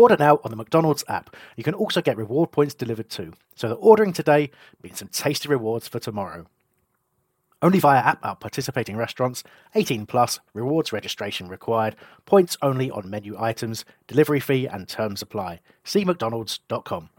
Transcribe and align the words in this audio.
Order 0.00 0.16
now 0.18 0.40
on 0.42 0.50
the 0.50 0.56
McDonald's 0.56 1.04
app. 1.08 1.36
You 1.56 1.62
can 1.62 1.74
also 1.74 2.00
get 2.00 2.16
reward 2.16 2.52
points 2.52 2.72
delivered 2.72 3.10
too. 3.10 3.34
So 3.54 3.68
that 3.68 3.74
ordering 3.74 4.14
today 4.14 4.50
means 4.82 4.98
some 4.98 5.08
tasty 5.08 5.46
rewards 5.46 5.88
for 5.88 5.98
tomorrow. 5.98 6.46
Only 7.60 7.80
via 7.80 7.98
app 7.98 8.24
at 8.24 8.40
participating 8.40 8.96
restaurants. 8.96 9.44
18 9.74 10.06
plus. 10.06 10.40
Rewards 10.54 10.90
registration 10.90 11.48
required. 11.48 11.96
Points 12.24 12.56
only 12.62 12.90
on 12.90 13.10
menu 13.10 13.36
items. 13.38 13.84
Delivery 14.06 14.40
fee 14.40 14.66
and 14.66 14.88
terms 14.88 15.20
apply. 15.20 15.60
See 15.84 16.02
mcdonalds.com. 16.02 17.10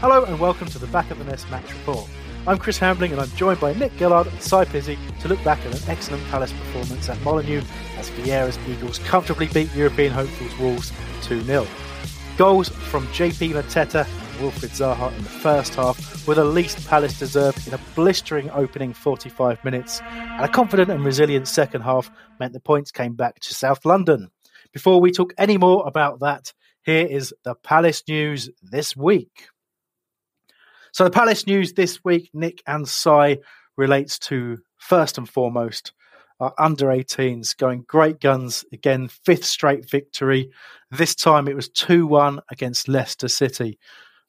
Hello 0.00 0.24
and 0.26 0.38
welcome 0.38 0.68
to 0.68 0.78
the 0.78 0.86
Back 0.86 1.10
of 1.10 1.18
the 1.18 1.24
Nest 1.24 1.50
match 1.50 1.72
report. 1.72 2.08
I'm 2.48 2.58
Chris 2.58 2.78
Hambling 2.78 3.10
and 3.10 3.20
I'm 3.20 3.30
joined 3.30 3.58
by 3.58 3.72
Nick 3.72 3.98
Gillard 3.98 4.28
and 4.28 4.40
Cy 4.40 4.64
Pizzi 4.66 4.96
to 5.18 5.26
look 5.26 5.42
back 5.42 5.58
at 5.66 5.82
an 5.82 5.90
excellent 5.90 6.24
Palace 6.28 6.52
performance 6.52 7.08
at 7.08 7.20
Molineux 7.22 7.62
as 7.96 8.08
Vieira's 8.10 8.56
Eagles 8.68 9.00
comfortably 9.00 9.48
beat 9.48 9.74
European 9.74 10.12
hopefuls 10.12 10.56
Wolves 10.60 10.92
2 11.22 11.42
0. 11.42 11.66
Goals 12.36 12.68
from 12.68 13.04
JP 13.08 13.54
Mateta 13.54 14.06
and 14.06 14.38
Wilfried 14.38 14.70
Zaha 14.70 15.12
in 15.16 15.24
the 15.24 15.28
first 15.28 15.74
half 15.74 16.28
were 16.28 16.36
the 16.36 16.44
least 16.44 16.86
Palace 16.86 17.18
deserved 17.18 17.66
in 17.66 17.74
a 17.74 17.80
blistering 17.96 18.48
opening 18.50 18.92
45 18.92 19.64
minutes, 19.64 20.00
and 20.02 20.44
a 20.44 20.48
confident 20.48 20.88
and 20.88 21.04
resilient 21.04 21.48
second 21.48 21.80
half 21.80 22.12
meant 22.38 22.52
the 22.52 22.60
points 22.60 22.92
came 22.92 23.14
back 23.14 23.40
to 23.40 23.54
South 23.54 23.84
London. 23.84 24.30
Before 24.72 25.00
we 25.00 25.10
talk 25.10 25.32
any 25.36 25.58
more 25.58 25.84
about 25.84 26.20
that, 26.20 26.52
here 26.84 27.06
is 27.06 27.34
the 27.42 27.56
Palace 27.56 28.04
news 28.06 28.50
this 28.62 28.96
week. 28.96 29.48
So 30.96 31.04
the 31.04 31.10
Palace 31.10 31.46
news 31.46 31.74
this 31.74 32.02
week, 32.06 32.30
Nick 32.32 32.62
and 32.66 32.88
Cy, 32.88 33.36
relates 33.76 34.18
to 34.20 34.56
first 34.78 35.18
and 35.18 35.28
foremost 35.28 35.92
our 36.40 36.54
under 36.56 36.86
18s 36.86 37.54
going 37.54 37.84
great 37.86 38.18
guns 38.18 38.64
again, 38.72 39.08
fifth 39.08 39.44
straight 39.44 39.86
victory. 39.90 40.50
This 40.90 41.14
time 41.14 41.48
it 41.48 41.54
was 41.54 41.68
2 41.68 42.06
1 42.06 42.40
against 42.50 42.88
Leicester 42.88 43.28
City. 43.28 43.78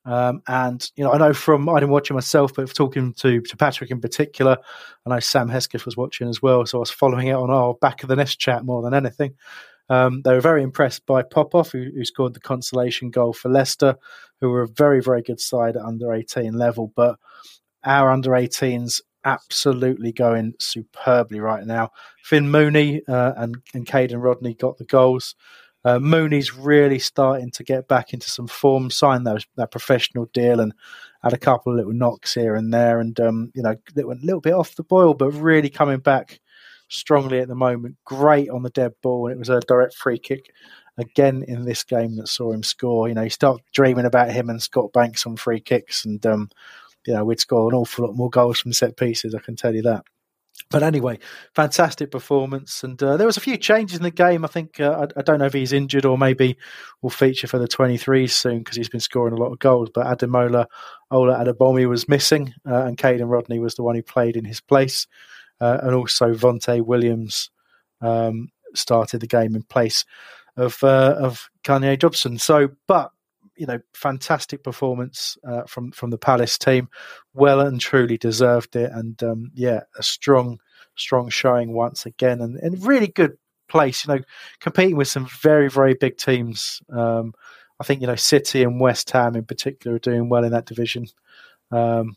Um, 0.04 0.42
and 0.50 0.86
you 0.98 1.06
know, 1.06 1.14
I 1.14 1.18
know 1.18 1.34
from 1.34 1.70
I 1.70 1.76
didn't 1.76 1.92
watch 1.92 2.12
it 2.12 2.16
myself, 2.16 2.54
but 2.54 2.76
talking 2.76 3.14
to 3.14 3.40
to 3.40 3.56
Patrick 3.56 3.90
in 3.90 4.02
particular, 4.02 4.58
I 5.06 5.10
know 5.10 5.22
Sam 5.22 5.48
Hesketh 5.48 5.86
was 5.86 5.96
watching 5.96 6.28
as 6.28 6.42
well, 6.42 6.66
so 6.66 6.80
I 6.80 6.82
was 6.82 6.92
following 6.92 7.28
it 7.28 7.34
on 7.36 7.50
our 7.50 7.76
back 7.76 8.04
of 8.04 8.10
the 8.10 8.18
nest 8.18 8.40
chat 8.40 8.66
more 8.66 8.82
than 8.82 8.94
anything. 8.94 9.36
Um, 9.90 10.22
they 10.24 10.34
were 10.34 10.42
very 10.42 10.64
impressed 10.64 11.06
by 11.06 11.24
Popoff, 11.24 11.72
who, 11.72 11.90
who, 11.96 12.04
scored 12.04 12.34
the 12.34 12.42
consolation 12.42 13.10
goal 13.10 13.32
for 13.32 13.50
Leicester, 13.50 13.96
who 14.42 14.50
were 14.50 14.64
a 14.64 14.68
very, 14.68 15.02
very 15.02 15.22
good 15.22 15.40
side 15.40 15.78
at 15.78 15.82
under 15.84 16.14
18 16.14 16.54
level. 16.54 16.92
But 16.96 17.18
our 17.84 18.12
under 18.12 18.32
18s 18.32 19.02
absolutely 19.24 20.12
going 20.12 20.54
superbly 20.60 21.40
right 21.40 21.66
now. 21.66 21.92
Finn 22.24 22.50
Mooney 22.50 23.02
uh, 23.08 23.34
and, 23.38 23.58
and 23.74 23.86
Kaden 23.86 24.24
Rodney 24.24 24.54
got 24.54 24.78
the 24.78 24.86
goals. 24.86 25.36
Uh, 25.86 26.00
Mooney's 26.00 26.54
really 26.54 27.00
starting 27.00 27.52
to 27.52 27.64
get 27.64 27.88
back 27.88 28.14
into 28.14 28.30
some 28.30 28.48
form, 28.48 28.90
signed 28.90 29.26
those, 29.26 29.46
that 29.56 29.72
professional 29.72 30.26
deal 30.34 30.60
and 30.60 30.74
had 31.24 31.34
a 31.34 31.38
couple 31.38 31.72
of 31.72 31.78
little 31.78 31.94
knocks 31.94 32.34
here 32.34 32.56
and 32.56 32.74
there. 32.74 33.00
And, 33.00 33.20
um, 33.20 33.52
you 33.54 33.62
know, 33.62 33.72
a 33.72 34.02
little 34.02 34.42
bit 34.42 34.54
off 34.54 34.76
the 34.76 34.84
boil, 34.84 35.14
but 35.14 35.32
really 35.32 35.70
coming 35.70 36.00
back 36.00 36.40
strongly 36.90 37.40
at 37.40 37.48
the 37.48 37.56
moment. 37.56 37.98
Great 38.06 38.50
on 38.50 38.64
the 38.64 38.70
dead 38.70 38.94
ball, 39.02 39.28
and 39.28 39.36
it 39.36 39.40
was 39.40 39.50
a 39.50 39.60
direct 39.62 39.96
free 39.96 40.20
kick 40.20 40.52
again 40.98 41.44
in 41.48 41.66
this 41.66 41.84
game 41.84 42.16
that 42.18 42.28
saw 42.28 42.52
him 42.52 42.64
score. 42.64 43.08
You 43.08 43.16
know, 43.16 43.24
you 43.24 43.30
start 43.30 43.62
dreaming 43.74 44.06
about 44.06 44.32
him 44.32 44.50
and 44.50 44.62
Scott 44.62 44.92
Banks 44.94 45.26
on 45.26 45.38
free 45.38 45.60
kicks, 45.60 46.06
and 46.06 46.24
um, 46.26 46.50
you 47.06 47.14
know 47.14 47.24
we'd 47.24 47.40
score 47.40 47.70
an 47.70 47.76
awful 47.76 48.06
lot 48.06 48.16
more 48.16 48.30
goals 48.30 48.60
from 48.60 48.74
set 48.74 48.98
pieces. 48.98 49.36
I 49.36 49.40
can 49.40 49.56
tell 49.56 49.76
you 49.76 49.84
that. 49.84 50.04
But 50.70 50.84
anyway, 50.84 51.20
fantastic 51.56 52.12
performance, 52.12 52.84
and 52.84 53.02
uh, 53.02 53.16
there 53.16 53.28
was 53.28 53.38
a 53.38 53.42
few 53.42 53.58
changes 53.58 53.98
in 53.98 54.04
the 54.04 54.12
game. 54.12 54.44
I 54.44 54.48
think 54.48 54.80
uh, 54.80 55.08
I, 55.16 55.20
I, 55.20 55.22
don't 55.22 55.40
know 55.40 55.46
if 55.46 55.54
he's 55.54 55.72
injured 55.72 56.04
or 56.04 56.18
maybe 56.18 56.58
will 57.02 57.12
feature 57.12 57.48
for 57.48 57.60
the 57.60 57.68
23s 57.68 58.32
soon 58.32 58.60
because 58.60 58.76
he's 58.76 58.90
been 58.90 59.00
scoring 59.00 59.34
a 59.34 59.38
lot 59.38 59.54
of 59.54 59.60
goals. 59.60 59.92
But 59.94 60.08
Ademola 60.08 60.66
Ola 61.10 61.38
Adebomi 61.38 61.88
was 61.88 62.10
missing, 62.10 62.54
uh, 62.68 62.84
and 62.86 62.98
Kaden 62.98 63.30
Rodney 63.30 63.60
was 63.60 63.76
the 63.76 63.84
one 63.84 63.96
who 63.96 64.04
played 64.04 64.36
in 64.36 64.44
his 64.44 64.60
place 64.60 65.08
uh, 65.60 65.80
and 65.84 65.96
also 65.96 66.34
Vontae 66.34 66.86
Williams 66.86 67.50
um, 68.02 68.50
started 68.74 69.22
the 69.22 69.28
game 69.28 69.56
in 69.56 69.64
place 69.64 70.06
of 70.56 70.84
uh, 70.84 71.16
of 71.18 71.50
Kanye 71.64 72.00
Jobson. 72.00 72.38
So, 72.38 72.70
but 72.88 73.12
you 73.56 73.66
know, 73.66 73.80
fantastic 73.94 74.64
performance 74.64 75.38
uh, 75.48 75.64
from 75.64 75.92
from 75.92 76.10
the 76.10 76.18
Palace 76.18 76.58
team, 76.58 76.90
well 77.34 77.62
and 77.62 77.82
truly 77.82 78.18
deserved 78.18 78.76
it, 78.76 78.92
and 78.94 79.22
um, 79.24 79.52
yeah, 79.54 79.82
a 79.98 80.04
strong 80.04 80.60
strong 80.96 81.30
showing 81.30 81.74
once 81.74 82.06
again, 82.06 82.42
and, 82.42 82.58
and 82.58 82.86
really 82.86 83.08
good 83.08 83.38
place. 83.68 84.06
You 84.06 84.16
know, 84.16 84.22
competing 84.60 84.96
with 84.96 85.08
some 85.08 85.28
very 85.42 85.70
very 85.70 85.94
big 85.94 86.18
teams. 86.18 86.82
Um, 86.92 87.34
I 87.80 87.84
think 87.84 88.02
you 88.02 88.08
know 88.08 88.16
City 88.16 88.64
and 88.64 88.80
West 88.80 89.10
Ham 89.12 89.36
in 89.36 89.46
particular 89.46 89.96
are 89.96 90.00
doing 90.00 90.30
well 90.30 90.44
in 90.44 90.52
that 90.52 90.66
division. 90.66 91.08
Um, 91.72 92.16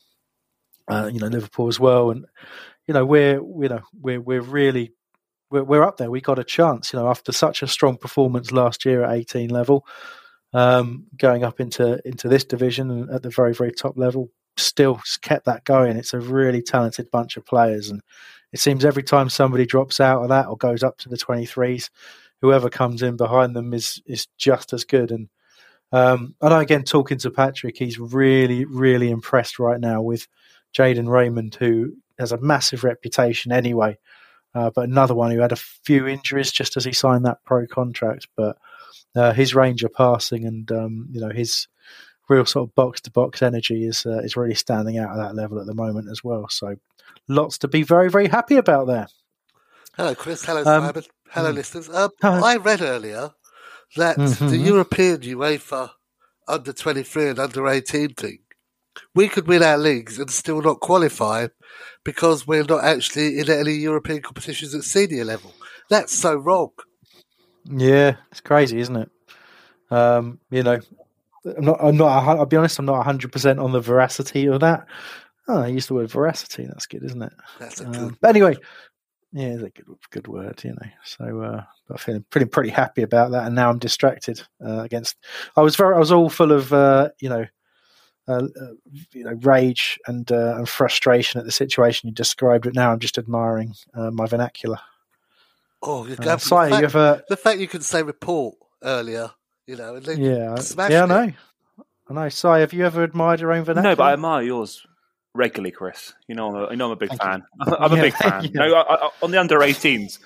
uh, 0.89 1.11
you 1.13 1.21
know 1.21 1.29
Liverpool 1.29 1.69
as 1.69 1.81
well, 1.81 2.11
and 2.11 2.27
you 2.91 2.95
know 2.95 3.07
we're 3.07 3.35
you 3.35 3.69
know 3.69 3.83
we're 4.01 4.21
we're 4.21 4.41
really 4.41 4.93
we're, 5.49 5.63
we're 5.63 5.85
up 5.85 5.97
there. 5.97 6.11
We 6.11 6.21
got 6.21 6.41
a 6.41 6.45
chance, 6.45 6.93
you 6.93 6.99
know, 6.99 7.09
after 7.09 7.31
such 7.31 7.63
a 7.63 7.69
strong 7.69 7.97
performance 7.97 8.51
last 8.51 8.85
year 8.85 9.05
at 9.05 9.15
18 9.15 9.49
level, 9.49 9.87
um, 10.53 11.07
going 11.17 11.45
up 11.45 11.61
into 11.61 12.01
into 12.05 12.29
this 12.29 12.45
division 12.45 13.09
at 13.13 13.23
the 13.23 13.31
very 13.31 13.55
very 13.55 13.71
top 13.71 13.97
level. 13.97 14.29
Still 14.57 15.01
kept 15.23 15.47
that 15.47 15.63
going. 15.63 15.99
It's 15.99 16.15
a 16.15 16.19
really 16.19 16.63
talented 16.63 17.13
bunch 17.13 17.37
of 17.37 17.47
players, 17.47 17.91
and 17.91 18.03
it 18.53 18.59
seems 18.59 18.85
every 18.85 19.05
time 19.05 19.31
somebody 19.31 19.67
drops 19.67 20.01
out 20.01 20.25
of 20.25 20.29
that 20.31 20.49
or 20.49 20.57
goes 20.57 20.83
up 20.83 20.99
to 20.99 21.09
the 21.09 21.17
23s, 21.17 21.91
whoever 22.41 22.69
comes 22.69 23.03
in 23.03 23.17
behind 23.17 23.55
them 23.55 23.73
is 23.73 24.03
is 24.05 24.27
just 24.37 24.73
as 24.73 24.83
good. 24.83 25.13
And 25.13 25.29
um, 25.93 26.35
I 26.43 26.49
know 26.49 26.59
again 26.59 26.83
talking 26.83 27.19
to 27.19 27.31
Patrick, 27.31 27.79
he's 27.79 28.01
really 28.01 28.65
really 28.65 29.11
impressed 29.13 29.61
right 29.61 29.79
now 29.79 30.03
with 30.03 30.27
Jadan 30.77 31.09
Raymond, 31.09 31.55
who 31.55 31.95
has 32.21 32.33
a 32.33 32.39
massive 32.39 32.85
reputation 32.85 33.53
anyway. 33.53 33.99
Uh, 34.55 34.71
but 34.75 34.89
another 34.89 35.15
one 35.15 35.31
who 35.31 35.41
had 35.41 35.53
a 35.53 35.57
few 35.57 36.07
injuries 36.07 36.51
just 36.51 36.77
as 36.77 36.85
he 36.85 36.93
signed 36.93 37.25
that 37.25 37.43
pro 37.45 37.67
contract. 37.67 38.29
But 38.37 38.57
uh, 39.15 39.33
his 39.33 39.55
range 39.55 39.83
of 39.83 39.93
passing 39.93 40.45
and 40.45 40.71
um, 40.73 41.09
you 41.11 41.21
know 41.21 41.31
his 41.31 41.69
real 42.29 42.47
sort 42.47 42.69
of 42.69 42.75
box 42.75 43.01
to 43.03 43.11
box 43.11 43.43
energy 43.43 43.85
is 43.85 44.07
uh, 44.07 44.19
is 44.19 44.37
really 44.37 44.55
standing 44.55 44.99
out 44.99 45.11
at 45.11 45.17
that 45.17 45.35
level 45.35 45.61
at 45.61 45.67
the 45.67 45.75
moment 45.75 46.09
as 46.11 46.23
well. 46.25 46.49
So 46.49 46.77
lots 47.29 47.59
to 47.59 47.69
be 47.69 47.83
very 47.83 48.11
very 48.11 48.29
happy 48.29 48.57
about 48.57 48.87
there. 48.87 49.09
Hello, 49.97 50.15
Chris. 50.15 50.45
Hello, 50.45 50.61
um, 50.61 50.65
Simon. 50.65 51.05
Hello, 51.31 51.53
mm, 51.53 51.55
listeners. 51.57 51.89
Um, 51.89 52.11
I 52.23 52.57
read 52.57 52.81
earlier 52.81 53.31
that 53.97 54.17
mm-hmm. 54.17 54.49
the 54.49 54.57
European 54.57 55.21
UEFA 55.21 55.91
under 56.49 56.73
twenty 56.73 57.03
three 57.03 57.29
and 57.29 57.39
under 57.39 57.69
eighteen 57.69 58.15
thing 58.15 58.39
we 59.15 59.29
could 59.29 59.47
win 59.47 59.63
our 59.63 59.79
leagues 59.79 60.19
and 60.19 60.31
still 60.31 60.61
not 60.63 60.81
qualify 60.81 61.49
because 62.05 62.47
we're 62.47 62.65
not 62.65 62.85
actually 62.85 63.39
in 63.39 63.51
any 63.51 63.75
European 63.75 64.23
competitions 64.23 64.75
at 64.75 64.85
senior 64.85 65.25
level. 65.25 65.53
That's 65.89 66.13
so 66.13 66.37
wrong. 66.37 66.71
Yeah, 67.65 68.17
it's 68.31 68.41
crazy, 68.41 68.79
isn't 68.81 68.97
it? 68.97 69.11
Um, 69.91 70.41
you 70.51 70.63
know, 70.63 70.81
I'm 71.45 71.65
not. 71.65 71.79
I'm 71.81 71.97
not. 71.97 72.29
I'll 72.29 72.47
be 72.47 72.57
honest. 72.57 72.79
I'm 72.79 72.87
not 72.87 72.97
100 72.97 73.33
percent 73.33 73.59
on 73.59 73.73
the 73.73 73.81
veracity 73.81 74.47
of 74.47 74.61
that. 74.61 74.87
Oh, 75.49 75.63
I 75.63 75.67
used 75.69 75.89
the 75.89 75.95
word 75.95 76.11
veracity. 76.11 76.67
That's 76.67 76.87
good, 76.87 77.03
isn't 77.03 77.23
it? 77.23 77.33
That's 77.59 77.81
a 77.81 77.87
um, 77.87 77.93
good. 77.93 78.03
Um, 78.03 78.19
but 78.21 78.29
anyway, 78.29 78.57
yeah, 79.33 79.49
it's 79.49 79.63
a 79.63 79.71
good 79.71 79.97
good 80.11 80.29
word, 80.29 80.63
you 80.65 80.71
know. 80.71 80.89
So 81.05 81.43
uh, 81.43 81.65
I'm 81.89 81.97
feeling 81.97 82.25
pretty 82.31 82.47
pretty 82.47 82.71
happy 82.71 83.03
about 83.03 83.33
that, 83.33 83.47
and 83.47 83.55
now 83.55 83.71
I'm 83.71 83.79
distracted 83.79 84.43
uh, 84.65 84.81
against. 84.81 85.17
I 85.57 85.63
was 85.63 85.77
very. 85.77 85.95
I 85.95 85.99
was 85.99 86.13
all 86.13 86.29
full 86.29 86.53
of 86.53 86.73
uh, 86.73 87.11
you 87.21 87.29
know. 87.29 87.47
Uh, 88.31 88.49
uh, 88.61 88.67
you 89.13 89.25
know, 89.25 89.33
rage 89.43 89.99
and 90.07 90.31
uh, 90.31 90.55
and 90.57 90.69
frustration 90.69 91.41
at 91.41 91.45
the 91.45 91.53
situation 91.53 92.09
you 92.09 92.15
described. 92.15 92.65
But 92.65 92.75
now 92.75 92.93
I'm 92.93 93.01
just 93.01 93.19
admiring 93.19 93.75
my 93.95 94.27
vernacular. 94.27 94.79
Oh, 95.83 96.07
you're 96.07 96.17
uh, 96.21 96.37
sorry, 96.37 96.69
the, 96.69 96.77
fact, 96.77 96.85
ever... 96.85 97.23
the 97.29 97.37
fact 97.37 97.59
you 97.59 97.67
could 97.67 97.85
say 97.85 98.03
report 98.03 98.55
earlier, 98.83 99.31
you 99.67 99.77
know, 99.77 99.97
yeah, 99.97 100.57
yeah, 100.89 101.05
I 101.05 101.07
know. 101.07 101.33
I 102.09 102.15
know. 102.15 102.29
Sorry, 102.29 102.61
have 102.61 102.73
you 102.73 102.85
ever 102.85 103.03
admired 103.03 103.41
your 103.41 103.53
own 103.53 103.65
vernacular? 103.65 103.93
No, 103.93 103.97
but 103.97 104.05
I 104.05 104.13
admire 104.13 104.43
yours 104.43 104.87
regularly, 105.35 105.71
Chris. 105.71 106.13
You 106.29 106.35
know, 106.35 106.49
I'm 106.49 106.57
a, 106.57 106.71
you 106.71 106.77
know, 106.77 106.87
I'm 106.87 106.93
a 106.93 106.97
big 106.97 107.11
Thank 107.11 107.23
fan. 107.23 107.43
I'm 107.61 107.93
a 107.93 107.97
yeah, 107.97 108.03
big 108.03 108.15
fan. 108.15 108.45
Yeah. 108.45 108.51
No, 108.55 108.75
I, 108.75 108.95
I, 108.95 109.11
on 109.23 109.31
the 109.31 109.41
under 109.41 109.59
18s, 109.59 110.19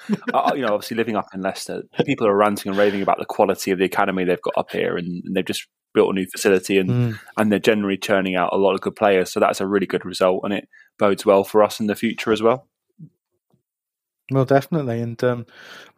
you 0.55 0.63
know, 0.63 0.75
obviously 0.75 0.97
living 0.97 1.17
up 1.17 1.27
in 1.35 1.43
Leicester, 1.43 1.83
people 2.05 2.27
are 2.27 2.37
ranting 2.37 2.71
and 2.71 2.79
raving 2.79 3.03
about 3.03 3.19
the 3.19 3.27
quality 3.27 3.71
of 3.71 3.79
the 3.79 3.85
academy 3.85 4.25
they've 4.25 4.41
got 4.43 4.55
up 4.57 4.71
here, 4.71 4.97
and, 4.97 5.23
and 5.25 5.37
they've 5.37 5.45
just 5.45 5.67
built 5.93 6.11
a 6.11 6.15
new 6.15 6.27
facility, 6.27 6.79
and 6.79 6.91
mm. 6.91 7.21
and 7.37 7.53
they're 7.53 7.59
generally 7.59 7.97
churning 7.97 8.37
out 8.37 8.51
a 8.53 8.57
lot 8.57 8.75
of 8.75 8.81
good 8.81 8.97
players. 8.97 9.33
So 9.33 9.41
that's 9.41 9.61
a 9.61 9.67
really 9.67 9.87
good 9.87 10.05
result, 10.05 10.43
and 10.45 10.53
it 10.53 10.69
bodes 10.99 11.27
well 11.27 11.45
for 11.45 11.63
us 11.63 11.81
in 11.81 11.87
the 11.87 11.95
future 11.95 12.33
as 12.33 12.43
well. 12.43 12.69
Well, 14.31 14.47
definitely. 14.47 15.01
And 15.01 15.23
um, 15.23 15.47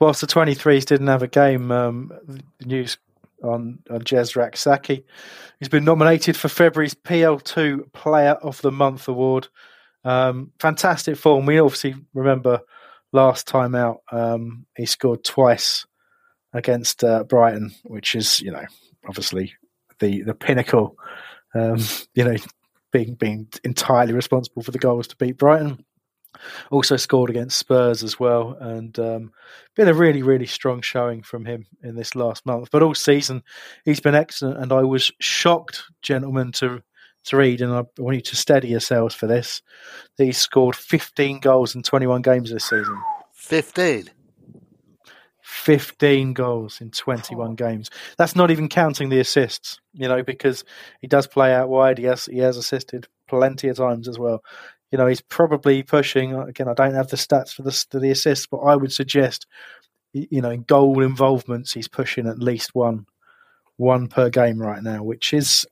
whilst 0.00 0.20
the 0.20 0.26
23s 0.26 0.84
didn't 0.84 1.06
have 1.06 1.22
a 1.22 1.28
game, 1.28 1.70
um, 1.70 2.12
the 2.26 2.66
news 2.66 2.98
on, 3.42 3.80
on 3.90 4.02
Jes 4.06 4.36
Rak-Sakyi, 4.36 5.04
he's 5.58 5.68
been 5.68 5.84
nominated 5.84 6.36
for 6.36 6.48
February's 6.48 6.94
PL2 6.94 7.92
Player 7.92 8.32
of 8.32 8.60
the 8.62 8.72
Month 8.72 9.08
award. 9.08 9.48
Um, 10.04 10.52
fantastic 10.60 11.16
form. 11.16 11.46
We 11.46 11.58
obviously 11.58 11.94
remember 12.14 12.60
last 13.12 13.46
time 13.46 13.74
out, 13.74 14.02
um, 14.12 14.66
he 14.76 14.86
scored 14.86 15.24
twice 15.24 15.86
against 16.52 17.02
uh, 17.02 17.24
Brighton, 17.24 17.72
which 17.84 18.14
is, 18.14 18.40
you 18.40 18.52
know, 18.52 18.64
obviously 19.08 19.54
the, 19.98 20.22
the 20.22 20.34
pinnacle, 20.34 20.96
um, 21.54 21.78
you 22.14 22.24
know, 22.24 22.36
being, 22.92 23.14
being 23.14 23.48
entirely 23.64 24.12
responsible 24.12 24.62
for 24.62 24.70
the 24.70 24.78
goals 24.78 25.08
to 25.08 25.16
beat 25.16 25.36
Brighton. 25.36 25.84
Also 26.70 26.96
scored 26.96 27.30
against 27.30 27.58
Spurs 27.58 28.02
as 28.02 28.18
well, 28.18 28.56
and 28.60 28.98
um, 28.98 29.32
been 29.74 29.88
a 29.88 29.94
really, 29.94 30.22
really 30.22 30.46
strong 30.46 30.80
showing 30.80 31.22
from 31.22 31.44
him 31.44 31.66
in 31.82 31.96
this 31.96 32.14
last 32.14 32.46
month. 32.46 32.70
But 32.70 32.82
all 32.82 32.94
season, 32.94 33.42
he's 33.84 34.00
been 34.00 34.14
excellent, 34.14 34.58
and 34.58 34.72
I 34.72 34.82
was 34.82 35.10
shocked, 35.20 35.82
gentlemen, 36.02 36.52
to 36.52 36.82
to 37.26 37.36
read, 37.36 37.60
and 37.60 37.72
I 37.72 37.82
want 37.98 38.16
you 38.16 38.22
to 38.22 38.36
steady 38.36 38.68
yourselves 38.68 39.14
for 39.14 39.26
this. 39.26 39.60
That 40.16 40.24
he 40.24 40.32
scored 40.32 40.76
15 40.76 41.40
goals 41.40 41.74
in 41.74 41.82
21 41.82 42.22
games 42.22 42.50
this 42.50 42.64
season. 42.64 42.98
15. 43.34 44.10
15 45.42 46.32
goals 46.32 46.80
in 46.80 46.90
21 46.90 47.50
oh. 47.50 47.54
games. 47.54 47.90
That's 48.18 48.36
not 48.36 48.50
even 48.50 48.68
counting 48.68 49.08
the 49.08 49.20
assists, 49.20 49.80
you 49.92 50.08
know, 50.08 50.22
because 50.22 50.64
he 51.00 51.06
does 51.06 51.26
play 51.26 51.54
out 51.54 51.68
wide. 51.68 51.98
He 51.98 52.04
has 52.04 52.26
he 52.26 52.38
has 52.38 52.56
assisted 52.56 53.06
plenty 53.28 53.68
of 53.68 53.76
times 53.76 54.08
as 54.08 54.18
well 54.18 54.42
you 54.90 54.98
know, 54.98 55.06
he's 55.06 55.20
probably 55.20 55.82
pushing. 55.82 56.34
Again, 56.34 56.68
I 56.68 56.74
don't 56.74 56.94
have 56.94 57.08
the 57.08 57.16
stats 57.16 57.52
for 57.52 57.62
the 57.62 57.98
the 57.98 58.10
assists, 58.10 58.46
but 58.46 58.58
I 58.58 58.76
would 58.76 58.92
suggest, 58.92 59.46
you 60.12 60.40
know, 60.40 60.50
in 60.50 60.62
goal 60.62 61.02
involvements, 61.02 61.72
he's 61.72 61.88
pushing 61.88 62.26
at 62.26 62.38
least 62.38 62.74
one, 62.74 63.06
one 63.76 64.08
per 64.08 64.30
game 64.30 64.58
right 64.58 64.82
now, 64.82 65.02
which 65.02 65.32
is, 65.32 65.66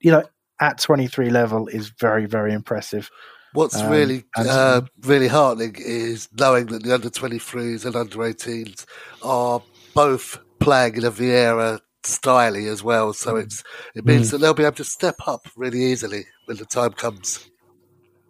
you 0.00 0.10
know, 0.10 0.24
at 0.60 0.80
23 0.80 1.30
level 1.30 1.68
is 1.68 1.90
very 1.90 2.26
very 2.26 2.52
impressive. 2.52 3.10
What's 3.52 3.76
um, 3.76 3.90
really 3.90 4.24
uh, 4.36 4.82
really 5.02 5.28
heartening 5.28 5.76
is 5.78 6.28
knowing 6.36 6.66
that 6.66 6.82
the 6.82 6.94
under 6.94 7.10
23s 7.10 7.86
and 7.86 7.96
under 7.96 8.18
18s 8.18 8.84
are 9.22 9.62
both 9.94 10.38
playing 10.58 10.96
in 10.96 11.04
a 11.04 11.10
Vieira 11.10 11.80
style 12.02 12.56
as 12.56 12.82
well. 12.82 13.12
So 13.12 13.34
mm. 13.34 13.44
it's 13.44 13.62
it 13.94 14.04
means 14.04 14.28
mm. 14.28 14.30
that 14.32 14.38
they'll 14.38 14.54
be 14.54 14.64
able 14.64 14.76
to 14.76 14.84
step 14.84 15.16
up 15.26 15.46
really 15.56 15.82
easily 15.82 16.26
when 16.46 16.56
the 16.56 16.66
time 16.66 16.92
comes. 16.92 17.48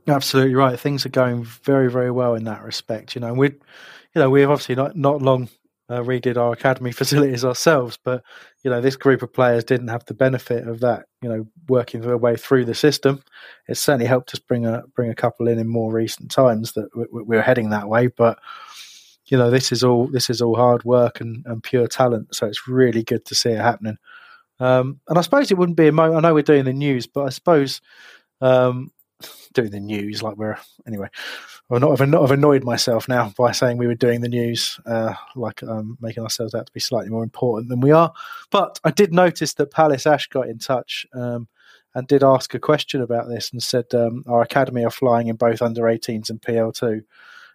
Absolutely 0.08 0.54
right. 0.54 0.78
Things 0.78 1.04
are 1.04 1.10
going 1.10 1.44
very, 1.44 1.90
very 1.90 2.10
well 2.10 2.34
in 2.34 2.44
that 2.44 2.62
respect. 2.62 3.14
You 3.14 3.20
know, 3.20 3.34
we, 3.34 3.48
you 3.48 3.58
know, 4.16 4.30
we've 4.30 4.48
obviously 4.48 4.74
not 4.74 4.96
not 4.96 5.20
long 5.20 5.48
uh, 5.90 6.00
redid 6.00 6.36
our 6.36 6.52
academy 6.52 6.92
facilities 6.92 7.44
ourselves, 7.44 7.98
but 8.02 8.22
you 8.64 8.70
know, 8.70 8.80
this 8.80 8.96
group 8.96 9.22
of 9.22 9.32
players 9.32 9.64
didn't 9.64 9.88
have 9.88 10.04
the 10.06 10.14
benefit 10.14 10.66
of 10.66 10.80
that. 10.80 11.06
You 11.20 11.28
know, 11.28 11.46
working 11.68 12.00
their 12.00 12.16
way 12.16 12.36
through 12.36 12.64
the 12.64 12.74
system, 12.74 13.22
it 13.68 13.76
certainly 13.76 14.06
helped 14.06 14.32
us 14.32 14.40
bring 14.40 14.64
a 14.64 14.84
bring 14.96 15.10
a 15.10 15.14
couple 15.14 15.46
in 15.46 15.58
in 15.58 15.68
more 15.68 15.92
recent 15.92 16.30
times 16.30 16.72
that 16.72 16.88
we, 16.96 17.04
we 17.12 17.36
were 17.36 17.42
heading 17.42 17.70
that 17.70 17.88
way. 17.88 18.06
But 18.06 18.38
you 19.26 19.36
know, 19.36 19.50
this 19.50 19.72
is 19.72 19.84
all 19.84 20.06
this 20.06 20.30
is 20.30 20.40
all 20.40 20.56
hard 20.56 20.84
work 20.84 21.20
and, 21.20 21.44
and 21.46 21.62
pure 21.62 21.86
talent. 21.86 22.34
So 22.34 22.46
it's 22.46 22.66
really 22.66 23.02
good 23.02 23.26
to 23.26 23.34
see 23.34 23.50
it 23.50 23.60
happening. 23.60 23.98
Um, 24.58 25.00
and 25.08 25.18
I 25.18 25.20
suppose 25.20 25.50
it 25.50 25.58
wouldn't 25.58 25.76
be 25.76 25.88
a 25.88 25.92
mo- 25.92 26.16
I 26.16 26.20
know 26.20 26.34
we're 26.34 26.42
doing 26.42 26.64
the 26.64 26.72
news, 26.72 27.06
but 27.06 27.24
I 27.24 27.28
suppose 27.28 27.80
um, 28.40 28.90
doing 29.52 29.70
the 29.70 29.80
news 29.80 30.22
like 30.22 30.36
we're 30.36 30.56
anyway. 30.86 31.08
I've 31.70 31.80
not, 31.80 32.00
I've 32.00 32.08
not 32.08 32.22
have 32.22 32.30
annoyed 32.30 32.64
myself 32.64 33.08
now 33.08 33.32
by 33.36 33.52
saying 33.52 33.76
we 33.76 33.86
were 33.86 33.94
doing 33.94 34.20
the 34.20 34.28
news, 34.28 34.80
uh, 34.86 35.14
like 35.36 35.62
um, 35.62 35.98
making 36.00 36.22
ourselves 36.22 36.54
out 36.54 36.66
to 36.66 36.72
be 36.72 36.80
slightly 36.80 37.10
more 37.10 37.22
important 37.22 37.68
than 37.68 37.80
we 37.80 37.90
are. 37.90 38.12
But 38.50 38.80
I 38.84 38.90
did 38.90 39.12
notice 39.12 39.54
that 39.54 39.70
Palace 39.70 40.06
Ash 40.06 40.28
got 40.28 40.48
in 40.48 40.58
touch 40.58 41.06
um, 41.12 41.48
and 41.94 42.06
did 42.06 42.22
ask 42.22 42.54
a 42.54 42.58
question 42.58 43.02
about 43.02 43.28
this 43.28 43.50
and 43.52 43.62
said 43.62 43.86
um, 43.92 44.24
our 44.26 44.42
academy 44.42 44.84
are 44.84 44.90
flying 44.90 45.28
in 45.28 45.36
both 45.36 45.60
under 45.60 45.82
18s 45.82 46.30
and 46.30 46.40
PL2. 46.40 47.02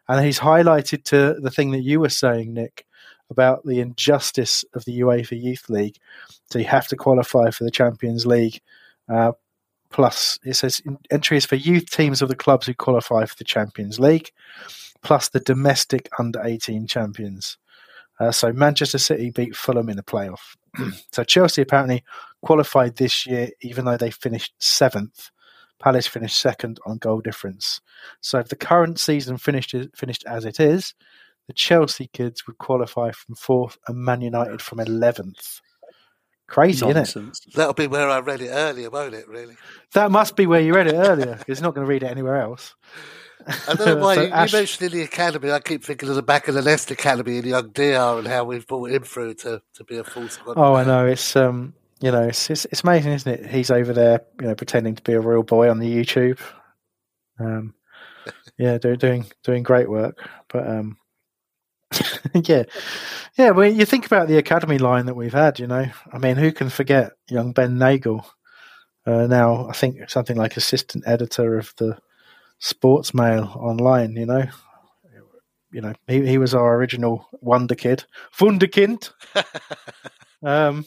And 0.08 0.26
he's 0.26 0.40
highlighted 0.40 1.04
to 1.06 1.40
the 1.40 1.52
thing 1.52 1.72
that 1.72 1.82
you 1.82 2.00
were 2.00 2.10
saying, 2.10 2.54
Nick, 2.54 2.86
about 3.30 3.66
the 3.66 3.80
injustice 3.80 4.66
of 4.74 4.86
the 4.86 5.00
UEFA 5.00 5.42
Youth 5.42 5.70
League. 5.70 5.98
So 6.52 6.60
you 6.60 6.66
have 6.66 6.88
to 6.90 6.96
qualify 6.96 7.50
for 7.50 7.64
the 7.64 7.72
Champions 7.72 8.26
League. 8.26 8.62
Uh, 9.10 9.32
plus 9.94 10.40
it 10.44 10.56
says 10.56 10.82
entries 11.10 11.46
for 11.46 11.56
youth 11.56 11.90
teams 11.90 12.22
of 12.22 12.28
the 12.28 12.36
clubs 12.36 12.66
who 12.68 12.74
qualify 12.74 13.24
for 13.26 13.36
the 13.38 13.44
Champions 13.46 14.00
League, 14.00 14.32
plus 15.04 15.30
the 15.30 15.40
domestic 15.40 16.10
under 16.20 16.42
18 16.44 16.88
champions. 16.88 17.58
Uh, 18.20 18.32
so 18.32 18.52
Manchester 18.52 18.98
City 18.98 19.30
beat 19.30 19.56
Fulham 19.56 19.90
in 19.90 19.96
the 19.96 20.04
playoff. 20.04 20.56
so 21.12 21.24
Chelsea 21.24 21.62
apparently 21.62 22.04
qualified 22.42 22.98
this 22.98 23.26
year, 23.26 23.50
even 23.62 23.86
though 23.86 23.98
they 23.98 24.12
finished 24.12 24.54
seventh. 24.60 25.30
Palace 25.80 26.08
finished 26.08 26.40
second 26.40 26.80
on 26.86 26.98
goal 26.98 27.22
difference. 27.22 27.80
So 28.22 28.40
if 28.40 28.50
the 28.50 28.56
current 28.56 29.00
season 29.00 29.38
finished 29.38 29.76
finished 29.96 30.24
as 30.26 30.46
it 30.46 30.60
is, 30.60 30.94
the 31.48 31.54
Chelsea 31.54 32.10
kids 32.14 32.48
would 32.48 32.58
qualify 32.58 33.12
from 33.12 33.36
fourth 33.36 33.78
and 33.88 33.98
Man 33.98 34.22
United 34.22 34.62
from 34.62 34.80
eleventh. 34.80 35.60
Crazy, 36.54 36.86
Nonsense. 36.86 37.16
isn't 37.16 37.48
it? 37.48 37.56
That'll 37.56 37.74
be 37.74 37.88
where 37.88 38.08
I 38.08 38.20
read 38.20 38.40
it 38.40 38.50
earlier, 38.50 38.92
won't 38.92 39.16
it? 39.16 39.28
Really? 39.28 39.58
That 39.94 40.12
must 40.12 40.36
be 40.36 40.46
where 40.46 40.62
you 40.62 40.76
read 40.76 40.86
it 40.86 40.94
earlier 40.94 41.36
because 41.36 41.58
you're 41.58 41.64
not 41.64 41.74
going 41.74 41.88
to 41.88 41.90
read 41.90 42.04
it 42.04 42.12
anywhere 42.12 42.40
else. 42.40 42.76
I 43.48 43.74
don't 43.74 43.88
know 43.88 43.96
why 44.06 44.14
so 44.14 44.22
you, 44.22 44.28
Ash... 44.28 44.54
you, 44.54 44.60
mentioned 44.60 44.92
in 44.94 45.00
the 45.00 45.04
academy. 45.04 45.52
I 45.52 45.60
keep 45.62 45.84
thinking 45.84 46.10
of 46.10 46.16
the 46.16 46.22
back 46.22 46.48
of 46.48 46.54
the 46.54 46.62
Nest 46.62 46.92
Academy 46.92 47.40
in 47.40 47.46
Young 47.46 47.70
DR 47.70 48.20
and 48.20 48.28
how 48.28 48.44
we've 48.44 48.68
brought 48.68 48.92
him 48.92 49.02
through 49.02 49.34
to, 49.34 49.64
to 49.74 49.84
be 49.84 49.98
a 49.98 50.04
full 50.04 50.30
squad. 50.30 50.54
Oh, 50.56 50.76
I 50.76 50.84
know. 50.84 51.08
It's 51.08 51.36
um, 51.36 51.74
you 52.02 52.12
know, 52.12 52.22
it's, 52.22 52.48
it's, 52.52 52.66
it's 52.66 52.84
amazing, 52.84 53.14
isn't 53.14 53.34
it? 53.34 53.50
He's 53.50 53.72
over 53.72 53.92
there, 53.92 54.22
you 54.40 54.50
know, 54.50 54.54
pretending 54.54 54.94
to 54.94 55.02
be 55.02 55.14
a 55.14 55.22
real 55.22 55.42
boy 55.42 55.72
on 55.72 55.80
the 55.80 55.92
YouTube. 55.92 56.40
Um, 57.40 57.74
yeah, 58.60 58.78
doing 58.78 58.98
doing 59.00 59.26
doing 59.44 59.64
great 59.64 59.90
work. 59.90 60.20
But 60.50 60.70
um, 60.70 60.98
yeah, 62.34 62.64
yeah. 63.38 63.52
Well, 63.52 63.72
you 63.72 63.86
think 63.86 64.06
about 64.06 64.28
the 64.28 64.38
academy 64.38 64.78
line 64.78 65.06
that 65.06 65.16
we've 65.16 65.34
had. 65.34 65.60
You 65.60 65.68
know, 65.68 65.86
I 66.12 66.18
mean, 66.18 66.36
who 66.36 66.52
can 66.52 66.70
forget 66.70 67.14
young 67.30 67.54
Ben 67.54 67.78
Nagel? 67.78 68.26
Uh, 69.06 69.28
now, 69.28 69.68
I 69.68 69.74
think 69.74 70.10
something 70.10 70.38
like 70.38 70.58
assistant 70.58 71.04
editor 71.06 71.58
of 71.58 71.74
the 71.78 71.98
Sports 72.60 73.14
Mail 73.14 73.52
online. 73.56 74.16
You 74.16 74.26
know, 74.26 74.46
you 75.72 75.82
know, 75.82 75.94
he 76.08 76.26
he 76.26 76.38
was 76.38 76.54
our 76.54 76.76
original 76.76 77.28
wonder 77.42 77.76
kid, 77.76 78.06
Wunderkind. 78.40 79.12
um. 80.44 80.86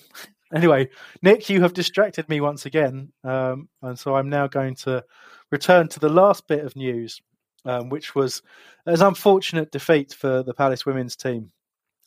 Anyway, 0.55 0.89
Nick, 1.23 1.51
you 1.51 1.61
have 1.63 1.75
distracted 1.75 2.29
me 2.29 2.41
once 2.41 2.67
again, 2.67 3.13
um, 3.25 3.69
and 3.83 3.99
so 3.99 4.15
I'm 4.15 4.31
now 4.31 4.47
going 4.47 4.77
to 4.77 5.05
return 5.51 5.89
to 5.89 5.99
the 5.99 6.09
last 6.09 6.47
bit 6.47 6.65
of 6.65 6.77
news, 6.77 7.21
um, 7.67 7.89
which 7.89 8.15
was 8.15 8.43
an 8.87 9.03
unfortunate 9.03 9.71
defeat 9.71 10.15
for 10.15 10.43
the 10.43 10.55
Palace 10.55 10.87
women's 10.87 11.17
team 11.17 11.51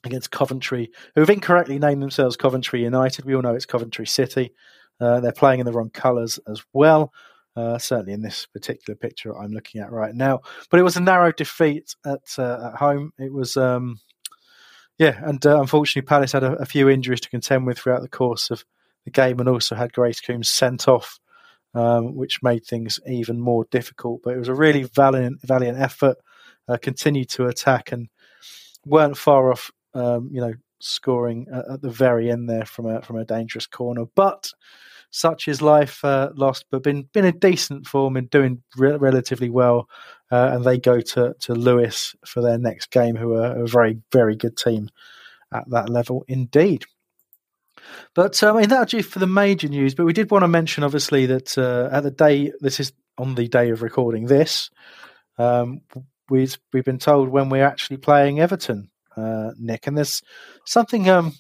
against 0.03 0.31
Coventry, 0.31 0.91
who 1.13 1.21
have 1.21 1.29
incorrectly 1.29 1.77
named 1.77 2.01
themselves 2.01 2.37
Coventry 2.37 2.83
United. 2.83 3.25
We 3.25 3.35
all 3.35 3.41
know 3.41 3.53
it's 3.53 3.65
Coventry 3.65 4.07
City. 4.07 4.53
Uh, 4.99 5.19
they're 5.19 5.31
playing 5.31 5.59
in 5.59 5.65
the 5.65 5.73
wrong 5.73 5.89
colours 5.89 6.39
as 6.47 6.63
well. 6.73 7.13
Uh, 7.55 7.77
certainly 7.77 8.13
in 8.13 8.21
this 8.21 8.45
particular 8.45 8.95
picture 8.95 9.37
I'm 9.37 9.51
looking 9.51 9.81
at 9.81 9.91
right 9.91 10.13
now, 10.13 10.39
but 10.69 10.79
it 10.79 10.83
was 10.83 10.95
a 10.95 11.01
narrow 11.01 11.31
defeat 11.31 11.93
at 12.05 12.21
uh, 12.37 12.71
at 12.71 12.79
home. 12.79 13.11
It 13.17 13.33
was, 13.33 13.57
um, 13.57 13.99
yeah, 14.97 15.19
and 15.23 15.43
uh, 15.45 15.59
unfortunately 15.59 16.07
Palace 16.07 16.31
had 16.31 16.43
a, 16.43 16.53
a, 16.53 16.65
few 16.65 16.87
injuries 16.87 17.19
to 17.21 17.29
contend 17.29 17.65
with 17.65 17.77
throughout 17.77 18.01
the 18.01 18.07
course 18.07 18.49
of 18.49 18.63
the 19.03 19.11
game 19.11 19.39
and 19.39 19.49
also 19.49 19.75
had 19.75 19.91
Grace 19.91 20.21
Coombs 20.21 20.47
sent 20.47 20.87
off, 20.87 21.19
um, 21.73 22.15
which 22.15 22.43
made 22.43 22.65
things 22.65 22.99
even 23.07 23.39
more 23.39 23.65
difficult. 23.71 24.21
But 24.23 24.35
it 24.35 24.39
was 24.39 24.47
a 24.47 24.55
really 24.55 24.83
valiant, 24.83 25.41
valiant 25.43 25.79
effort. 25.79 26.17
Uh, 26.67 26.77
continued 26.79 27.27
to 27.27 27.47
attack 27.47 27.91
and 27.91 28.09
weren't 28.85 29.17
far 29.17 29.51
off, 29.51 29.71
um, 29.95 30.29
you 30.31 30.39
know, 30.39 30.53
scoring 30.79 31.47
at, 31.51 31.67
at, 31.67 31.81
the 31.81 31.89
very 31.89 32.29
end 32.29 32.47
there 32.47 32.65
from 32.65 32.85
a 32.85 33.01
from 33.01 33.17
a 33.17 33.25
dangerous 33.25 33.65
corner. 33.65 34.05
But 34.15 34.51
such 35.11 35.47
is 35.47 35.61
life. 35.63 36.03
Uh, 36.05 36.29
lost, 36.35 36.65
but 36.69 36.83
been 36.83 37.09
been 37.13 37.25
in 37.25 37.39
decent 37.39 37.87
form 37.87 38.17
and 38.17 38.29
doing 38.29 38.61
re- 38.77 38.97
relatively 38.97 39.49
well. 39.49 39.89
Uh, 40.31 40.51
and 40.53 40.63
they 40.63 40.77
go 40.77 41.01
to 41.01 41.35
to 41.39 41.53
Lewes 41.53 42.15
for 42.25 42.41
their 42.41 42.57
next 42.57 42.91
game, 42.91 43.15
who 43.15 43.33
are 43.33 43.63
a 43.63 43.67
very 43.67 43.99
very 44.11 44.35
good 44.35 44.55
team 44.55 44.89
at 45.53 45.69
that 45.69 45.89
level 45.89 46.23
indeed. 46.27 46.85
But 48.15 48.41
um, 48.43 48.57
I 48.57 48.61
mean, 48.61 48.69
that'll 48.69 48.85
do 48.85 49.03
for 49.03 49.19
the 49.19 49.27
major 49.27 49.67
news. 49.67 49.95
But 49.95 50.05
we 50.05 50.13
did 50.13 50.31
want 50.31 50.43
to 50.43 50.47
mention, 50.47 50.83
obviously, 50.83 51.25
that 51.27 51.57
uh, 51.57 51.89
at 51.91 52.03
the 52.03 52.11
day 52.11 52.51
this 52.59 52.79
is 52.79 52.91
on 53.17 53.35
the 53.35 53.47
day 53.47 53.69
of 53.69 53.81
recording 53.81 54.25
this, 54.25 54.69
um, 55.37 55.81
we've 56.29 56.57
we've 56.73 56.85
been 56.85 56.99
told 56.99 57.29
when 57.29 57.49
we're 57.49 57.65
actually 57.65 57.97
playing 57.97 58.39
Everton, 58.39 58.89
uh, 59.15 59.51
Nick, 59.57 59.87
and 59.87 59.97
there's 59.97 60.21
something 60.65 61.09
um, 61.09 61.33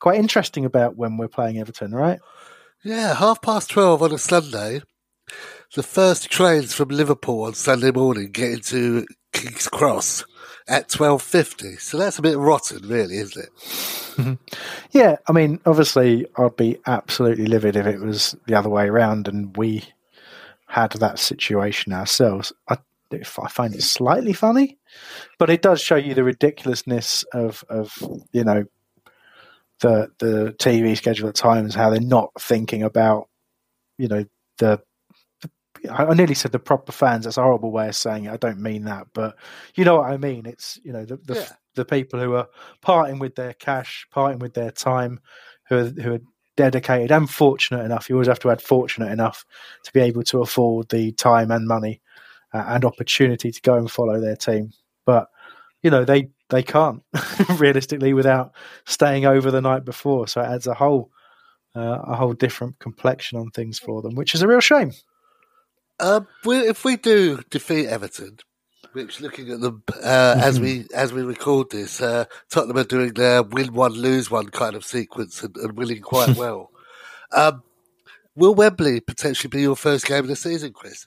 quite 0.00 0.18
interesting 0.18 0.64
about 0.64 0.96
when 0.96 1.16
we're 1.16 1.28
playing 1.28 1.58
Everton, 1.58 1.92
right? 1.92 2.20
Yeah, 2.84 3.14
half 3.14 3.42
past 3.42 3.70
twelve 3.70 4.02
on 4.02 4.12
a 4.12 4.18
Sunday. 4.18 4.82
The 5.74 5.82
first 5.82 6.30
trains 6.30 6.74
from 6.74 6.88
Liverpool 6.88 7.44
on 7.44 7.54
Sunday 7.54 7.90
morning 7.90 8.30
get 8.30 8.52
into 8.52 9.06
King's 9.32 9.68
Cross 9.68 10.24
at 10.68 10.88
twelve 10.88 11.22
fifty. 11.22 11.76
So 11.76 11.98
that's 11.98 12.18
a 12.18 12.22
bit 12.22 12.38
rotten, 12.38 12.88
really, 12.88 13.16
isn't 13.16 13.44
it? 13.44 13.50
Mm-hmm. 14.12 14.34
yeah, 14.90 15.16
I 15.26 15.32
mean, 15.32 15.60
obviously, 15.64 16.26
I'd 16.36 16.56
be 16.56 16.78
absolutely 16.86 17.46
livid 17.46 17.76
if 17.76 17.86
it 17.86 17.98
was 17.98 18.36
the 18.46 18.54
other 18.54 18.68
way 18.68 18.86
around 18.86 19.26
and 19.26 19.56
we 19.56 19.84
had 20.66 20.92
that 20.92 21.18
situation 21.18 21.92
ourselves. 21.92 22.52
I, 22.68 22.78
I 23.12 23.48
find 23.48 23.74
it 23.74 23.82
slightly 23.82 24.32
funny, 24.32 24.78
but 25.38 25.50
it 25.50 25.60
does 25.62 25.80
show 25.82 25.96
you 25.96 26.14
the 26.14 26.24
ridiculousness 26.24 27.24
of 27.34 27.62
of 27.68 27.92
you 28.32 28.44
know 28.44 28.64
the 29.80 30.08
the 30.18 30.54
TV 30.58 30.96
schedule 30.96 31.28
at 31.28 31.34
times, 31.34 31.74
how 31.74 31.90
they're 31.90 32.00
not 32.00 32.30
thinking 32.40 32.82
about 32.82 33.28
you 33.98 34.08
know 34.08 34.24
the 34.58 34.80
I 35.90 36.14
nearly 36.14 36.34
said 36.34 36.52
the 36.52 36.58
proper 36.58 36.92
fans. 36.92 37.24
That's 37.24 37.38
a 37.38 37.42
horrible 37.42 37.72
way 37.72 37.88
of 37.88 37.96
saying 37.96 38.26
it. 38.26 38.32
I 38.32 38.36
don't 38.36 38.60
mean 38.60 38.84
that, 38.84 39.08
but 39.12 39.36
you 39.74 39.84
know 39.84 39.96
what 39.96 40.10
I 40.10 40.16
mean. 40.16 40.46
It's 40.46 40.78
you 40.84 40.92
know 40.92 41.04
the 41.04 41.16
the, 41.16 41.34
yeah. 41.34 41.48
the 41.74 41.84
people 41.84 42.20
who 42.20 42.34
are 42.34 42.48
parting 42.80 43.18
with 43.18 43.34
their 43.34 43.54
cash, 43.54 44.06
parting 44.10 44.38
with 44.38 44.54
their 44.54 44.70
time, 44.70 45.20
who 45.68 45.78
are, 45.78 45.88
who 45.88 46.14
are 46.14 46.20
dedicated 46.56 47.10
and 47.10 47.28
fortunate 47.28 47.84
enough. 47.84 48.08
You 48.08 48.16
always 48.16 48.28
have 48.28 48.38
to 48.40 48.50
add 48.50 48.62
fortunate 48.62 49.10
enough 49.10 49.44
to 49.84 49.92
be 49.92 50.00
able 50.00 50.22
to 50.24 50.42
afford 50.42 50.88
the 50.88 51.12
time 51.12 51.50
and 51.50 51.66
money 51.66 52.00
uh, 52.52 52.64
and 52.68 52.84
opportunity 52.84 53.50
to 53.50 53.60
go 53.62 53.76
and 53.76 53.90
follow 53.90 54.20
their 54.20 54.36
team. 54.36 54.70
But 55.04 55.28
you 55.82 55.90
know 55.90 56.04
they 56.04 56.30
they 56.48 56.62
can't 56.62 57.02
realistically 57.56 58.12
without 58.12 58.52
staying 58.84 59.26
over 59.26 59.50
the 59.50 59.60
night 59.62 59.84
before. 59.84 60.28
So 60.28 60.40
it 60.42 60.46
adds 60.46 60.66
a 60.66 60.74
whole 60.74 61.10
uh, 61.74 61.98
a 62.04 62.14
whole 62.14 62.34
different 62.34 62.78
complexion 62.78 63.38
on 63.38 63.50
things 63.50 63.78
for 63.78 64.02
them, 64.02 64.14
which 64.14 64.34
is 64.34 64.42
a 64.42 64.46
real 64.46 64.60
shame. 64.60 64.92
Uh, 65.98 66.20
if 66.44 66.84
we 66.84 66.96
do 66.96 67.42
defeat 67.50 67.86
Everton, 67.86 68.38
which 68.92 69.20
looking 69.20 69.50
at 69.50 69.60
them 69.60 69.82
uh, 70.02 70.36
as 70.42 70.60
we 70.60 70.86
as 70.94 71.12
we 71.12 71.22
record 71.22 71.70
this, 71.70 72.00
uh, 72.00 72.24
Tottenham 72.50 72.78
are 72.78 72.84
doing 72.84 73.14
their 73.14 73.42
win 73.42 73.72
one 73.72 73.92
lose 73.92 74.30
one 74.30 74.48
kind 74.48 74.74
of 74.74 74.84
sequence 74.84 75.42
and, 75.42 75.56
and 75.56 75.76
winning 75.76 76.02
quite 76.02 76.36
well. 76.36 76.70
Um, 77.32 77.62
will 78.34 78.54
Wembley 78.54 79.00
potentially 79.00 79.48
be 79.48 79.62
your 79.62 79.76
first 79.76 80.06
game 80.06 80.20
of 80.20 80.28
the 80.28 80.36
season, 80.36 80.72
Chris? 80.72 81.06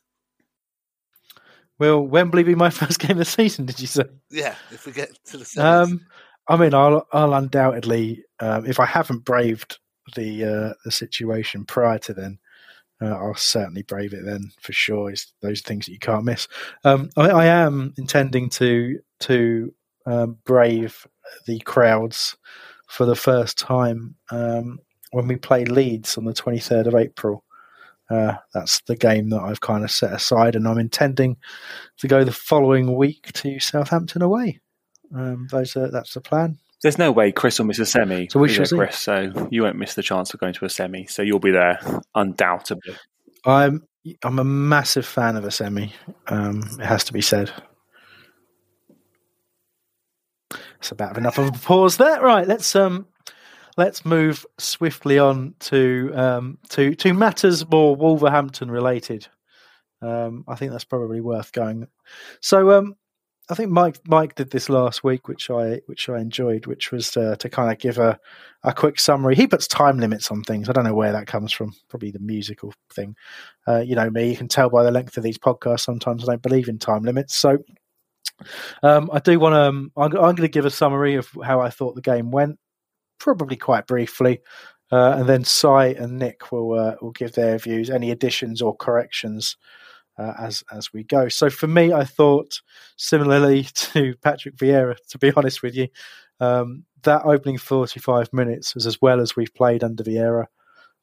Will 1.78 2.02
Wembley 2.02 2.44
be 2.44 2.56
my 2.56 2.70
first 2.72 3.00
game 3.00 3.12
of 3.12 3.18
the 3.18 3.26
season? 3.26 3.66
Did 3.66 3.80
you 3.80 3.88
say? 3.88 4.06
Yeah, 4.30 4.56
if 4.72 4.86
we 4.86 4.92
get 4.92 5.10
to 5.26 5.38
the 5.38 5.46
semis. 5.46 5.64
Um, 5.64 6.06
I 6.48 6.58
mean, 6.58 6.74
I'll, 6.74 7.08
I'll 7.12 7.34
undoubtedly, 7.34 8.24
um, 8.40 8.66
if 8.66 8.80
I 8.80 8.86
haven't 8.86 9.26
braved 9.26 9.80
the 10.16 10.46
uh, 10.46 10.74
the 10.86 10.92
situation 10.92 11.66
prior 11.66 11.98
to 12.00 12.14
then, 12.14 12.38
uh, 13.02 13.08
I'll 13.08 13.36
certainly 13.36 13.82
brave 13.82 14.14
it 14.14 14.26
then 14.26 14.52
for 14.62 14.74
sure. 14.74 15.10
It's 15.10 15.34
those 15.42 15.62
things 15.62 15.86
that 15.86 15.92
you 15.92 16.00
can't 16.00 16.24
miss. 16.24 16.48
Um, 16.84 17.10
I, 17.18 17.30
I, 17.30 17.46
am 17.46 17.94
intending 17.98 18.50
to 18.52 19.00
to 19.22 19.74
um, 20.06 20.38
brave 20.46 21.06
the 21.46 21.60
crowds 21.60 22.38
for 22.88 23.06
the 23.06 23.16
first 23.16 23.58
time 23.58 24.16
um, 24.32 24.80
when 25.12 25.28
we 25.28 25.36
play 25.36 25.66
Leeds 25.66 26.18
on 26.18 26.26
the 26.26 26.34
23rd 26.34 26.88
of 26.88 26.96
April. 26.96 27.44
Uh, 28.10 28.36
that's 28.54 28.82
the 28.82 28.96
game 28.96 29.30
that 29.30 29.42
I've 29.42 29.62
kind 29.62 29.84
of 29.84 29.90
set 29.90 30.14
aside, 30.14 30.56
and 30.56 30.68
I'm 30.68 30.78
intending 30.78 31.38
to 31.98 32.08
go 32.08 32.24
the 32.24 32.32
following 32.32 32.96
week 32.96 33.32
to 33.34 33.60
Southampton 33.60 34.22
away. 34.22 34.62
Um, 35.14 35.48
those 35.50 35.76
are, 35.76 35.90
that's 35.90 36.14
the 36.14 36.22
plan. 36.22 36.60
There's 36.82 36.98
no 36.98 37.12
way 37.12 37.32
Chris 37.32 37.60
will 37.60 37.66
miss 37.66 37.80
a 37.80 37.86
semi. 37.86 38.28
So 38.30 38.40
we 38.40 38.50
see. 38.50 38.76
Chris, 38.76 38.98
so 38.98 39.48
you 39.50 39.64
won't 39.64 39.78
miss 39.78 39.96
the 39.96 40.04
chance 40.04 40.34
of 40.34 40.40
going 40.40 40.54
to 40.54 40.66
a 40.66 40.70
semi. 40.70 41.06
So 41.06 41.22
you'll 41.22 41.40
be 41.40 41.52
there 41.52 41.80
undoubtedly. 42.14 42.96
I'm 43.46 43.88
I'm 44.24 44.40
a 44.40 44.44
massive 44.44 45.06
fan 45.06 45.36
of 45.36 45.46
a 45.46 45.52
semi. 45.52 45.94
Um, 46.28 46.64
it 46.80 46.86
has 46.86 47.06
to 47.06 47.14
be 47.14 47.22
said. 47.22 47.52
It's 50.80 50.92
about 50.92 51.18
enough 51.18 51.38
of 51.38 51.48
a 51.48 51.52
pause 51.52 51.98
there. 51.98 52.22
Right, 52.22 52.48
let's 52.48 52.76
um 52.76 53.08
let's 53.78 54.06
move 54.06 54.46
swiftly 54.58 55.20
on 55.20 55.56
to 55.60 56.12
um, 56.14 56.58
to 56.70 56.96
to 56.96 57.14
matters 57.14 57.68
more 57.68 57.96
Wolverhampton 57.96 58.70
related. 58.70 59.28
Um, 60.02 60.44
I 60.48 60.56
think 60.56 60.72
that's 60.72 60.84
probably 60.84 61.22
worth 61.22 61.52
going. 61.52 61.88
So 62.42 62.72
um, 62.72 62.96
I 63.50 63.54
think 63.54 63.70
Mike 63.70 64.00
Mike 64.08 64.36
did 64.36 64.50
this 64.50 64.70
last 64.70 65.04
week, 65.04 65.28
which 65.28 65.50
I 65.50 65.82
which 65.86 66.10
I 66.10 66.20
enjoyed, 66.20 66.66
which 66.66 66.92
was 66.92 67.16
uh, 67.16 67.36
to 67.38 67.50
kind 67.50 67.72
of 67.72 67.78
give 67.78 68.00
a 68.00 68.20
a 68.64 68.74
quick 68.74 69.00
summary. 69.00 69.36
He 69.36 69.46
puts 69.46 69.68
time 69.68 70.00
limits 70.00 70.32
on 70.32 70.42
things. 70.42 70.68
I 70.68 70.74
don't 70.74 70.84
know 70.84 70.96
where 70.96 71.12
that 71.12 71.28
comes 71.28 71.52
from. 71.52 71.74
Probably 71.88 72.12
the 72.12 72.20
musical 72.20 72.74
thing. 72.94 73.16
Uh, 73.68 73.80
you 73.80 73.96
know 73.96 74.10
me. 74.10 74.32
You 74.32 74.38
can 74.38 74.48
tell 74.48 74.70
by 74.70 74.84
the 74.84 74.92
length 74.92 75.18
of 75.18 75.24
these 75.24 75.38
podcasts. 75.38 75.82
Sometimes 75.82 76.24
I 76.24 76.34
don't 76.34 76.42
believe 76.42 76.68
in 76.68 76.80
time 76.80 77.04
limits. 77.04 77.36
So 77.36 77.60
um, 78.82 79.10
I 79.14 79.20
do 79.20 79.40
want 79.40 79.54
to. 79.54 79.62
Um, 79.62 79.92
I'm, 79.96 80.12
I'm 80.14 80.36
going 80.36 80.38
to 80.38 80.48
give 80.48 80.66
a 80.66 80.72
summary 80.72 81.16
of 81.16 81.30
how 81.44 81.62
I 81.62 81.70
thought 81.70 81.96
the 81.96 82.02
game 82.02 82.32
went 82.32 82.58
probably 83.20 83.58
quite 83.58 83.86
briefly. 83.86 84.42
Uh, 84.92 85.16
and 85.18 85.30
then 85.30 85.44
Cy 85.44 85.88
and 85.88 86.18
Nick 86.18 86.52
will 86.52 86.74
uh, 86.74 86.96
will 87.02 87.12
give 87.12 87.34
their 87.34 87.58
views, 87.60 87.90
any 87.90 88.10
additions 88.10 88.62
or 88.62 88.76
corrections 88.76 89.56
uh, 90.18 90.34
as 90.40 90.64
as 90.72 90.94
we 90.94 91.04
go. 91.04 91.30
So 91.30 91.50
for 91.50 91.68
me, 91.68 91.94
I 91.94 92.04
thought 92.04 92.62
similarly 92.98 93.64
to 93.74 94.16
Patrick 94.22 94.56
Vieira. 94.56 94.96
To 95.10 95.18
be 95.18 95.32
honest 95.36 95.62
with 95.62 95.76
you, 95.76 95.88
um, 96.40 96.84
that 97.04 97.24
opening 97.26 97.58
forty 97.58 98.00
five 98.00 98.32
minutes 98.34 98.76
was 98.76 98.86
as 98.86 99.02
well 99.02 99.20
as 99.20 99.36
we've 99.36 99.54
played 99.54 99.84
under 99.84 100.04
Vieira. 100.04 100.46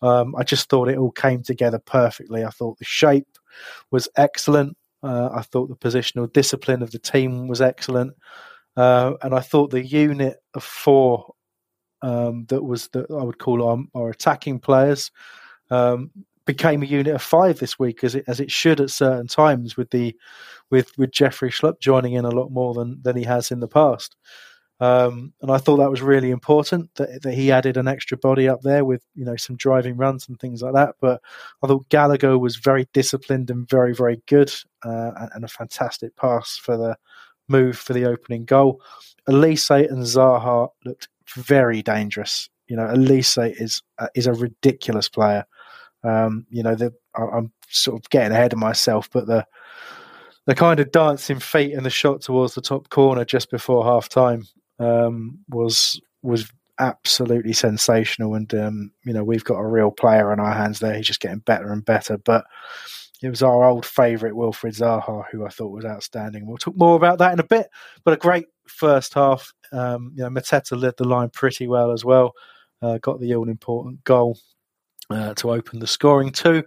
Um, 0.01 0.35
I 0.37 0.43
just 0.43 0.69
thought 0.69 0.89
it 0.89 0.99
all 0.99 1.13
came 1.13 1.43
together 1.43 1.79
perfectly. 1.79 2.45
I 2.45 2.51
thought 2.51 2.79
the 2.79 2.85
shape 2.85 3.39
was 3.91 4.09
excellent. 4.17 4.77
Uh, 5.03 5.31
I 5.33 5.43
thought 5.43 5.69
the 5.69 5.77
positional 5.77 6.33
discipline 6.33 6.83
of 6.83 6.91
the 6.91 6.99
team 6.99 7.47
was 7.49 7.61
excellent. 7.61 8.15
Uh, 8.77 9.13
and 9.23 9.35
I 9.35 9.41
thought 9.41 9.71
the 9.71 9.85
unit 9.85 10.39
of 10.55 10.65
four 10.65 11.35
um, 12.03 12.47
that 12.47 12.63
was 12.63 12.89
that 12.89 13.11
I 13.11 13.23
would 13.23 13.39
call 13.39 13.63
our, 13.63 13.79
our 13.95 14.11
attacking 14.11 14.59
players 14.59 15.11
um, 15.71 16.11
became 16.45 16.83
a 16.83 16.87
unit 16.87 17.15
of 17.15 17.23
five 17.23 17.59
this 17.59 17.79
week, 17.79 18.05
as 18.05 18.15
it 18.15 18.25
as 18.27 18.41
it 18.41 18.51
should 18.51 18.81
at 18.81 18.91
certain 18.91 19.27
times 19.27 19.77
with 19.77 19.91
the 19.91 20.17
with 20.71 20.97
with 20.99 21.13
Jeffrey 21.13 21.51
Schlupp 21.51 21.81
joining 21.81 22.15
in 22.15 22.25
a 22.25 22.31
lot 22.31 22.51
more 22.51 22.75
than 22.75 23.01
than 23.03 23.17
he 23.17 23.25
has 23.25 23.51
in 23.51 23.61
the 23.61 23.69
past. 23.69 24.17
Um, 24.81 25.33
and 25.41 25.53
I 25.53 25.59
thought 25.59 25.77
that 25.77 25.93
was 25.93 26.03
really 26.03 26.33
important 26.33 26.93
that, 26.97 27.23
that 27.23 27.35
he 27.35 27.53
added 27.53 27.77
an 27.77 27.87
extra 27.87 28.17
body 28.17 28.49
up 28.49 28.63
there 28.63 28.85
with 28.85 29.05
you 29.15 29.25
know 29.25 29.37
some 29.37 29.55
driving 29.55 29.97
runs 29.97 30.29
and 30.29 30.41
things 30.41 30.61
like 30.61 30.75
that. 30.75 30.97
But 31.01 31.21
I 31.63 31.69
thought 31.69 31.89
Gallagher 31.89 32.37
was 32.37 32.57
very 32.57 32.89
disciplined 32.93 33.49
and 33.49 33.69
very 33.69 33.95
very 33.95 34.21
good, 34.27 34.53
uh, 34.85 35.13
and, 35.21 35.31
and, 35.35 35.45
a 35.45 35.49
fantastic 35.49 36.17
pass 36.17 36.57
for 36.57 36.77
the 36.77 36.97
move 37.49 37.79
for 37.79 37.93
the 37.93 38.07
opening 38.07 38.45
goal. 38.45 38.81
Olise 39.29 39.89
and 39.89 40.03
Zaha 40.03 40.71
looked 40.85 41.09
very 41.37 41.81
dangerous. 41.83 42.49
You 42.67 42.75
know, 42.75 42.87
Olise 42.87 43.55
is 43.61 43.83
uh, 43.99 44.09
is 44.17 44.27
a 44.27 44.33
ridiculous 44.33 45.09
player. 45.09 45.45
Um, 46.05 46.47
you 46.51 46.63
know, 46.63 46.75
the, 46.75 46.93
I'm 47.15 47.53
sort 47.69 48.01
of 48.01 48.11
getting 48.11 48.33
ahead 48.33 48.53
of 48.53 48.59
myself, 48.59 49.09
but 49.11 49.27
the 49.27 49.47
the 50.47 50.55
kind 50.55 50.81
of 50.81 50.91
dancing 50.91 51.39
feet 51.39 51.73
and 51.73 51.87
the 51.87 51.91
shot 51.91 52.21
towards 52.21 52.55
the 52.55 52.61
top 52.61 52.89
corner 52.89 53.25
just 53.25 53.51
before 53.51 53.85
half 53.85 54.09
time 54.09 54.45
um, 54.79 55.39
was 55.49 56.01
was 56.23 56.51
absolutely 56.79 57.53
sensational. 57.53 58.35
And 58.35 58.53
um, 58.55 58.93
you 59.05 59.13
know, 59.13 59.25
we've 59.25 59.45
got 59.45 59.59
a 59.59 59.67
real 59.67 59.91
player 59.91 60.33
on 60.33 60.41
our 60.41 60.53
hands 60.53 60.81
there. 60.81 60.95
He's 60.95 61.07
just 61.07 61.21
getting 61.21 61.39
better 61.41 61.73
and 61.73 61.85
better. 61.85 62.19
But 62.19 62.45
it 63.23 63.31
was 63.31 63.43
our 63.43 63.65
old 63.65 63.87
favourite 63.87 64.35
Wilfried 64.35 64.77
Zaha 64.77 65.25
who 65.31 65.47
I 65.47 65.49
thought 65.49 65.71
was 65.71 65.85
outstanding. 65.85 66.47
We'll 66.47 66.59
talk 66.59 66.77
more 66.77 66.97
about 66.97 67.19
that 67.19 67.33
in 67.33 67.39
a 67.39 67.45
bit. 67.45 67.69
But 68.05 68.15
a 68.15 68.17
great 68.17 68.47
first 68.67 69.15
half. 69.15 69.53
Um, 69.71 70.13
you 70.17 70.25
know, 70.25 70.31
Mateta 70.31 70.81
led 70.81 70.95
the 70.99 71.07
line 71.07 71.31
pretty 71.31 71.69
well 71.69 71.93
as 71.93 72.05
well. 72.05 72.33
Uh, 72.81 72.99
got 72.99 73.21
the 73.21 73.35
all 73.37 73.49
important 73.49 74.03
goal 74.03 74.37
uh, 75.13 75.35
to 75.35 75.53
open 75.53 75.79
the 75.79 75.87
scoring 75.87 76.31
too. 76.31 76.65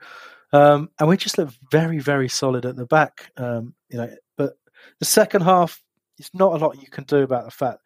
Um, 0.54 0.90
and 1.00 1.10
we 1.10 1.18
just 1.18 1.38
look 1.38 1.50
very, 1.72 2.00
very 2.00 2.30
solid 2.30 2.66
at 2.66 2.76
the 2.76 2.86
back. 2.86 3.32
Um, 3.38 3.74
you 3.90 3.98
know, 3.98 4.10
but 4.38 4.54
the 5.00 5.06
second 5.06 5.42
half, 5.42 5.82
it's 6.18 6.34
not 6.34 6.54
a 6.54 6.64
lot 6.64 6.82
you 6.82 6.90
can 6.90 7.04
do 7.04 7.18
about 7.18 7.46
the 7.46 7.52
fact. 7.52 7.80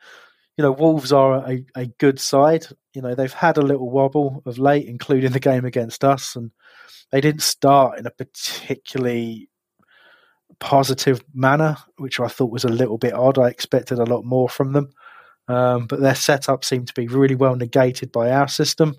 You 0.57 0.63
know, 0.63 0.71
Wolves 0.71 1.11
are 1.11 1.49
a, 1.49 1.65
a 1.75 1.85
good 1.99 2.19
side. 2.19 2.67
You 2.93 3.01
know, 3.01 3.15
they've 3.15 3.33
had 3.33 3.57
a 3.57 3.61
little 3.61 3.89
wobble 3.89 4.43
of 4.45 4.59
late, 4.59 4.87
including 4.87 5.31
the 5.31 5.39
game 5.39 5.65
against 5.65 6.03
us, 6.03 6.35
and 6.35 6.51
they 7.11 7.21
didn't 7.21 7.41
start 7.41 7.97
in 7.97 8.05
a 8.05 8.11
particularly 8.11 9.49
positive 10.59 11.21
manner, 11.33 11.77
which 11.97 12.19
I 12.19 12.27
thought 12.27 12.51
was 12.51 12.65
a 12.65 12.69
little 12.69 12.97
bit 12.97 13.13
odd. 13.13 13.37
I 13.37 13.47
expected 13.47 13.99
a 13.99 14.05
lot 14.05 14.25
more 14.25 14.49
from 14.49 14.73
them. 14.73 14.89
Um, 15.47 15.87
but 15.87 15.99
their 15.99 16.15
setup 16.15 16.63
seemed 16.63 16.87
to 16.87 16.93
be 16.93 17.07
really 17.07 17.35
well 17.35 17.55
negated 17.55 18.11
by 18.11 18.29
our 18.29 18.47
system. 18.47 18.95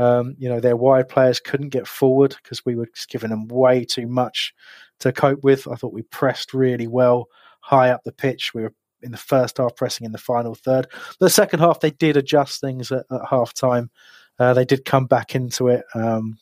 Um, 0.00 0.34
you 0.38 0.48
know, 0.48 0.60
their 0.60 0.76
wide 0.76 1.08
players 1.10 1.40
couldn't 1.40 1.68
get 1.68 1.86
forward 1.86 2.34
because 2.42 2.64
we 2.64 2.74
were 2.74 2.86
just 2.86 3.10
giving 3.10 3.28
them 3.28 3.48
way 3.48 3.84
too 3.84 4.06
much 4.06 4.54
to 5.00 5.12
cope 5.12 5.44
with. 5.44 5.68
I 5.68 5.74
thought 5.74 5.92
we 5.92 6.02
pressed 6.02 6.54
really 6.54 6.86
well 6.86 7.28
high 7.60 7.90
up 7.90 8.02
the 8.04 8.12
pitch. 8.12 8.54
We 8.54 8.62
were 8.62 8.74
in 9.02 9.12
the 9.12 9.18
first 9.18 9.58
half 9.58 9.76
pressing 9.76 10.06
in 10.06 10.12
the 10.12 10.18
final 10.18 10.54
third. 10.54 10.86
The 11.18 11.28
second 11.28 11.60
half, 11.60 11.80
they 11.80 11.90
did 11.90 12.16
adjust 12.16 12.62
things 12.62 12.90
at, 12.90 13.04
at 13.10 13.20
half 13.28 13.52
time. 13.52 13.90
Uh, 14.38 14.54
they 14.54 14.64
did 14.64 14.86
come 14.86 15.04
back 15.04 15.34
into 15.34 15.68
it. 15.68 15.84
Um, 15.94 16.38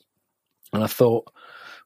and 0.73 0.85
I 0.85 0.87
thought 0.87 1.33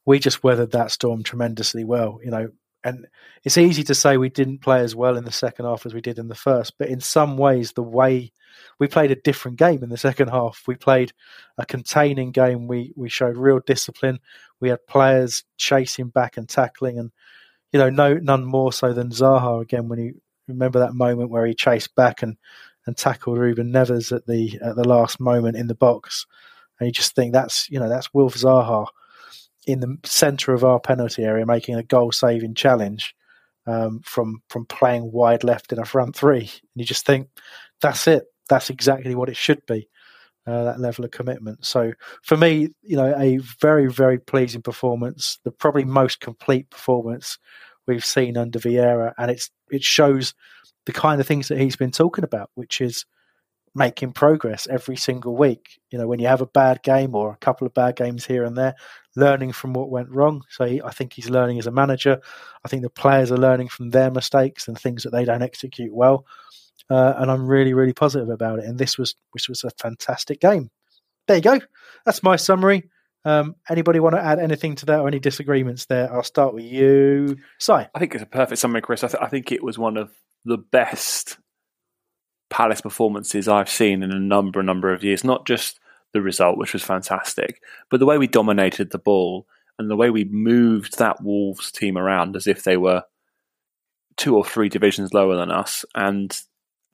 we 0.05 0.19
just 0.19 0.45
weathered 0.45 0.73
that 0.73 0.91
storm 0.91 1.23
tremendously 1.23 1.85
well. 1.85 2.21
You 2.23 2.31
know, 2.33 2.49
and 2.85 3.07
it's 3.45 3.59
easy 3.59 3.85
to 3.85 3.95
say 3.95 4.17
we 4.17 4.29
didn't 4.29 4.59
play 4.63 4.81
as 4.81 4.95
well 4.95 5.17
in 5.17 5.25
the 5.25 5.33
second 5.33 5.67
half 5.67 5.87
as 5.87 5.95
we 5.95 6.01
did 6.01 6.19
in 6.19 6.29
the 6.29 6.35
first, 6.35 6.79
but 6.79 6.89
in 6.89 7.01
some 7.01 7.37
ways, 7.37 7.73
the 7.73 7.83
way 7.83 8.33
we 8.79 8.89
played 8.89 9.11
a 9.11 9.17
different 9.17 9.59
game 9.59 9.83
in 9.83 9.89
the 9.89 9.97
second 9.97 10.29
half. 10.29 10.63
We 10.67 10.75
played 10.75 11.13
a 11.59 11.67
containing 11.67 12.33
game. 12.33 12.67
We 12.67 12.93
we 12.97 13.09
showed 13.09 13.37
real 13.37 13.61
discipline. 13.61 14.19
We 14.61 14.69
had 14.69 14.87
players 14.87 15.45
chasing 15.57 16.09
back 16.09 16.37
and 16.37 16.49
tackling, 16.49 16.99
and 16.99 17.11
you 17.73 17.79
know, 17.79 17.91
no 17.91 18.15
none 18.15 18.45
more 18.45 18.73
so 18.73 18.93
than 18.93 19.11
Zaha 19.11 19.63
again 19.63 19.89
when 19.89 19.99
you 19.99 20.21
remember 20.49 20.81
that 20.81 20.95
moment 20.95 21.31
where 21.31 21.47
he 21.47 21.55
chased 21.55 21.95
back 21.95 22.23
and 22.23 22.37
and 22.87 22.97
tackled 22.97 23.39
Ruben 23.39 23.73
Neves 23.73 24.15
at 24.15 24.27
the 24.27 24.59
at 24.63 24.77
the 24.77 24.89
last 24.89 25.21
moment 25.21 25.57
in 25.57 25.69
the 25.69 25.75
box, 25.75 26.27
and 26.79 26.87
you 26.87 26.93
just 26.93 27.15
think 27.15 27.33
that's 27.33 27.71
you 27.71 27.79
know 27.79 27.89
that's 27.89 28.13
Wilf 28.13 28.35
Zaha 28.35 28.87
in 29.67 29.81
the 29.81 29.97
centre 30.05 30.53
of 30.53 30.65
our 30.65 30.81
penalty 30.81 31.23
area, 31.25 31.47
making 31.47 31.77
a 31.77 31.83
goal 31.83 32.13
saving 32.13 32.55
challenge 32.55 33.15
um, 33.67 34.01
from 34.05 34.43
from 34.49 34.67
playing 34.67 35.13
wide 35.13 35.45
left 35.45 35.73
in 35.73 35.79
a 35.79 35.85
front 35.85 36.17
three. 36.17 36.41
And 36.41 36.51
you 36.75 36.85
just 36.85 37.07
think 37.07 37.29
that's 37.81 38.07
it. 38.07 38.25
That's 38.49 38.71
exactly 38.71 39.15
what 39.15 39.29
it 39.29 39.37
should 39.37 39.65
be. 39.67 39.89
Uh, 40.45 40.65
that 40.65 40.81
level 40.81 41.05
of 41.05 41.13
commitment. 41.13 41.65
So 41.65 41.93
for 42.23 42.37
me, 42.37 42.71
you 42.83 42.97
know, 42.97 43.15
a 43.17 43.39
very 43.61 43.87
very 43.87 44.19
pleasing 44.19 44.63
performance. 44.63 45.39
The 45.45 45.53
probably 45.53 45.85
most 45.85 46.21
complete 46.21 46.69
performance 46.69 47.39
we've 47.87 48.05
seen 48.05 48.37
under 48.37 48.59
Vieira, 48.59 49.13
and 49.19 49.31
it's 49.31 49.51
it 49.71 49.85
shows 49.85 50.35
the 50.87 50.93
kind 50.93 51.21
of 51.21 51.29
things 51.29 51.47
that 51.47 51.59
he's 51.59 51.77
been 51.77 51.93
talking 51.93 52.25
about, 52.25 52.51
which 52.57 52.81
is 52.81 53.05
making 53.75 54.13
progress 54.13 54.67
every 54.71 54.97
single 54.97 55.35
week. 55.35 55.81
You 55.91 55.99
know, 55.99 56.07
when 56.07 56.19
you 56.19 56.27
have 56.27 56.41
a 56.41 56.47
bad 56.47 56.83
game 56.83 57.15
or 57.15 57.33
a 57.33 57.37
couple 57.37 57.67
of 57.67 57.75
bad 57.75 57.97
games 57.97 58.27
here 58.27 58.45
and 58.45 58.57
there, 58.57 58.75
learning 59.17 59.53
from 59.53 59.73
what 59.73 59.91
went 59.91 60.11
wrong. 60.11 60.43
So 60.51 60.65
he, 60.65 60.83
I 60.83 60.91
think 60.91 61.13
he's 61.13 61.31
learning 61.31 61.59
as 61.59 61.67
a 61.67 61.71
manager. 61.71 62.21
I 62.65 62.69
think 62.69 62.83
the 62.83 62.91
players 62.91 63.33
are 63.33 63.39
learning 63.39 63.69
from 63.69 63.91
their 63.91 64.11
mistakes 64.11 64.69
and 64.69 64.79
things 64.79 65.03
that 65.03 65.11
they 65.11 65.25
don't 65.25 65.43
execute 65.43 65.93
well. 65.93 66.27
Uh, 66.91 67.15
and 67.17 67.31
I'm 67.31 67.47
really, 67.47 67.73
really 67.73 67.93
positive 67.95 68.29
about 68.29 68.59
it. 68.59 68.67
And 68.67 68.79
this 68.79 68.99
was, 68.99 69.15
which 69.31 69.49
was 69.49 69.65
a 69.65 69.71
fantastic 69.81 70.41
game. 70.41 70.71
There 71.27 71.37
you 71.37 71.43
go. 71.43 71.61
That's 72.05 72.23
my 72.23 72.37
summary. 72.37 72.91
Um, 73.25 73.55
anybody 73.71 74.01
want 74.01 74.17
to 74.17 74.23
add 74.23 74.41
anything 74.41 74.75
to 74.77 74.87
that 74.87 75.01
or 75.01 75.09
any 75.09 75.21
disagreements 75.21 75.87
there? 75.87 76.13
I'll 76.13 76.25
start 76.25 76.55
with 76.55 76.65
you, 76.65 77.37
Si. 77.59 77.73
I 77.73 77.99
think 77.99 78.15
it's 78.15 78.23
a 78.23 78.27
perfect 78.27 78.61
summary, 78.61 78.83
Chris. 78.83 79.05
I, 79.05 79.09
th- 79.09 79.23
I 79.23 79.29
think 79.29 79.53
it 79.53 79.63
was 79.63 79.79
one 79.79 79.97
of 79.97 80.11
the 80.45 80.59
best 80.59 81.39
Palace 82.53 82.83
performances 82.83 83.49
I've 83.49 83.71
seen 83.71 84.03
in 84.03 84.13
a 84.13 84.21
number, 84.21 84.61
a 84.61 84.63
number 84.63 84.93
of 84.93 85.03
years. 85.03 85.25
Not 85.25 85.47
just 85.47 85.81
the 86.13 86.21
result, 86.21 86.59
which 86.59 86.75
was 86.75 86.83
fantastic, 86.83 87.63
but 87.91 87.99
the 87.99 88.07
way 88.07 88.19
we 88.19 88.27
dominated 88.27 88.91
the 88.91 88.99
ball 88.99 89.47
and 89.79 89.91
the 89.91 89.97
way 89.97 90.11
we 90.11 90.25
moved 90.25 90.99
that 90.99 91.23
Wolves 91.23 91.73
team 91.73 91.97
around 91.97 92.37
as 92.37 92.47
if 92.47 92.63
they 92.63 92.77
were 92.77 93.05
two 94.19 94.37
or 94.37 94.45
three 94.45 94.69
divisions 94.69 95.15
lower 95.15 95.35
than 95.35 95.51
us, 95.51 95.87
and 95.95 96.39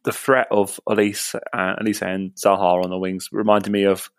the 0.04 0.12
threat 0.12 0.46
of 0.52 0.78
Olise, 0.88 1.34
uh, 1.34 1.74
Olise 1.82 2.02
and 2.02 2.32
Zaha 2.36 2.84
on 2.84 2.90
the 2.90 2.96
wings 2.96 3.28
reminded 3.32 3.72
me 3.72 3.82
of 3.82 4.10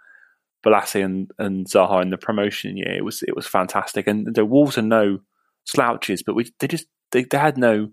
Bolasie 0.65 1.05
and, 1.05 1.31
and 1.39 1.65
Zaha 1.67 2.01
in 2.01 2.09
the 2.09 2.17
promotion 2.17 2.75
year. 2.75 2.91
It 2.97 3.05
was 3.05 3.23
it 3.23 3.35
was 3.35 3.47
fantastic, 3.47 4.07
and 4.07 4.35
the 4.35 4.45
Wolves 4.45 4.77
are 4.77 4.81
no 4.81 5.21
slouches, 5.63 6.21
but 6.21 6.35
we 6.35 6.51
they 6.59 6.67
just 6.67 6.87
they, 7.11 7.23
they 7.23 7.37
had 7.37 7.57
no 7.57 7.91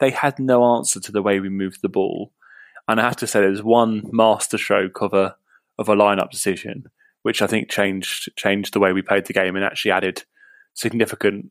they 0.00 0.10
had 0.10 0.40
no 0.40 0.76
answer 0.76 0.98
to 0.98 1.12
the 1.12 1.22
way 1.22 1.38
we 1.38 1.48
moved 1.48 1.82
the 1.82 1.88
ball, 1.88 2.32
and 2.90 3.00
I 3.00 3.04
have 3.04 3.16
to 3.16 3.26
say, 3.26 3.40
there 3.40 3.50
was 3.50 3.62
one 3.62 4.02
masterstroke 4.12 5.00
of 5.00 5.14
a 5.14 5.36
of 5.78 5.88
a 5.88 5.94
lineup 5.94 6.30
decision, 6.30 6.86
which 7.22 7.40
I 7.40 7.46
think 7.46 7.70
changed 7.70 8.30
changed 8.36 8.72
the 8.72 8.80
way 8.80 8.92
we 8.92 9.02
played 9.02 9.26
the 9.26 9.32
game 9.32 9.56
and 9.56 9.64
actually 9.64 9.92
added 9.92 10.24
significant 10.74 11.50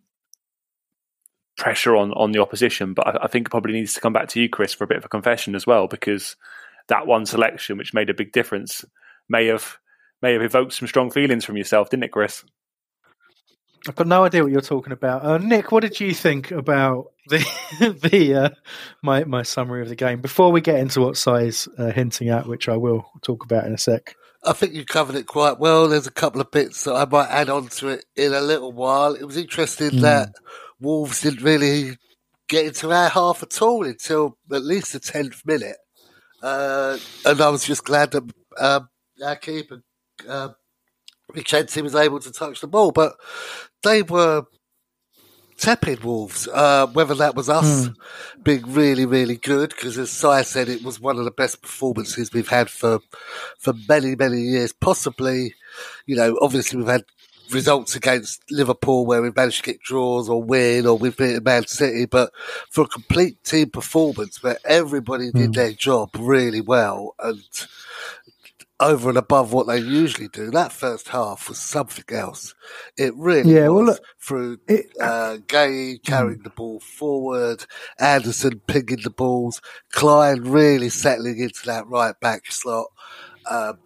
pressure 1.58 1.96
on 1.96 2.12
on 2.14 2.32
the 2.32 2.42
opposition. 2.42 2.94
But 2.94 3.08
I, 3.08 3.24
I 3.24 3.28
think 3.28 3.48
it 3.48 3.52
probably 3.52 3.74
needs 3.74 3.94
to 3.94 4.02
come 4.02 4.14
back 4.14 4.28
to 4.30 4.42
you, 4.42 4.50
Chris, 4.50 4.74
for 4.74 4.84
a 4.84 4.88
bit 4.88 4.98
of 4.98 5.06
a 5.06 5.10
confession 5.10 5.56
as 5.56 5.66
well, 5.66 5.88
because 5.88 6.36
that 6.88 7.08
one 7.08 7.26
selection, 7.26 7.78
which 7.78 7.94
made 7.94 8.10
a 8.10 8.14
big 8.14 8.32
difference, 8.32 8.84
may 9.30 9.48
have 9.48 9.78
may 10.22 10.34
have 10.34 10.42
evoked 10.42 10.74
some 10.74 10.88
strong 10.88 11.10
feelings 11.10 11.46
from 11.46 11.58
yourself, 11.58 11.90
didn't 11.90 12.04
it, 12.04 12.12
Chris? 12.12 12.44
I've 13.88 13.96
got 13.96 14.08
no 14.08 14.26
idea 14.26 14.44
what 14.44 14.52
you're 14.52 14.62
talking 14.62 14.94
about. 14.94 15.24
Uh, 15.24 15.38
Nick, 15.38 15.72
what 15.72 15.82
did 15.82 16.00
you 16.00 16.14
think 16.14 16.52
about 16.52 17.12
the 17.28 17.40
the 18.12 18.36
uh, 18.36 18.50
my 19.02 19.24
my 19.24 19.44
summary 19.44 19.82
of 19.82 19.90
the 19.90 19.96
game 19.96 20.22
before 20.22 20.52
we 20.52 20.62
get 20.62 20.80
into 20.80 21.02
what 21.02 21.18
size 21.18 21.68
uh, 21.78 21.92
hinting 21.92 22.30
at, 22.30 22.48
which 22.48 22.68
I 22.68 22.76
will 22.76 23.10
talk 23.22 23.44
about 23.44 23.66
in 23.66 23.74
a 23.74 23.78
sec? 23.78 24.16
I 24.44 24.54
think 24.54 24.74
you 24.74 24.86
covered 24.86 25.16
it 25.16 25.28
quite 25.28 25.60
well. 25.60 25.88
There's 25.88 26.08
a 26.08 26.12
couple 26.12 26.42
of 26.42 26.52
bits 26.52 26.86
that 26.86 26.96
I 26.96 27.06
might 27.06 27.30
add 27.30 27.50
on 27.50 27.68
to 27.68 27.90
it 27.90 28.06
in 28.16 28.34
a 28.34 28.42
little 28.42 28.72
while. 28.72 29.14
It 29.14 29.26
was 29.26 29.38
interesting 29.38 29.92
mm. 29.92 30.02
that 30.02 30.34
Wolves 30.80 31.22
didn't 31.22 31.44
really 31.44 31.98
get 32.48 32.66
into 32.66 32.92
our 32.92 33.10
half 33.10 33.44
at 33.44 33.62
all 33.62 33.86
until 33.86 34.38
at 34.52 34.64
least 34.64 34.94
the 34.94 35.00
tenth 35.00 35.46
minute, 35.46 35.78
uh, 36.42 36.98
and 37.26 37.42
I 37.42 37.50
was 37.50 37.66
just 37.66 37.86
glad 37.86 38.12
that 38.12 38.24
um, 38.60 38.90
our 39.24 39.36
keeper. 39.36 39.84
Uh, 40.28 40.50
Vicente 41.34 41.82
was 41.82 41.96
able 41.96 42.20
to 42.20 42.32
touch 42.32 42.62
the 42.62 42.68
ball, 42.68 42.92
but 42.92 43.16
they 43.84 44.02
were 44.02 44.46
tepid 45.60 46.04
Wolves. 46.04 46.48
Uh, 46.48 46.88
whether 46.88 47.16
that 47.16 47.36
was 47.36 47.50
us 47.50 47.88
mm. 47.88 47.96
being 48.44 48.74
really, 48.74 49.06
really 49.06 49.38
good, 49.38 49.70
because 49.70 49.98
as 49.98 50.10
Si 50.10 50.44
said, 50.44 50.70
it 50.70 50.84
was 50.84 51.00
one 51.00 51.18
of 51.18 51.26
the 51.26 51.32
best 51.32 51.62
performances 51.62 52.34
we've 52.34 52.48
had 52.48 52.70
for 52.70 53.00
for 53.58 53.74
many, 53.88 54.16
many 54.16 54.42
years. 54.42 54.74
Possibly, 54.74 55.54
you 56.06 56.16
know, 56.16 56.38
obviously 56.42 56.78
we've 56.78 56.88
had 56.88 57.04
results 57.52 57.96
against 57.96 58.44
Liverpool 58.52 59.06
where 59.06 59.22
we've 59.22 59.36
managed 59.36 59.64
to 59.64 59.72
get 59.72 59.82
draws 59.82 60.30
or 60.30 60.42
win, 60.42 60.86
or 60.86 60.98
we've 60.98 61.18
beaten 61.18 61.44
Man 61.44 61.66
City, 61.68 62.06
but 62.06 62.32
for 62.70 62.84
a 62.84 62.88
complete 62.88 63.44
team 63.44 63.70
performance 63.70 64.42
where 64.44 64.58
everybody 64.66 65.32
did 65.32 65.52
mm. 65.52 65.56
their 65.56 65.74
job 65.74 66.10
really 66.18 66.62
well 66.62 67.16
and 67.20 67.44
over 68.80 69.10
and 69.10 69.18
above 69.18 69.52
what 69.52 69.68
they 69.68 69.78
usually 69.78 70.30
do. 70.30 70.52
That 70.52 70.72
first 70.72 71.10
half 71.10 71.50
was 71.50 71.60
something 71.60 72.06
else. 72.10 72.56
It 72.98 73.14
really 73.16 73.54
yeah, 73.54 73.68
was. 73.68 73.74
Well, 73.76 73.86
look, 73.86 74.04
through 74.22 74.58
it, 74.68 74.86
uh, 75.02 75.38
Guéhi 75.48 76.04
carrying 76.04 76.44
the 76.44 76.50
ball 76.50 76.80
forward, 76.80 77.66
Andersen 78.00 78.62
pinging 78.68 79.02
the 79.04 79.10
balls, 79.10 79.62
Clyne 79.92 80.42
really 80.42 80.90
settling 80.90 81.40
into 81.40 81.66
that 81.66 81.88
right 81.88 82.18
back 82.20 82.52
slot, 82.52 82.88
um, 83.50 83.80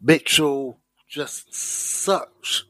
Mitchell 0.00 0.80
just 1.08 1.54
such 1.54 2.64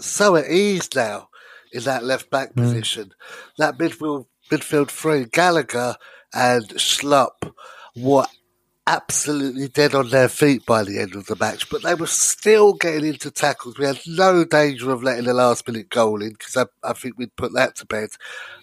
so 0.00 0.36
at 0.36 0.50
ease 0.50 0.88
now 0.94 1.28
in 1.72 1.82
that 1.84 2.04
left 2.04 2.30
back 2.30 2.52
mm. 2.52 2.56
position. 2.56 3.12
That 3.58 3.78
midfield 3.78 4.26
midfield 4.50 4.90
three, 4.90 5.24
Gallagher 5.24 5.96
and 6.34 6.66
Schlupp, 6.70 7.52
what 7.94 8.30
absolutely 8.86 9.68
dead 9.68 9.94
on 9.94 10.10
their 10.10 10.28
feet 10.28 10.66
by 10.66 10.82
the 10.82 10.98
end 10.98 11.14
of 11.14 11.26
the 11.26 11.36
match, 11.36 11.68
but 11.70 11.82
they 11.82 11.94
were 11.94 12.06
still 12.06 12.74
getting 12.74 13.06
into 13.06 13.30
tackles. 13.30 13.78
We 13.78 13.86
had 13.86 14.00
no 14.06 14.44
danger 14.44 14.90
of 14.90 15.02
letting 15.02 15.24
the 15.24 15.34
last 15.34 15.66
minute 15.66 15.88
goal 15.88 16.22
in 16.22 16.30
because 16.30 16.56
I, 16.56 16.66
I, 16.82 16.92
think 16.92 17.16
we'd 17.16 17.36
put 17.36 17.54
that 17.54 17.76
to 17.76 17.86
bed. 17.86 18.10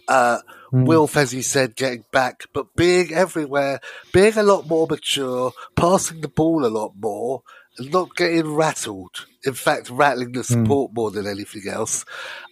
Uh, 0.07 0.39
mm. 0.73 0.85
Wilf, 0.85 1.15
as 1.15 1.31
he 1.31 1.41
said, 1.41 1.75
getting 1.75 2.03
back, 2.11 2.43
but 2.53 2.75
being 2.75 3.13
everywhere, 3.13 3.79
being 4.11 4.37
a 4.37 4.43
lot 4.43 4.67
more 4.67 4.87
mature, 4.89 5.53
passing 5.75 6.21
the 6.21 6.27
ball 6.27 6.65
a 6.65 6.67
lot 6.67 6.93
more, 6.97 7.43
and 7.77 7.91
not 7.91 8.15
getting 8.15 8.53
rattled. 8.53 9.25
In 9.45 9.53
fact, 9.53 9.89
rattling 9.89 10.33
the 10.33 10.39
hmm. 10.39 10.63
support 10.63 10.91
mm. 10.91 10.95
more 10.95 11.11
than 11.11 11.25
anything 11.25 11.71
else. 11.71 12.03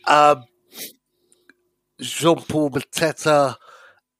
Um, 0.05 0.45
Jean 1.99 2.37
Paul 2.43 2.69
Mateta 2.69 3.57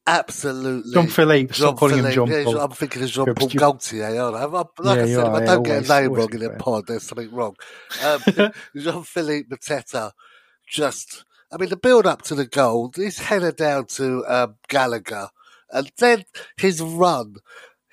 Absolutely. 0.07 0.93
John 0.93 1.07
Philippe. 1.07 1.53
Jean 1.53 1.75
calling 1.75 1.97
Philippe. 1.97 2.15
him 2.15 2.27
Jean 2.27 2.55
yeah, 2.55 2.63
I'm 2.63 2.71
thinking 2.71 3.03
of 3.03 3.09
John 3.09 3.35
Paul 3.35 3.49
Gaultier, 3.49 4.21
aren't 4.21 4.37
I? 4.37 4.45
Like 4.45 4.67
yeah, 4.79 4.91
I 5.03 5.07
said, 5.07 5.27
if 5.27 5.33
I 5.33 5.45
don't 5.45 5.63
get 5.63 5.71
always, 5.73 5.89
a 5.89 6.01
name 6.01 6.13
wrong 6.13 6.33
in 6.33 6.43
a 6.43 6.49
pod, 6.51 6.87
there's 6.87 7.03
something 7.03 7.31
wrong. 7.31 7.55
Um, 8.03 8.21
Jean 8.77 9.03
Philippe 9.03 9.49
Mateta 9.49 10.13
just, 10.65 11.25
I 11.51 11.57
mean, 11.57 11.69
the 11.69 11.75
build 11.75 12.07
up 12.07 12.21
to 12.23 12.35
the 12.35 12.45
goal, 12.45 12.91
he's 12.95 13.19
headed 13.19 13.57
down 13.57 13.87
to 13.87 14.25
um, 14.27 14.55
Gallagher, 14.69 15.27
and 15.71 15.91
then 15.97 16.23
his 16.55 16.81
run 16.81 17.35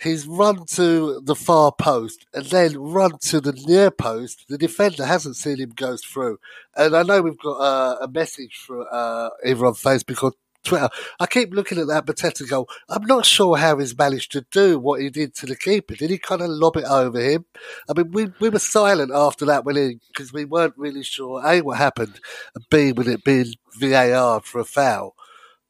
he's 0.00 0.26
run 0.26 0.66
to 0.66 1.20
the 1.20 1.34
far 1.34 1.72
post 1.72 2.26
and 2.34 2.44
then 2.46 2.76
run 2.76 3.18
to 3.18 3.40
the 3.40 3.52
near 3.66 3.90
post. 3.90 4.44
The 4.48 4.58
defender 4.58 5.06
hasn't 5.06 5.36
seen 5.36 5.58
him 5.58 5.72
go 5.74 5.96
through. 5.96 6.38
And 6.76 6.94
I 6.94 7.02
know 7.02 7.22
we've 7.22 7.38
got 7.38 7.56
uh, 7.58 7.96
a 8.02 8.08
message 8.08 8.56
for 8.56 8.86
uh, 8.92 9.30
either 9.44 9.66
on 9.66 9.74
Facebook 9.74 10.22
or 10.22 10.32
Twitter. 10.64 10.88
I 11.20 11.26
keep 11.26 11.52
looking 11.54 11.78
at 11.78 11.86
that 11.88 12.06
Mateta 12.06 12.48
goal. 12.48 12.68
I'm 12.88 13.04
not 13.04 13.26
sure 13.26 13.56
how 13.56 13.78
he's 13.78 13.96
managed 13.96 14.32
to 14.32 14.46
do 14.50 14.78
what 14.78 15.00
he 15.00 15.10
did 15.10 15.34
to 15.36 15.46
the 15.46 15.56
keeper. 15.56 15.94
Did 15.94 16.10
he 16.10 16.18
kind 16.18 16.42
of 16.42 16.50
lob 16.50 16.76
it 16.76 16.84
over 16.84 17.20
him? 17.20 17.44
I 17.88 17.92
mean, 17.96 18.10
we, 18.10 18.28
we 18.40 18.48
were 18.48 18.58
silent 18.58 19.12
after 19.14 19.44
that 19.46 19.64
when 19.64 20.00
because 20.08 20.32
we 20.32 20.44
weren't 20.44 20.74
really 20.76 21.02
sure 21.02 21.42
A, 21.46 21.60
what 21.60 21.78
happened, 21.78 22.20
and 22.54 22.64
B, 22.70 22.92
with 22.92 23.08
it 23.08 23.24
being 23.24 23.54
VAR 23.78 24.40
for 24.40 24.60
a 24.60 24.64
foul. 24.64 25.14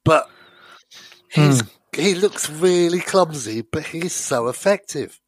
But 0.04 0.28
he's 1.28 1.62
hmm 1.62 1.68
he 1.94 2.14
looks 2.14 2.50
really 2.50 3.00
clumsy, 3.00 3.62
but 3.62 3.86
he's 3.86 4.12
so 4.12 4.48
effective. 4.48 5.20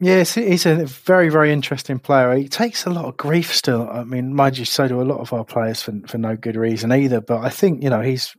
Yes, 0.00 0.34
he's 0.34 0.66
a 0.66 0.84
very, 0.84 1.28
very 1.28 1.52
interesting 1.52 2.00
player. 2.00 2.34
He 2.34 2.48
takes 2.48 2.86
a 2.86 2.90
lot 2.90 3.04
of 3.04 3.16
grief 3.16 3.54
still. 3.54 3.88
I 3.88 4.02
mean, 4.02 4.34
mind 4.34 4.58
you, 4.58 4.64
so 4.64 4.88
do 4.88 5.00
a 5.00 5.04
lot 5.04 5.20
of 5.20 5.32
our 5.32 5.44
players 5.44 5.80
for 5.80 5.92
for 6.08 6.18
no 6.18 6.36
good 6.36 6.56
reason 6.56 6.90
either. 6.90 7.20
But 7.20 7.42
I 7.44 7.50
think 7.50 7.84
you 7.84 7.90
know 7.90 8.00
he's 8.00 8.34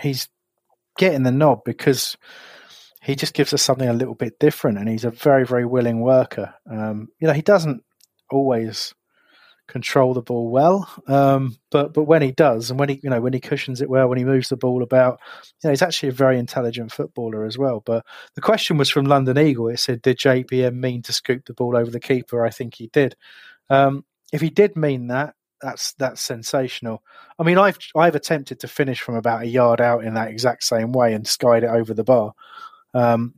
he's 0.00 0.28
getting 0.98 1.22
the 1.22 1.32
nod 1.32 1.60
because 1.64 2.16
he 3.02 3.16
just 3.16 3.34
gives 3.34 3.52
us 3.52 3.62
something 3.62 3.88
a 3.88 3.94
little 3.94 4.14
bit 4.14 4.38
different, 4.38 4.78
and 4.78 4.88
he's 4.88 5.04
a 5.04 5.10
very, 5.10 5.44
very 5.44 5.66
willing 5.66 6.00
worker. 6.00 6.54
Um, 6.70 7.08
you 7.18 7.26
know, 7.26 7.34
he 7.34 7.42
doesn't 7.42 7.82
always 8.30 8.94
control 9.68 10.12
the 10.12 10.22
ball 10.22 10.50
well. 10.50 10.88
Um, 11.08 11.56
but 11.70 11.94
but 11.94 12.04
when 12.04 12.22
he 12.22 12.30
does, 12.30 12.70
and 12.70 12.78
when 12.78 12.90
he 12.90 13.00
you 13.02 13.10
know 13.10 13.20
when 13.20 13.32
he 13.32 13.40
cushions 13.40 13.80
it 13.80 13.88
well, 13.88 14.08
when 14.08 14.18
he 14.18 14.24
moves 14.24 14.48
the 14.48 14.56
ball 14.56 14.82
about, 14.82 15.18
you 15.62 15.68
know, 15.68 15.70
he's 15.70 15.82
actually 15.82 16.10
a 16.10 16.12
very 16.12 16.38
intelligent 16.38 16.92
footballer 16.92 17.44
as 17.44 17.58
well. 17.58 17.82
But 17.84 18.04
the 18.34 18.40
question 18.40 18.76
was 18.76 18.90
from 18.90 19.06
London 19.06 19.38
Eagle. 19.38 19.68
It 19.68 19.78
said, 19.78 20.02
"Did 20.02 20.18
JPM 20.18 20.74
mean 20.74 21.02
to 21.02 21.12
scoop 21.12 21.46
the 21.46 21.54
ball 21.54 21.76
over 21.76 21.90
the 21.90 22.00
keeper?" 22.00 22.44
I 22.44 22.50
think 22.50 22.74
he 22.74 22.88
did. 22.88 23.16
Um, 23.70 24.04
if 24.32 24.40
he 24.40 24.50
did 24.50 24.76
mean 24.76 25.08
that, 25.08 25.34
that's 25.62 25.92
that's 25.94 26.20
sensational. 26.20 27.02
I 27.38 27.44
mean, 27.44 27.56
I've 27.56 27.78
I've 27.96 28.14
attempted 28.14 28.60
to 28.60 28.68
finish 28.68 29.00
from 29.00 29.14
about 29.14 29.42
a 29.42 29.46
yard 29.46 29.80
out 29.80 30.04
in 30.04 30.14
that 30.14 30.28
exact 30.28 30.64
same 30.64 30.92
way 30.92 31.14
and 31.14 31.26
skied 31.26 31.62
it 31.62 31.70
over 31.70 31.94
the 31.94 32.04
bar. 32.04 32.34
Um, 32.94 33.34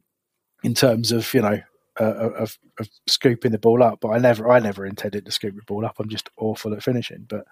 in 0.65 0.75
terms 0.75 1.13
of 1.13 1.33
you 1.35 1.43
know 1.43 1.61
uh, 2.01 2.05
of, 2.05 2.59
of 2.81 2.89
scooping 3.07 3.53
the 3.53 3.59
ball 3.59 3.83
up, 3.83 4.01
but 4.01 4.09
I 4.09 4.19
never 4.19 4.51
I 4.51 4.59
never 4.59 4.85
intended 4.87 5.27
to 5.27 5.33
scoop 5.33 5.55
the 5.55 5.63
ball 5.63 5.85
up. 5.85 5.97
I'm 6.01 6.09
just 6.09 6.31
awful 6.39 6.73
at 6.75 6.83
finishing. 6.83 7.27
But 7.29 7.45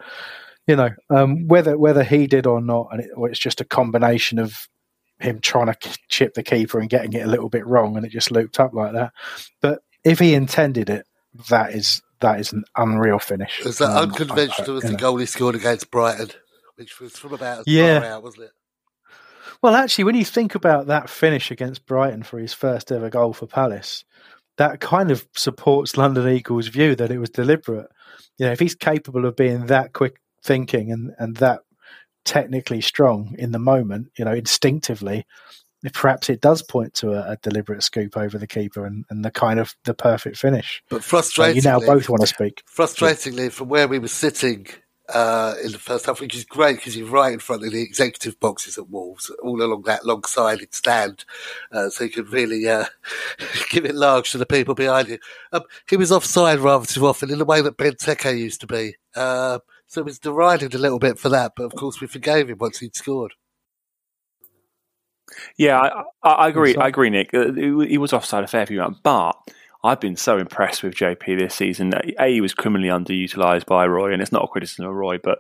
you 0.66 0.74
know 0.74 0.90
um, 1.10 1.46
whether 1.46 1.78
whether 1.78 2.02
he 2.02 2.26
did 2.26 2.46
or 2.46 2.60
not, 2.60 2.88
and 2.90 3.02
it, 3.02 3.10
or 3.14 3.28
it's 3.28 3.38
just 3.38 3.60
a 3.60 3.66
combination 3.66 4.38
of 4.38 4.68
him 5.20 5.40
trying 5.40 5.72
to 5.72 5.98
chip 6.08 6.34
the 6.34 6.42
keeper 6.42 6.80
and 6.80 6.90
getting 6.90 7.12
it 7.12 7.24
a 7.24 7.30
little 7.30 7.48
bit 7.48 7.66
wrong, 7.66 7.96
and 7.96 8.04
it 8.04 8.10
just 8.10 8.32
looped 8.32 8.58
up 8.58 8.72
like 8.74 8.92
that. 8.94 9.12
But 9.60 9.82
if 10.02 10.18
he 10.18 10.34
intended 10.34 10.90
it, 10.90 11.06
that 11.48 11.74
is 11.74 12.02
that 12.22 12.40
is 12.40 12.52
an 12.52 12.64
unreal 12.76 13.18
finish. 13.18 13.60
It 13.60 13.66
Was 13.66 13.78
that 13.78 13.90
um, 13.90 14.10
unconventional 14.10 14.78
as 14.78 14.84
the 14.84 14.96
goal 14.96 15.18
he 15.18 15.26
scored 15.26 15.54
against 15.54 15.90
Brighton, 15.90 16.30
which 16.76 16.98
was 16.98 17.16
from 17.16 17.34
about 17.34 17.60
as 17.60 17.64
yeah. 17.66 18.00
far 18.00 18.08
out, 18.08 18.22
wasn't 18.22 18.44
it? 18.44 18.52
Well, 19.62 19.76
actually, 19.76 20.04
when 20.04 20.16
you 20.16 20.24
think 20.24 20.54
about 20.54 20.86
that 20.86 21.08
finish 21.08 21.50
against 21.50 21.86
Brighton 21.86 22.24
for 22.24 22.38
his 22.38 22.52
first 22.52 22.90
ever 22.90 23.10
goal 23.10 23.32
for 23.32 23.46
Palace, 23.46 24.04
that 24.56 24.80
kind 24.80 25.10
of 25.10 25.26
supports 25.36 25.96
London 25.96 26.28
Eagles' 26.28 26.68
view 26.68 26.96
that 26.96 27.10
it 27.10 27.18
was 27.18 27.30
deliberate. 27.30 27.88
You 28.38 28.46
know, 28.46 28.52
if 28.52 28.60
he's 28.60 28.74
capable 28.74 29.24
of 29.24 29.36
being 29.36 29.66
that 29.66 29.92
quick 29.92 30.20
thinking 30.42 30.90
and, 30.90 31.12
and 31.18 31.36
that 31.36 31.60
technically 32.24 32.80
strong 32.80 33.34
in 33.38 33.52
the 33.52 33.58
moment, 33.58 34.08
you 34.18 34.24
know, 34.24 34.32
instinctively, 34.32 35.26
perhaps 35.90 36.30
it 36.30 36.40
does 36.40 36.62
point 36.62 36.94
to 36.94 37.12
a, 37.12 37.32
a 37.32 37.36
deliberate 37.42 37.82
scoop 37.82 38.16
over 38.16 38.38
the 38.38 38.46
keeper 38.46 38.86
and, 38.86 39.04
and, 39.10 39.24
the 39.24 39.30
kind 39.30 39.58
of 39.58 39.74
the 39.84 39.94
perfect 39.94 40.36
finish. 40.36 40.82
But 40.88 41.02
frustratingly, 41.02 41.56
you 41.56 41.62
now 41.62 41.80
both 41.80 42.08
want 42.08 42.20
to 42.20 42.26
speak. 42.26 42.62
Frustratingly, 42.66 43.50
from 43.50 43.68
where 43.68 43.88
we 43.88 43.98
were 43.98 44.08
sitting 44.08 44.68
uh, 45.08 45.54
in 45.62 45.72
the 45.72 45.78
first 45.78 46.06
half, 46.06 46.20
which 46.20 46.34
is 46.34 46.44
great 46.44 46.76
because 46.76 46.96
you're 46.96 47.08
right 47.08 47.32
in 47.32 47.38
front 47.38 47.64
of 47.64 47.72
the 47.72 47.82
executive 47.82 48.38
boxes 48.40 48.78
at 48.78 48.88
Wolves, 48.88 49.30
all 49.42 49.62
along 49.62 49.82
that 49.82 50.06
long 50.06 50.24
sided 50.24 50.74
stand, 50.74 51.24
uh, 51.72 51.88
so 51.90 52.04
you 52.04 52.10
can 52.10 52.24
really 52.26 52.68
uh, 52.68 52.84
give 53.70 53.84
it 53.84 53.94
large 53.94 54.30
to 54.32 54.38
the 54.38 54.46
people 54.46 54.74
behind 54.74 55.08
you. 55.08 55.18
Um, 55.52 55.62
he 55.88 55.96
was 55.96 56.12
offside 56.12 56.60
rather 56.60 56.86
too 56.86 57.06
often 57.06 57.30
in 57.30 57.38
the 57.38 57.44
way 57.44 57.60
that 57.60 57.76
Ben 57.76 57.92
Benteke 57.92 58.38
used 58.38 58.60
to 58.60 58.66
be, 58.66 58.94
uh, 59.14 59.58
so 59.86 60.00
it 60.00 60.04
was 60.04 60.18
derided 60.18 60.74
a 60.74 60.78
little 60.78 60.98
bit 60.98 61.18
for 61.18 61.28
that. 61.28 61.52
But 61.56 61.64
of 61.64 61.74
course, 61.74 62.00
we 62.00 62.06
forgave 62.06 62.48
him 62.48 62.58
once 62.58 62.78
he'd 62.78 62.96
scored. 62.96 63.34
Yeah, 65.56 65.80
I, 66.22 66.28
I 66.28 66.48
agree. 66.48 66.76
I 66.76 66.88
agree, 66.88 67.10
Nick. 67.10 67.32
Uh, 67.34 67.52
he 67.52 67.98
was 67.98 68.12
offside 68.12 68.44
a 68.44 68.48
fair 68.48 68.66
few 68.66 68.78
times, 68.78 68.98
but 69.02 69.32
I've 69.84 70.00
been 70.00 70.16
so 70.16 70.38
impressed 70.38 70.82
with 70.82 70.94
JP 70.94 71.38
this 71.38 71.54
season. 71.54 71.92
A, 72.18 72.28
he 72.28 72.40
was 72.40 72.54
criminally 72.54 72.88
underutilized 72.88 73.66
by 73.66 73.86
Roy, 73.86 74.12
and 74.12 74.22
it's 74.22 74.32
not 74.32 74.44
a 74.44 74.48
criticism 74.48 74.86
of 74.86 74.94
Roy, 74.94 75.18
but 75.18 75.38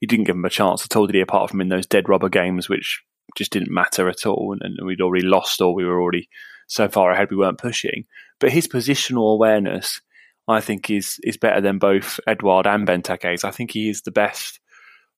he 0.00 0.06
didn't 0.06 0.26
give 0.26 0.36
him 0.36 0.44
a 0.44 0.50
chance 0.50 0.84
at 0.84 0.96
all, 0.96 1.06
did 1.06 1.16
he? 1.16 1.20
Apart 1.20 1.50
from 1.50 1.60
in 1.60 1.68
those 1.68 1.86
dead 1.86 2.08
rubber 2.08 2.28
games, 2.28 2.68
which 2.68 3.02
just 3.36 3.52
didn't 3.52 3.72
matter 3.72 4.08
at 4.08 4.26
all, 4.26 4.56
and, 4.60 4.76
and 4.78 4.86
we'd 4.86 5.00
already 5.00 5.26
lost, 5.26 5.60
or 5.60 5.74
we 5.74 5.84
were 5.84 6.00
already 6.00 6.28
so 6.68 6.88
far 6.88 7.10
ahead 7.10 7.30
we 7.30 7.36
weren't 7.36 7.58
pushing. 7.58 8.06
But 8.38 8.52
his 8.52 8.68
positional 8.68 9.32
awareness, 9.32 10.00
I 10.46 10.60
think, 10.60 10.88
is 10.88 11.18
is 11.24 11.36
better 11.36 11.60
than 11.60 11.78
both 11.78 12.20
Edouard 12.26 12.66
and 12.66 12.86
Benteke's. 12.86 13.44
I 13.44 13.50
think 13.50 13.72
he 13.72 13.88
is 13.88 14.02
the 14.02 14.12
best 14.12 14.60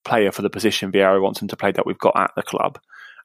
player 0.05 0.33
for 0.33 0.43
the 0.43 0.51
position 0.51 0.91
Vieira 0.91 1.23
wants 1.23 1.41
him 1.41 1.49
to 1.49 1.57
play 1.57 1.73
that 1.73 1.87
we've 1.87 1.99
got 1.99 2.17
at 2.17 2.33
the 2.37 2.43
club. 2.43 2.79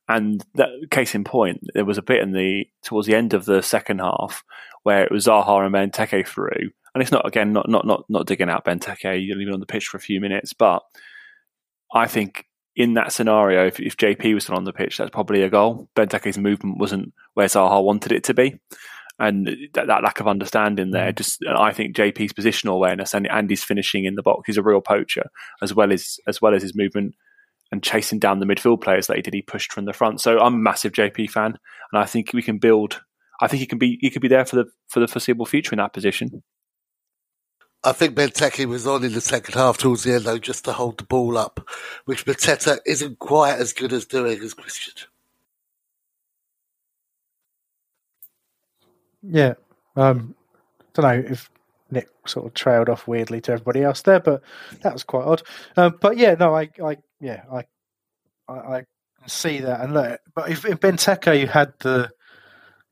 And 0.10 0.44
that 0.56 0.70
case 0.90 1.16
in 1.16 1.24
point, 1.24 1.62
there 1.74 1.86
was 1.86 1.98
a 1.98 2.04
bit 2.04 2.22
in 2.22 2.32
the 2.32 2.66
towards 2.84 3.08
the 3.08 3.16
end 3.16 3.34
of 3.34 3.46
the 3.46 3.62
second 3.62 4.00
half 4.00 4.44
where 4.84 5.04
it 5.04 5.12
was 5.12 5.26
Zaha 5.26 5.66
and 5.66 5.76
Benteke 5.76 6.26
through. 6.26 6.72
And 6.94 7.02
it's 7.02 7.12
not 7.12 7.28
again 7.28 7.52
not 7.52 7.70
not 7.70 7.86
not 7.86 8.06
not 8.08 8.26
digging 8.26 8.50
out 8.50 8.66
Benteke, 8.66 9.26
you're 9.26 9.38
leaving 9.38 9.54
on 9.54 9.60
the 9.60 9.66
pitch 9.66 9.88
for 9.88 9.98
a 9.98 10.02
few 10.02 10.22
minutes, 10.22 10.54
but 10.54 10.82
I 11.94 12.08
think 12.08 12.46
in 12.76 12.94
that 12.94 13.12
scenario, 13.12 13.66
if, 13.66 13.80
if 13.80 13.98
JP 13.98 14.36
was 14.36 14.44
still 14.44 14.56
on 14.56 14.64
the 14.64 14.74
pitch, 14.74 14.98
that's 14.98 15.10
probably 15.10 15.42
a 15.42 15.50
goal. 15.50 15.90
Benteke's 15.96 16.38
movement 16.38 16.78
wasn't 16.78 17.12
where 17.34 17.48
Zaha 17.48 17.84
wanted 17.84 18.12
it 18.12 18.24
to 18.26 18.34
be, 18.34 18.60
and 19.20 19.48
that, 19.74 19.88
that 19.88 20.04
lack 20.04 20.20
of 20.20 20.28
understanding 20.28 20.92
there. 20.92 21.12
Just, 21.12 21.44
I 21.46 21.74
think 21.74 21.96
JP's 21.96 22.34
positional 22.34 22.76
awareness 22.76 23.14
and, 23.14 23.28
and 23.28 23.50
his 23.50 23.64
finishing 23.64 24.06
in 24.06 24.16
the 24.16 24.24
box, 24.24 24.44
he's 24.46 24.58
a 24.58 24.64
real 24.64 24.82
poacher 24.82 25.30
as 25.62 25.74
well 25.74 25.92
as 25.92 26.20
as 26.28 26.42
well 26.42 26.54
as 26.54 26.62
his 26.62 26.76
movement 26.76 27.16
and 27.72 27.84
chasing 27.84 28.20
down 28.20 28.40
the 28.40 28.46
midfield 28.46 28.82
players 28.82 29.08
that 29.08 29.18
he 29.18 29.22
did. 29.22 29.34
He 29.34 29.42
pushed 29.42 29.74
from 29.74 29.86
the 29.86 29.94
front. 29.94 30.22
So 30.22 30.40
I'm 30.40 30.56
a 30.56 30.58
massive 30.58 30.94
JP 30.94 31.30
fan, 31.32 31.58
and 31.92 32.02
I 32.02 32.06
think 32.06 32.32
we 32.34 32.42
can 32.42 32.58
build. 32.58 33.02
I 33.42 33.48
think 33.48 33.60
he 33.60 33.66
can 33.66 33.78
be 33.78 33.98
he 34.02 34.10
could 34.10 34.22
be 34.22 34.28
there 34.28 34.46
for 34.46 34.56
the 34.58 34.66
for 34.88 35.00
the 35.00 35.08
foreseeable 35.08 35.46
future 35.46 35.74
in 35.74 35.78
that 35.78 35.94
position. 35.94 36.44
I 37.84 37.92
think 37.92 38.16
Benteke 38.16 38.66
was 38.66 38.88
on 38.88 39.04
in 39.04 39.14
the 39.14 39.22
second 39.22 39.54
half 39.54 39.78
towards 39.78 40.04
the 40.04 40.14
end 40.14 40.24
though, 40.24 40.40
just 40.40 40.66
to 40.66 40.74
hold 40.74 40.98
the 40.98 41.04
ball 41.04 41.38
up, 41.38 41.68
which 42.06 42.26
Mateta 42.26 42.80
isn't 42.86 43.20
quite 43.20 43.60
as 43.60 43.72
good 43.72 43.94
as 43.94 44.06
doing 44.06 44.40
as 44.42 44.54
Christian. 44.54 45.08
Yeah, 49.22 49.54
um, 49.96 50.36
don't 50.94 51.04
know 51.04 51.32
if 51.32 51.50
Nick 51.92 52.10
sort 52.26 52.46
of 52.46 52.54
trailed 52.54 52.90
off 52.90 53.08
weirdly 53.08 53.42
to 53.42 53.54
everybody 53.54 53.84
else 53.84 54.02
there, 54.02 54.20
but 54.20 54.42
that 54.82 54.94
was 54.94 55.04
quite 55.04 55.26
odd. 55.26 55.42
Um, 55.76 55.98
but 56.00 56.18
yeah, 56.18 56.36
no, 56.36 56.56
I, 56.56 56.70
I, 56.84 56.98
yeah, 57.20 57.44
I, 57.52 57.64
I, 58.50 58.78
I 58.78 58.84
see 59.28 59.60
that. 59.60 59.82
And 59.82 59.94
look, 59.94 60.20
but 60.36 60.50
if, 60.50 60.66
if 60.66 60.80
Benteke 60.80 61.40
you 61.40 61.48
had 61.48 61.74
the 61.80 62.10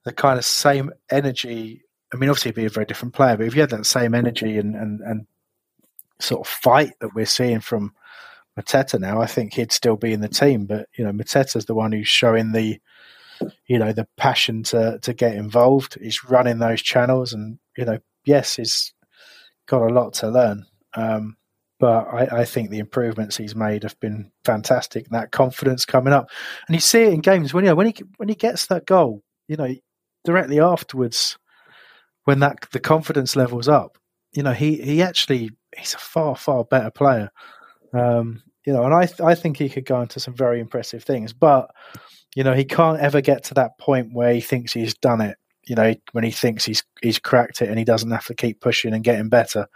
the 0.03 0.13
kind 0.13 0.38
of 0.38 0.45
same 0.45 0.91
energy, 1.10 1.81
I 2.13 2.17
mean, 2.17 2.29
obviously 2.29 2.49
he'd 2.49 2.55
be 2.55 2.65
a 2.65 2.69
very 2.69 2.86
different 2.86 3.15
player, 3.15 3.38
but 3.38 3.47
if 3.47 3.55
you 3.55 3.62
had 3.62 3.71
that 3.71 3.86
same 3.86 4.13
energy 4.13 4.58
and 4.58 4.75
and, 4.75 5.01
and 5.01 5.27
sort 6.19 6.41
of 6.41 6.47
fight 6.47 6.93
that 6.99 7.13
we're 7.13 7.25
seeing 7.25 7.60
from 7.60 7.93
Mateta 8.58 8.99
now, 8.99 9.19
I 9.19 9.25
think 9.25 9.53
he'd 9.53 9.71
still 9.71 9.97
be 9.97 10.13
in 10.13 10.21
the 10.21 10.29
team. 10.29 10.65
But 10.65 10.88
you 10.97 11.03
know, 11.03 11.12
Mateta's 11.12 11.65
the 11.65 11.75
one 11.75 11.91
who's 11.91 12.08
showing 12.08 12.51
the 12.51 12.79
you 13.67 13.77
know 13.77 13.91
the 13.91 14.08
passion 14.17 14.63
to 14.63 14.99
to 15.01 15.13
get 15.13 15.36
involved. 15.36 15.97
He's 16.01 16.23
running 16.23 16.60
those 16.60 16.81
channels, 16.81 17.34
and 17.34 17.60
you 17.77 17.86
know 17.86 17.99
yes, 18.25 18.55
he's 18.55 18.93
got 19.67 19.81
a 19.81 19.93
lot 19.93 20.13
to 20.15 20.29
learn. 20.29 20.65
Um, 20.95 21.38
but 21.79 22.07
I, 22.07 22.41
I, 22.41 22.45
think 22.45 22.69
the 22.69 22.79
improvements 22.79 23.35
he's 23.35 23.55
made 23.55 23.83
have 23.83 23.99
been 23.99 24.31
fantastic. 24.45 25.09
That 25.09 25.31
confidence 25.31 25.85
coming 25.85 26.13
up, 26.13 26.29
and 26.67 26.75
you 26.75 26.79
see 26.79 27.03
it 27.03 27.13
in 27.13 27.19
games 27.19 27.53
when 27.53 27.65
you 27.65 27.71
know 27.71 27.75
when 27.75 27.88
he 27.88 27.95
when 28.17 28.29
he 28.29 28.35
gets 28.35 28.67
that 28.67 28.85
goal, 28.85 29.23
you 29.47 29.57
know, 29.57 29.73
directly 30.23 30.59
afterwards, 30.59 31.38
when 32.23 32.39
that 32.39 32.65
the 32.71 32.79
confidence 32.79 33.35
levels 33.35 33.67
up, 33.67 33.97
you 34.33 34.41
know, 34.41 34.53
he 34.53 34.77
he 34.81 35.01
actually 35.01 35.51
he's 35.77 35.93
a 35.93 35.97
far 35.97 36.35
far 36.35 36.63
better 36.63 36.91
player. 36.91 37.29
Um, 37.93 38.41
you 38.65 38.71
know, 38.73 38.85
and 38.85 38.93
I 38.93 39.09
I 39.23 39.35
think 39.35 39.57
he 39.57 39.69
could 39.69 39.85
go 39.85 40.01
into 40.01 40.19
some 40.21 40.33
very 40.33 40.61
impressive 40.61 41.03
things, 41.03 41.33
but 41.33 41.71
You 42.35 42.43
know, 42.43 42.53
he 42.53 42.65
can't 42.65 42.99
ever 42.99 43.21
get 43.21 43.45
to 43.45 43.53
that 43.55 43.79
point 43.79 44.09
where 44.13 44.33
he 44.33 44.41
thinks 44.41 44.73
he's 44.73 44.93
done 44.93 45.21
it. 45.21 45.38
You 45.65 45.75
know, 45.75 45.95
when 46.12 46.23
he 46.23 46.32
thinks 46.32 46.65
he's 46.65 46.84
he's 47.01 47.19
cracked 47.19 47.62
it 47.62 47.69
and 47.69 47.80
he 47.80 47.86
doesn't 47.86 48.12
have 48.12 48.25
to 48.25 48.36
keep 48.36 48.62
pushing 48.62 48.93
and 48.93 49.04
getting 49.04 49.30
better, 49.30 49.67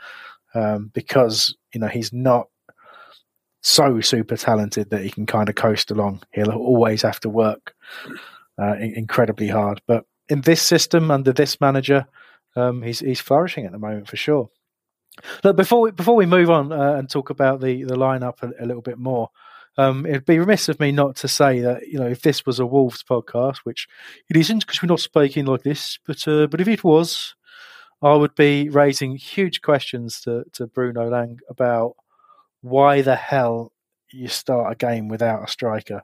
um, 0.54 0.92
because 0.94 1.56
you 1.74 1.80
know 1.80 1.88
he's 1.88 2.14
not 2.14 2.48
so 3.62 4.00
super 4.00 4.38
talented 4.38 4.90
that 4.90 5.04
he 5.04 5.10
can 5.10 5.26
kind 5.26 5.50
of 5.50 5.56
coast 5.56 5.92
along. 5.92 6.22
He'll 6.32 6.52
always 6.52 7.02
have 7.02 7.20
to 7.22 7.30
work 7.30 7.74
uh, 8.58 8.76
incredibly 8.76 9.48
hard. 9.48 9.82
But 9.88 10.06
in 10.30 10.42
this 10.42 10.62
system, 10.62 11.12
under 11.12 11.34
this 11.34 11.60
manager, 11.60 12.06
um, 12.56 12.82
he's 12.82 13.00
he's 13.00 13.20
flourishing 13.20 13.66
at 13.66 13.72
the 13.72 13.80
moment 13.80 14.08
for 14.08 14.18
sure. 14.18 14.50
Look, 15.44 15.58
before 15.58 15.82
we, 15.82 15.92
before 15.92 16.16
we 16.16 16.26
move 16.26 16.50
on 16.50 16.72
uh, 16.72 16.94
and 16.94 17.10
talk 17.10 17.30
about 17.30 17.62
the 17.62 17.84
the 17.84 17.96
lineup 17.96 18.42
a, 18.42 18.64
a 18.64 18.66
little 18.66 18.82
bit 18.82 18.98
more, 18.98 19.30
um, 19.78 20.06
it'd 20.06 20.26
be 20.26 20.40
remiss 20.40 20.68
of 20.70 20.80
me 20.80 20.92
not 20.92 21.16
to 21.18 21.28
say 21.28 21.60
that 21.62 21.88
you 21.88 22.00
know 22.00 22.08
if 22.08 22.22
this 22.22 22.46
was 22.46 22.60
a 22.60 22.66
Wolves 22.66 23.04
podcast, 23.04 23.58
which 23.64 23.88
it 24.30 24.38
isn't 24.38 24.60
because 24.60 24.82
we're 24.82 24.88
not 24.88 25.00
speaking 25.00 25.46
like 25.46 25.64
this, 25.64 26.00
but 26.06 26.28
uh, 26.28 26.48
but 26.48 26.62
if 26.62 26.68
it 26.68 26.84
was, 26.84 27.36
I 28.02 28.16
would 28.16 28.36
be 28.36 28.70
raising 28.70 29.16
huge 29.16 29.62
questions 29.62 30.22
to 30.22 30.44
to 30.54 30.68
Bruno 30.68 31.10
Lage 31.10 31.40
about 31.50 31.96
why 32.62 33.02
the 33.02 33.16
hell 33.16 33.72
you 34.12 34.28
start 34.28 34.72
a 34.72 34.76
game 34.76 35.08
without 35.08 35.44
a 35.44 35.52
striker. 35.52 36.04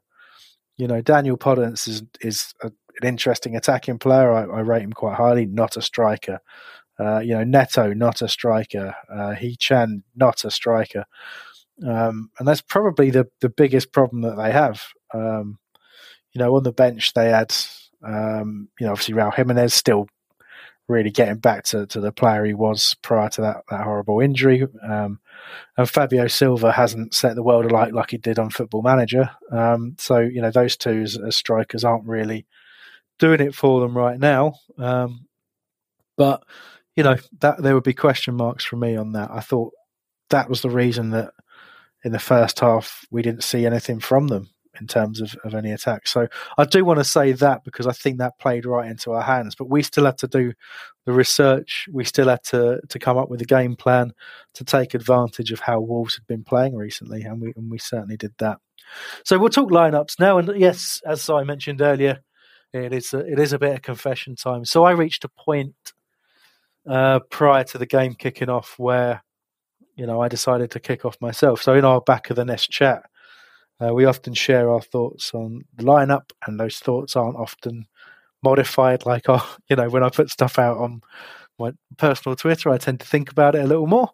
You 0.78 0.88
know, 0.88 1.02
Daniel 1.02 1.38
Podence 1.38 1.88
is 1.88 2.04
is 2.22 2.54
a, 2.62 2.68
an 3.02 3.08
interesting 3.08 3.56
attacking 3.56 4.00
player. 4.00 4.32
I, 4.32 4.44
I, 4.44 4.60
rate 4.62 4.84
him 4.84 4.94
quite 4.94 5.16
highly. 5.16 5.46
Not 5.46 5.78
a 5.78 5.82
striker. 5.82 6.40
Uh, 6.98 7.20
you 7.20 7.34
know, 7.34 7.44
Neto 7.44 7.94
not 7.94 8.22
a 8.22 8.28
striker. 8.28 8.96
Uh, 9.12 9.34
Hee-chan 9.34 10.04
not 10.16 10.46
a 10.46 10.52
striker. 10.52 11.06
Um, 11.86 12.30
and 12.40 12.48
that's 12.48 12.62
probably 12.62 13.10
the 13.10 13.28
the 13.42 13.50
biggest 13.50 13.92
problem 13.92 14.22
that 14.22 14.38
they 14.38 14.52
have. 14.52 14.84
Um, 15.14 15.58
you 16.34 16.40
know, 16.40 16.56
on 16.56 16.64
the 16.64 16.72
bench 16.72 17.14
they 17.14 17.30
had, 17.30 17.54
um, 18.04 18.70
you 18.80 18.86
know, 18.86 18.92
obviously 18.92 19.16
Raul 19.16 19.34
Jimenez 19.34 19.74
still 19.74 20.08
really 20.88 21.10
getting 21.10 21.38
back 21.38 21.64
to, 21.64 21.86
to 21.88 22.00
the 22.00 22.12
player 22.12 22.46
he 22.46 22.54
was 22.54 22.96
prior 23.02 23.30
to 23.30 23.42
that, 23.42 23.64
that 23.70 23.84
horrible 23.84 24.20
injury. 24.20 24.68
Um, 24.84 25.20
and 25.78 25.90
Fabio 25.90 26.28
Silva 26.28 26.72
hasn't 26.72 27.14
set 27.14 27.36
the 27.36 27.44
world 27.44 27.66
alight 27.66 27.94
like 27.94 28.12
he 28.12 28.18
did 28.18 28.38
on 28.38 28.50
Football 28.50 28.84
Manager. 28.84 29.32
Um, 29.52 29.96
so, 29.98 30.20
you 30.20 30.42
know, 30.42 30.52
those 30.52 30.78
two 30.78 31.02
as, 31.02 31.18
as, 31.18 31.36
strikers 31.36 31.84
aren't 31.84 32.06
really 32.06 32.46
doing 33.18 33.42
it 33.42 33.56
for 33.56 33.80
them 33.80 33.98
right 33.98 34.20
now. 34.20 34.56
Um, 34.78 35.28
but, 36.18 36.44
you 36.96 37.04
know, 37.04 37.18
that 37.40 37.62
there 37.62 37.74
would 37.74 37.84
be 37.84 37.94
question 37.94 38.36
marks 38.36 38.64
for 38.64 38.76
me 38.76 38.96
on 38.96 39.14
that. 39.14 39.32
I 39.32 39.40
thought 39.40 39.74
that 40.30 40.50
was 40.50 40.62
the 40.62 40.70
reason 40.70 41.12
that 41.12 41.32
in 42.06 42.14
the 42.14 42.20
first 42.20 42.60
half 42.62 43.06
we 43.12 43.22
didn't 43.22 43.44
see 43.44 43.66
anything 43.66 44.00
from 44.00 44.28
them 44.28 44.48
in 44.80 44.88
terms 44.88 45.22
of, 45.22 45.36
of 45.44 45.56
any 45.56 45.72
attack. 45.72 46.08
So 46.08 46.28
I 46.58 46.66
do 46.66 46.86
want 46.86 47.00
to 47.00 47.04
say 47.04 47.32
that 47.32 47.64
because 47.64 47.88
I 47.88 47.92
think 47.92 48.18
that 48.18 48.40
played 48.40 48.66
right 48.66 48.90
into 48.90 49.12
our 49.12 49.22
hands. 49.22 49.56
But 49.56 49.70
we 49.70 49.82
still 49.84 50.06
had 50.06 50.18
to 50.20 50.28
do 50.28 50.54
the 51.06 51.14
research. 51.14 51.88
We 51.92 52.04
still 52.04 52.30
had 52.30 52.44
to 52.46 52.80
to 52.88 53.00
come 53.00 53.18
up 53.18 53.30
with 53.30 53.42
a 53.42 53.46
game 53.46 53.76
plan 53.76 54.14
to 54.54 54.64
take 54.64 54.94
advantage 54.94 55.52
of 55.52 55.60
how 55.60 55.80
Wolves 55.80 56.16
had 56.16 56.28
been 56.28 56.44
playing 56.44 56.76
recently, 56.76 57.24
and 57.24 57.42
we 57.42 57.54
and 57.56 57.70
we 57.70 57.78
certainly 57.78 58.18
did 58.18 58.34
that. 58.40 58.60
So 59.24 59.40
we'll 59.40 59.50
talk 59.50 59.72
lineups 59.72 60.20
now. 60.20 60.38
And 60.38 60.60
yes, 60.60 61.02
as 61.06 61.30
I 61.30 61.44
mentioned 61.44 61.82
earlier, 61.82 62.22
it 62.72 62.94
is 62.94 63.14
a, 63.14 63.20
it 63.20 63.40
is 63.40 63.54
a 63.54 63.60
bit 63.60 63.74
of 63.74 63.82
confession 63.82 64.36
time. 64.36 64.66
So 64.66 64.84
I 64.84 64.92
reached 64.92 65.24
a 65.24 65.30
point 65.30 65.76
uh, 66.88 67.20
prior 67.32 67.64
to 67.64 67.78
the 67.78 67.86
game 67.88 68.14
kicking 68.14 68.50
off 68.50 68.76
where 68.78 69.24
you 69.96 70.06
know 70.06 70.22
I 70.22 70.28
decided 70.28 70.72
to 70.72 70.80
kick 70.80 71.06
off 71.06 71.18
myself. 71.22 71.62
So 71.62 71.74
in 71.74 71.86
our 71.86 72.02
back 72.02 72.30
of 72.30 72.36
the 72.36 72.46
nest 72.46 72.70
chat 72.70 73.04
uh, 73.80 73.94
we 73.94 74.06
often 74.06 74.34
share 74.34 74.70
our 74.70 74.82
thoughts 74.82 75.32
on 75.34 75.64
the 75.76 75.84
lineup, 75.84 76.32
and 76.46 76.60
those 76.60 76.80
thoughts 76.80 77.16
aren't 77.16 77.38
often 77.38 77.88
modified. 78.44 79.06
Like, 79.06 79.26
oh, 79.28 79.56
you 79.70 79.76
know, 79.76 79.90
when 79.90 80.04
I 80.04 80.10
put 80.10 80.30
stuff 80.30 80.58
out 80.58 80.78
on 80.78 81.02
my 81.60 81.72
personal 81.98 82.36
Twitter, 82.36 82.70
I 82.70 82.78
tend 82.78 83.00
to 83.02 83.06
think 83.06 83.32
about 83.32 83.56
it 83.56 83.64
a 83.64 83.68
little 83.68 83.88
more. 83.88 84.10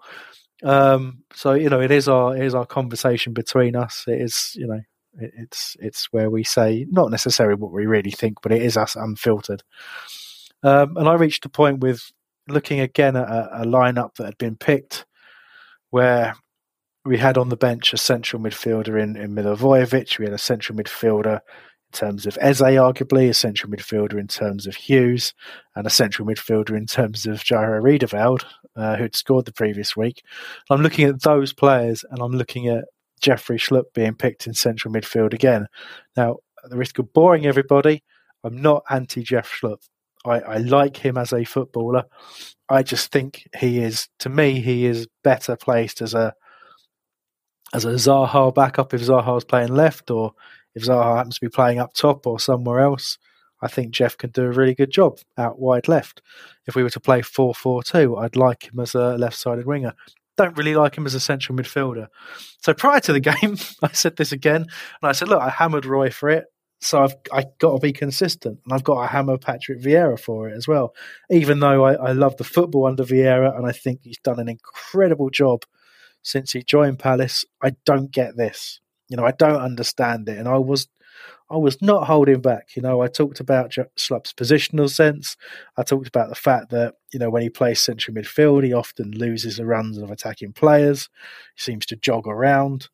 Um, 0.63 1.23
so, 1.33 1.53
you 1.53 1.69
know, 1.69 1.81
it 1.81 1.91
is 1.91 2.07
our 2.07 2.35
it 2.35 2.43
is 2.43 2.55
our 2.55 2.65
conversation 2.65 3.33
between 3.33 3.75
us. 3.75 4.05
It 4.07 4.21
is, 4.21 4.53
you 4.55 4.67
know, 4.67 4.81
it, 5.19 5.31
it's 5.37 5.77
it's 5.79 6.07
where 6.11 6.29
we 6.29 6.43
say 6.43 6.85
not 6.89 7.11
necessarily 7.11 7.59
what 7.59 7.71
we 7.71 7.85
really 7.85 8.11
think, 8.11 8.41
but 8.41 8.51
it 8.51 8.61
is 8.61 8.77
us 8.77 8.95
unfiltered. 8.95 9.63
Um, 10.63 10.97
and 10.97 11.09
I 11.09 11.15
reached 11.15 11.45
a 11.45 11.49
point 11.49 11.79
with 11.79 12.11
looking 12.47 12.79
again 12.79 13.15
at 13.15 13.27
a, 13.27 13.61
a 13.61 13.65
lineup 13.65 14.15
that 14.15 14.25
had 14.25 14.37
been 14.37 14.55
picked, 14.55 15.05
where 15.91 16.35
we 17.05 17.17
had 17.17 17.37
on 17.37 17.49
the 17.49 17.57
bench 17.57 17.93
a 17.93 17.97
central 17.97 18.41
midfielder 18.41 19.01
in, 19.01 19.15
in 19.15 19.33
Milivojevic. 19.35 20.19
We 20.19 20.25
had 20.25 20.33
a 20.33 20.39
central 20.39 20.77
midfielder 20.77 21.35
in 21.35 21.97
terms 21.97 22.25
of 22.25 22.37
Eze, 22.41 22.61
arguably, 22.61 23.29
a 23.29 23.33
central 23.33 23.71
midfielder 23.71 24.19
in 24.19 24.27
terms 24.27 24.67
of 24.67 24.75
Hughes, 24.75 25.33
and 25.75 25.85
a 25.85 25.89
central 25.89 26.27
midfielder 26.27 26.75
in 26.75 26.85
terms 26.85 27.25
of 27.25 27.43
Jairo 27.43 27.81
Riedewald, 27.81 28.45
uh, 28.75 28.95
who'd 28.95 29.15
scored 29.15 29.45
the 29.45 29.53
previous 29.53 29.95
week. 29.95 30.23
I'm 30.69 30.81
looking 30.81 31.07
at 31.07 31.21
those 31.21 31.53
players 31.53 32.05
and 32.09 32.21
I'm 32.21 32.33
looking 32.33 32.67
at 32.67 32.85
Jeffrey 33.19 33.57
Schlupp 33.57 33.93
being 33.93 34.15
picked 34.15 34.47
in 34.47 34.53
central 34.53 34.93
midfield 34.93 35.33
again. 35.33 35.67
Now, 36.15 36.37
at 36.63 36.69
the 36.69 36.77
risk 36.77 36.99
of 36.99 37.13
boring 37.13 37.45
everybody, 37.45 38.03
I'm 38.43 38.61
not 38.61 38.83
anti 38.89 39.23
Jeff 39.23 39.51
Schlupp. 39.51 39.87
I, 40.25 40.39
I, 40.39 40.57
like 40.57 40.97
him 40.97 41.17
as 41.17 41.33
a 41.33 41.43
footballer. 41.43 42.03
I 42.69 42.83
just 42.83 43.11
think 43.11 43.47
he 43.57 43.79
is, 43.79 44.07
to 44.19 44.29
me, 44.29 44.59
he 44.61 44.85
is 44.85 45.07
better 45.23 45.55
placed 45.55 46.01
as 46.01 46.13
a 46.13 46.33
as 47.73 47.85
a 47.85 47.91
Zaha 47.91 48.53
backup 48.53 48.93
if 48.93 49.01
Zaha's 49.01 49.45
playing 49.45 49.73
left 49.73 50.11
or 50.11 50.33
if 50.75 50.83
Zaha 50.83 51.17
happens 51.17 51.35
to 51.35 51.41
be 51.41 51.49
playing 51.49 51.79
up 51.79 51.93
top 51.93 52.27
or 52.27 52.39
somewhere 52.39 52.79
else. 52.79 53.17
I 53.61 53.67
think 53.67 53.91
Jeff 53.91 54.17
can 54.17 54.31
do 54.31 54.43
a 54.43 54.51
really 54.51 54.73
good 54.73 54.91
job 54.91 55.19
out 55.37 55.59
wide 55.59 55.87
left. 55.87 56.21
If 56.67 56.75
we 56.75 56.83
were 56.83 56.89
to 56.89 56.99
play 56.99 57.21
4 57.21 57.53
4 57.53 57.83
2, 57.83 58.17
I'd 58.17 58.35
like 58.35 58.71
him 58.71 58.79
as 58.79 58.95
a 58.95 59.17
left 59.17 59.37
sided 59.37 59.65
winger. 59.65 59.93
Don't 60.37 60.57
really 60.57 60.75
like 60.75 60.97
him 60.97 61.05
as 61.05 61.13
a 61.13 61.19
central 61.19 61.57
midfielder. 61.57 62.07
So 62.59 62.73
prior 62.73 62.99
to 63.01 63.13
the 63.13 63.19
game, 63.41 63.57
I 63.81 63.89
said 63.91 64.15
this 64.17 64.31
again, 64.31 64.61
and 64.61 65.09
I 65.09 65.11
said, 65.11 65.27
Look, 65.27 65.41
I 65.41 65.49
hammered 65.49 65.85
Roy 65.85 66.09
for 66.09 66.29
it. 66.29 66.45
So 66.81 67.03
I've 67.03 67.15
I 67.31 67.45
got 67.59 67.75
to 67.75 67.79
be 67.79 67.93
consistent, 67.93 68.59
and 68.63 68.73
I've 68.73 68.83
got 68.83 69.01
to 69.01 69.07
hammer 69.07 69.37
Patrick 69.37 69.79
Vieira 69.79 70.19
for 70.19 70.49
it 70.49 70.57
as 70.57 70.67
well. 70.67 70.95
Even 71.29 71.59
though 71.59 71.85
I, 71.85 71.93
I 71.93 72.11
love 72.11 72.37
the 72.37 72.43
football 72.43 72.87
under 72.87 73.03
Vieira, 73.03 73.55
and 73.55 73.67
I 73.67 73.71
think 73.71 74.01
he's 74.03 74.17
done 74.17 74.39
an 74.39 74.49
incredible 74.49 75.29
job 75.29 75.63
since 76.23 76.51
he 76.51 76.63
joined 76.63 76.99
Palace. 76.99 77.45
I 77.63 77.75
don't 77.85 78.11
get 78.11 78.35
this. 78.35 78.79
You 79.11 79.17
know, 79.17 79.25
I 79.25 79.31
don't 79.31 79.61
understand 79.61 80.27
it, 80.29 80.37
and 80.37 80.47
I 80.47 80.57
was, 80.57 80.87
I 81.49 81.57
was 81.57 81.81
not 81.81 82.07
holding 82.07 82.41
back. 82.41 82.69
You 82.75 82.81
know, 82.81 83.01
I 83.01 83.07
talked 83.07 83.41
about 83.41 83.71
Schlupp's 83.71 84.33
positional 84.33 84.89
sense. 84.89 85.35
I 85.77 85.83
talked 85.83 86.07
about 86.07 86.29
the 86.29 86.35
fact 86.35 86.69
that 86.71 86.95
you 87.11 87.19
know 87.19 87.29
when 87.29 87.41
he 87.41 87.49
plays 87.49 87.81
central 87.81 88.15
midfield, 88.15 88.63
he 88.63 88.73
often 88.73 89.11
loses 89.11 89.57
the 89.57 89.65
runs 89.65 89.97
of 89.97 90.09
attacking 90.09 90.53
players. 90.53 91.09
He 91.55 91.63
seems 91.63 91.85
to 91.87 91.97
jog 91.97 92.25
around. 92.25 92.87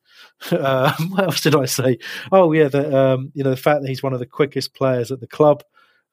Uh, 0.50 0.92
what 1.10 1.22
else 1.24 1.40
did 1.40 1.54
I 1.54 1.66
say? 1.66 1.98
Oh 2.32 2.52
yeah, 2.52 2.68
that 2.68 2.92
um, 2.92 3.30
you 3.34 3.44
know 3.44 3.50
the 3.50 3.56
fact 3.56 3.82
that 3.82 3.88
he's 3.88 4.02
one 4.02 4.12
of 4.12 4.18
the 4.18 4.26
quickest 4.26 4.74
players 4.74 5.12
at 5.12 5.20
the 5.20 5.28
club. 5.28 5.62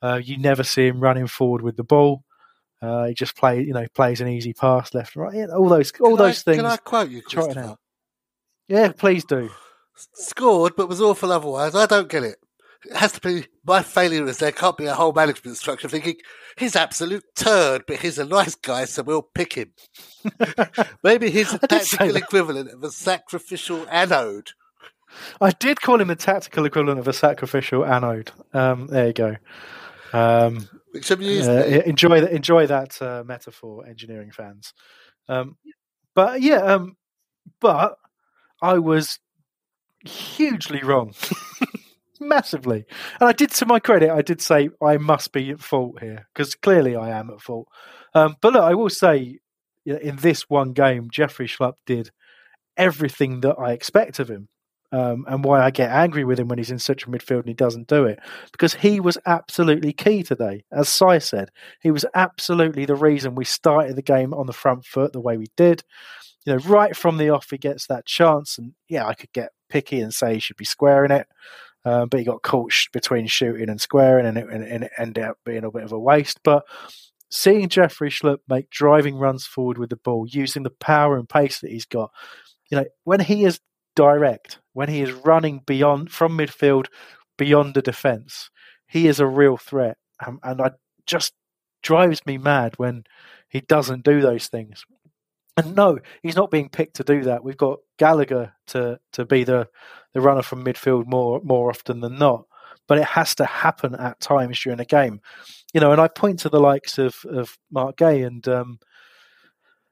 Uh, 0.02 0.22
you 0.24 0.38
never 0.38 0.64
see 0.64 0.86
him 0.86 1.00
running 1.00 1.26
forward 1.26 1.64
with 1.64 1.78
the 1.78 1.84
ball. 1.84 2.24
Uh, 2.82 3.08
he 3.08 3.14
just 3.16 3.36
play, 3.36 3.62
you 3.62 3.74
know, 3.74 3.86
plays 3.96 4.22
an 4.22 4.28
easy 4.28 4.54
pass 4.54 4.94
left 4.94 5.16
right. 5.16 5.34
Yeah, 5.34 5.48
all 5.48 5.70
those, 5.70 5.92
all 6.00 6.16
can 6.16 6.18
those 6.18 6.42
I, 6.42 6.52
things. 6.52 6.58
Can 6.58 6.66
I 6.66 6.78
quote 6.78 7.10
you, 7.10 7.22
Christopher? 7.24 7.78
Yeah, 8.68 8.92
please 8.92 9.26
do. 9.26 9.50
Scored, 9.96 10.76
but 10.76 10.90
was 10.90 11.02
awful 11.02 11.32
otherwise. 11.32 11.76
I 11.76 11.86
don't 11.86 12.10
get 12.10 12.24
it. 12.24 12.38
It 12.86 12.96
has 12.98 13.14
to 13.14 13.22
be 13.22 13.48
my 13.66 13.82
failure 13.82 14.26
is 14.28 14.38
there 14.38 14.52
can't 14.52 14.78
be 14.78 14.86
a 14.86 14.94
whole 14.94 15.14
management 15.14 15.58
structure 15.58 15.88
thinking 15.88 16.18
he's 16.58 16.76
absolute 16.76 17.24
turd, 17.36 17.84
but 17.88 17.98
he's 17.98 18.20
a 18.20 18.26
nice 18.26 18.56
guy, 18.56 18.86
so 18.86 19.02
we'll 19.02 19.24
pick 19.24 19.54
him. 19.54 19.72
Maybe 21.04 21.32
he's 21.32 21.54
a 21.54 21.60
tactical 21.60 22.16
equivalent 22.16 22.70
of 22.70 22.84
a 22.84 22.92
sacrificial 22.92 23.88
anode. 23.90 24.52
I 25.42 25.52
did 25.52 25.82
call 25.82 26.00
him 26.00 26.10
a 26.10 26.16
tactical 26.16 26.66
equivalent 26.66 27.00
of 27.00 27.08
a 27.08 27.14
sacrificial 27.14 27.86
anode. 27.86 28.32
Um, 28.54 28.88
there 28.88 29.08
you 29.08 29.14
go. 29.14 29.36
Um, 30.14 30.70
uh. 30.94 31.00
Enjoy 31.86 32.22
that. 32.22 32.32
Enjoy 32.32 32.68
that 32.68 33.02
uh, 33.02 33.24
metaphor, 33.26 33.86
engineering 33.88 34.32
fans. 34.32 34.74
Um, 35.28 35.58
but 36.14 36.42
yeah, 36.42 36.62
um, 36.62 36.96
but 37.60 37.98
I 38.62 38.78
was 38.78 39.20
hugely 40.06 40.82
wrong, 40.84 41.14
massively. 42.20 42.86
And 43.20 43.30
I 43.30 43.32
did, 43.34 43.52
to 43.52 43.66
my 43.66 43.80
credit, 43.80 44.10
I 44.10 44.22
did 44.22 44.42
say 44.42 44.70
I 44.82 44.98
must 44.98 45.32
be 45.32 45.52
at 45.52 45.60
fault 45.60 46.00
here 46.02 46.28
because 46.34 46.56
clearly 46.56 46.96
I 46.96 47.18
am 47.18 47.30
at 47.30 47.42
fault. 47.42 47.68
Um, 48.14 48.36
but 48.42 48.54
look, 48.54 48.64
I 48.64 48.74
will 48.76 48.90
say, 48.90 49.40
in 49.86 50.16
this 50.18 50.50
one 50.50 50.74
game, 50.74 51.10
Jeffrey 51.12 51.48
Schlupp 51.48 51.76
did 51.86 52.12
everything 52.78 53.42
that 53.42 53.56
I 53.60 53.72
expect 53.72 54.20
of 54.20 54.30
him 54.30 54.50
um, 54.92 55.26
and 55.28 55.44
why 55.44 55.62
I 55.62 55.72
get 55.72 55.92
angry 55.92 56.24
with 56.24 56.40
him 56.40 56.48
when 56.48 56.58
he's 56.58 56.72
in 56.72 56.80
central 56.80 57.14
midfield 57.14 57.40
and 57.40 57.48
he 57.48 57.54
doesn't 57.54 57.88
do 57.88 58.06
it. 58.06 58.20
Because 58.52 58.76
he 58.76 59.00
was 59.00 59.18
absolutely 59.26 59.94
key 59.94 60.24
today. 60.24 60.64
As 60.72 60.90
Sai 60.90 61.18
said, 61.18 61.52
he 61.82 61.92
was 61.92 62.06
absolutely 62.14 62.86
the 62.86 62.96
reason 62.96 63.36
we 63.36 63.46
started 63.46 63.96
the 63.96 64.02
game 64.02 64.34
on 64.34 64.48
the 64.48 64.54
front 64.54 64.86
foot 64.86 65.14
the 65.14 65.20
way 65.20 65.38
we 65.38 65.48
did. 65.58 65.84
You 66.46 66.54
know, 66.54 66.60
right 66.60 66.96
from 66.96 67.18
the 67.18 67.30
off, 67.30 67.50
he 67.50 67.58
gets 67.58 67.88
that 67.88 68.06
chance. 68.06 68.58
And 68.58 68.74
yeah, 68.88 69.06
I 69.08 69.14
could 69.14 69.32
get 69.34 69.52
picky 69.70 70.00
and 70.00 70.14
say 70.14 70.36
he 70.36 70.40
should 70.40 70.58
be 70.58 70.66
squaring 70.66 71.12
it. 71.12 71.28
Um, 71.84 72.10
but 72.10 72.20
he 72.20 72.26
got 72.26 72.42
caught 72.42 72.74
between 72.94 73.28
shooting 73.28 73.70
and 73.70 73.80
squaring, 73.80 74.26
and 74.26 74.38
it, 74.38 74.48
and, 74.50 74.64
and 74.64 74.84
it 74.86 74.92
ended 74.98 75.24
up 75.24 75.38
being 75.46 75.64
a 75.64 75.72
bit 75.72 75.84
of 75.84 75.92
a 75.92 76.00
waste. 76.00 76.40
But 76.44 76.64
seeing 77.30 77.70
Jeffrey 77.70 78.10
Schlupp 78.10 78.40
make 78.50 78.70
driving 78.72 79.18
runs 79.18 79.46
forward 79.46 79.78
with 79.78 79.92
the 79.92 79.98
ball, 79.98 80.26
using 80.28 80.64
the 80.64 80.72
power 80.72 81.16
and 81.16 81.30
pace 81.30 81.60
that 81.60 81.72
he's 81.72 81.86
got, 81.86 82.12
you 82.72 82.78
know, 82.78 82.86
when 83.04 83.20
he 83.20 83.46
is 83.46 83.60
direct, 83.96 84.60
when 84.74 84.90
he 84.90 85.02
is 85.02 85.12
running 85.12 85.62
beyond 85.66 86.12
from 86.12 86.38
midfield 86.38 86.88
beyond 87.38 87.76
the 87.76 87.82
defence, 87.82 88.50
he 88.88 89.08
is 89.08 89.20
a 89.20 89.28
real 89.28 89.58
threat. 89.58 89.98
Um, 90.26 90.40
and 90.44 90.62
I 90.62 90.72
just 91.06 91.34
drives 91.84 92.26
me 92.26 92.38
mad 92.38 92.74
when 92.78 93.04
he 93.50 93.62
doesn't 93.62 94.04
do 94.04 94.22
those 94.22 94.48
things. 94.48 94.86
And 95.58 95.76
no, 95.76 96.00
he's 96.22 96.36
not 96.36 96.52
being 96.52 96.70
picked 96.70 96.98
to 96.98 97.04
do 97.04 97.24
that. 97.24 97.44
We've 97.44 97.58
got 97.58 97.80
Gallagher 97.98 98.54
to 98.68 99.00
to 99.14 99.26
be 99.26 99.44
the 99.44 99.70
the 100.14 100.22
runner 100.22 100.42
from 100.42 100.66
midfield 100.66 101.06
more 101.08 101.42
more 101.44 101.70
often 101.70 102.02
than 102.02 102.18
not. 102.18 102.46
But 102.88 103.00
it 103.00 103.06
has 103.06 103.34
to 103.36 103.46
happen 103.46 103.96
at 103.96 104.20
times 104.20 104.62
during 104.62 104.80
a 104.80 104.86
game, 104.86 105.22
you 105.74 105.80
know. 105.82 105.92
And 105.92 106.02
I 106.02 106.08
point 106.08 106.40
to 106.40 106.50
the 106.50 106.60
likes 106.60 106.98
of 106.98 107.16
of 107.26 107.58
Marc 107.72 107.98
Guéhi 107.98 108.28
and 108.28 108.48
um, 108.48 108.80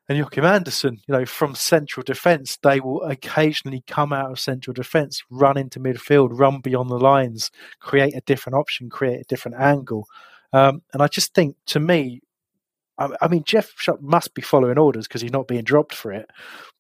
and 0.09 0.17
Joachim 0.17 0.43
Andersen, 0.43 0.99
you 1.07 1.13
know, 1.13 1.25
from 1.25 1.55
central 1.55 2.03
defence, 2.03 2.57
they 2.61 2.81
will 2.81 3.01
occasionally 3.03 3.83
come 3.87 4.11
out 4.11 4.31
of 4.31 4.39
central 4.39 4.73
defence, 4.73 5.23
run 5.29 5.57
into 5.57 5.79
midfield, 5.79 6.29
run 6.31 6.59
beyond 6.59 6.89
the 6.89 6.99
lines, 6.99 7.51
create 7.79 8.13
a 8.13 8.21
different 8.21 8.57
option, 8.57 8.89
create 8.89 9.21
a 9.21 9.29
different 9.29 9.57
angle. 9.57 10.05
Um, 10.51 10.81
and 10.91 11.01
I 11.01 11.07
just 11.07 11.33
think, 11.33 11.55
to 11.67 11.79
me, 11.79 12.21
I, 12.97 13.09
I 13.21 13.27
mean, 13.27 13.43
Jeff 13.45 13.73
must 14.01 14.33
be 14.33 14.41
following 14.41 14.77
orders 14.77 15.07
because 15.07 15.21
he's 15.21 15.31
not 15.31 15.47
being 15.47 15.63
dropped 15.63 15.93
for 15.93 16.11
it. 16.11 16.29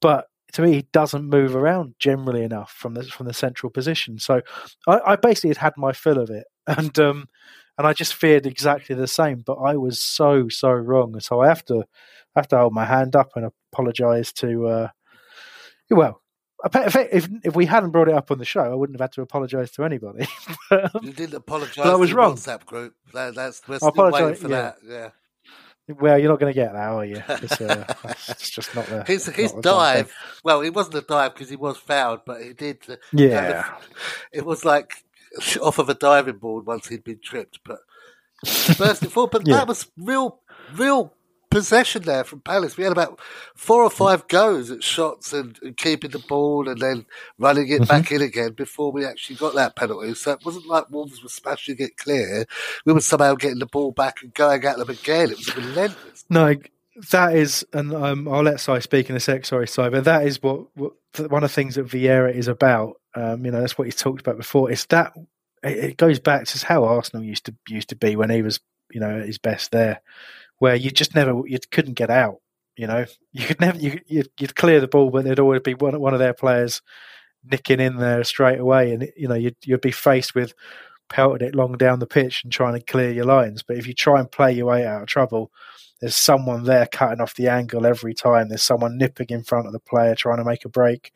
But 0.01 0.27
to 0.53 0.61
me, 0.61 0.73
he 0.73 0.87
doesn't 0.93 1.29
move 1.29 1.55
around 1.55 1.95
generally 1.99 2.43
enough 2.43 2.71
from 2.71 2.93
the 2.93 3.03
from 3.03 3.25
the 3.25 3.33
central 3.33 3.69
position. 3.69 4.19
So 4.19 4.41
I, 4.87 4.99
I 5.05 5.15
basically 5.15 5.49
had 5.49 5.57
had 5.57 5.73
my 5.77 5.93
fill 5.93 6.19
of 6.19 6.29
it, 6.29 6.45
and 6.67 6.97
um, 6.99 7.27
and 7.77 7.87
I 7.87 7.93
just 7.93 8.13
feared 8.13 8.45
exactly 8.45 8.95
the 8.95 9.07
same. 9.07 9.43
But 9.45 9.55
I 9.55 9.75
was 9.77 9.99
so 9.99 10.49
so 10.49 10.71
wrong. 10.71 11.19
So 11.19 11.41
I 11.41 11.47
have 11.47 11.65
to 11.65 11.83
I 12.35 12.39
have 12.39 12.47
to 12.49 12.57
hold 12.57 12.73
my 12.73 12.85
hand 12.85 13.15
up 13.15 13.31
and 13.35 13.51
apologise 13.71 14.31
to. 14.33 14.67
Uh, 14.67 14.87
well, 15.89 16.21
if, 16.73 17.29
if, 17.43 17.55
we 17.55 17.65
hadn't 17.65 17.91
brought 17.91 18.07
it 18.07 18.15
up 18.15 18.31
on 18.31 18.37
the 18.37 18.45
show, 18.45 18.61
I 18.61 18.73
wouldn't 18.73 18.97
have 18.97 19.03
had 19.03 19.11
to 19.13 19.21
apologise 19.21 19.71
to 19.71 19.83
anybody. 19.83 20.27
but, 20.69 20.91
you 21.03 21.11
didn't 21.11 21.35
apologise. 21.35 21.85
I 21.85 21.95
was 21.95 22.13
wrong. 22.13 22.35
WhatsApp 22.35 22.65
group. 22.65 22.95
That, 23.13 23.35
that's 23.35 23.61
we're 23.67 23.77
still 23.77 23.91
waiting 24.11 24.35
for 24.35 24.49
yeah. 24.49 24.61
that. 24.61 24.77
Yeah. 24.83 25.09
Well, 25.87 26.17
you're 26.17 26.29
not 26.29 26.39
going 26.39 26.53
to 26.53 26.55
get 26.55 26.71
that, 26.71 26.89
are 26.89 27.05
you? 27.05 27.21
It's, 27.29 27.59
uh, 27.59 27.93
it's 28.29 28.49
just 28.49 28.73
not 28.73 28.85
there. 28.87 29.03
His, 29.03 29.25
his 29.25 29.51
dive. 29.51 30.13
Well, 30.43 30.61
it 30.61 30.73
wasn't 30.73 30.95
a 30.95 31.01
dive 31.01 31.33
because 31.33 31.49
he 31.49 31.57
was 31.57 31.77
fouled, 31.77 32.21
but 32.25 32.41
he 32.41 32.53
did. 32.53 32.79
Uh, 32.87 32.95
yeah. 33.11 33.63
Kind 33.63 33.75
of, 33.75 33.89
it 34.31 34.45
was 34.45 34.63
like 34.63 34.93
off 35.61 35.79
of 35.79 35.89
a 35.89 35.93
diving 35.93 36.37
board 36.37 36.65
once 36.65 36.87
he'd 36.87 37.03
been 37.03 37.19
tripped, 37.21 37.59
but 37.65 37.79
burst 38.77 39.03
it 39.03 39.11
forward. 39.11 39.31
But 39.31 39.41
yeah. 39.47 39.57
that 39.57 39.67
was 39.67 39.87
real, 39.97 40.39
real 40.75 41.13
possession 41.53 42.01
there 42.03 42.23
from 42.23 42.41
Palace. 42.41 42.77
We 42.77 42.83
had 42.83 42.91
about 42.91 43.19
four 43.55 43.83
or 43.83 43.89
five 43.89 44.27
goes 44.27 44.71
at 44.71 44.83
shots 44.83 45.33
and, 45.33 45.57
and 45.61 45.77
keeping 45.77 46.11
the 46.11 46.19
ball 46.19 46.67
and 46.67 46.79
then 46.79 47.05
running 47.37 47.69
it 47.69 47.81
mm-hmm. 47.81 47.83
back 47.85 48.11
in 48.11 48.21
again 48.21 48.53
before 48.53 48.91
we 48.91 49.05
actually 49.05 49.35
got 49.35 49.55
that 49.55 49.75
penalty. 49.75 50.13
So 50.15 50.31
it 50.31 50.45
wasn't 50.45 50.67
like 50.67 50.89
Wolves 50.89 51.21
were 51.21 51.29
smashing 51.29 51.77
it 51.79 51.97
clear. 51.97 52.45
We 52.85 52.93
were 52.93 53.01
somehow 53.01 53.35
getting 53.35 53.59
the 53.59 53.65
ball 53.65 53.91
back 53.91 54.21
and 54.21 54.33
going 54.33 54.65
at 54.65 54.77
them 54.77 54.89
again. 54.89 55.31
It 55.31 55.37
was 55.37 55.55
relentless. 55.55 56.25
No, 56.29 56.55
that 57.11 57.35
is, 57.35 57.65
and 57.73 57.93
um, 57.93 58.27
I'll 58.27 58.43
let 58.43 58.59
Si 58.59 58.79
speak 58.81 59.09
in 59.09 59.15
a 59.15 59.19
sec. 59.19 59.45
Sorry, 59.45 59.67
Si, 59.67 59.89
but 59.89 60.03
that 60.03 60.25
is 60.25 60.41
what, 60.41 60.75
what 60.75 60.93
one 61.17 61.43
of 61.43 61.49
the 61.49 61.55
things 61.55 61.75
that 61.75 61.87
Vieira 61.87 62.33
is 62.33 62.47
about. 62.47 62.99
Um, 63.15 63.45
you 63.45 63.51
know, 63.51 63.61
that's 63.61 63.77
what 63.77 63.85
he's 63.85 63.95
talked 63.95 64.21
about 64.21 64.37
before. 64.37 64.71
It's 64.71 64.85
that 64.85 65.13
it 65.61 65.97
goes 65.97 66.19
back 66.19 66.45
to 66.45 66.65
how 66.65 66.83
Arsenal 66.83 67.23
used 67.23 67.45
to 67.45 67.55
used 67.67 67.89
to 67.89 67.95
be 67.95 68.15
when 68.15 68.29
he 68.29 68.41
was, 68.41 68.59
you 68.91 68.99
know, 68.99 69.19
at 69.19 69.27
his 69.27 69.37
best 69.37 69.71
there 69.71 70.01
where 70.59 70.75
you 70.75 70.91
just 70.91 71.15
never 71.15 71.41
you 71.45 71.59
couldn't 71.71 71.93
get 71.95 72.09
out. 72.09 72.37
You 72.75 72.87
know, 72.87 73.05
you 73.31 73.45
could 73.45 73.59
never 73.61 73.77
you 73.77 73.99
you'd, 74.07 74.29
you'd 74.39 74.55
clear 74.55 74.79
the 74.79 74.87
ball, 74.87 75.09
but 75.09 75.23
there'd 75.23 75.39
always 75.39 75.61
be 75.61 75.73
one 75.73 75.99
one 75.99 76.13
of 76.13 76.19
their 76.19 76.33
players 76.33 76.81
nicking 77.43 77.79
in 77.79 77.97
there 77.97 78.23
straight 78.23 78.59
away, 78.59 78.93
and 78.93 79.09
you 79.15 79.27
know 79.27 79.35
you'd 79.35 79.57
you'd 79.63 79.81
be 79.81 79.91
faced 79.91 80.35
with 80.35 80.53
pelting 81.09 81.47
it 81.47 81.55
long 81.55 81.73
down 81.77 81.99
the 81.99 82.07
pitch 82.07 82.43
and 82.43 82.51
trying 82.51 82.73
to 82.73 82.81
clear 82.85 83.11
your 83.11 83.25
lines. 83.25 83.63
But 83.63 83.77
if 83.77 83.87
you 83.87 83.93
try 83.93 84.19
and 84.19 84.31
play 84.31 84.53
your 84.53 84.67
way 84.67 84.85
out 84.85 85.03
of 85.03 85.07
trouble, 85.07 85.51
there's 86.01 86.15
someone 86.15 86.63
there 86.63 86.87
cutting 86.87 87.21
off 87.21 87.35
the 87.35 87.47
angle 87.47 87.85
every 87.85 88.13
time. 88.13 88.49
There's 88.49 88.63
someone 88.63 88.97
nipping 88.97 89.27
in 89.29 89.43
front 89.43 89.67
of 89.67 89.73
the 89.73 89.79
player 89.79 90.15
trying 90.15 90.37
to 90.37 90.43
make 90.43 90.65
a 90.65 90.69
break. 90.69 91.11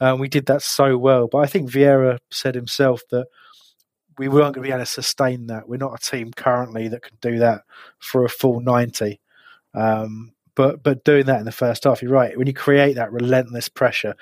Um, 0.00 0.18
we 0.18 0.28
did 0.28 0.46
that 0.46 0.62
so 0.62 0.96
well. 0.96 1.28
But 1.28 1.38
I 1.38 1.46
think 1.46 1.70
Vieira 1.70 2.18
said 2.30 2.54
himself 2.54 3.02
that 3.10 3.26
we 4.22 4.28
weren't 4.28 4.54
going 4.54 4.64
to 4.64 4.68
be 4.68 4.72
able 4.72 4.84
to 4.84 4.86
sustain 4.86 5.48
that. 5.48 5.68
We're 5.68 5.78
not 5.78 5.94
a 5.94 6.10
team 6.10 6.32
currently 6.32 6.86
that 6.88 7.02
can 7.02 7.16
do 7.20 7.38
that 7.40 7.62
for 7.98 8.24
a 8.24 8.28
full 8.28 8.60
90. 8.60 9.20
Um, 9.74 10.32
but 10.54 10.82
but 10.82 11.02
doing 11.04 11.26
that 11.26 11.40
in 11.40 11.44
the 11.44 11.52
first 11.52 11.84
half, 11.84 12.02
you're 12.02 12.12
right. 12.12 12.36
When 12.36 12.46
you 12.46 12.52
create 12.52 12.94
that 12.94 13.12
relentless 13.12 13.68
pressure, 13.68 14.14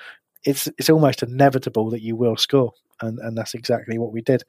it's 0.43 0.67
it's 0.77 0.89
almost 0.89 1.21
inevitable 1.21 1.89
that 1.91 2.01
you 2.01 2.15
will 2.15 2.37
score, 2.37 2.73
and, 3.01 3.19
and 3.19 3.37
that's 3.37 3.53
exactly 3.53 3.97
what 3.97 4.13
we 4.13 4.21
did. 4.21 4.43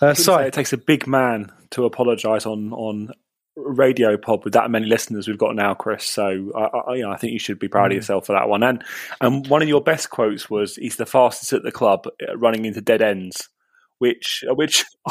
Uh, 0.00 0.14
so 0.14 0.36
it 0.38 0.52
takes 0.52 0.72
a 0.72 0.78
big 0.78 1.06
man 1.06 1.52
to 1.70 1.84
apologise 1.84 2.46
on 2.46 2.72
on 2.72 3.12
radio 3.56 4.16
pod 4.16 4.42
with 4.44 4.54
that 4.54 4.70
many 4.70 4.86
listeners 4.86 5.28
we've 5.28 5.36
got 5.36 5.54
now, 5.54 5.74
Chris. 5.74 6.04
So 6.04 6.50
I, 6.56 6.60
I, 6.60 6.94
you 6.94 7.02
know, 7.02 7.10
I 7.10 7.18
think 7.18 7.34
you 7.34 7.38
should 7.38 7.58
be 7.58 7.68
proud 7.68 7.90
mm. 7.90 7.92
of 7.92 7.96
yourself 7.96 8.26
for 8.26 8.32
that 8.32 8.48
one. 8.48 8.62
And 8.62 8.82
and 9.20 9.46
one 9.48 9.60
of 9.62 9.68
your 9.68 9.82
best 9.82 10.10
quotes 10.10 10.48
was, 10.48 10.76
"He's 10.76 10.96
the 10.96 11.06
fastest 11.06 11.52
at 11.52 11.62
the 11.62 11.72
club, 11.72 12.06
uh, 12.26 12.36
running 12.36 12.64
into 12.64 12.80
dead 12.80 13.02
ends." 13.02 13.50
Which 13.98 14.44
uh, 14.48 14.54
which 14.54 14.84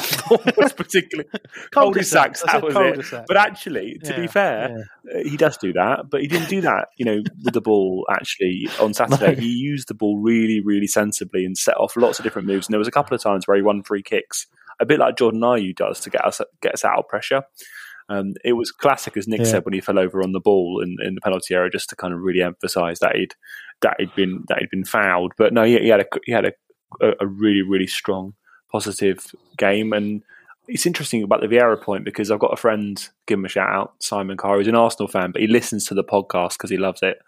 was 0.58 0.74
particularly 0.74 1.30
cul-de-sacs. 1.72 2.44
That 2.44 2.64
was 2.64 2.76
it. 3.12 3.26
But 3.28 3.38
actually, 3.38 4.00
to 4.04 4.12
yeah, 4.12 4.20
be 4.20 4.28
fair, 4.28 4.88
yeah. 5.04 5.20
Uh, 5.20 5.24
he 5.24 5.38
does 5.38 5.58
do 5.58 5.74
that. 5.74 6.10
But 6.10 6.22
he 6.22 6.28
didn't 6.28 6.50
do 6.50 6.62
that, 6.62 6.90
you 6.98 7.06
know, 7.06 7.22
with 7.44 7.54
the 7.54 7.62
ball. 7.62 8.06
Actually, 8.10 8.70
on 8.80 8.94
Saturday, 8.94 9.36
no. 9.36 9.42
he 9.42 9.50
used 9.50 9.90
the 9.90 9.94
ball 9.94 10.20
really, 10.20 10.62
really 10.62 10.88
sensibly 10.88 11.46
and 11.46 11.58
set 11.58 11.78
off 11.78 11.96
lots 11.98 12.20
of 12.20 12.24
different 12.24 12.48
moves. 12.48 12.68
And 12.68 12.74
there 12.74 12.80
was 12.80 12.88
a 12.88 12.92
couple 12.92 13.16
of 13.16 13.22
times 13.22 13.48
where 13.48 13.58
he 13.58 13.64
won 13.64 13.84
free 13.84 14.04
kicks, 14.04 14.48
a 14.80 14.86
bit 14.86 15.00
like 15.00 15.18
Jordan 15.18 15.42
Ayew 15.42 15.76
does 15.76 16.00
to 16.02 16.10
get 16.10 16.26
us 16.26 16.42
get 16.62 16.74
us 16.74 16.86
out 16.86 17.00
of 17.00 17.08
pressure. 17.08 17.44
Um, 18.10 18.36
it 18.46 18.54
was 18.54 18.72
classic, 18.72 19.18
as 19.18 19.28
Nick 19.28 19.40
yeah. 19.40 19.48
said, 19.48 19.66
when 19.66 19.74
he 19.74 19.82
fell 19.82 20.00
over 20.00 20.24
on 20.24 20.32
the 20.32 20.40
ball 20.40 20.82
in, 20.82 20.96
in 21.06 21.16
the 21.16 21.22
penalty 21.22 21.54
area, 21.54 21.70
just 21.70 21.90
to 21.90 21.96
kind 21.98 22.14
of 22.14 22.22
really 22.22 22.42
emphasise 22.42 23.00
that 23.00 23.18
he'd 23.18 23.34
that 23.82 23.98
he'd 24.00 24.16
been 24.16 24.46
that 24.48 24.60
he'd 24.60 24.70
been 24.70 24.86
fouled. 24.86 25.34
But 25.38 25.54
no, 25.54 25.64
he, 25.64 25.78
he 25.78 25.90
had 25.90 26.00
a 26.00 26.06
he 26.26 26.32
had 26.32 26.46
a, 26.46 26.54
a 27.20 27.28
really 27.28 27.64
really 27.64 27.88
strong 27.88 28.34
positive 28.72 29.36
game. 29.58 29.94
And 29.94 30.24
it's 30.68 30.86
interesting 30.86 31.24
about 31.24 31.42
the 31.42 31.48
Vieira 31.48 31.82
point 31.82 32.04
because 32.04 32.30
I've 32.30 32.40
got 32.40 32.54
a 32.54 32.58
friend, 32.58 33.08
give 33.26 33.40
him 33.40 33.46
a 33.46 33.50
shout 33.50 33.70
out, 33.70 33.94
Simon 34.00 34.38
Carr, 34.38 34.58
who's 34.58 34.68
an 34.68 34.76
Arsenal 34.76 35.08
fan, 35.08 35.32
but 35.32 35.42
he 35.42 35.48
listens 35.48 35.86
to 35.86 35.94
the 35.94 36.04
podcast 36.04 36.54
because 36.54 36.70
he 36.70 36.78
loves 36.78 37.02
it. 37.02 37.20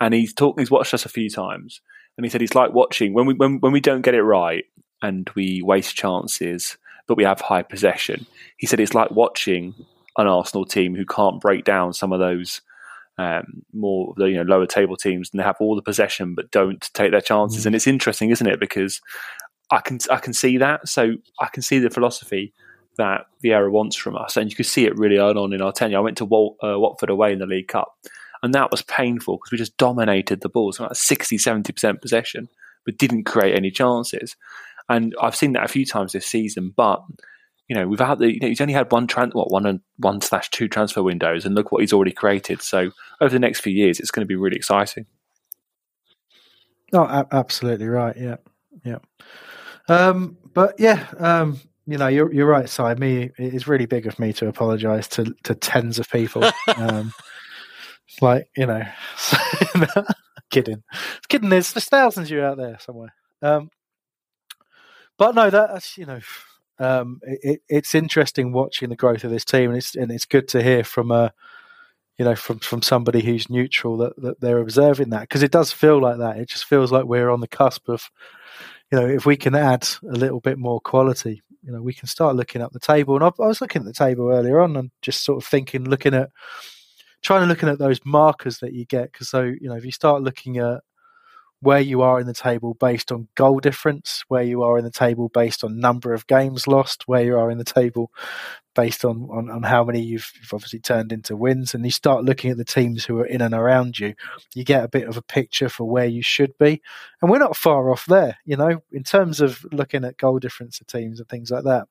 And 0.00 0.14
he's 0.14 0.32
talked, 0.32 0.58
he's 0.58 0.70
watched 0.70 0.94
us 0.94 1.04
a 1.04 1.10
few 1.10 1.28
times, 1.28 1.80
and 2.16 2.24
he 2.24 2.30
said 2.30 2.42
it's 2.42 2.54
like 2.54 2.72
watching 2.72 3.12
when 3.12 3.26
we 3.26 3.34
when 3.34 3.58
when 3.60 3.72
we 3.72 3.80
don't 3.80 4.02
get 4.02 4.14
it 4.14 4.22
right 4.22 4.64
and 5.02 5.28
we 5.34 5.62
waste 5.62 5.96
chances, 5.96 6.76
but 7.06 7.16
we 7.16 7.24
have 7.24 7.40
high 7.40 7.62
possession. 7.62 8.26
He 8.56 8.66
said 8.66 8.80
it's 8.80 8.94
like 8.94 9.10
watching 9.10 9.74
an 10.16 10.26
Arsenal 10.26 10.64
team 10.64 10.94
who 10.94 11.04
can't 11.04 11.40
break 11.40 11.64
down 11.64 11.92
some 11.92 12.12
of 12.12 12.20
those 12.20 12.60
um, 13.16 13.62
more 13.72 14.12
the 14.16 14.26
you 14.26 14.36
know 14.36 14.42
lower 14.42 14.66
table 14.66 14.96
teams 14.96 15.30
and 15.30 15.38
they 15.38 15.44
have 15.44 15.56
all 15.60 15.76
the 15.76 15.82
possession 15.82 16.34
but 16.34 16.50
don't 16.50 16.88
take 16.94 17.12
their 17.12 17.20
chances. 17.20 17.62
Mm. 17.62 17.66
And 17.66 17.76
it's 17.76 17.86
interesting, 17.86 18.30
isn't 18.30 18.46
it? 18.46 18.58
Because 18.58 19.00
I 19.70 19.80
can 19.80 19.98
I 20.10 20.18
can 20.18 20.32
see 20.32 20.58
that. 20.58 20.88
So 20.88 21.14
I 21.40 21.46
can 21.46 21.62
see 21.62 21.78
the 21.78 21.90
philosophy 21.90 22.52
that 22.96 23.26
Vieira 23.42 23.70
wants 23.70 23.96
from 23.96 24.16
us, 24.16 24.36
and 24.36 24.50
you 24.50 24.56
could 24.56 24.66
see 24.66 24.84
it 24.84 24.96
really 24.96 25.18
early 25.18 25.38
on 25.38 25.52
in 25.52 25.62
our 25.62 25.72
tenure. 25.72 25.98
I 25.98 26.00
went 26.00 26.18
to 26.18 26.24
uh, 26.24 26.78
Watford 26.78 27.10
away 27.10 27.32
in 27.32 27.38
the 27.38 27.46
League 27.46 27.68
Cup, 27.68 27.92
and 28.42 28.54
that 28.54 28.70
was 28.70 28.82
painful 28.82 29.36
because 29.36 29.50
we 29.50 29.58
just 29.58 29.76
dominated 29.76 30.40
the 30.40 30.48
ball, 30.48 30.72
so 30.72 30.84
like 30.84 30.94
60 30.94 31.38
70 31.38 31.72
percent 31.72 32.02
possession, 32.02 32.48
but 32.84 32.98
didn't 32.98 33.24
create 33.24 33.56
any 33.56 33.70
chances. 33.70 34.36
And 34.88 35.14
I've 35.20 35.36
seen 35.36 35.52
that 35.52 35.64
a 35.64 35.68
few 35.68 35.86
times 35.86 36.12
this 36.12 36.26
season, 36.26 36.72
but 36.76 37.02
you 37.68 37.74
know, 37.74 37.88
we've 37.88 37.98
the, 37.98 38.34
you 38.34 38.40
know, 38.40 38.48
he's 38.48 38.60
only 38.60 38.74
had 38.74 38.92
one 38.92 39.06
trans, 39.06 39.34
what 39.34 39.50
one 39.50 39.64
and 39.64 39.80
one 39.96 40.20
slash 40.20 40.50
two 40.50 40.68
transfer 40.68 41.02
windows, 41.02 41.46
and 41.46 41.54
look 41.54 41.72
what 41.72 41.80
he's 41.80 41.92
already 41.92 42.12
created. 42.12 42.60
So 42.60 42.90
over 43.20 43.32
the 43.32 43.38
next 43.38 43.60
few 43.60 43.72
years, 43.72 44.00
it's 44.00 44.10
going 44.10 44.24
to 44.24 44.28
be 44.28 44.36
really 44.36 44.56
exciting. 44.56 45.06
Oh, 46.92 47.26
absolutely 47.32 47.88
right. 47.88 48.16
Yeah, 48.16 48.36
yeah. 48.84 48.98
Um, 49.88 50.38
but 50.54 50.74
yeah, 50.78 51.06
um, 51.18 51.60
you 51.86 51.98
know, 51.98 52.08
you're 52.08 52.32
you're 52.32 52.46
right, 52.46 52.68
Si. 52.68 52.94
Me, 52.94 53.30
it's 53.36 53.68
really 53.68 53.86
big 53.86 54.06
of 54.06 54.18
me 54.18 54.32
to 54.34 54.48
apologise 54.48 55.08
to 55.08 55.34
to 55.44 55.54
tens 55.54 55.98
of 55.98 56.08
people. 56.10 56.44
um, 56.76 57.12
like 58.20 58.48
you 58.56 58.66
know, 58.66 58.82
kidding, 60.50 60.82
kidding. 61.28 61.50
There's 61.50 61.72
there's 61.72 61.88
thousands 61.88 62.28
of 62.28 62.36
you 62.36 62.42
out 62.42 62.56
there 62.56 62.78
somewhere. 62.80 63.14
Um, 63.42 63.70
but 65.18 65.34
no, 65.34 65.50
that's 65.50 65.98
you 65.98 66.06
know, 66.06 66.20
um, 66.78 67.20
it, 67.22 67.60
it's 67.68 67.94
interesting 67.94 68.52
watching 68.52 68.88
the 68.88 68.96
growth 68.96 69.24
of 69.24 69.30
this 69.30 69.44
team, 69.44 69.70
and 69.70 69.78
it's 69.78 69.94
and 69.94 70.10
it's 70.10 70.24
good 70.24 70.48
to 70.48 70.62
hear 70.62 70.84
from 70.84 71.10
a, 71.10 71.32
you 72.18 72.24
know, 72.24 72.34
from 72.34 72.60
from 72.60 72.82
somebody 72.82 73.22
who's 73.22 73.50
neutral 73.50 73.98
that 73.98 74.16
that 74.22 74.40
they're 74.40 74.58
observing 74.58 75.10
that 75.10 75.22
because 75.22 75.42
it 75.42 75.52
does 75.52 75.70
feel 75.72 76.00
like 76.00 76.18
that. 76.18 76.38
It 76.38 76.48
just 76.48 76.64
feels 76.64 76.90
like 76.90 77.04
we're 77.04 77.30
on 77.30 77.40
the 77.40 77.48
cusp 77.48 77.88
of 77.88 78.10
you 78.94 79.00
know, 79.00 79.08
if 79.08 79.26
we 79.26 79.36
can 79.36 79.56
add 79.56 79.88
a 80.08 80.14
little 80.14 80.38
bit 80.38 80.56
more 80.56 80.80
quality, 80.80 81.42
you 81.64 81.72
know, 81.72 81.82
we 81.82 81.92
can 81.92 82.06
start 82.06 82.36
looking 82.36 82.62
up 82.62 82.70
the 82.70 82.78
table. 82.78 83.16
And 83.16 83.24
I, 83.24 83.28
I 83.42 83.48
was 83.48 83.60
looking 83.60 83.82
at 83.82 83.86
the 83.86 83.92
table 83.92 84.30
earlier 84.30 84.60
on 84.60 84.76
and 84.76 84.92
just 85.02 85.24
sort 85.24 85.42
of 85.42 85.48
thinking, 85.48 85.82
looking 85.84 86.14
at, 86.14 86.30
trying 87.20 87.40
to 87.40 87.46
looking 87.46 87.68
at 87.68 87.80
those 87.80 87.98
markers 88.04 88.58
that 88.58 88.72
you 88.72 88.84
get. 88.84 89.10
Because 89.10 89.28
so, 89.28 89.42
you 89.42 89.68
know, 89.68 89.74
if 89.74 89.84
you 89.84 89.90
start 89.90 90.22
looking 90.22 90.58
at 90.58 90.82
where 91.64 91.80
you 91.80 92.02
are 92.02 92.20
in 92.20 92.26
the 92.26 92.34
table 92.34 92.74
based 92.74 93.10
on 93.10 93.26
goal 93.34 93.58
difference, 93.58 94.22
where 94.28 94.42
you 94.42 94.62
are 94.62 94.76
in 94.76 94.84
the 94.84 94.90
table 94.90 95.30
based 95.30 95.64
on 95.64 95.80
number 95.80 96.12
of 96.12 96.26
games 96.26 96.68
lost, 96.68 97.04
where 97.08 97.24
you 97.24 97.38
are 97.38 97.50
in 97.50 97.56
the 97.56 97.64
table 97.64 98.10
based 98.74 99.02
on, 99.02 99.26
on, 99.30 99.50
on 99.50 99.62
how 99.62 99.82
many 99.82 100.02
you've, 100.02 100.30
you've, 100.38 100.52
obviously 100.52 100.78
turned 100.78 101.10
into 101.10 101.34
wins, 101.36 101.72
and 101.74 101.82
you 101.82 101.90
start 101.90 102.22
looking 102.22 102.50
at 102.50 102.58
the 102.58 102.66
teams 102.66 103.06
who 103.06 103.18
are 103.18 103.26
in 103.26 103.40
and 103.40 103.54
around 103.54 103.98
you, 103.98 104.14
you 104.54 104.62
get 104.62 104.84
a 104.84 104.88
bit 104.88 105.08
of 105.08 105.16
a 105.16 105.22
picture 105.22 105.70
for 105.70 105.88
where 105.88 106.06
you 106.06 106.22
should 106.22 106.52
be. 106.58 106.82
And 107.22 107.30
we're 107.30 107.38
not 107.38 107.56
far 107.56 107.90
off 107.90 108.04
there, 108.04 108.36
you 108.44 108.56
know, 108.56 108.82
in 108.92 109.02
terms 109.02 109.40
of 109.40 109.64
looking 109.72 110.04
at 110.04 110.18
goal 110.18 110.38
difference 110.38 110.80
of 110.82 110.86
teams 110.86 111.18
and 111.18 111.28
things 111.30 111.50
like 111.50 111.64
that. 111.64 111.88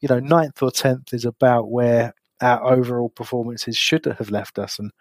You 0.00 0.08
know, 0.08 0.20
ninth 0.20 0.62
or 0.62 0.70
tenth 0.70 1.12
is 1.12 1.26
about 1.26 1.70
where 1.70 2.14
our 2.40 2.64
overall 2.64 3.10
performances 3.10 3.76
should 3.76 4.06
have 4.06 4.30
left 4.30 4.58
us, 4.58 4.78
and 4.78 4.92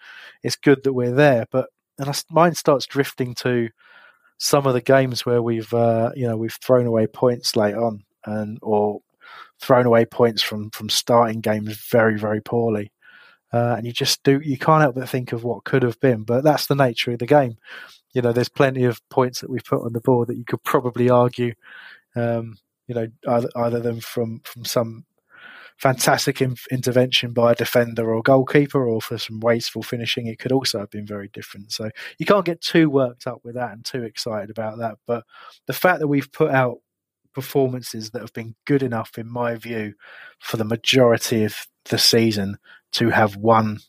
it's 0.43 0.57
good 0.57 0.83
that 0.83 0.93
we're 0.93 1.15
there. 1.15 1.45
But 1.49 1.69
and 1.97 2.23
mine 2.29 2.55
starts 2.55 2.85
drifting 2.85 3.33
to 3.35 3.69
some 4.39 4.65
of 4.65 4.73
the 4.73 4.81
games 4.81 5.25
where 5.25 5.43
we've 5.43 5.71
uh, 5.73 6.11
you 6.15 6.27
know 6.27 6.37
we've 6.37 6.57
thrown 6.61 6.87
away 6.87 7.05
points 7.05 7.55
late 7.55 7.75
on 7.75 8.03
and 8.25 8.57
or 8.61 9.01
thrown 9.59 9.85
away 9.85 10.05
points 10.05 10.41
from 10.41 10.71
from 10.71 10.89
starting 10.89 11.41
games 11.41 11.77
very 11.91 12.17
very 12.17 12.41
poorly. 12.41 12.91
Uh, 13.51 13.75
and 13.77 13.85
you 13.85 13.91
just 13.91 14.23
do 14.23 14.39
you 14.43 14.57
can't 14.57 14.81
help 14.81 14.95
but 14.95 15.09
think 15.09 15.33
of 15.33 15.43
what 15.43 15.63
could 15.63 15.81
have 15.81 15.99
been 15.99 16.23
but 16.23 16.43
that's 16.43 16.67
the 16.67 16.75
nature 16.75 17.11
of 17.11 17.19
the 17.19 17.25
game. 17.27 17.57
You 18.13 18.21
know 18.21 18.31
there's 18.31 18.49
plenty 18.49 18.85
of 18.85 19.07
points 19.09 19.41
that 19.41 19.49
we've 19.49 19.63
put 19.63 19.83
on 19.83 19.93
the 19.93 20.01
board 20.01 20.29
that 20.29 20.37
you 20.37 20.45
could 20.45 20.63
probably 20.63 21.09
argue 21.09 21.53
um, 22.15 22.57
you 22.87 22.95
know 22.95 23.07
either, 23.27 23.49
either 23.55 23.79
them 23.79 23.99
from 23.99 24.39
from 24.45 24.65
some 24.65 25.05
fantastic 25.79 26.41
in- 26.41 26.55
intervention 26.71 27.31
by 27.31 27.53
a 27.53 27.55
defender 27.55 28.13
or 28.13 28.21
goalkeeper, 28.21 28.85
or 28.85 29.01
for 29.01 29.17
some 29.17 29.39
wasteful 29.39 29.81
finishing, 29.81 30.27
it 30.27 30.39
could 30.39 30.51
also 30.51 30.79
have 30.79 30.89
been 30.89 31.07
very 31.07 31.29
different. 31.29 31.71
So 31.71 31.89
you 32.17 32.25
can't 32.25 32.45
get 32.45 32.61
too 32.61 32.89
worked 32.89 33.25
up 33.25 33.39
with 33.43 33.55
that 33.55 33.71
and 33.71 33.83
too 33.83 34.03
excited 34.03 34.49
about 34.49 34.79
that. 34.79 34.97
But 35.07 35.23
the 35.67 35.73
fact 35.73 35.99
that 35.99 36.07
we've 36.07 36.31
put 36.31 36.51
out 36.51 36.79
performances 37.33 38.11
that 38.11 38.21
have 38.21 38.33
been 38.33 38.55
good 38.65 38.83
enough, 38.83 39.17
in 39.17 39.31
my 39.31 39.55
view, 39.55 39.93
for 40.39 40.57
the 40.57 40.65
majority 40.65 41.45
of 41.45 41.67
the 41.85 41.97
season 41.97 42.57
to 42.91 43.09
have 43.09 43.35
won 43.37 43.79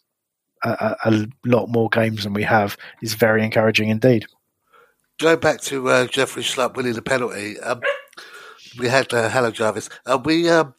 a, 0.62 0.96
a 1.04 1.26
lot 1.44 1.68
more 1.68 1.88
games 1.88 2.24
than 2.24 2.34
we 2.34 2.42
have 2.42 2.76
is 3.02 3.14
very 3.14 3.44
encouraging 3.44 3.88
indeed. 3.88 4.26
Going 5.18 5.40
back 5.40 5.60
to 5.62 5.88
uh, 5.88 6.06
Jeffrey 6.06 6.42
Schlupp 6.42 6.76
winning 6.76 6.92
the 6.92 7.02
penalty, 7.02 7.58
um, 7.60 7.80
we 8.78 8.88
had 8.88 9.12
uh, 9.12 9.28
hello 9.28 9.50
Jarvis. 9.50 9.88
Uh, 10.06 10.18
we 10.22 10.48
um, 10.48 10.74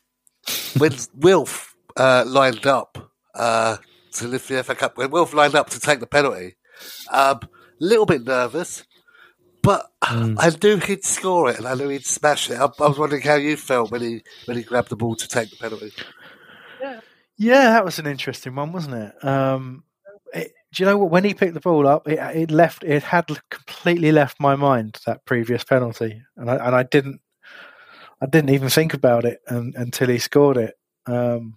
when 0.77 0.93
Wilf 1.15 1.75
uh, 1.97 2.23
lined 2.27 2.65
up 2.65 3.11
uh, 3.35 3.77
to 4.13 4.27
lift 4.27 4.49
the 4.49 4.63
FA 4.63 4.75
Cup, 4.75 4.97
when 4.97 5.11
Wilf 5.11 5.33
lined 5.33 5.55
up 5.55 5.69
to 5.71 5.79
take 5.79 5.99
the 5.99 6.07
penalty, 6.07 6.55
a 7.11 7.31
um, 7.31 7.39
little 7.79 8.05
bit 8.05 8.23
nervous, 8.23 8.83
but 9.61 9.91
mm. 10.03 10.35
I 10.39 10.51
knew 10.61 10.77
he'd 10.77 11.03
score 11.03 11.49
it 11.49 11.57
and 11.57 11.67
I 11.67 11.75
knew 11.75 11.89
he'd 11.89 12.05
smash 12.05 12.49
it. 12.49 12.59
I, 12.59 12.65
I, 12.65 12.87
was 12.87 12.97
wondering 12.97 13.21
how 13.21 13.35
you 13.35 13.57
felt 13.57 13.91
when 13.91 14.01
he 14.01 14.21
when 14.45 14.57
he 14.57 14.63
grabbed 14.63 14.89
the 14.89 14.95
ball 14.95 15.15
to 15.15 15.27
take 15.27 15.51
the 15.51 15.57
penalty. 15.57 15.91
Yeah, 16.81 16.99
yeah, 17.37 17.69
that 17.71 17.85
was 17.85 17.99
an 17.99 18.07
interesting 18.07 18.55
one, 18.55 18.71
wasn't 18.71 18.95
it? 18.95 19.25
Um, 19.25 19.83
it 20.33 20.53
do 20.73 20.83
you 20.83 20.89
know 20.89 20.97
what? 20.97 21.11
When 21.11 21.23
he 21.23 21.33
picked 21.33 21.53
the 21.53 21.59
ball 21.59 21.87
up, 21.87 22.07
it, 22.07 22.17
it 22.35 22.51
left. 22.51 22.83
It 22.83 23.03
had 23.03 23.27
completely 23.49 24.11
left 24.11 24.39
my 24.39 24.55
mind 24.55 24.99
that 25.05 25.25
previous 25.25 25.63
penalty, 25.63 26.21
and 26.37 26.49
I 26.49 26.55
and 26.55 26.75
I 26.75 26.83
didn't 26.83 27.21
I 28.21 28.27
didn't 28.27 28.51
even 28.51 28.69
think 28.69 28.93
about 28.93 29.25
it 29.25 29.39
and, 29.47 29.73
until 29.75 30.09
he 30.09 30.19
scored 30.19 30.57
it. 30.57 30.75
Um, 31.07 31.55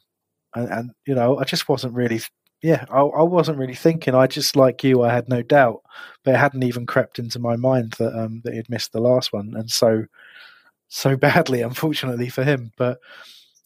and, 0.55 0.69
and, 0.71 0.91
you 1.07 1.15
know, 1.15 1.39
I 1.39 1.45
just 1.45 1.69
wasn't 1.69 1.95
really, 1.95 2.21
yeah, 2.63 2.85
I, 2.91 3.01
I, 3.01 3.23
wasn't 3.23 3.59
really 3.59 3.75
thinking. 3.75 4.15
I 4.15 4.27
just, 4.27 4.57
like 4.57 4.83
you, 4.83 5.03
I 5.03 5.13
had 5.13 5.29
no 5.29 5.43
doubt, 5.43 5.83
but 6.25 6.35
it 6.35 6.39
hadn't 6.39 6.65
even 6.65 6.87
crept 6.87 7.19
into 7.19 7.39
my 7.39 7.57
mind 7.57 7.95
that 7.99 8.19
um, 8.19 8.41
that 8.45 8.55
he'd 8.55 8.71
missed 8.71 8.93
the 8.93 9.01
last 9.01 9.33
one, 9.33 9.53
and 9.55 9.71
so 9.71 10.05
so 10.89 11.17
badly, 11.19 11.61
unfortunately 11.61 12.31
for 12.31 12.45
him. 12.45 12.73
But 12.79 12.99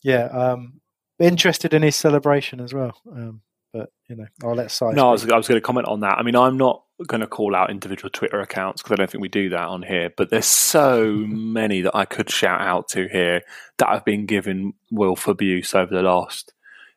yeah, 0.03 0.25
um, 0.27 0.81
interested 1.21 1.75
in 1.75 1.83
his 1.83 1.97
celebration 1.97 2.61
as 2.61 2.75
well. 2.75 2.97
Um, 3.11 3.43
but 3.73 3.91
you 4.09 4.17
know, 4.17 4.27
I'll 4.43 4.55
let 4.55 4.71
Si. 4.71 4.87
No, 4.93 5.09
I 5.09 5.13
was, 5.13 5.29
I 5.29 5.37
was 5.37 5.47
going 5.47 5.61
to 5.61 5.65
comment 5.65 5.87
on 5.87 6.01
that. 6.01 6.19
I 6.19 6.23
mean, 6.23 6.37
I'm 6.37 6.57
not 6.57 6.83
going 7.07 7.21
to 7.21 7.27
call 7.27 7.55
out 7.55 7.71
individual 7.71 8.11
Twitter 8.11 8.41
accounts 8.41 8.83
because 8.83 8.93
I 8.93 8.97
don't 8.97 9.11
think 9.11 9.23
we 9.23 9.29
do 9.29 9.51
that 9.51 9.69
on 9.69 9.83
here. 9.83 10.11
But 10.17 10.31
there's 10.31 10.47
so 10.47 11.05
many 11.29 11.83
that 11.83 11.97
I 11.97 12.05
could 12.05 12.31
shout 12.31 12.61
out 12.61 12.89
to 12.91 13.09
here 13.09 13.43
that 13.79 13.89
have 13.89 14.05
been 14.05 14.27
given 14.27 14.75
Wilf 14.91 15.29
abuse 15.29 15.75
over 15.75 15.95
the 15.95 16.03
last 16.03 16.53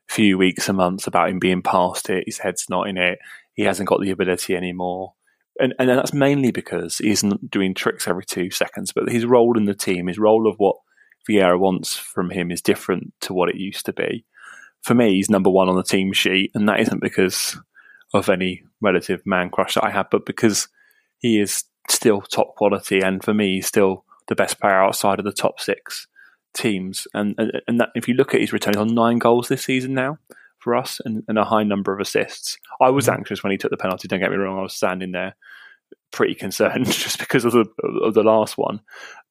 few 0.07 0.37
weeks 0.37 0.67
and 0.67 0.77
months 0.77 1.07
about 1.07 1.29
him 1.29 1.39
being 1.39 1.61
past 1.61 2.09
it. 2.09 2.23
His 2.25 2.39
head's 2.39 2.69
not 2.69 2.87
in 2.87 2.97
it. 2.97 3.19
He 3.53 3.63
hasn't 3.63 3.89
got 3.89 4.01
the 4.01 4.11
ability 4.11 4.55
anymore. 4.55 5.13
And, 5.59 5.73
and 5.77 5.89
that's 5.89 6.13
mainly 6.13 6.51
because 6.51 6.97
he 6.97 7.11
isn't 7.11 7.51
doing 7.51 7.73
tricks 7.73 8.07
every 8.07 8.25
two 8.25 8.49
seconds. 8.49 8.91
But 8.91 9.09
his 9.09 9.25
role 9.25 9.57
in 9.57 9.65
the 9.65 9.75
team, 9.75 10.07
his 10.07 10.17
role 10.17 10.49
of 10.49 10.55
what 10.57 10.77
Vieira 11.29 11.59
wants 11.59 11.95
from 11.95 12.31
him 12.31 12.49
is 12.49 12.61
different 12.61 13.13
to 13.21 13.33
what 13.33 13.49
it 13.49 13.55
used 13.55 13.85
to 13.85 13.93
be 13.93 14.25
for 14.81 14.95
me, 14.95 15.15
he's 15.15 15.29
number 15.29 15.49
one 15.49 15.69
on 15.69 15.75
the 15.75 15.83
team 15.83 16.11
sheet, 16.11 16.51
and 16.55 16.67
that 16.67 16.79
isn't 16.79 17.01
because 17.01 17.57
of 18.13 18.29
any 18.29 18.63
relative 18.81 19.21
man 19.25 19.49
crush 19.49 19.75
that 19.75 19.85
I 19.85 19.91
have, 19.91 20.09
but 20.09 20.25
because 20.25 20.67
he 21.19 21.39
is 21.39 21.63
still 21.89 22.21
top 22.21 22.55
quality, 22.55 22.99
and 22.99 23.23
for 23.23 23.33
me, 23.33 23.55
he's 23.55 23.67
still 23.67 24.05
the 24.27 24.35
best 24.35 24.59
player 24.59 24.81
outside 24.81 25.19
of 25.19 25.25
the 25.25 25.31
top 25.31 25.59
six 25.59 26.07
teams. 26.53 27.07
And 27.13 27.35
and 27.67 27.79
that, 27.79 27.89
if 27.95 28.07
you 28.07 28.13
look 28.13 28.33
at 28.33 28.41
his 28.41 28.53
return, 28.53 28.73
he's 28.73 28.81
on 28.81 28.93
nine 28.93 29.19
goals 29.19 29.47
this 29.47 29.63
season 29.63 29.93
now 29.93 30.17
for 30.59 30.75
us, 30.75 30.99
and, 31.05 31.23
and 31.27 31.37
a 31.37 31.45
high 31.45 31.63
number 31.63 31.93
of 31.93 31.99
assists. 31.99 32.57
I 32.81 32.89
was 32.89 33.05
mm-hmm. 33.05 33.19
anxious 33.19 33.43
when 33.43 33.51
he 33.51 33.57
took 33.57 33.71
the 33.71 33.77
penalty. 33.77 34.07
Don't 34.07 34.19
get 34.19 34.31
me 34.31 34.37
wrong; 34.37 34.59
I 34.59 34.63
was 34.63 34.73
standing 34.73 35.11
there 35.11 35.35
pretty 36.11 36.35
concerned 36.35 36.85
just 36.91 37.19
because 37.19 37.45
of 37.45 37.53
the 37.53 37.65
of 38.03 38.13
the 38.13 38.23
last 38.23 38.57
one. 38.57 38.81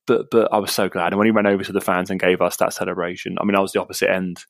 But 0.06 0.30
but 0.30 0.52
I 0.52 0.58
was 0.58 0.72
so 0.72 0.88
glad, 0.88 1.12
and 1.12 1.18
when 1.18 1.26
he 1.26 1.32
ran 1.32 1.46
over 1.46 1.64
to 1.64 1.72
the 1.72 1.80
fans 1.80 2.10
and 2.10 2.20
gave 2.20 2.40
us 2.40 2.56
that 2.56 2.72
celebration, 2.72 3.36
I 3.40 3.44
mean, 3.44 3.56
I 3.56 3.60
was 3.60 3.72
the 3.72 3.80
opposite 3.80 4.10
end 4.10 4.44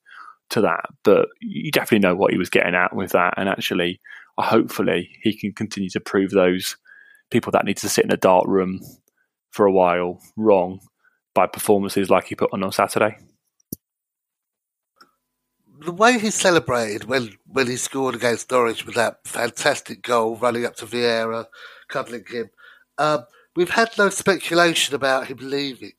to 0.51 0.61
that, 0.61 0.85
but 1.03 1.29
you 1.39 1.71
definitely 1.71 2.05
know 2.07 2.15
what 2.15 2.31
he 2.31 2.37
was 2.37 2.49
getting 2.49 2.75
at 2.75 2.95
with 2.95 3.11
that. 3.11 3.35
And 3.37 3.47
actually, 3.47 4.01
hopefully, 4.41 5.09
he 5.21 5.37
can 5.37 5.53
continue 5.53 5.89
to 5.91 5.99
prove 5.99 6.31
those 6.31 6.77
people 7.29 7.51
that 7.51 7.65
need 7.65 7.77
to 7.77 7.89
sit 7.89 8.05
in 8.05 8.11
a 8.11 8.17
dark 8.17 8.45
room 8.47 8.81
for 9.49 9.65
a 9.65 9.71
while 9.71 10.19
wrong 10.35 10.79
by 11.33 11.47
performances 11.47 12.09
like 12.09 12.25
he 12.25 12.35
put 12.35 12.51
on 12.53 12.63
on 12.63 12.71
Saturday. 12.71 13.17
The 15.83 15.91
way 15.91 16.19
he 16.19 16.29
celebrated 16.29 17.05
when, 17.05 17.37
when 17.47 17.67
he 17.67 17.75
scored 17.75 18.13
against 18.13 18.51
Norwich 18.51 18.85
with 18.85 18.95
that 18.95 19.25
fantastic 19.25 20.03
goal, 20.03 20.35
running 20.35 20.65
up 20.65 20.75
to 20.77 20.85
Vieira, 20.85 21.47
cuddling 21.89 22.25
him, 22.29 22.51
um, 22.97 23.25
we've 23.55 23.71
had 23.71 23.89
no 23.97 24.09
speculation 24.09 24.93
about 24.93 25.27
him 25.27 25.37
leaving 25.41 25.93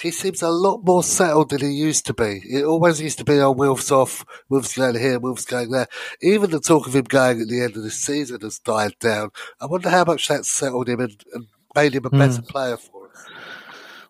he 0.00 0.10
seems 0.10 0.42
a 0.42 0.50
lot 0.50 0.84
more 0.84 1.02
settled 1.02 1.50
than 1.50 1.60
he 1.60 1.68
used 1.68 2.06
to 2.06 2.14
be. 2.14 2.42
It 2.44 2.64
always 2.64 3.00
used 3.00 3.18
to 3.18 3.24
be, 3.24 3.38
oh, 3.40 3.52
Wilf's 3.52 3.90
off, 3.90 4.24
Wilf's 4.48 4.76
going 4.76 4.98
here, 4.98 5.18
Wilf's 5.18 5.46
going 5.46 5.70
there. 5.70 5.88
Even 6.20 6.50
the 6.50 6.60
talk 6.60 6.86
of 6.86 6.94
him 6.94 7.04
going 7.04 7.40
at 7.40 7.48
the 7.48 7.62
end 7.62 7.76
of 7.76 7.82
the 7.82 7.90
season 7.90 8.40
has 8.42 8.58
died 8.58 8.98
down. 9.00 9.30
I 9.60 9.66
wonder 9.66 9.88
how 9.88 10.04
much 10.04 10.28
that 10.28 10.44
settled 10.44 10.88
him 10.88 11.00
and, 11.00 11.24
and 11.32 11.46
made 11.74 11.94
him 11.94 12.04
a 12.04 12.08
hmm. 12.08 12.18
better 12.18 12.42
mm. 12.42 12.48
player 12.48 12.76
for 12.76 13.08
us. 13.08 13.24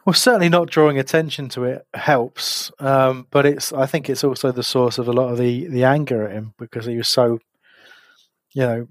Well, 0.04 0.14
certainly 0.14 0.48
not 0.48 0.70
drawing 0.70 0.98
attention 0.98 1.48
to 1.50 1.64
it 1.64 1.86
helps, 1.94 2.70
um, 2.78 3.26
but 3.30 3.44
it's. 3.44 3.72
I 3.72 3.86
think 3.86 4.08
it's 4.08 4.22
also 4.22 4.52
the 4.52 4.62
source 4.62 4.98
of 4.98 5.08
a 5.08 5.12
lot 5.12 5.32
of 5.32 5.38
the 5.38 5.66
the 5.66 5.82
anger 5.82 6.24
at 6.24 6.32
him 6.32 6.54
because 6.58 6.86
he 6.86 6.96
was 6.96 7.08
so, 7.08 7.40
you 8.52 8.62
know, 8.62 8.88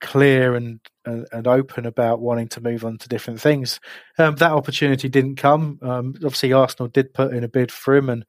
clear 0.00 0.56
and, 0.56 0.80
and, 1.08 1.26
and 1.32 1.46
open 1.46 1.86
about 1.86 2.20
wanting 2.20 2.48
to 2.48 2.60
move 2.60 2.84
on 2.84 2.98
to 2.98 3.08
different 3.08 3.40
things. 3.40 3.80
Um, 4.18 4.36
that 4.36 4.52
opportunity 4.52 5.08
didn't 5.08 5.36
come. 5.36 5.78
Um, 5.82 6.14
obviously, 6.16 6.52
Arsenal 6.52 6.88
did 6.88 7.14
put 7.14 7.32
in 7.32 7.44
a 7.44 7.48
bid 7.48 7.72
for 7.72 7.96
him, 7.96 8.08
and 8.08 8.24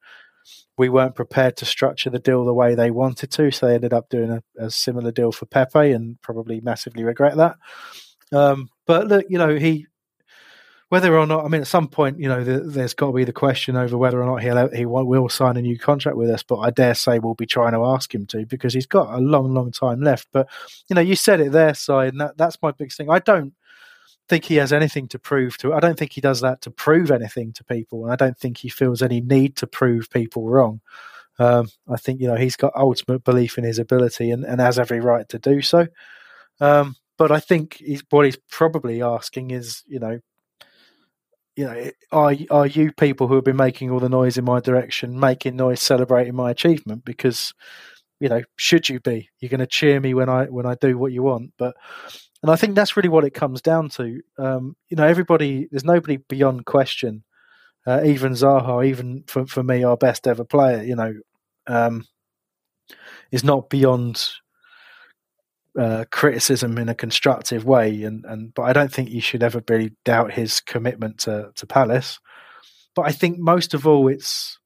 we 0.76 0.88
weren't 0.88 1.14
prepared 1.14 1.56
to 1.58 1.64
structure 1.66 2.10
the 2.10 2.18
deal 2.18 2.44
the 2.44 2.54
way 2.54 2.74
they 2.74 2.90
wanted 2.90 3.30
to, 3.32 3.50
so 3.50 3.66
they 3.66 3.74
ended 3.74 3.92
up 3.92 4.08
doing 4.08 4.30
a, 4.30 4.42
a 4.58 4.70
similar 4.70 5.12
deal 5.12 5.32
for 5.32 5.46
Pepe, 5.46 5.92
and 5.92 6.20
probably 6.22 6.60
massively 6.60 7.04
regret 7.04 7.36
that. 7.36 7.56
Um, 8.32 8.68
but 8.86 9.08
look, 9.08 9.26
you 9.28 9.38
know, 9.38 9.56
he 9.56 9.86
whether 10.90 11.16
or 11.16 11.24
not, 11.24 11.44
I 11.44 11.48
mean, 11.48 11.60
at 11.60 11.68
some 11.68 11.86
point, 11.86 12.18
you 12.18 12.28
know, 12.28 12.42
the, 12.42 12.58
there's 12.60 12.94
got 12.94 13.06
to 13.06 13.12
be 13.12 13.22
the 13.22 13.32
question 13.32 13.76
over 13.76 13.96
whether 13.96 14.20
or 14.20 14.26
not 14.26 14.42
he'll 14.42 14.68
he 14.70 14.84
will 14.84 15.28
sign 15.28 15.56
a 15.56 15.62
new 15.62 15.78
contract 15.78 16.16
with 16.16 16.28
us. 16.28 16.42
But 16.42 16.58
I 16.58 16.70
dare 16.70 16.96
say 16.96 17.20
we'll 17.20 17.34
be 17.34 17.46
trying 17.46 17.74
to 17.74 17.84
ask 17.84 18.12
him 18.12 18.26
to 18.26 18.44
because 18.44 18.74
he's 18.74 18.86
got 18.86 19.14
a 19.14 19.18
long, 19.18 19.54
long 19.54 19.70
time 19.70 20.00
left. 20.00 20.26
But 20.32 20.48
you 20.88 20.96
know, 20.96 21.00
you 21.00 21.14
said 21.14 21.40
it 21.40 21.52
there, 21.52 21.74
side, 21.74 22.08
and 22.08 22.20
that, 22.20 22.36
that's 22.36 22.60
my 22.60 22.72
big 22.72 22.92
thing. 22.92 23.08
I 23.08 23.20
don't 23.20 23.54
think 24.28 24.44
he 24.44 24.56
has 24.56 24.72
anything 24.72 25.06
to 25.08 25.18
prove 25.20 25.56
to. 25.58 25.72
I 25.72 25.78
don't 25.78 25.96
think 25.96 26.12
he 26.12 26.20
does 26.20 26.40
that 26.40 26.60
to 26.62 26.72
prove 26.72 27.12
anything 27.12 27.52
to 27.52 27.64
people, 27.64 28.02
and 28.02 28.12
I 28.12 28.16
don't 28.16 28.36
think 28.36 28.58
he 28.58 28.68
feels 28.68 29.00
any 29.00 29.20
need 29.20 29.54
to 29.58 29.68
prove 29.68 30.10
people 30.10 30.48
wrong. 30.48 30.80
Um, 31.38 31.68
I 31.88 31.98
think 31.98 32.20
you 32.20 32.26
know 32.26 32.36
he's 32.36 32.56
got 32.56 32.74
ultimate 32.74 33.22
belief 33.22 33.58
in 33.58 33.62
his 33.62 33.78
ability 33.78 34.32
and, 34.32 34.44
and 34.44 34.60
has 34.60 34.76
every 34.76 34.98
right 34.98 35.28
to 35.28 35.38
do 35.38 35.62
so. 35.62 35.86
Um, 36.60 36.96
but 37.16 37.30
I 37.30 37.38
think 37.38 37.74
he's, 37.74 38.02
what 38.10 38.24
he's 38.24 38.38
probably 38.50 39.02
asking 39.02 39.52
is, 39.52 39.84
you 39.86 40.00
know, 40.00 40.20
you 41.56 41.64
know, 41.64 41.90
are 42.12 42.34
are 42.50 42.66
you 42.66 42.92
people 42.92 43.28
who 43.28 43.34
have 43.34 43.44
been 43.44 43.56
making 43.56 43.90
all 43.90 44.00
the 44.00 44.08
noise 44.08 44.38
in 44.38 44.44
my 44.44 44.60
direction, 44.60 45.18
making 45.18 45.56
noise, 45.56 45.80
celebrating 45.80 46.34
my 46.34 46.50
achievement? 46.50 47.04
Because 47.04 47.52
you 48.20 48.28
know, 48.28 48.42
should 48.56 48.88
you 48.88 49.00
be? 49.00 49.28
You're 49.40 49.48
going 49.48 49.60
to 49.60 49.66
cheer 49.66 50.00
me 50.00 50.14
when 50.14 50.28
I 50.28 50.44
when 50.46 50.66
I 50.66 50.74
do 50.74 50.96
what 50.98 51.12
you 51.12 51.22
want, 51.22 51.52
but 51.58 51.74
and 52.42 52.50
I 52.50 52.56
think 52.56 52.74
that's 52.74 52.96
really 52.96 53.08
what 53.08 53.24
it 53.24 53.34
comes 53.34 53.60
down 53.60 53.88
to. 53.90 54.20
Um, 54.38 54.76
you 54.88 54.96
know, 54.96 55.06
everybody, 55.06 55.68
there's 55.70 55.84
nobody 55.84 56.18
beyond 56.28 56.66
question. 56.66 57.24
Uh, 57.86 58.02
even 58.04 58.32
Zaha, 58.32 58.86
even 58.86 59.24
for 59.26 59.46
for 59.46 59.62
me, 59.62 59.84
our 59.84 59.96
best 59.96 60.26
ever 60.26 60.44
player, 60.44 60.82
you 60.82 60.96
know, 60.96 61.14
um, 61.66 62.06
is 63.32 63.44
not 63.44 63.70
beyond 63.70 64.22
uh, 65.78 66.04
criticism 66.10 66.78
in 66.78 66.88
a 66.88 66.94
constructive 66.94 67.64
way. 67.64 68.02
And 68.02 68.24
and 68.24 68.54
but 68.54 68.62
I 68.62 68.72
don't 68.72 68.92
think 68.92 69.10
you 69.10 69.20
should 69.20 69.42
ever 69.42 69.62
really 69.68 69.92
doubt 70.04 70.32
his 70.32 70.60
commitment 70.60 71.18
to 71.20 71.52
to 71.54 71.66
Palace. 71.66 72.18
But 72.94 73.02
I 73.02 73.12
think 73.12 73.38
most 73.38 73.74
of 73.74 73.86
all, 73.86 74.08
it's 74.08 74.58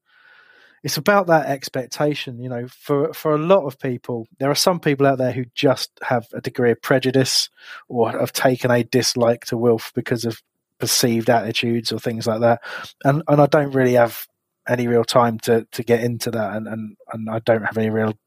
it's 0.83 0.97
about 0.97 1.27
that 1.27 1.47
expectation. 1.47 2.39
You 2.39 2.49
know, 2.49 2.67
for 2.67 3.13
for 3.13 3.33
a 3.33 3.39
lot 3.39 3.65
of 3.65 3.79
people, 3.79 4.27
there 4.39 4.51
are 4.51 4.55
some 4.55 4.79
people 4.79 5.07
out 5.07 5.17
there 5.17 5.31
who 5.31 5.45
just 5.55 5.91
have 6.03 6.27
a 6.33 6.41
degree 6.41 6.71
of 6.71 6.81
prejudice 6.81 7.49
or 7.87 8.11
have 8.11 8.33
taken 8.33 8.71
a 8.71 8.83
dislike 8.83 9.45
to 9.45 9.57
Wilf 9.57 9.91
because 9.95 10.25
of 10.25 10.41
perceived 10.79 11.29
attitudes 11.29 11.91
or 11.91 11.99
things 11.99 12.27
like 12.27 12.41
that. 12.41 12.61
And 13.03 13.23
and 13.27 13.41
I 13.41 13.45
don't 13.47 13.71
really 13.71 13.93
have 13.93 14.27
any 14.67 14.87
real 14.87 15.03
time 15.03 15.39
to 15.39 15.67
to 15.71 15.83
get 15.83 16.03
into 16.03 16.31
that, 16.31 16.55
and 16.55 16.67
and, 16.67 16.97
and 17.13 17.29
I 17.29 17.39
don't 17.39 17.63
have 17.63 17.77
any 17.77 17.89
real 17.89 18.17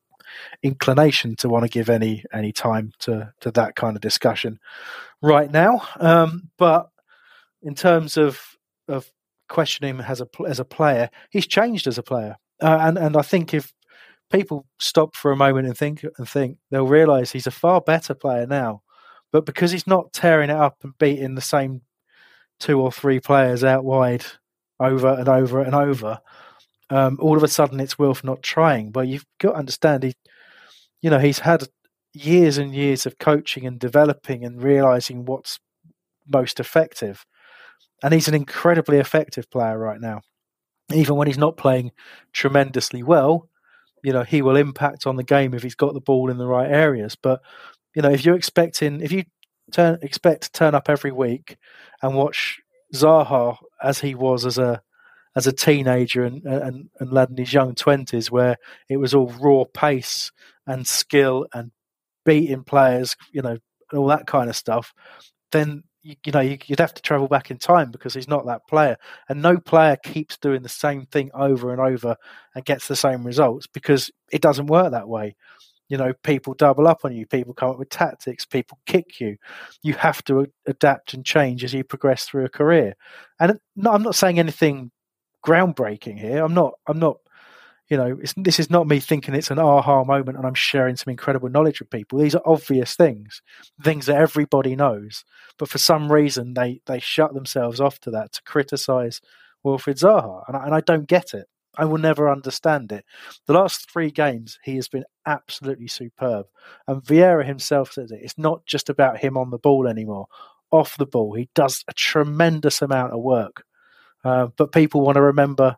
inclination 0.62 1.36
to 1.36 1.48
want 1.48 1.64
to 1.64 1.70
give 1.70 1.88
any 1.88 2.24
any 2.32 2.52
time 2.52 2.92
to 3.00 3.32
to 3.40 3.50
that 3.52 3.76
kind 3.76 3.96
of 3.96 4.02
discussion 4.02 4.58
right 5.22 5.50
now. 5.50 5.82
Um, 5.96 6.50
but 6.58 6.88
in 7.62 7.74
terms 7.74 8.16
of 8.16 8.40
of 8.88 9.10
questioning 9.48 9.96
him 9.96 10.00
as 10.00 10.20
a 10.20 10.28
as 10.46 10.60
a 10.60 10.64
player, 10.64 11.10
he's 11.30 11.46
changed 11.46 11.86
as 11.86 11.98
a 11.98 12.02
player. 12.02 12.36
Uh, 12.60 12.78
and 12.80 12.98
and 12.98 13.16
I 13.16 13.22
think 13.22 13.54
if 13.54 13.72
people 14.30 14.66
stop 14.78 15.16
for 15.16 15.32
a 15.32 15.36
moment 15.36 15.66
and 15.66 15.76
think 15.76 16.04
and 16.18 16.28
think, 16.28 16.58
they'll 16.70 16.86
realise 16.86 17.32
he's 17.32 17.46
a 17.46 17.52
far 17.52 17.80
better 17.80 18.14
player 18.14 18.46
now. 18.46 18.82
But 19.32 19.46
because 19.46 19.70
he's 19.70 19.86
not 19.86 20.12
tearing 20.12 20.50
it 20.50 20.56
up 20.56 20.78
and 20.82 20.96
beating 20.98 21.34
the 21.34 21.40
same 21.40 21.82
two 22.58 22.80
or 22.80 22.90
three 22.90 23.20
players 23.20 23.62
out 23.62 23.84
wide 23.84 24.24
over 24.80 25.08
and 25.08 25.28
over 25.28 25.60
and 25.60 25.74
over, 25.74 26.20
um, 26.90 27.18
all 27.20 27.36
of 27.36 27.42
a 27.42 27.48
sudden 27.48 27.80
it's 27.80 27.98
Wilf 27.98 28.24
not 28.24 28.42
trying. 28.42 28.90
But 28.90 29.08
you've 29.08 29.26
got 29.40 29.52
to 29.52 29.58
understand 29.58 30.02
he, 30.02 30.14
you 31.02 31.10
know, 31.10 31.18
he's 31.18 31.40
had 31.40 31.68
years 32.12 32.58
and 32.58 32.74
years 32.74 33.06
of 33.06 33.18
coaching 33.18 33.66
and 33.66 33.78
developing 33.78 34.44
and 34.44 34.62
realizing 34.62 35.24
what's 35.24 35.58
most 36.26 36.60
effective, 36.60 37.24
and 38.02 38.12
he's 38.12 38.28
an 38.28 38.34
incredibly 38.34 38.98
effective 38.98 39.50
player 39.50 39.78
right 39.78 40.00
now 40.00 40.20
even 40.92 41.16
when 41.16 41.26
he's 41.26 41.38
not 41.38 41.56
playing 41.56 41.92
tremendously 42.32 43.02
well, 43.02 43.48
you 44.02 44.12
know, 44.12 44.22
he 44.22 44.42
will 44.42 44.56
impact 44.56 45.06
on 45.06 45.16
the 45.16 45.24
game 45.24 45.54
if 45.54 45.62
he's 45.62 45.74
got 45.74 45.94
the 45.94 46.00
ball 46.00 46.30
in 46.30 46.38
the 46.38 46.46
right 46.46 46.70
areas. 46.70 47.16
But, 47.16 47.42
you 47.94 48.02
know, 48.02 48.10
if 48.10 48.24
you're 48.24 48.36
expecting, 48.36 49.00
if 49.00 49.12
you 49.12 49.24
turn, 49.72 49.98
expect 50.02 50.42
to 50.44 50.52
turn 50.52 50.74
up 50.74 50.88
every 50.88 51.12
week 51.12 51.56
and 52.02 52.14
watch 52.14 52.60
Zaha 52.94 53.56
as 53.82 54.00
he 54.00 54.14
was 54.14 54.46
as 54.46 54.56
a, 54.56 54.82
as 55.38 55.46
a 55.46 55.52
teenager 55.52 56.24
and, 56.24 56.44
and, 56.44 56.90
and 56.98 57.12
lad 57.12 57.30
in 57.30 57.36
his 57.36 57.52
young 57.52 57.72
twenties, 57.72 58.28
where 58.28 58.56
it 58.88 58.96
was 58.96 59.14
all 59.14 59.32
raw 59.40 59.62
pace 59.72 60.32
and 60.66 60.84
skill 60.84 61.46
and 61.54 61.70
beating 62.26 62.64
players, 62.64 63.16
you 63.30 63.40
know, 63.40 63.56
and 63.90 64.00
all 64.00 64.08
that 64.08 64.26
kind 64.26 64.50
of 64.50 64.56
stuff, 64.56 64.92
then 65.52 65.84
you, 66.02 66.16
you 66.26 66.32
know 66.32 66.40
you, 66.40 66.58
would 66.68 66.80
have 66.80 66.92
to 66.92 67.02
travel 67.02 67.28
back 67.28 67.52
in 67.52 67.56
time 67.56 67.92
because 67.92 68.14
he's 68.14 68.26
not 68.26 68.46
that 68.46 68.66
player, 68.68 68.96
and 69.28 69.40
no 69.40 69.58
player 69.58 69.96
keeps 70.02 70.36
doing 70.38 70.62
the 70.62 70.68
same 70.68 71.06
thing 71.06 71.30
over 71.34 71.70
and 71.70 71.80
over 71.80 72.16
and 72.56 72.64
gets 72.64 72.88
the 72.88 72.96
same 72.96 73.24
results 73.24 73.68
because 73.68 74.10
it 74.32 74.42
doesn't 74.42 74.66
work 74.66 74.90
that 74.90 75.08
way. 75.08 75.36
You 75.88 75.98
know, 75.98 76.14
people 76.24 76.54
double 76.54 76.88
up 76.88 77.04
on 77.04 77.14
you, 77.14 77.26
people 77.26 77.54
come 77.54 77.70
up 77.70 77.78
with 77.78 77.90
tactics, 77.90 78.44
people 78.44 78.80
kick 78.86 79.20
you. 79.20 79.36
You 79.84 79.94
have 79.94 80.24
to 80.24 80.48
adapt 80.66 81.14
and 81.14 81.24
change 81.24 81.62
as 81.62 81.72
you 81.72 81.84
progress 81.84 82.24
through 82.24 82.44
a 82.44 82.50
career. 82.50 82.96
And 83.38 83.60
I'm 83.86 84.02
not 84.02 84.16
saying 84.16 84.40
anything 84.40 84.90
groundbreaking 85.46 86.18
here. 86.18 86.44
I'm 86.44 86.54
not. 86.54 86.74
I'm 86.86 86.98
not 86.98 87.18
you 87.88 87.96
know, 87.96 88.18
this 88.36 88.60
is 88.60 88.70
not 88.70 88.86
me 88.86 89.00
thinking 89.00 89.34
it's 89.34 89.50
an 89.50 89.58
aha 89.58 90.04
moment 90.04 90.36
and 90.36 90.46
I'm 90.46 90.54
sharing 90.54 90.96
some 90.96 91.10
incredible 91.10 91.48
knowledge 91.48 91.80
with 91.80 91.90
people. 91.90 92.18
These 92.18 92.34
are 92.34 92.42
obvious 92.44 92.94
things, 92.94 93.40
things 93.82 94.06
that 94.06 94.16
everybody 94.16 94.76
knows, 94.76 95.24
but 95.58 95.68
for 95.70 95.78
some 95.78 96.12
reason 96.12 96.54
they 96.54 96.80
they 96.86 97.00
shut 97.00 97.34
themselves 97.34 97.80
off 97.80 97.98
to 98.00 98.10
that 98.10 98.32
to 98.32 98.42
criticize 98.42 99.20
Wilfried 99.64 99.98
Zaha, 100.00 100.44
and 100.46 100.56
I, 100.56 100.64
and 100.66 100.74
I 100.74 100.80
don't 100.80 101.08
get 101.08 101.34
it. 101.34 101.46
I 101.76 101.84
will 101.84 101.98
never 101.98 102.30
understand 102.30 102.92
it. 102.92 103.04
The 103.46 103.52
last 103.52 103.90
three 103.90 104.10
games, 104.10 104.58
he 104.64 104.76
has 104.76 104.88
been 104.88 105.04
absolutely 105.26 105.88
superb, 105.88 106.46
and 106.86 107.02
Vieira 107.02 107.44
himself 107.44 107.92
says 107.92 108.10
it. 108.10 108.20
It's 108.22 108.38
not 108.38 108.66
just 108.66 108.88
about 108.88 109.18
him 109.18 109.36
on 109.36 109.50
the 109.50 109.58
ball 109.58 109.86
anymore. 109.86 110.26
Off 110.70 110.98
the 110.98 111.06
ball, 111.06 111.32
he 111.34 111.48
does 111.54 111.84
a 111.88 111.94
tremendous 111.94 112.82
amount 112.82 113.14
of 113.14 113.20
work. 113.20 113.64
Uh, 114.24 114.48
but 114.56 114.72
people 114.72 115.00
want 115.00 115.16
to 115.16 115.22
remember 115.22 115.76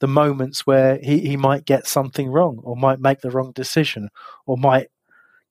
the 0.00 0.08
moments 0.08 0.66
where 0.66 0.98
he, 1.02 1.20
he 1.20 1.36
might 1.36 1.64
get 1.64 1.86
something 1.86 2.28
wrong 2.28 2.60
or 2.62 2.76
might 2.76 3.00
make 3.00 3.20
the 3.20 3.30
wrong 3.30 3.52
decision 3.52 4.08
or 4.46 4.56
might 4.56 4.88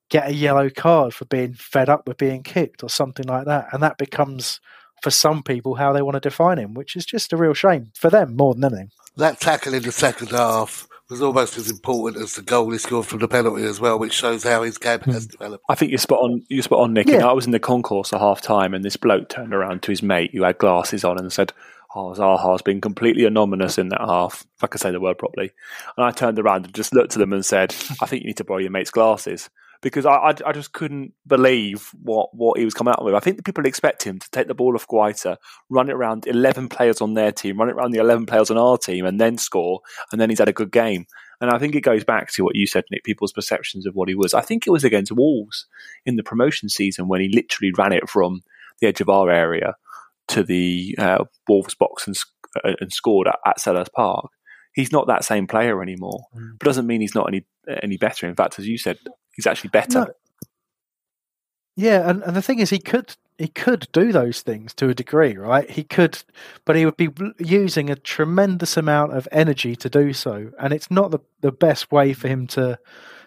get 0.09 0.27
a 0.27 0.33
yellow 0.33 0.69
card 0.69 1.13
for 1.13 1.25
being 1.25 1.53
fed 1.53 1.87
up 1.87 2.07
with 2.07 2.17
being 2.17 2.43
kicked 2.43 2.83
or 2.83 2.89
something 2.89 3.27
like 3.27 3.45
that. 3.45 3.67
And 3.71 3.81
that 3.83 3.97
becomes, 3.97 4.59
for 5.03 5.11
some 5.11 5.43
people, 5.43 5.75
how 5.75 5.93
they 5.93 6.01
want 6.01 6.15
to 6.15 6.19
define 6.19 6.57
him, 6.57 6.73
which 6.73 6.95
is 6.95 7.05
just 7.05 7.31
a 7.31 7.37
real 7.37 7.53
shame 7.53 7.91
for 7.95 8.09
them 8.09 8.35
more 8.35 8.55
than 8.55 8.65
anything. 8.65 8.91
That 9.17 9.39
tackle 9.39 9.75
in 9.75 9.83
the 9.83 9.91
second 9.91 10.29
half 10.29 10.87
was 11.09 11.21
almost 11.21 11.57
as 11.57 11.69
important 11.69 12.21
as 12.23 12.35
the 12.35 12.41
goal 12.41 12.69
he 12.71 12.77
scored 12.77 13.05
from 13.05 13.19
the 13.19 13.27
penalty 13.27 13.63
as 13.63 13.79
well, 13.79 13.97
which 13.97 14.13
shows 14.13 14.43
how 14.43 14.63
his 14.63 14.77
game 14.77 15.01
has 15.01 15.25
hmm. 15.25 15.31
developed. 15.31 15.63
I 15.69 15.75
think 15.75 15.91
you're 15.91 15.97
spot 15.97 16.19
on. 16.19 16.43
You're 16.49 16.63
spot 16.63 16.79
on, 16.79 16.93
Nick. 16.93 17.07
Yeah. 17.07 17.27
I 17.27 17.33
was 17.33 17.45
in 17.45 17.51
the 17.51 17.59
concourse 17.59 18.13
at 18.13 18.19
half 18.19 18.41
time, 18.41 18.73
and 18.73 18.83
this 18.83 18.97
bloke 18.97 19.29
turned 19.29 19.53
around 19.53 19.83
to 19.83 19.91
his 19.91 20.03
mate 20.03 20.31
who 20.33 20.43
had 20.43 20.57
glasses 20.57 21.03
on 21.03 21.17
and 21.17 21.31
said, 21.31 21.51
oh, 21.95 22.13
Zaha's 22.13 22.61
been 22.61 22.81
completely 22.81 23.25
anonymous 23.25 23.77
in 23.77 23.89
that 23.89 24.01
half, 24.01 24.45
if 24.57 24.63
I 24.63 24.67
can 24.67 24.79
say 24.79 24.91
the 24.91 24.99
word 24.99 25.17
properly. 25.17 25.51
And 25.97 26.05
I 26.05 26.11
turned 26.11 26.39
around 26.39 26.65
and 26.65 26.73
just 26.73 26.93
looked 26.93 27.13
at 27.13 27.19
them 27.19 27.33
and 27.33 27.45
said, 27.45 27.75
I 28.01 28.05
think 28.05 28.23
you 28.23 28.27
need 28.27 28.37
to 28.37 28.43
borrow 28.43 28.59
your 28.59 28.71
mate's 28.71 28.91
glasses. 28.91 29.49
Because 29.81 30.05
I, 30.05 30.11
I, 30.11 30.35
I, 30.45 30.51
just 30.51 30.73
couldn't 30.73 31.13
believe 31.25 31.91
what, 32.03 32.35
what 32.35 32.59
he 32.59 32.65
was 32.65 32.73
coming 32.73 32.91
out 32.91 33.05
with. 33.05 33.15
I 33.15 33.21
think 33.21 33.37
the 33.37 33.43
people 33.43 33.65
expect 33.65 34.03
him 34.03 34.19
to 34.19 34.29
take 34.31 34.47
the 34.47 34.53
ball 34.53 34.75
off 34.75 34.85
Guaita, 34.85 35.37
run 35.69 35.89
it 35.89 35.93
around 35.93 36.27
11 36.27 36.67
players 36.67 36.99
on 36.99 37.13
their 37.13 37.31
team, 37.31 37.57
run 37.57 37.69
it 37.69 37.75
around 37.75 37.91
the 37.91 38.01
11 38.01 38.25
players 38.25 38.51
on 38.51 38.57
our 38.57 38.77
team, 38.77 39.05
and 39.05 39.21
then 39.21 39.37
score, 39.37 39.79
and 40.11 40.19
then 40.19 40.29
he's 40.29 40.39
had 40.39 40.49
a 40.49 40.53
good 40.53 40.73
game. 40.73 41.05
And 41.39 41.49
I 41.49 41.59
think 41.59 41.75
it 41.75 41.81
goes 41.81 42.03
back 42.03 42.29
to 42.33 42.43
what 42.43 42.57
you 42.57 42.67
said, 42.67 42.83
Nick, 42.91 43.05
people's 43.05 43.31
perceptions 43.31 43.85
of 43.85 43.95
what 43.95 44.09
he 44.09 44.15
was. 44.15 44.33
I 44.33 44.41
think 44.41 44.67
it 44.67 44.71
was 44.71 44.83
against 44.83 45.13
Wolves 45.13 45.65
in 46.05 46.17
the 46.17 46.23
promotion 46.23 46.67
season 46.67 47.07
when 47.07 47.21
he 47.21 47.29
literally 47.33 47.71
ran 47.77 47.93
it 47.93 48.09
from 48.09 48.41
the 48.81 48.87
edge 48.87 48.99
of 48.99 49.07
our 49.07 49.31
area 49.31 49.75
to 50.29 50.43
the 50.43 50.95
uh, 50.97 51.25
Wolves 51.47 51.75
box 51.75 52.07
and, 52.07 52.17
uh, 52.63 52.73
and 52.79 52.91
scored 52.91 53.27
at, 53.27 53.39
at 53.45 53.57
Selhurst 53.57 53.93
Park. 53.93 54.25
He's 54.73 54.91
not 54.91 55.07
that 55.07 55.25
same 55.25 55.47
player 55.47 55.81
anymore, 55.81 56.25
mm. 56.35 56.51
but 56.57 56.65
doesn't 56.65 56.87
mean 56.87 57.01
he's 57.01 57.15
not 57.15 57.27
any 57.27 57.45
any 57.83 57.97
better. 57.97 58.27
In 58.27 58.35
fact, 58.35 58.59
as 58.59 58.67
you 58.67 58.77
said, 58.77 58.97
he's 59.35 59.47
actually 59.47 59.71
better. 59.71 59.99
No. 59.99 60.07
Yeah, 61.75 62.09
and, 62.09 62.21
and 62.23 62.35
the 62.35 62.41
thing 62.41 62.59
is, 62.59 62.69
he 62.69 62.79
could 62.79 63.15
he 63.37 63.47
could 63.47 63.87
do 63.93 64.11
those 64.11 64.41
things 64.41 64.73
to 64.75 64.89
a 64.89 64.93
degree, 64.93 65.37
right? 65.37 65.69
He 65.69 65.83
could, 65.83 66.23
but 66.65 66.75
he 66.75 66.85
would 66.85 66.97
be 66.97 67.09
using 67.39 67.89
a 67.89 67.95
tremendous 67.95 68.75
amount 68.75 69.13
of 69.13 69.27
energy 69.31 69.75
to 69.77 69.89
do 69.89 70.11
so, 70.13 70.51
and 70.59 70.73
it's 70.73 70.91
not 70.91 71.11
the 71.11 71.19
the 71.41 71.51
best 71.51 71.91
way 71.91 72.13
for 72.13 72.27
him 72.27 72.47
to 72.47 72.77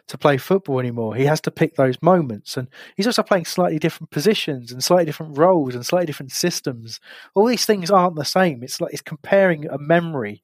to 0.08 0.18
play 0.18 0.36
football 0.36 0.78
anymore. 0.78 1.14
He 1.14 1.24
has 1.24 1.40
to 1.42 1.50
pick 1.50 1.76
those 1.76 2.00
moments, 2.02 2.56
and 2.56 2.68
he's 2.96 3.06
also 3.06 3.22
playing 3.22 3.44
slightly 3.44 3.78
different 3.78 4.10
positions 4.10 4.72
and 4.72 4.82
slightly 4.82 5.06
different 5.06 5.38
roles 5.38 5.74
and 5.74 5.84
slightly 5.84 6.06
different 6.06 6.32
systems. 6.32 7.00
All 7.34 7.46
these 7.46 7.64
things 7.64 7.90
aren't 7.90 8.16
the 8.16 8.24
same. 8.24 8.62
It's 8.62 8.80
like 8.80 8.92
it's 8.92 9.02
comparing 9.02 9.68
a 9.68 9.78
memory 9.78 10.42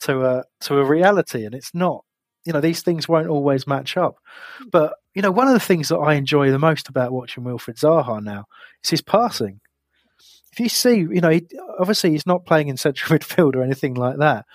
to 0.00 0.24
a 0.24 0.44
to 0.62 0.78
a 0.78 0.84
reality, 0.84 1.44
and 1.44 1.54
it's 1.54 1.74
not. 1.74 2.04
You 2.46 2.54
know, 2.54 2.60
these 2.60 2.82
things 2.82 3.08
won't 3.08 3.28
always 3.28 3.66
match 3.66 3.96
up. 3.96 4.16
But 4.70 4.94
you 5.14 5.22
know, 5.22 5.30
one 5.30 5.48
of 5.48 5.54
the 5.54 5.60
things 5.60 5.88
that 5.88 5.98
I 5.98 6.14
enjoy 6.14 6.50
the 6.50 6.58
most 6.58 6.88
about 6.88 7.12
watching 7.12 7.44
Wilfried 7.44 7.78
Zaha 7.78 8.22
now 8.22 8.46
is 8.82 8.90
his 8.90 9.02
passing. 9.02 9.60
If 10.52 10.60
you 10.60 10.68
see, 10.68 10.96
you 10.96 11.20
know, 11.20 11.30
he, 11.30 11.46
obviously 11.78 12.10
he's 12.10 12.26
not 12.26 12.46
playing 12.46 12.68
in 12.68 12.76
central 12.76 13.18
midfield 13.18 13.54
or 13.54 13.62
anything 13.62 13.94
like 13.94 14.18
that, 14.18 14.46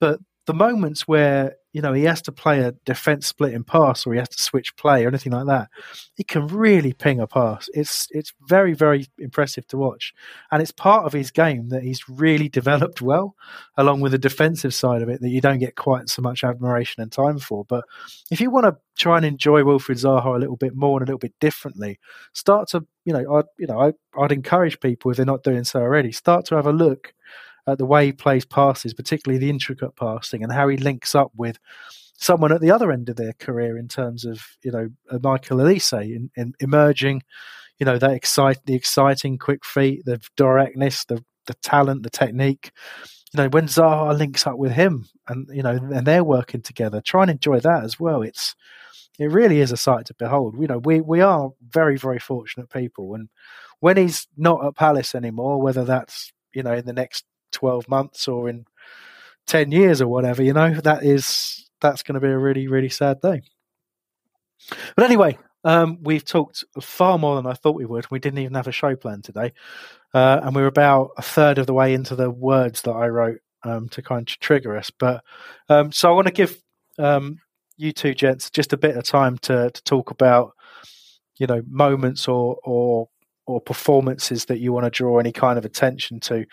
but 0.00 0.20
the 0.50 0.54
moments 0.54 1.06
where 1.06 1.54
you 1.72 1.80
know 1.80 1.92
he 1.92 2.02
has 2.02 2.20
to 2.20 2.32
play 2.32 2.58
a 2.58 2.72
defense 2.84 3.28
split 3.28 3.50
splitting 3.50 3.62
pass 3.62 4.04
or 4.04 4.12
he 4.12 4.18
has 4.18 4.28
to 4.28 4.42
switch 4.42 4.74
play 4.74 5.04
or 5.04 5.08
anything 5.08 5.30
like 5.30 5.46
that, 5.46 5.68
he 6.16 6.24
can 6.24 6.48
really 6.48 6.92
ping 6.92 7.20
a 7.20 7.26
pass. 7.28 7.70
It's 7.72 8.08
it's 8.10 8.32
very 8.48 8.74
very 8.74 9.06
impressive 9.16 9.68
to 9.68 9.76
watch, 9.76 10.12
and 10.50 10.60
it's 10.60 10.72
part 10.72 11.06
of 11.06 11.12
his 11.12 11.30
game 11.30 11.68
that 11.68 11.84
he's 11.84 12.08
really 12.08 12.48
developed 12.60 13.00
well, 13.00 13.36
along 13.76 14.00
with 14.00 14.10
the 14.10 14.18
defensive 14.18 14.74
side 14.74 15.02
of 15.02 15.08
it 15.08 15.20
that 15.20 15.28
you 15.28 15.40
don't 15.40 15.60
get 15.60 15.76
quite 15.76 16.08
so 16.08 16.20
much 16.20 16.42
admiration 16.42 17.00
and 17.00 17.12
time 17.12 17.38
for. 17.38 17.64
But 17.64 17.84
if 18.32 18.40
you 18.40 18.50
want 18.50 18.66
to 18.66 18.76
try 18.98 19.18
and 19.18 19.24
enjoy 19.24 19.62
Wilfried 19.62 20.02
Zaha 20.02 20.34
a 20.34 20.40
little 20.40 20.56
bit 20.56 20.74
more 20.74 20.98
and 20.98 21.08
a 21.08 21.12
little 21.12 21.20
bit 21.20 21.38
differently, 21.38 22.00
start 22.32 22.70
to 22.70 22.84
you 23.04 23.12
know, 23.12 23.36
I'd 23.36 23.44
you 23.56 23.68
know, 23.68 23.80
I, 23.80 23.92
I'd 24.20 24.32
encourage 24.32 24.80
people 24.80 25.12
if 25.12 25.16
they're 25.16 25.26
not 25.26 25.44
doing 25.44 25.62
so 25.62 25.78
already, 25.78 26.10
start 26.10 26.44
to 26.46 26.56
have 26.56 26.66
a 26.66 26.72
look 26.72 27.14
at 27.70 27.78
the 27.78 27.86
way 27.86 28.06
he 28.06 28.12
plays 28.12 28.44
passes, 28.44 28.94
particularly 28.94 29.38
the 29.38 29.50
intricate 29.50 29.96
passing, 29.96 30.42
and 30.42 30.52
how 30.52 30.68
he 30.68 30.76
links 30.76 31.14
up 31.14 31.30
with 31.36 31.58
someone 32.16 32.52
at 32.52 32.60
the 32.60 32.70
other 32.70 32.92
end 32.92 33.08
of 33.08 33.16
their 33.16 33.32
career 33.32 33.78
in 33.78 33.88
terms 33.88 34.24
of 34.24 34.56
you 34.62 34.70
know 34.70 34.90
uh, 35.10 35.18
Michael 35.22 35.58
Olise 35.58 36.02
in, 36.04 36.30
in 36.36 36.54
emerging, 36.60 37.22
you 37.78 37.86
know 37.86 37.98
that 37.98 38.12
excite 38.12 38.64
the 38.66 38.74
exciting 38.74 39.38
quick 39.38 39.64
feet, 39.64 40.04
the 40.04 40.20
directness, 40.36 41.04
the 41.04 41.24
the 41.46 41.54
talent, 41.54 42.02
the 42.02 42.10
technique. 42.10 42.70
You 43.32 43.42
know 43.42 43.48
when 43.48 43.66
Zaha 43.66 44.16
links 44.16 44.46
up 44.46 44.58
with 44.58 44.72
him, 44.72 45.08
and 45.28 45.48
you 45.52 45.62
know 45.62 45.70
and 45.70 46.06
they're 46.06 46.24
working 46.24 46.62
together. 46.62 47.00
Try 47.00 47.22
and 47.22 47.30
enjoy 47.30 47.60
that 47.60 47.84
as 47.84 47.98
well. 47.98 48.22
It's 48.22 48.54
it 49.18 49.30
really 49.30 49.60
is 49.60 49.72
a 49.72 49.76
sight 49.76 50.06
to 50.06 50.14
behold. 50.14 50.56
You 50.60 50.66
know 50.66 50.78
we 50.78 51.00
we 51.00 51.20
are 51.20 51.50
very 51.68 51.96
very 51.96 52.18
fortunate 52.18 52.70
people, 52.70 53.14
and 53.14 53.28
when 53.80 53.96
he's 53.96 54.28
not 54.36 54.64
at 54.64 54.76
Palace 54.76 55.14
anymore, 55.14 55.60
whether 55.60 55.84
that's 55.84 56.32
you 56.52 56.62
know 56.62 56.74
in 56.74 56.84
the 56.84 56.92
next 56.92 57.24
twelve 57.52 57.88
months 57.88 58.28
or 58.28 58.48
in 58.48 58.66
ten 59.46 59.72
years 59.72 60.00
or 60.00 60.08
whatever, 60.08 60.42
you 60.42 60.52
know 60.52 60.74
that 60.74 61.04
is 61.04 61.68
that's 61.80 62.02
going 62.02 62.14
to 62.14 62.20
be 62.20 62.32
a 62.32 62.38
really 62.38 62.68
really 62.68 62.88
sad 62.88 63.20
day. 63.20 63.42
But 64.94 65.04
anyway, 65.04 65.38
um, 65.64 65.98
we've 66.02 66.24
talked 66.24 66.64
far 66.80 67.18
more 67.18 67.36
than 67.36 67.46
I 67.46 67.54
thought 67.54 67.74
we 67.76 67.86
would. 67.86 68.10
We 68.10 68.18
didn't 68.18 68.38
even 68.38 68.54
have 68.54 68.68
a 68.68 68.72
show 68.72 68.96
plan 68.96 69.22
today, 69.22 69.52
uh, 70.14 70.40
and 70.42 70.54
we 70.54 70.62
are 70.62 70.66
about 70.66 71.10
a 71.16 71.22
third 71.22 71.58
of 71.58 71.66
the 71.66 71.74
way 71.74 71.94
into 71.94 72.16
the 72.16 72.30
words 72.30 72.82
that 72.82 72.92
I 72.92 73.08
wrote 73.08 73.40
um, 73.62 73.88
to 73.90 74.02
kind 74.02 74.28
of 74.28 74.38
trigger 74.38 74.76
us. 74.76 74.90
But 74.90 75.22
um, 75.68 75.92
so 75.92 76.10
I 76.10 76.14
want 76.14 76.26
to 76.28 76.32
give 76.32 76.62
um, 76.98 77.38
you 77.76 77.92
two 77.92 78.14
gents 78.14 78.50
just 78.50 78.72
a 78.72 78.78
bit 78.78 78.96
of 78.96 79.04
time 79.04 79.38
to 79.38 79.70
to 79.70 79.82
talk 79.84 80.10
about, 80.10 80.52
you 81.38 81.46
know, 81.46 81.62
moments 81.68 82.28
or 82.28 82.58
or 82.64 83.08
or 83.46 83.60
performances 83.60 84.46
that 84.46 84.60
you 84.60 84.72
want 84.72 84.84
to 84.84 84.90
draw 84.90 85.18
any 85.18 85.32
kind 85.32 85.58
of 85.58 85.64
attention 85.64 86.20
to. 86.20 86.44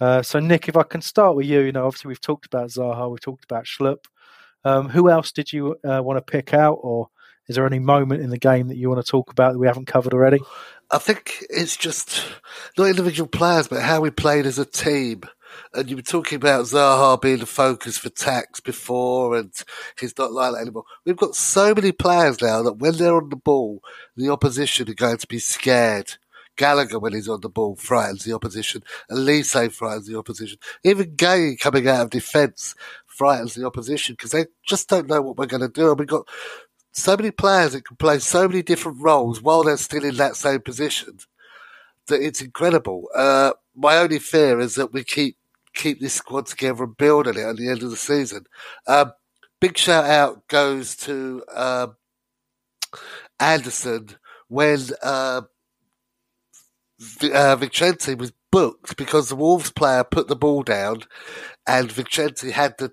Uh, 0.00 0.22
so 0.22 0.40
Nick, 0.40 0.68
if 0.68 0.76
I 0.76 0.82
can 0.82 1.02
start 1.02 1.36
with 1.36 1.46
you, 1.46 1.60
you 1.60 1.72
know, 1.72 1.86
obviously 1.86 2.08
we've 2.08 2.20
talked 2.20 2.46
about 2.46 2.70
Zaha, 2.70 3.10
we've 3.10 3.20
talked 3.20 3.44
about 3.44 3.64
Schlupp. 3.64 4.06
Um, 4.64 4.88
who 4.88 5.10
else 5.10 5.32
did 5.32 5.52
you 5.52 5.76
uh, 5.84 6.02
want 6.02 6.16
to 6.18 6.32
pick 6.32 6.54
out, 6.54 6.78
or 6.82 7.08
is 7.48 7.56
there 7.56 7.66
any 7.66 7.78
moment 7.78 8.22
in 8.22 8.30
the 8.30 8.38
game 8.38 8.68
that 8.68 8.76
you 8.76 8.88
want 8.88 9.04
to 9.04 9.10
talk 9.10 9.30
about 9.30 9.52
that 9.52 9.58
we 9.58 9.66
haven't 9.66 9.86
covered 9.86 10.14
already? 10.14 10.38
I 10.90 10.98
think 10.98 11.44
it's 11.48 11.76
just 11.76 12.26
not 12.76 12.88
individual 12.88 13.28
players, 13.28 13.68
but 13.68 13.82
how 13.82 14.00
we 14.00 14.10
played 14.10 14.46
as 14.46 14.58
a 14.58 14.64
team. 14.64 15.22
And 15.74 15.90
you 15.90 15.96
were 15.96 16.02
talking 16.02 16.36
about 16.36 16.66
Zaha 16.66 17.20
being 17.20 17.38
the 17.38 17.46
focus 17.46 17.98
for 17.98 18.08
tax 18.08 18.60
before, 18.60 19.36
and 19.36 19.52
he's 19.98 20.16
not 20.18 20.32
like 20.32 20.52
that 20.52 20.60
anymore. 20.60 20.84
We've 21.04 21.16
got 21.16 21.34
so 21.34 21.74
many 21.74 21.92
players 21.92 22.40
now 22.40 22.62
that 22.62 22.78
when 22.78 22.96
they're 22.96 23.16
on 23.16 23.30
the 23.30 23.36
ball, 23.36 23.82
the 24.16 24.30
opposition 24.30 24.88
are 24.88 24.94
going 24.94 25.18
to 25.18 25.26
be 25.26 25.38
scared. 25.38 26.16
Gallagher, 26.56 26.98
when 26.98 27.12
he's 27.12 27.28
on 27.28 27.40
the 27.40 27.48
ball, 27.48 27.76
frightens 27.76 28.24
the 28.24 28.34
opposition. 28.34 28.82
Olise 29.10 29.72
frightens 29.72 30.06
the 30.06 30.18
opposition. 30.18 30.58
Even 30.84 31.16
Guéhi 31.16 31.58
coming 31.58 31.88
out 31.88 32.02
of 32.02 32.10
defence 32.10 32.74
frightens 33.06 33.54
the 33.54 33.66
opposition 33.66 34.14
because 34.14 34.30
they 34.30 34.46
just 34.66 34.88
don't 34.88 35.08
know 35.08 35.22
what 35.22 35.36
we're 35.36 35.46
going 35.46 35.62
to 35.62 35.68
do. 35.68 35.90
And 35.90 35.98
we've 35.98 36.08
got 36.08 36.26
so 36.92 37.16
many 37.16 37.30
players 37.30 37.72
that 37.72 37.84
can 37.84 37.96
play 37.96 38.18
so 38.18 38.48
many 38.48 38.62
different 38.62 39.00
roles 39.00 39.40
while 39.40 39.62
they're 39.62 39.76
still 39.76 40.04
in 40.04 40.16
that 40.16 40.36
same 40.36 40.60
position 40.60 41.18
that 42.08 42.20
it's 42.20 42.40
incredible. 42.40 43.08
Uh, 43.14 43.52
my 43.74 43.96
only 43.96 44.18
fear 44.18 44.60
is 44.60 44.74
that 44.74 44.92
we 44.92 45.04
keep 45.04 45.36
keep 45.72 46.00
this 46.00 46.14
squad 46.14 46.46
together 46.46 46.84
and 46.84 46.96
building 46.96 47.36
it 47.36 47.46
at 47.46 47.56
the 47.56 47.68
end 47.68 47.82
of 47.82 47.90
the 47.90 47.96
season. 47.96 48.44
Um, 48.86 49.12
big 49.60 49.78
shout 49.78 50.04
out 50.04 50.46
goes 50.48 50.96
to 50.96 51.44
um, 51.54 51.96
Andersen 53.38 54.08
when 54.48 54.80
uh, 55.02 55.42
uh, 57.32 57.56
Vicente 57.56 58.14
was 58.14 58.32
booked 58.52 58.96
because 58.96 59.28
the 59.28 59.36
Wolves 59.36 59.70
player 59.70 60.04
put 60.04 60.28
the 60.28 60.36
ball 60.36 60.62
down 60.62 61.02
and 61.66 61.90
Vicente 61.90 62.50
had 62.50 62.76
the 62.78 62.92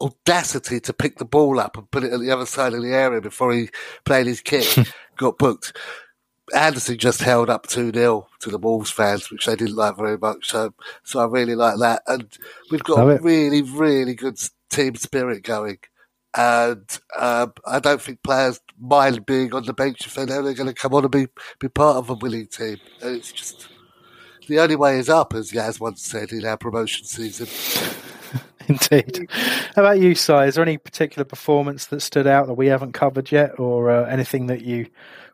audacity 0.00 0.80
to 0.80 0.92
pick 0.92 1.18
the 1.18 1.24
ball 1.24 1.60
up 1.60 1.76
and 1.76 1.90
put 1.90 2.04
it 2.04 2.12
at 2.12 2.20
the 2.20 2.30
other 2.30 2.46
side 2.46 2.72
of 2.72 2.82
the 2.82 2.94
area 2.94 3.20
before 3.20 3.52
he 3.52 3.70
played 4.04 4.26
his 4.26 4.40
kick, 4.40 4.66
got 5.16 5.38
booked. 5.38 5.76
Andersen 6.54 6.98
just 6.98 7.20
held 7.20 7.48
up 7.48 7.66
2 7.68 7.92
0 7.92 8.26
to 8.40 8.50
the 8.50 8.58
Wolves 8.58 8.90
fans, 8.90 9.30
which 9.30 9.46
they 9.46 9.54
didn't 9.54 9.76
like 9.76 9.96
very 9.96 10.18
much. 10.18 10.50
So, 10.50 10.74
so 11.04 11.20
I 11.20 11.26
really 11.26 11.54
like 11.54 11.78
that. 11.78 12.02
And 12.06 12.26
we've 12.70 12.82
got 12.82 13.08
a 13.08 13.22
really, 13.22 13.62
really 13.62 14.14
good 14.14 14.36
team 14.68 14.96
spirit 14.96 15.44
going. 15.44 15.78
And 16.36 16.86
um, 17.18 17.52
I 17.66 17.80
don't 17.80 18.00
think 18.00 18.22
players 18.22 18.60
mind 18.78 19.26
being 19.26 19.52
on 19.52 19.64
the 19.64 19.72
bench 19.72 20.06
if 20.06 20.14
they 20.14 20.24
know 20.24 20.42
they're 20.42 20.54
going 20.54 20.68
to 20.68 20.74
come 20.74 20.94
on 20.94 21.02
and 21.02 21.10
be, 21.10 21.26
be 21.58 21.68
part 21.68 21.96
of 21.96 22.08
a 22.08 22.14
winning 22.14 22.46
team. 22.46 22.78
And 23.02 23.16
it's 23.16 23.32
just 23.32 23.68
the 24.46 24.60
only 24.60 24.76
way 24.76 24.98
is 24.98 25.08
up, 25.08 25.34
as 25.34 25.52
Yaz 25.52 25.80
once 25.80 26.02
said 26.02 26.32
in 26.32 26.44
our 26.44 26.56
promotion 26.56 27.06
season. 27.06 27.48
Indeed. 28.68 29.28
How 29.74 29.82
about 29.82 30.00
you, 30.00 30.14
Si? 30.14 30.32
Is 30.32 30.54
there 30.54 30.62
any 30.64 30.78
particular 30.78 31.24
performance 31.24 31.86
that 31.86 32.00
stood 32.00 32.26
out 32.26 32.46
that 32.46 32.54
we 32.54 32.68
haven't 32.68 32.92
covered 32.92 33.32
yet, 33.32 33.58
or 33.58 33.90
uh, 33.90 34.04
anything 34.06 34.46
that 34.46 34.62
you 34.62 34.86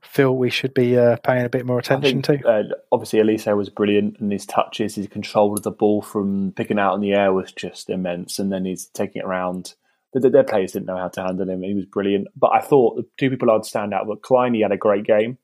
feel 0.02 0.34
we 0.36 0.48
should 0.48 0.72
be 0.72 0.96
uh, 0.96 1.16
paying 1.18 1.44
a 1.44 1.48
bit 1.48 1.66
more 1.66 1.78
attention 1.78 2.22
think, 2.22 2.42
to? 2.42 2.48
Uh, 2.48 2.62
obviously, 2.92 3.18
Olise 3.18 3.54
was 3.56 3.68
brilliant, 3.68 4.18
and 4.20 4.32
his 4.32 4.46
touches, 4.46 4.94
his 4.94 5.08
control 5.08 5.52
of 5.52 5.62
the 5.62 5.70
ball 5.70 6.00
from 6.00 6.52
picking 6.56 6.78
out 6.78 6.94
in 6.94 7.00
the 7.00 7.12
air 7.12 7.32
was 7.32 7.52
just 7.52 7.90
immense, 7.90 8.38
and 8.38 8.50
then 8.50 8.64
he's 8.64 8.86
taking 8.86 9.20
it 9.20 9.26
around. 9.26 9.74
The, 10.20 10.30
their 10.30 10.44
players 10.44 10.72
didn't 10.72 10.86
know 10.86 10.96
how 10.96 11.08
to 11.08 11.22
handle 11.22 11.48
him. 11.48 11.62
He 11.62 11.74
was 11.74 11.86
brilliant. 11.86 12.28
But 12.36 12.52
I 12.52 12.60
thought 12.60 12.96
the 12.96 13.06
two 13.18 13.30
people 13.30 13.50
I'd 13.50 13.64
stand 13.64 13.92
out 13.94 14.06
were 14.06 14.16
Kleiny 14.16 14.62
had 14.62 14.72
a 14.72 14.76
great 14.76 15.04
game, 15.04 15.38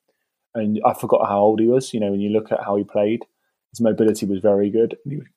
and 0.54 0.80
I 0.84 0.94
forgot 0.94 1.28
how 1.28 1.40
old 1.40 1.60
he 1.60 1.66
was. 1.66 1.92
You 1.92 2.00
know, 2.00 2.10
when 2.10 2.20
you 2.20 2.30
look 2.30 2.50
at 2.52 2.64
how 2.64 2.76
he 2.76 2.84
played, 2.84 3.20
his 3.70 3.80
mobility 3.80 4.26
was 4.26 4.40
very 4.40 4.70
good. 4.70 4.96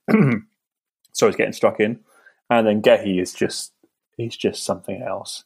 so 1.12 1.28
he's 1.28 1.36
getting 1.36 1.54
struck 1.54 1.80
in 1.80 2.00
and 2.50 2.68
then 2.68 2.82
Guéhi 2.82 3.22
is 3.22 3.34
just 3.34 3.74
he's 4.18 4.36
just 4.36 4.64
something 4.64 5.02
else, 5.02 5.44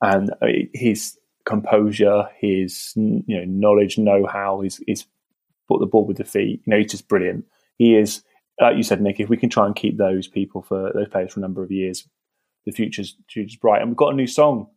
and 0.00 0.32
his 0.74 1.18
composure, 1.44 2.28
his 2.38 2.92
you 2.96 3.22
know 3.28 3.44
knowledge, 3.46 3.98
know 3.98 4.26
how, 4.26 4.60
he's 4.60 5.06
put 5.68 5.80
the 5.80 5.86
ball 5.86 6.06
with 6.06 6.16
the 6.16 6.24
feet. 6.24 6.62
You 6.64 6.70
know, 6.70 6.78
he's 6.78 6.90
just 6.90 7.08
brilliant. 7.08 7.44
He 7.78 7.96
is, 7.96 8.22
like 8.60 8.76
you 8.76 8.82
said, 8.82 9.00
Nick. 9.00 9.20
If 9.20 9.28
we 9.28 9.36
can 9.36 9.50
try 9.50 9.66
and 9.66 9.76
keep 9.76 9.96
those 9.96 10.28
people 10.28 10.62
for 10.62 10.92
those 10.94 11.08
players 11.08 11.32
for 11.32 11.40
a 11.40 11.42
number 11.42 11.62
of 11.62 11.70
years, 11.70 12.08
the 12.66 12.72
future's, 12.72 13.16
future's 13.28 13.56
bright. 13.56 13.80
And 13.80 13.90
we've 13.90 13.96
got 13.96 14.12
a 14.12 14.16
new 14.16 14.26
song 14.26 14.68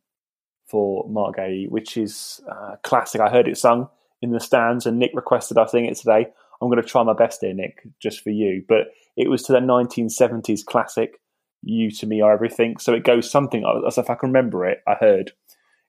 for 0.67 1.07
Marc 1.09 1.37
Guéhi, 1.37 1.69
which 1.69 1.97
is 1.97 2.41
uh, 2.49 2.75
classic. 2.83 3.21
I 3.21 3.29
heard 3.29 3.47
it 3.47 3.57
sung 3.57 3.89
in 4.21 4.31
the 4.31 4.39
stands, 4.39 4.85
and 4.85 4.97
Nick 4.97 5.11
requested 5.13 5.57
I 5.57 5.65
sing 5.67 5.85
it 5.85 5.97
today. 5.97 6.27
I'm 6.61 6.69
going 6.69 6.81
to 6.81 6.87
try 6.87 7.03
my 7.03 7.13
best 7.13 7.41
here, 7.41 7.53
Nick, 7.53 7.87
just 8.01 8.21
for 8.21 8.29
you. 8.29 8.63
But 8.67 8.87
it 9.17 9.29
was 9.29 9.43
to 9.43 9.53
the 9.53 9.59
1970s 9.59 10.65
classic 10.65 11.19
you 11.65 11.89
to 11.89 12.05
me 12.05 12.21
are 12.21 12.31
everything. 12.31 12.77
So 12.77 12.93
it 12.93 13.03
goes 13.03 13.29
something 13.29 13.63
as 13.87 13.97
if 13.97 14.09
I 14.09 14.15
can 14.15 14.29
remember 14.29 14.65
it. 14.65 14.79
I 14.87 14.93
heard 14.93 15.31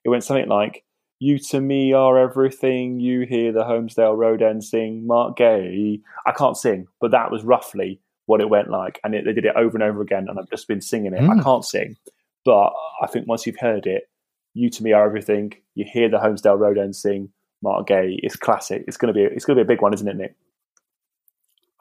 it 0.03 0.09
went 0.09 0.23
something 0.23 0.49
like, 0.49 0.83
"You 1.19 1.37
to 1.51 1.61
me 1.61 1.93
are 1.93 2.17
everything." 2.17 2.99
You 2.99 3.21
hear 3.21 3.51
the 3.51 3.63
Holmesdale 3.63 4.17
Road 4.17 4.41
End 4.41 4.63
sing, 4.63 5.05
Marc 5.05 5.37
Guéhi. 5.37 6.01
I 6.25 6.31
can't 6.31 6.57
sing, 6.57 6.87
but 6.99 7.11
that 7.11 7.31
was 7.31 7.43
roughly 7.43 8.01
what 8.27 8.41
it 8.41 8.49
went 8.49 8.69
like, 8.69 8.99
and 9.03 9.15
it, 9.15 9.25
they 9.25 9.33
did 9.33 9.45
it 9.45 9.55
over 9.55 9.75
and 9.75 9.83
over 9.83 10.01
again. 10.01 10.27
And 10.29 10.37
I've 10.37 10.49
just 10.49 10.67
been 10.67 10.81
singing 10.81 11.13
it. 11.13 11.21
Mm. 11.21 11.39
I 11.39 11.43
can't 11.43 11.65
sing, 11.65 11.95
but 12.45 12.71
I 13.01 13.07
think 13.07 13.27
once 13.27 13.47
you've 13.47 13.59
heard 13.59 13.87
it, 13.87 14.03
"You 14.53 14.69
to 14.69 14.83
me 14.83 14.93
are 14.93 15.05
everything." 15.05 15.53
You 15.73 15.85
hear 15.91 16.09
the 16.09 16.17
Holmesdale 16.17 16.59
Road 16.59 16.77
End 16.77 16.95
sing, 16.95 17.29
Marc 17.63 17.87
Guéhi. 17.87 18.17
It's 18.19 18.35
classic. 18.35 18.83
It's 18.87 18.97
gonna 18.97 19.13
be 19.13 19.23
it's 19.23 19.45
gonna 19.45 19.57
be 19.57 19.61
a 19.63 19.65
big 19.65 19.81
one, 19.81 19.93
isn't 19.93 20.07
it, 20.07 20.15
Nick? 20.15 20.35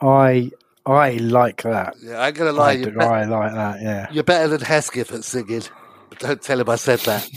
I 0.01 0.51
I 0.87 1.13
like 1.13 1.63
that. 1.63 1.97
Yeah, 2.01 2.21
I'm 2.21 2.33
gonna 2.33 2.53
lie. 2.53 2.73
I, 2.73 2.83
do, 2.83 2.91
be- 2.93 3.01
I 3.01 3.25
like 3.25 3.53
that. 3.53 3.83
Yeah, 3.83 4.07
you're 4.11 4.25
better 4.25 4.49
than 4.49 4.61
Hesketh 4.61 5.13
at 5.13 5.25
singing. 5.25 5.63
But 6.09 6.19
don't 6.21 6.43
tell 6.43 6.61
him 6.61 6.69
I 6.69 6.77
said 6.77 7.01
that. 7.01 7.29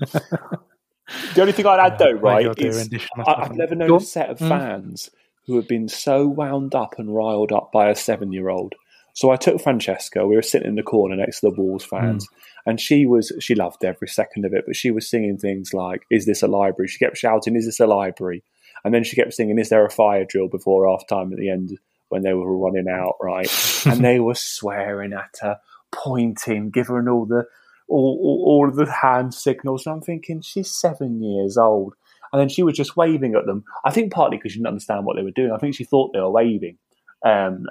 the 0.00 1.40
only 1.40 1.52
thing 1.52 1.66
I'd 1.66 1.78
add, 1.78 1.98
though, 1.98 2.10
right, 2.10 2.46
is 2.58 2.88
I, 3.26 3.44
have 3.44 3.54
never 3.54 3.76
known 3.76 3.98
a 3.98 4.00
set 4.00 4.30
of 4.30 4.38
mm. 4.38 4.48
fans 4.48 5.10
who 5.46 5.56
had 5.56 5.68
been 5.68 5.88
so 5.88 6.26
wound 6.26 6.74
up 6.74 6.98
and 6.98 7.14
riled 7.14 7.52
up 7.52 7.70
by 7.72 7.88
a 7.88 7.94
seven-year-old. 7.96 8.74
So 9.14 9.30
I 9.30 9.36
took 9.36 9.60
Francesca. 9.60 10.26
We 10.26 10.36
were 10.36 10.42
sitting 10.42 10.68
in 10.68 10.76
the 10.76 10.82
corner 10.82 11.16
next 11.16 11.40
to 11.40 11.50
the 11.50 11.60
Wolves 11.60 11.84
fans, 11.84 12.26
mm. 12.26 12.30
and 12.66 12.80
she 12.80 13.06
was 13.06 13.32
she 13.40 13.54
loved 13.54 13.84
every 13.84 14.08
second 14.08 14.44
of 14.44 14.54
it. 14.54 14.64
But 14.66 14.76
she 14.76 14.90
was 14.90 15.08
singing 15.08 15.36
things 15.36 15.74
like, 15.74 16.02
"Is 16.10 16.26
this 16.26 16.42
a 16.42 16.48
library?" 16.48 16.88
She 16.88 17.04
kept 17.04 17.16
shouting, 17.16 17.56
"Is 17.56 17.66
this 17.66 17.80
a 17.80 17.86
library?" 17.86 18.42
And 18.84 18.94
then 18.94 19.04
she 19.04 19.16
kept 19.16 19.34
singing, 19.34 19.58
"Is 19.58 19.68
there 19.68 19.84
a 19.84 19.90
fire 19.90 20.24
drill?" 20.24 20.48
Before 20.48 20.88
half 20.88 21.06
time 21.06 21.32
at 21.32 21.38
the 21.38 21.50
end 21.50 21.78
when 22.08 22.22
they 22.22 22.34
were 22.34 22.56
running 22.56 22.88
out, 22.88 23.16
right? 23.20 23.50
and 23.86 24.04
they 24.04 24.20
were 24.20 24.34
swearing 24.34 25.12
at 25.12 25.36
her, 25.40 25.58
pointing, 25.92 26.70
giving 26.70 26.96
her 26.96 27.10
all 27.10 27.26
the 27.26 27.46
all, 27.88 28.18
all, 28.22 28.44
all 28.46 28.68
of 28.68 28.76
the 28.76 28.90
hand 28.90 29.34
signals. 29.34 29.86
And 29.86 29.96
I'm 29.96 30.00
thinking, 30.02 30.40
she's 30.40 30.70
seven 30.70 31.22
years 31.22 31.56
old. 31.56 31.94
And 32.32 32.40
then 32.40 32.48
she 32.48 32.62
was 32.62 32.76
just 32.76 32.96
waving 32.96 33.34
at 33.34 33.46
them. 33.46 33.64
I 33.84 33.90
think 33.90 34.12
partly 34.12 34.36
because 34.36 34.52
she 34.52 34.58
didn't 34.58 34.68
understand 34.68 35.04
what 35.04 35.16
they 35.16 35.22
were 35.22 35.30
doing. 35.30 35.52
I 35.52 35.58
think 35.58 35.74
she 35.74 35.84
thought 35.84 36.12
they 36.12 36.20
were 36.20 36.30
waving. 36.30 36.78
Um, 37.24 37.66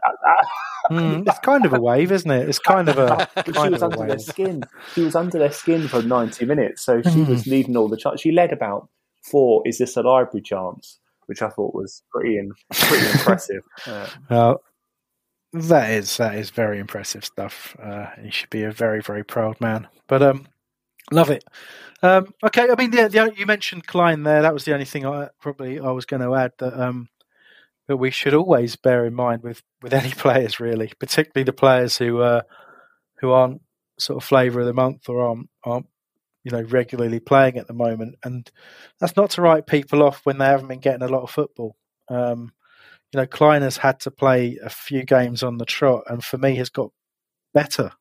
mm, 0.91 1.27
it's 1.27 1.39
kind 1.39 1.65
of 1.65 1.73
a 1.73 1.79
wave, 1.79 2.11
isn't 2.11 2.29
it? 2.29 2.47
It's 2.47 2.59
kind 2.59 2.87
of 2.87 2.97
a. 2.97 3.27
she 3.45 3.69
was 3.69 3.81
under 3.81 4.05
their 4.05 4.19
skin. 4.19 4.63
She 4.93 5.01
was 5.01 5.15
under 5.15 5.39
their 5.39 5.51
skin 5.51 5.87
for 5.87 6.03
ninety 6.03 6.45
minutes, 6.45 6.83
so 6.83 7.01
she 7.01 7.23
was 7.23 7.47
leading 7.47 7.75
all 7.75 7.87
the 7.87 7.97
chants. 7.97 8.21
She 8.21 8.31
led 8.31 8.51
about 8.51 8.89
four. 9.23 9.63
Is 9.65 9.79
this 9.79 9.97
a 9.97 10.03
library 10.03 10.43
chance? 10.43 10.99
which 11.29 11.43
I 11.43 11.49
thought 11.49 11.75
was 11.75 12.01
pretty 12.11 12.41
pretty 12.73 13.05
impressive. 13.05 13.63
Uh, 14.29 14.55
that 15.53 15.91
is 15.91 16.17
that 16.17 16.35
is 16.35 16.49
very 16.51 16.79
impressive 16.79 17.25
stuff. 17.25 17.75
Uh, 17.81 18.07
he 18.21 18.29
should 18.29 18.49
be 18.49 18.63
a 18.63 18.71
very 18.71 19.01
very 19.01 19.23
proud 19.23 19.59
man. 19.61 19.87
But 20.07 20.21
um, 20.21 20.47
love 21.11 21.29
it. 21.29 21.43
Um, 22.01 22.33
okay, 22.43 22.67
I 22.69 22.75
mean, 22.75 22.91
the, 22.91 23.09
the, 23.09 23.33
you 23.35 23.45
mentioned 23.45 23.87
Clyne 23.87 24.23
there. 24.23 24.41
That 24.41 24.53
was 24.53 24.65
the 24.65 24.73
only 24.73 24.85
thing 24.85 25.05
I 25.05 25.29
probably 25.41 25.79
I 25.79 25.91
was 25.91 26.05
going 26.05 26.21
to 26.21 26.35
add 26.35 26.53
that 26.59 26.79
um, 26.79 27.09
that 27.87 27.97
we 27.97 28.11
should 28.11 28.33
always 28.33 28.75
bear 28.75 29.05
in 29.05 29.13
mind 29.13 29.43
with, 29.43 29.63
with 29.81 29.93
any 30.01 30.11
players, 30.11 30.59
really, 30.59 30.91
particularly 30.99 31.43
the 31.43 31.53
players 31.53 31.97
who 31.97 32.19
uh, 32.21 32.43
who 33.19 33.31
aren't 33.31 33.61
sort 33.97 34.17
of 34.17 34.27
flavour 34.27 34.61
of 34.61 34.65
the 34.65 34.73
month 34.73 35.09
or 35.09 35.21
aren't 35.27 35.49
aren't 35.63 35.87
you 36.43 36.51
know 36.51 36.61
regularly 36.61 37.19
playing 37.19 37.57
at 37.57 37.67
the 37.67 37.73
moment. 37.73 38.15
And 38.23 38.49
that's 38.99 39.17
not 39.17 39.31
to 39.31 39.41
write 39.41 39.67
people 39.67 40.03
off 40.03 40.21
when 40.23 40.37
they 40.37 40.45
haven't 40.45 40.67
been 40.67 40.79
getting 40.79 41.03
a 41.03 41.11
lot 41.11 41.23
of 41.23 41.31
football. 41.31 41.75
Um, 42.07 42.53
you 43.11 43.19
know, 43.19 43.27
Clyne 43.27 43.63
has 43.63 43.77
had 43.77 43.99
to 44.01 44.11
play 44.11 44.57
a 44.63 44.69
few 44.69 45.03
games 45.03 45.43
on 45.43 45.57
the 45.57 45.65
trot, 45.65 46.03
and 46.07 46.23
for 46.23 46.37
me, 46.37 46.55
has 46.55 46.69
got 46.69 46.91
better 47.53 47.91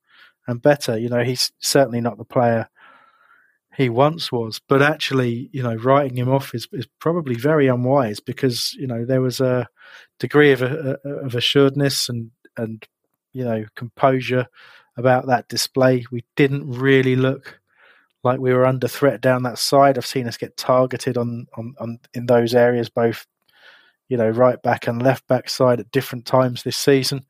and 0.46 0.62
better. 0.62 0.96
You 0.96 1.08
know, 1.08 1.24
he's 1.24 1.50
certainly 1.58 2.00
not 2.00 2.18
the 2.18 2.24
player 2.24 2.68
he 3.78 3.88
once 3.88 4.32
was. 4.32 4.60
But 4.68 4.82
actually, 4.82 5.48
you 5.52 5.62
know, 5.62 5.76
writing 5.76 6.18
him 6.18 6.28
off 6.28 6.52
is, 6.52 6.66
is 6.72 6.88
probably 6.98 7.36
very 7.36 7.68
unwise 7.68 8.18
because 8.18 8.74
you 8.74 8.88
know 8.88 9.04
there 9.04 9.22
was 9.22 9.40
a 9.40 9.68
degree 10.18 10.50
of 10.50 10.62
a, 10.62 10.98
of 11.04 11.36
assuredness 11.36 12.08
and 12.08 12.32
and 12.56 12.84
you 13.32 13.44
know 13.44 13.64
composure 13.76 14.48
about 14.96 15.28
that 15.28 15.46
display. 15.46 16.04
We 16.10 16.24
didn't 16.34 16.68
really 16.68 17.14
look 17.14 17.60
like 18.24 18.40
we 18.40 18.52
were 18.52 18.66
under 18.66 18.88
threat 18.88 19.20
down 19.20 19.44
that 19.44 19.60
side. 19.60 19.96
I've 19.96 20.04
seen 20.04 20.26
us 20.26 20.36
get 20.36 20.56
targeted 20.56 21.16
on 21.16 21.46
on, 21.56 21.74
on 21.78 22.00
in 22.12 22.26
those 22.26 22.56
areas, 22.56 22.88
both 22.88 23.28
you 24.08 24.16
know 24.16 24.28
right 24.28 24.60
back 24.60 24.88
and 24.88 25.00
left 25.00 25.24
back 25.28 25.48
side 25.48 25.78
at 25.78 25.92
different 25.92 26.26
times 26.26 26.64
this 26.64 26.76
season. 26.76 27.26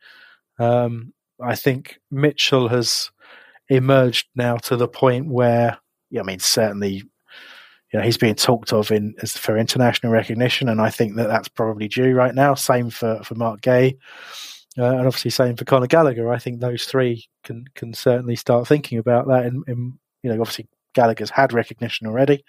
Um, 0.59 1.13
I 1.39 1.57
think 1.57 1.99
Mitchell 2.11 2.69
has 2.69 3.11
emerged 3.69 4.29
now 4.35 4.57
to 4.57 4.77
the 4.77 4.89
point 4.89 5.29
where 5.29 5.79
I 6.17 6.23
mean, 6.23 6.39
certainly, 6.39 6.95
you 7.93 7.99
know, 7.99 8.03
he's 8.03 8.17
being 8.17 8.35
talked 8.35 8.73
of 8.73 8.91
in 8.91 9.15
as 9.23 9.37
for 9.37 9.57
international 9.57 10.13
recognition, 10.13 10.69
and 10.69 10.81
I 10.81 10.91
think 10.91 11.17
that 11.17 11.29
that's 11.29 11.49
probably 11.49 11.89
due 11.89 12.15
right 12.15 12.35
now. 12.35 12.55
Same 12.55 12.91
for 12.91 13.23
for 13.25 13.35
Marc 13.35 13.61
Guéhi, 13.61 13.97
uh, 14.79 14.85
and 14.85 15.07
obviously 15.07 15.31
same 15.31 15.57
for 15.57 15.65
Conor 15.65 15.87
Gallagher. 15.87 16.33
I 16.33 16.39
think 16.39 16.61
those 16.61 16.85
three 16.85 17.27
can 17.45 17.65
can 17.75 17.95
certainly 17.95 18.37
start 18.37 18.69
thinking 18.69 18.99
about 18.99 19.27
that. 19.29 19.47
And 19.47 19.65
you 19.67 20.31
know, 20.31 20.41
obviously 20.41 20.69
Gallagher's 20.95 21.31
had 21.31 21.53
recognition 21.53 22.07
already, 22.07 22.45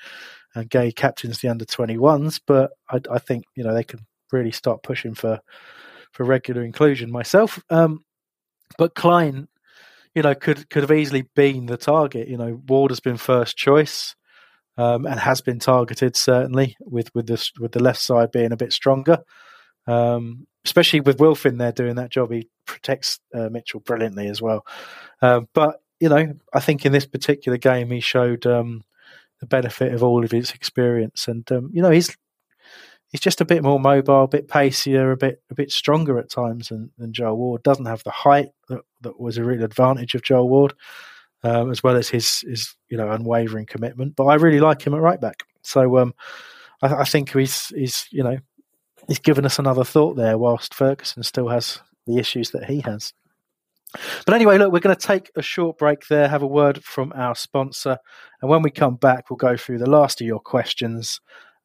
and 0.55 0.69
Guéhi 0.69 0.95
captains 0.95 1.39
the 1.39 1.49
under 1.49 1.65
twenty 1.65 1.97
ones, 1.97 2.39
but 2.39 2.71
I, 2.89 2.99
I, 3.11 3.19
think 3.19 3.45
you 3.55 3.63
know 3.63 3.73
they 3.73 3.83
can 3.83 4.05
really 4.31 4.51
start 4.51 4.83
pushing 4.83 5.13
for 5.13 5.39
for 6.11 6.25
regular 6.25 6.63
inclusion. 6.63 7.11
Myself, 7.11 7.63
um, 7.69 8.03
but 8.77 8.95
Clyne 8.95 9.47
you 10.15 10.21
know, 10.21 10.35
could 10.35 10.69
could 10.69 10.83
have 10.83 10.91
easily 10.91 11.29
been 11.35 11.65
the 11.67 11.77
target. 11.77 12.27
You 12.27 12.37
know, 12.37 12.61
Ward 12.67 12.91
has 12.91 12.99
been 12.99 13.17
first 13.17 13.57
choice 13.57 14.15
um, 14.77 15.05
and 15.05 15.19
has 15.19 15.41
been 15.41 15.59
targeted 15.59 16.15
certainly 16.15 16.75
with 16.81 17.13
with 17.13 17.27
the 17.27 17.51
with 17.59 17.73
the 17.73 17.83
left 17.83 18.01
side 18.01 18.31
being 18.31 18.51
a 18.51 18.57
bit 18.57 18.73
stronger. 18.73 19.19
Um, 19.87 20.47
especially 20.65 21.01
with 21.01 21.17
Wilfin 21.17 21.57
there 21.57 21.71
doing 21.71 21.95
that 21.95 22.11
job, 22.11 22.31
he 22.31 22.47
protects 22.65 23.19
uh, 23.33 23.49
Mitchell 23.49 23.79
brilliantly 23.79 24.27
as 24.27 24.41
well. 24.41 24.65
Um, 25.21 25.47
but 25.53 25.81
you 25.99 26.09
know, 26.09 26.33
I 26.53 26.59
think 26.59 26.85
in 26.85 26.91
this 26.91 27.05
particular 27.05 27.57
game 27.57 27.91
he 27.91 27.99
showed 27.99 28.45
um, 28.45 28.83
the 29.39 29.47
benefit 29.47 29.93
of 29.93 30.03
all 30.03 30.23
of 30.23 30.31
his 30.31 30.51
experience, 30.51 31.27
and 31.27 31.49
um, 31.51 31.69
you 31.73 31.81
know 31.81 31.91
he's 31.91 32.15
he's 33.09 33.21
just 33.21 33.41
a 33.41 33.45
bit 33.45 33.63
more 33.63 33.79
mobile, 33.79 34.23
a 34.23 34.27
bit 34.27 34.47
pacier, 34.47 35.11
a 35.11 35.17
bit 35.17 35.41
a 35.49 35.55
bit 35.55 35.71
stronger 35.71 36.17
at 36.17 36.29
times 36.29 36.69
than, 36.69 36.91
than 36.97 37.13
Joel 37.13 37.37
Ward. 37.37 37.63
Doesn't 37.63 37.85
have 37.85 38.03
the 38.03 38.11
height 38.11 38.49
that, 38.69 38.81
that 39.01 39.19
was 39.19 39.37
a 39.37 39.43
real 39.43 39.63
advantage 39.63 40.15
of 40.15 40.23
Joel 40.23 40.49
Ward, 40.49 40.73
um, 41.43 41.71
as 41.71 41.83
well 41.83 41.95
as 41.95 42.09
his 42.09 42.41
his 42.41 42.75
you 42.89 42.97
know 42.97 43.11
unwavering 43.11 43.65
commitment. 43.65 44.15
But 44.15 44.25
I 44.25 44.35
really 44.35 44.59
like 44.59 44.81
him 44.81 44.93
at 44.93 45.01
right 45.01 45.19
back. 45.19 45.43
So 45.61 45.97
um, 45.97 46.13
I, 46.81 46.95
I, 46.95 47.03
think 47.03 47.33
he's 47.33 47.67
he's 47.67 48.07
you 48.11 48.23
know 48.23 48.37
he's 49.07 49.19
given 49.19 49.45
us 49.45 49.59
another 49.59 49.83
thought 49.83 50.15
there, 50.15 50.37
whilst 50.37 50.73
Ferguson 50.73 51.23
still 51.23 51.49
has 51.49 51.79
the 52.07 52.17
issues 52.17 52.51
that 52.51 52.65
he 52.65 52.81
has. 52.81 53.13
But 54.27 54.35
anyway, 54.35 54.59
look, 54.59 54.71
we're 54.71 54.81
going 54.81 54.95
to 54.95 55.07
take 55.07 55.31
a 55.35 55.41
short 55.41 55.79
break 55.79 56.07
there, 56.09 56.27
have 56.27 56.43
a 56.43 56.47
word 56.47 56.83
from 56.83 57.11
our 57.15 57.33
sponsor, 57.33 57.97
and 58.39 58.49
when 58.49 58.61
we 58.61 58.69
come 58.69 58.97
back, 58.97 59.29
we'll 59.29 59.37
go 59.37 59.57
through 59.57 59.79
the 59.79 59.89
last 59.89 60.21
of 60.21 60.27
your 60.27 60.39
questions 60.39 61.19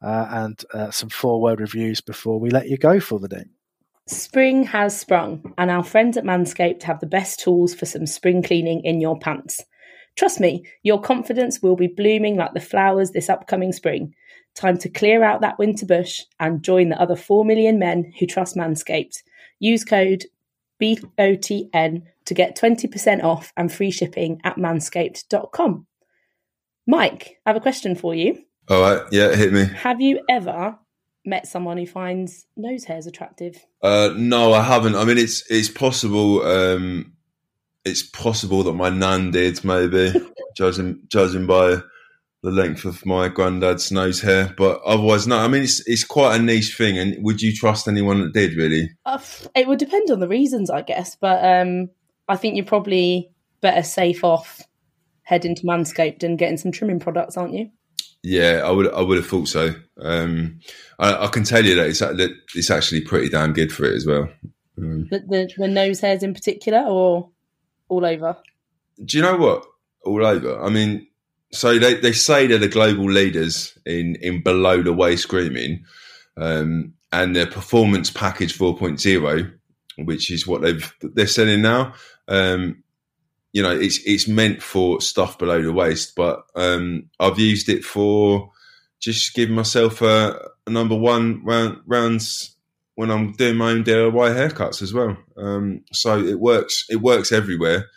uh, 0.04 0.28
and 0.30 0.64
uh, 0.74 0.90
some 0.90 1.08
four 1.08 1.40
word 1.40 1.60
reviews 1.60 2.00
before 2.00 2.38
we 2.38 2.50
let 2.50 2.68
you 2.68 2.76
go 2.76 3.00
for 3.00 3.18
the 3.18 3.28
day. 3.28 3.44
Spring 4.06 4.64
has 4.64 4.98
sprung, 4.98 5.54
and 5.56 5.70
our 5.70 5.82
friends 5.82 6.18
at 6.18 6.24
Manscaped 6.24 6.82
have 6.82 7.00
the 7.00 7.06
best 7.06 7.40
tools 7.40 7.74
for 7.74 7.86
some 7.86 8.06
spring 8.06 8.42
cleaning 8.42 8.84
in 8.84 9.00
your 9.00 9.18
pants. 9.18 9.60
Trust 10.16 10.40
me, 10.40 10.64
your 10.82 11.00
confidence 11.00 11.62
will 11.62 11.74
be 11.74 11.86
blooming 11.86 12.36
like 12.36 12.52
the 12.52 12.60
flowers 12.60 13.12
this 13.12 13.30
upcoming 13.30 13.72
spring. 13.72 14.14
Time 14.54 14.76
to 14.78 14.90
clear 14.90 15.24
out 15.24 15.40
that 15.40 15.58
winter 15.58 15.86
bush 15.86 16.20
and 16.38 16.62
join 16.62 16.90
the 16.90 17.00
other 17.00 17.16
4 17.16 17.44
million 17.44 17.78
men 17.78 18.12
who 18.18 18.26
trust 18.26 18.56
Manscaped. 18.56 19.22
Use 19.58 19.84
code 19.84 20.26
BOTN 20.80 22.02
to 22.26 22.34
get 22.34 22.56
20% 22.56 23.24
off 23.24 23.52
and 23.56 23.72
free 23.72 23.90
shipping 23.90 24.40
at 24.44 24.56
manscaped.com. 24.56 25.86
Mike, 26.86 27.38
I 27.46 27.50
have 27.50 27.56
a 27.56 27.60
question 27.60 27.94
for 27.94 28.14
you. 28.14 28.44
All 28.68 28.80
right, 28.80 29.02
yeah, 29.10 29.34
hit 29.34 29.52
me. 29.52 29.64
Have 29.64 30.00
you 30.00 30.20
ever 30.28 30.78
met 31.24 31.46
someone 31.46 31.76
who 31.76 31.86
finds 31.86 32.46
nose 32.56 32.84
hairs 32.84 33.06
attractive? 33.06 33.64
Uh, 33.82 34.10
no, 34.16 34.52
I 34.52 34.62
haven't. 34.62 34.94
I 34.94 35.04
mean, 35.04 35.18
it's 35.18 35.44
it's 35.50 35.68
possible. 35.68 36.42
Um, 36.42 37.12
it's 37.84 38.02
possible 38.02 38.62
that 38.62 38.72
my 38.72 38.88
nan 38.88 39.30
did, 39.30 39.62
maybe 39.64 40.12
judging 40.56 41.00
judging 41.08 41.46
by 41.46 41.76
the 42.42 42.50
length 42.50 42.84
of 42.84 43.04
my 43.06 43.28
granddad's 43.28 43.90
nose 43.90 44.20
hair. 44.20 44.54
But 44.56 44.80
otherwise, 44.82 45.26
no. 45.26 45.38
I 45.38 45.48
mean, 45.48 45.62
it's 45.62 45.86
it's 45.86 46.04
quite 46.04 46.38
a 46.38 46.42
niche 46.42 46.76
thing. 46.76 46.98
And 46.98 47.22
would 47.24 47.42
you 47.42 47.54
trust 47.54 47.88
anyone 47.88 48.20
that 48.20 48.32
did? 48.32 48.54
Really? 48.54 48.90
Uh, 49.04 49.18
it 49.54 49.66
would 49.66 49.78
depend 49.78 50.10
on 50.10 50.20
the 50.20 50.28
reasons, 50.28 50.70
I 50.70 50.82
guess. 50.82 51.16
But 51.16 51.44
um, 51.44 51.90
I 52.28 52.36
think 52.36 52.56
you're 52.56 52.64
probably 52.64 53.30
better 53.60 53.82
safe 53.82 54.24
off 54.24 54.62
heading 55.22 55.54
to 55.54 55.62
Manscaped 55.62 56.22
and 56.22 56.38
getting 56.38 56.58
some 56.58 56.70
trimming 56.70 57.00
products, 57.00 57.36
aren't 57.36 57.54
you? 57.54 57.70
Yeah, 58.26 58.62
I 58.64 58.70
would 58.70 58.90
I 58.90 59.02
would 59.02 59.18
have 59.18 59.26
thought 59.26 59.48
so. 59.48 59.74
Um, 60.00 60.58
I, 60.98 61.26
I, 61.26 61.26
can 61.26 61.44
tell 61.44 61.62
you 61.62 61.74
that 61.74 61.88
it's 61.88 61.98
that 61.98 62.34
it's 62.54 62.70
actually 62.70 63.02
pretty 63.02 63.28
damn 63.28 63.52
good 63.52 63.70
for 63.70 63.84
it 63.84 63.94
as 63.94 64.06
well. 64.06 64.30
Um, 64.78 65.06
the, 65.10 65.18
the, 65.28 65.50
the 65.58 65.68
nose 65.68 66.00
hairs 66.00 66.22
in 66.22 66.32
particular, 66.32 66.80
or 66.80 67.28
all 67.90 68.06
over? 68.06 68.38
Do 69.04 69.18
you 69.18 69.22
know 69.22 69.36
what? 69.36 69.66
All 70.06 70.24
over. 70.24 70.58
I 70.62 70.70
mean, 70.70 71.06
so 71.52 71.78
they, 71.78 71.94
they 71.94 72.12
say 72.12 72.46
they're 72.46 72.56
the 72.56 72.66
global 72.66 73.04
leaders 73.04 73.76
in 73.84 74.16
in 74.16 74.42
below 74.42 74.82
the 74.82 74.94
waist 74.94 75.28
grooming, 75.28 75.84
um, 76.38 76.94
and 77.12 77.36
their 77.36 77.46
performance 77.46 78.10
package 78.10 78.56
4.0, 78.56 79.52
which 79.98 80.30
is 80.30 80.46
what 80.46 80.62
they've 80.62 80.94
they're 81.02 81.26
selling 81.26 81.60
now. 81.60 81.92
Um, 82.26 82.83
you 83.54 83.62
know, 83.62 83.70
it's 83.70 84.00
it's 84.04 84.26
meant 84.26 84.60
for 84.60 85.00
stuff 85.00 85.38
below 85.38 85.62
the 85.62 85.72
waist, 85.72 86.14
but 86.16 86.42
um, 86.56 87.08
I've 87.20 87.38
used 87.38 87.68
it 87.68 87.84
for 87.84 88.50
just 89.00 89.32
giving 89.32 89.54
myself 89.54 90.02
a, 90.02 90.50
a 90.66 90.70
number 90.70 90.96
one 90.96 91.40
round, 91.44 91.78
rounds 91.86 92.56
when 92.96 93.12
I'm 93.12 93.32
doing 93.32 93.56
my 93.56 93.70
own 93.70 93.84
DIY 93.84 94.12
haircuts 94.12 94.82
as 94.82 94.92
well. 94.92 95.16
Um, 95.36 95.84
so 95.92 96.18
it 96.18 96.40
works. 96.40 96.84
It 96.90 96.96
works 96.96 97.30
everywhere. 97.30 97.90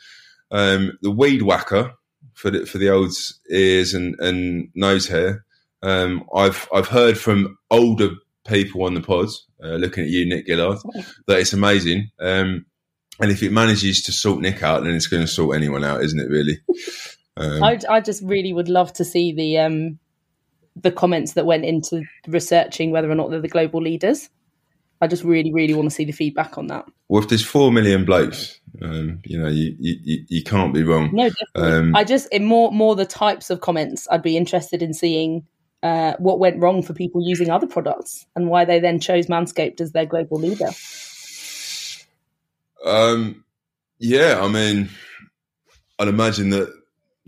Um, 0.51 0.97
the 1.01 1.11
weed 1.11 1.41
whacker 1.41 1.91
for 2.35 2.51
the 2.51 2.67
for 2.67 2.77
the 2.77 2.91
old 2.91 3.11
ears 3.49 3.95
and, 3.95 4.15
and 4.19 4.69
nose 4.75 5.07
hair. 5.07 5.43
Um, 5.81 6.23
I've 6.35 6.69
I've 6.71 6.87
heard 6.87 7.17
from 7.17 7.57
older 7.71 8.11
people 8.45 8.83
on 8.83 8.93
the 8.93 9.01
pod, 9.01 9.29
uh, 9.63 9.75
looking 9.77 10.03
at 10.03 10.09
you, 10.11 10.23
Nick 10.27 10.45
Gillard, 10.45 10.77
that 11.25 11.39
it's 11.39 11.53
amazing. 11.53 12.11
Um, 12.19 12.67
and 13.19 13.31
if 13.31 13.43
it 13.43 13.51
manages 13.51 14.03
to 14.03 14.11
sort 14.11 14.41
Nick 14.41 14.63
out, 14.63 14.83
then 14.83 14.93
it's 14.93 15.07
going 15.07 15.23
to 15.23 15.27
sort 15.27 15.55
anyone 15.55 15.83
out, 15.83 16.03
isn't 16.03 16.19
it? 16.19 16.29
Really. 16.29 16.59
Um, 17.35 17.63
I, 17.63 17.79
I 17.89 18.01
just 18.01 18.23
really 18.23 18.53
would 18.53 18.69
love 18.69 18.93
to 18.93 19.05
see 19.05 19.31
the 19.33 19.59
um, 19.59 19.99
the 20.75 20.91
comments 20.91 21.33
that 21.33 21.45
went 21.45 21.65
into 21.65 22.03
researching 22.27 22.91
whether 22.91 23.09
or 23.09 23.15
not 23.15 23.29
they're 23.29 23.41
the 23.41 23.47
global 23.47 23.81
leaders. 23.81 24.29
I 24.99 25.07
just 25.07 25.23
really, 25.23 25.53
really 25.53 25.75
want 25.75 25.89
to 25.89 25.95
see 25.95 26.05
the 26.05 26.11
feedback 26.11 26.57
on 26.57 26.67
that. 26.67 26.85
Well, 27.07 27.21
if 27.21 27.29
there's 27.29 27.45
four 27.45 27.71
million 27.71 28.03
blokes, 28.03 28.59
um, 28.81 29.19
you 29.23 29.37
know, 29.37 29.47
you, 29.47 29.75
you 29.79 30.25
you 30.27 30.43
can't 30.43 30.73
be 30.73 30.83
wrong. 30.83 31.11
No, 31.13 31.29
definitely. 31.29 31.77
Um, 31.77 31.95
I 31.95 32.03
just 32.03 32.27
in 32.31 32.45
more 32.45 32.71
more 32.71 32.95
the 32.95 33.05
types 33.05 33.49
of 33.49 33.61
comments. 33.61 34.07
I'd 34.09 34.23
be 34.23 34.37
interested 34.37 34.81
in 34.81 34.93
seeing 34.93 35.45
uh, 35.83 36.13
what 36.17 36.39
went 36.39 36.59
wrong 36.61 36.81
for 36.81 36.93
people 36.93 37.21
using 37.23 37.49
other 37.49 37.67
products 37.67 38.25
and 38.35 38.49
why 38.49 38.65
they 38.65 38.79
then 38.79 38.99
chose 38.99 39.27
Manscaped 39.27 39.79
as 39.81 39.91
their 39.91 40.05
global 40.05 40.39
leader. 40.39 40.69
Um, 42.85 43.43
yeah, 43.99 44.39
I 44.41 44.47
mean, 44.47 44.89
I'd 45.99 46.07
imagine 46.07 46.51
that 46.51 46.73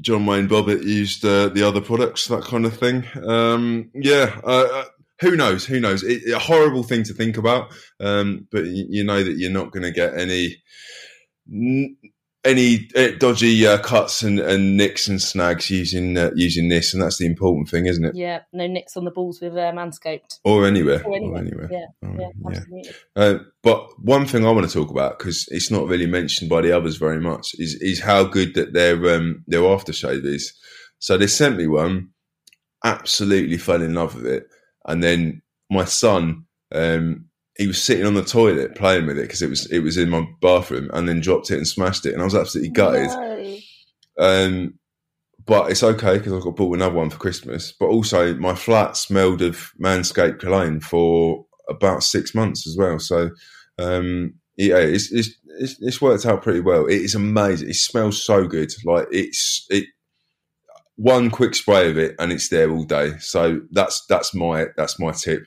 John 0.01 0.25
Wayne 0.25 0.47
Bobbitt 0.47 0.83
used 0.83 1.25
uh, 1.25 1.49
the 1.49 1.63
other 1.63 1.81
products, 1.81 2.27
that 2.27 2.43
kind 2.43 2.65
of 2.65 2.77
thing. 2.77 3.05
Um, 3.27 3.91
yeah, 3.93 4.39
uh, 4.43 4.85
who 5.19 5.35
knows? 5.35 5.65
Who 5.65 5.79
knows? 5.79 6.03
It, 6.03 6.31
a 6.31 6.39
horrible 6.39 6.83
thing 6.83 7.03
to 7.03 7.13
think 7.13 7.37
about, 7.37 7.73
um, 7.99 8.47
but 8.51 8.65
you, 8.65 8.85
you, 8.89 9.03
know 9.03 9.23
that 9.23 9.37
you're 9.37 9.51
not 9.51 9.71
going 9.71 9.83
to 9.83 9.91
get 9.91 10.17
any 10.17 10.61
any 12.49 12.89
uh, 12.95 13.11
dodgy 13.17 13.65
uh, 13.65 13.77
cuts 13.77 14.23
and, 14.23 14.39
and 14.39 14.75
nicks 14.75 15.07
and 15.07 15.21
snags 15.21 15.69
using 15.69 16.17
uh, 16.17 16.31
using 16.35 16.69
this, 16.69 16.93
and 16.93 17.01
that's 17.01 17.17
the 17.17 17.25
important 17.25 17.69
thing, 17.69 17.85
isn't 17.85 18.03
it? 18.03 18.15
Yeah, 18.15 18.41
no 18.51 18.67
nicks 18.67 18.97
on 18.97 19.05
the 19.05 19.11
balls 19.11 19.39
with 19.41 19.53
uh, 19.53 19.71
Manscaped 19.71 20.39
or 20.43 20.65
anywhere, 20.65 21.03
or 21.05 21.15
anywhere. 21.15 21.35
Or 21.35 21.39
anywhere. 21.39 21.69
Yeah, 21.71 21.85
oh, 22.03 22.15
yeah, 22.19 22.57
absolutely. 22.57 22.91
Uh, 23.15 23.37
but 23.63 23.87
one 23.99 24.25
thing 24.25 24.45
I 24.45 24.51
want 24.51 24.67
to 24.69 24.73
talk 24.73 24.89
about 24.89 25.19
because 25.19 25.47
it's 25.49 25.71
not 25.71 25.87
really 25.87 26.07
mentioned 26.07 26.49
by 26.49 26.61
the 26.61 26.75
others 26.75 26.97
very 26.97 27.19
much 27.19 27.53
is 27.59 27.75
is 27.75 28.01
how 28.01 28.23
good 28.23 28.55
that 28.55 28.73
their 28.73 28.95
um, 29.15 29.43
their 29.47 29.61
aftershave 29.61 30.25
is. 30.25 30.53
So 30.99 31.17
they 31.17 31.27
sent 31.27 31.57
me 31.57 31.67
one, 31.67 32.09
absolutely 32.83 33.57
fell 33.57 33.81
in 33.81 33.93
love 33.93 34.15
with 34.15 34.25
it, 34.25 34.47
and 34.85 35.03
then 35.03 35.41
my 35.69 35.85
son. 35.85 36.45
Um, 36.71 37.28
he 37.59 37.67
was 37.67 37.83
sitting 37.83 38.05
on 38.05 38.13
the 38.13 38.23
toilet 38.23 38.73
playing 38.73 39.05
with 39.05 39.19
it 39.19 39.23
because 39.23 39.41
it 39.41 39.49
was 39.49 39.69
it 39.69 39.79
was 39.79 39.97
in 39.97 40.09
my 40.09 40.25
bathroom, 40.41 40.89
and 40.93 41.07
then 41.07 41.19
dropped 41.19 41.51
it 41.51 41.57
and 41.57 41.67
smashed 41.67 42.05
it, 42.05 42.13
and 42.13 42.21
I 42.21 42.25
was 42.25 42.33
absolutely 42.33 42.71
gutted. 42.71 43.09
No. 43.09 43.57
Um, 44.17 44.79
but 45.45 45.69
it's 45.69 45.83
okay 45.83 46.17
because 46.17 46.31
I 46.31 46.39
got 46.39 46.55
bought 46.55 46.75
another 46.75 46.95
one 46.95 47.09
for 47.09 47.17
Christmas. 47.17 47.73
But 47.77 47.87
also, 47.87 48.33
my 48.35 48.55
flat 48.55 48.95
smelled 48.95 49.41
of 49.41 49.71
Manscaped 49.83 50.39
cologne 50.39 50.79
for 50.79 51.45
about 51.67 52.03
six 52.03 52.33
months 52.33 52.65
as 52.65 52.77
well. 52.77 52.97
So, 52.97 53.31
um, 53.77 54.35
yeah, 54.55 54.77
it's, 54.77 55.11
it's, 55.11 55.29
it's 55.59 55.75
it's 55.81 56.01
worked 56.01 56.25
out 56.25 56.43
pretty 56.43 56.61
well. 56.61 56.85
It 56.85 57.01
is 57.01 57.13
amazing. 57.13 57.69
It 57.69 57.75
smells 57.75 58.23
so 58.23 58.47
good. 58.47 58.71
Like 58.85 59.07
it's 59.11 59.65
it 59.69 59.85
one 60.95 61.29
quick 61.29 61.55
spray 61.55 61.89
of 61.89 61.97
it 61.97 62.15
and 62.19 62.31
it's 62.31 62.47
there 62.47 62.71
all 62.71 62.85
day. 62.85 63.17
So 63.19 63.59
that's 63.71 64.05
that's 64.07 64.33
my 64.33 64.67
that's 64.77 64.97
my 64.97 65.11
tip. 65.11 65.43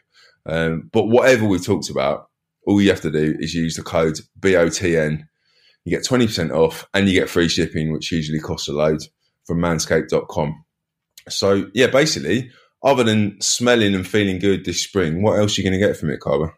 Um, 0.47 0.90
but 0.93 1.07
whatever 1.07 1.47
we 1.47 1.59
talked 1.59 1.90
about, 1.90 2.28
all 2.66 2.80
you 2.80 2.90
have 2.90 3.01
to 3.03 3.11
do 3.11 3.36
is 3.38 3.55
use 3.55 3.76
the 3.76 3.82
code 3.82 4.20
BOTN. 4.38 5.24
You 5.84 5.97
get 5.97 6.05
20% 6.05 6.51
off 6.53 6.86
and 6.95 7.09
you 7.09 7.18
get 7.18 7.28
free 7.28 7.49
shipping, 7.49 7.93
which 7.93 8.12
usually 8.12 8.40
costs 8.40 8.68
a 8.68 8.72
load 8.72 9.01
from 9.47 9.59
manscaped.com. 9.59 10.64
So, 11.28 11.70
yeah, 11.74 11.88
basically, 11.88 12.51
other 12.82 13.05
than 13.05 13.40
smelling 13.40 13.95
and 13.95 14.07
feeling 14.07 14.38
good 14.38 14.64
this 14.64 14.82
spring, 14.82 15.22
what 15.22 15.38
else 15.38 15.57
are 15.57 15.62
you 15.62 15.68
going 15.68 15.80
to 15.80 15.86
get 15.86 15.97
from 15.97 16.11
it, 16.11 16.20
Carver? 16.20 16.55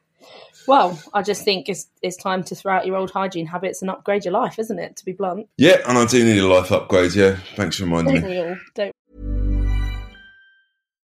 Well, 0.66 0.98
I 1.12 1.22
just 1.22 1.44
think 1.44 1.68
it's 1.68 1.88
it's 2.00 2.16
time 2.16 2.42
to 2.44 2.54
throw 2.54 2.74
out 2.74 2.86
your 2.86 2.96
old 2.96 3.10
hygiene 3.10 3.46
habits 3.46 3.82
and 3.82 3.90
upgrade 3.90 4.24
your 4.24 4.32
life, 4.32 4.58
isn't 4.58 4.78
it? 4.78 4.96
To 4.96 5.04
be 5.04 5.12
blunt. 5.12 5.48
Yeah, 5.58 5.76
and 5.86 5.98
I 5.98 6.06
do 6.06 6.24
need 6.24 6.38
a 6.38 6.46
life 6.46 6.72
upgrade. 6.72 7.14
Yeah, 7.14 7.36
thanks 7.54 7.76
for 7.76 7.84
reminding 7.84 8.14
don't 8.14 8.24
me. 8.24 8.30
We 8.30 8.38
all, 8.40 8.56
don't 8.74 8.94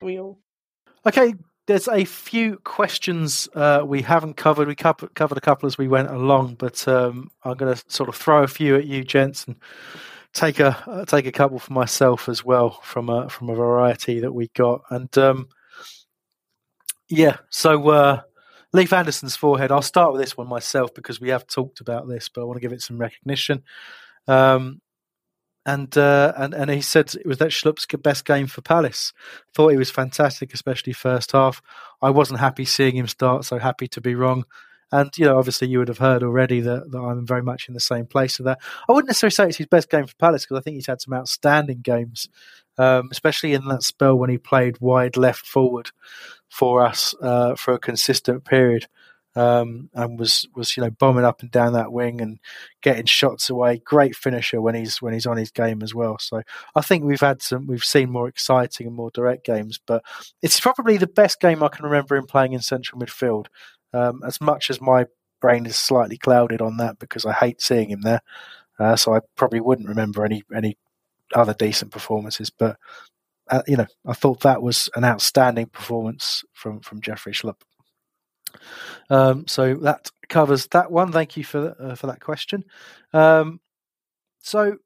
wheel. 0.00 0.38
Okay, 1.06 1.34
there's 1.66 1.88
a 1.88 2.04
few 2.04 2.58
questions 2.58 3.48
uh, 3.54 3.82
we 3.84 4.02
haven't 4.02 4.36
covered. 4.36 4.68
We 4.68 4.74
covered 4.74 5.38
a 5.38 5.40
couple 5.40 5.66
as 5.66 5.78
we 5.78 5.88
went 5.88 6.10
along, 6.10 6.54
but 6.54 6.86
um, 6.86 7.30
I'm 7.44 7.56
going 7.56 7.74
to 7.74 7.82
sort 7.88 8.08
of 8.08 8.16
throw 8.16 8.42
a 8.42 8.48
few 8.48 8.76
at 8.76 8.86
you, 8.86 9.04
gents, 9.04 9.46
and 9.46 9.56
take 10.32 10.60
a 10.60 10.76
uh, 10.86 11.04
take 11.04 11.26
a 11.26 11.32
couple 11.32 11.58
for 11.58 11.72
myself 11.72 12.28
as 12.28 12.44
well 12.44 12.80
from 12.82 13.08
a 13.08 13.28
from 13.28 13.50
a 13.50 13.54
variety 13.54 14.20
that 14.20 14.32
we 14.32 14.48
got. 14.54 14.82
And 14.90 15.16
um, 15.18 15.48
yeah, 17.08 17.38
so 17.50 17.88
uh, 17.88 18.22
Leif 18.72 18.92
Anderson's 18.92 19.36
forehead. 19.36 19.72
I'll 19.72 19.82
start 19.82 20.12
with 20.12 20.20
this 20.20 20.36
one 20.36 20.48
myself 20.48 20.94
because 20.94 21.20
we 21.20 21.30
have 21.30 21.46
talked 21.46 21.80
about 21.80 22.08
this, 22.08 22.28
but 22.28 22.42
I 22.42 22.44
want 22.44 22.56
to 22.56 22.60
give 22.60 22.72
it 22.72 22.82
some 22.82 22.98
recognition. 22.98 23.62
Um, 24.28 24.80
and 25.66 25.98
uh, 25.98 26.32
and 26.36 26.54
and 26.54 26.70
he 26.70 26.80
said 26.80 27.12
it 27.14 27.26
was 27.26 27.38
that 27.38 27.50
Schlupp's 27.50 27.86
best 27.98 28.24
game 28.24 28.46
for 28.46 28.62
Palace. 28.62 29.12
Thought 29.52 29.70
he 29.70 29.76
was 29.76 29.90
fantastic, 29.90 30.54
especially 30.54 30.92
first 30.92 31.32
half. 31.32 31.60
I 32.00 32.10
wasn't 32.10 32.38
happy 32.38 32.64
seeing 32.64 32.96
him 32.96 33.08
start, 33.08 33.44
so 33.44 33.58
happy 33.58 33.88
to 33.88 34.00
be 34.00 34.14
wrong. 34.14 34.44
And 34.92 35.10
you 35.18 35.24
know, 35.24 35.36
obviously, 35.36 35.66
you 35.66 35.80
would 35.80 35.88
have 35.88 35.98
heard 35.98 36.22
already 36.22 36.60
that, 36.60 36.92
that 36.92 36.98
I'm 36.98 37.26
very 37.26 37.42
much 37.42 37.66
in 37.66 37.74
the 37.74 37.80
same 37.80 38.06
place 38.06 38.38
with 38.38 38.46
that. 38.46 38.60
I 38.88 38.92
wouldn't 38.92 39.08
necessarily 39.08 39.32
say 39.32 39.48
it's 39.48 39.56
his 39.56 39.66
best 39.66 39.90
game 39.90 40.06
for 40.06 40.14
Palace 40.14 40.44
because 40.44 40.60
I 40.60 40.62
think 40.62 40.76
he's 40.76 40.86
had 40.86 41.02
some 41.02 41.14
outstanding 41.14 41.80
games, 41.80 42.28
um, 42.78 43.08
especially 43.10 43.52
in 43.52 43.66
that 43.66 43.82
spell 43.82 44.16
when 44.16 44.30
he 44.30 44.38
played 44.38 44.80
wide 44.80 45.16
left 45.16 45.46
forward 45.46 45.90
for 46.48 46.86
us 46.86 47.12
uh, 47.20 47.56
for 47.56 47.74
a 47.74 47.78
consistent 47.80 48.44
period 48.44 48.86
um, 49.36 49.90
and 49.92 50.18
was 50.18 50.48
was 50.56 50.76
you 50.76 50.82
know 50.82 50.90
bombing 50.90 51.24
up 51.24 51.42
and 51.42 51.50
down 51.50 51.74
that 51.74 51.92
wing 51.92 52.20
and 52.20 52.40
getting 52.82 53.04
shots 53.04 53.50
away. 53.50 53.80
Great 53.84 54.16
finisher 54.16 54.60
when 54.60 54.74
he's 54.74 55.02
when 55.02 55.12
he's 55.12 55.26
on 55.26 55.36
his 55.36 55.50
game 55.50 55.82
as 55.82 55.94
well. 55.94 56.18
So 56.18 56.42
I 56.74 56.80
think 56.80 57.04
we've 57.04 57.20
had 57.20 57.42
some 57.42 57.66
we've 57.66 57.84
seen 57.84 58.10
more 58.10 58.28
exciting 58.28 58.86
and 58.86 58.96
more 58.96 59.10
direct 59.12 59.44
games, 59.44 59.78
but 59.86 60.02
it's 60.42 60.58
probably 60.58 60.96
the 60.96 61.06
best 61.06 61.38
game 61.38 61.62
I 61.62 61.68
can 61.68 61.84
remember 61.84 62.16
him 62.16 62.26
playing 62.26 62.54
in 62.54 62.60
central 62.60 63.00
midfield. 63.00 63.46
Um, 63.92 64.22
as 64.26 64.40
much 64.40 64.70
as 64.70 64.80
my 64.80 65.06
brain 65.40 65.66
is 65.66 65.76
slightly 65.76 66.16
clouded 66.16 66.62
on 66.62 66.78
that 66.78 66.98
because 66.98 67.26
I 67.26 67.32
hate 67.32 67.60
seeing 67.60 67.90
him 67.90 68.00
there, 68.00 68.22
uh, 68.78 68.96
so 68.96 69.14
I 69.14 69.20
probably 69.36 69.60
wouldn't 69.60 69.88
remember 69.88 70.24
any 70.24 70.42
any 70.54 70.78
other 71.34 71.54
decent 71.54 71.92
performances. 71.92 72.50
But 72.50 72.78
uh, 73.50 73.62
you 73.66 73.76
know, 73.76 73.86
I 74.06 74.14
thought 74.14 74.40
that 74.40 74.62
was 74.62 74.88
an 74.96 75.04
outstanding 75.04 75.66
performance 75.66 76.42
from 76.54 76.80
from 76.80 77.02
Jeffrey 77.02 77.32
Schlupp. 77.32 77.60
Um, 79.10 79.46
so 79.46 79.74
that 79.76 80.10
covers 80.28 80.66
that 80.68 80.90
one. 80.90 81.12
Thank 81.12 81.36
you 81.36 81.44
for 81.44 81.74
uh, 81.78 81.94
for 81.94 82.06
that 82.08 82.20
question. 82.20 82.64
Um, 83.12 83.60
so 84.40 84.76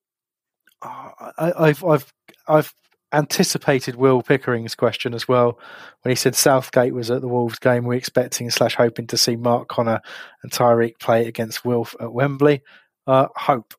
uh, 0.82 1.10
I, 1.38 1.66
have 1.68 1.84
I've 1.84 2.12
I've 2.48 2.74
anticipated 3.12 3.96
Will 3.96 4.22
Pickering's 4.22 4.74
question 4.74 5.14
as 5.14 5.26
well 5.26 5.58
when 6.02 6.10
he 6.10 6.16
said 6.16 6.34
Southgate 6.34 6.94
was 6.94 7.10
at 7.10 7.20
the 7.20 7.28
Wolves 7.28 7.58
game. 7.58 7.84
We're 7.84 7.94
expecting 7.94 8.50
slash 8.50 8.76
hoping 8.76 9.06
to 9.08 9.18
see 9.18 9.36
Mark 9.36 9.68
Conor 9.68 10.00
and 10.42 10.52
Tyrick 10.52 10.98
play 11.00 11.26
against 11.26 11.64
Wilf 11.64 11.94
at 12.00 12.12
Wembley. 12.12 12.62
Uh, 13.06 13.26
hope. 13.34 13.74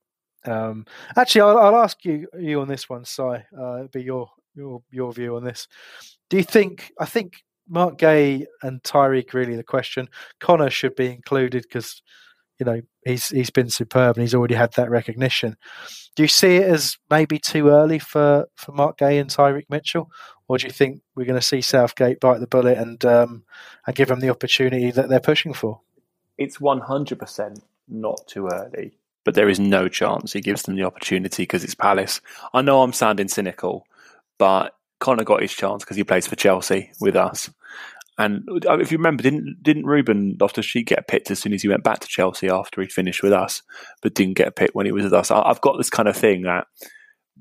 Um, 0.46 0.86
actually, 1.16 1.42
I'll, 1.42 1.58
I'll, 1.58 1.84
ask 1.84 2.04
you 2.04 2.28
you 2.40 2.62
on 2.62 2.68
this 2.68 2.90
one, 2.90 3.06
Si. 3.06 3.22
Uh, 3.22 3.84
be 3.92 4.04
your 4.04 4.30
your 4.56 4.82
your 4.90 5.14
view 5.14 5.36
on 5.36 5.44
this. 5.44 5.68
Do 6.30 6.38
you 6.38 6.44
think? 6.44 6.92
I 7.00 7.06
think 7.06 7.44
Marc 7.72 7.98
Guéhi 7.98 8.46
and 8.62 8.84
Tyrick 8.84 9.34
really 9.34 9.56
the 9.56 9.64
question. 9.64 10.10
Conor 10.40 10.70
should 10.70 10.96
be 10.96 11.08
included 11.08 11.64
because 11.64 12.02
you 12.60 12.66
know 12.66 12.82
he's 13.06 13.30
he's 13.30 13.50
been 13.50 13.70
superb 13.70 14.18
and 14.18 14.22
he's 14.22 14.36
already 14.36 14.56
had 14.56 14.74
that 14.74 14.92
recognition. 14.92 15.56
Do 16.16 16.24
you 16.24 16.28
see 16.28 16.58
it 16.58 16.68
as 16.68 16.98
maybe 17.10 17.40
too 17.40 17.70
early 17.70 17.98
for 17.98 18.48
for 18.56 18.74
Marc 18.74 18.98
Guéhi 18.98 19.22
and 19.22 19.30
Tyrick 19.30 19.70
Mitchell, 19.70 20.12
or 20.50 20.58
do 20.58 20.68
you 20.68 20.74
think 20.74 21.02
we're 21.16 21.26
going 21.26 21.40
to 21.40 21.46
see 21.46 21.62
Southgate 21.62 22.20
bite 22.20 22.42
the 22.42 22.48
bullet 22.48 22.78
and 22.78 23.04
um, 23.06 23.44
and 23.88 23.96
give 23.96 24.10
them 24.10 24.20
the 24.20 24.30
opportunity 24.30 24.92
that 24.92 25.08
they're 25.08 25.22
pushing 25.22 25.54
for? 25.54 25.80
It's 26.38 26.60
one 26.60 26.82
hundred 26.82 27.20
percent 27.20 27.64
not 27.88 28.28
too 28.28 28.50
early, 28.52 28.98
but 29.24 29.36
there 29.36 29.50
is 29.50 29.60
no 29.60 29.88
chance 29.88 30.34
he 30.34 30.42
gives 30.42 30.64
them 30.64 30.76
the 30.76 30.84
opportunity 30.84 31.44
because 31.44 31.64
it's 31.64 31.76
Palace. 31.76 32.20
I 32.54 32.62
know 32.62 32.82
I'm 32.82 32.94
sounding 32.94 33.30
cynical, 33.30 33.86
but 34.38 34.76
Conor 35.02 35.26
got 35.26 35.42
his 35.42 35.52
chance 35.52 35.84
because 35.84 35.98
he 35.98 36.06
plays 36.06 36.28
for 36.28 36.38
Chelsea 36.38 36.92
with 37.02 37.18
us. 37.18 37.50
And 38.18 38.44
if 38.48 38.92
you 38.92 38.98
remember, 38.98 39.24
didn't 39.24 39.58
didn't 39.62 39.86
Ruben 39.86 40.38
Loftus 40.40 40.66
Cheek 40.66 40.88
get 40.88 41.08
picked 41.08 41.32
as 41.32 41.40
soon 41.40 41.54
as 41.54 41.64
he 41.64 41.68
went 41.68 41.84
back 41.84 42.00
to 42.00 42.08
Chelsea 42.08 42.50
after 42.50 42.82
he 42.82 42.88
finished 42.88 43.24
with 43.24 43.34
us, 43.34 43.64
but 44.02 44.14
didn't 44.14 44.38
get 44.38 44.56
picked 44.56 44.76
when 44.76 44.86
he 44.86 44.92
was 44.92 45.04
with 45.04 45.14
us? 45.14 45.32
I've 45.32 45.62
got 45.62 45.78
this 45.78 45.90
kind 45.90 46.08
of 46.08 46.16
thing 46.16 46.44
that 46.44 46.68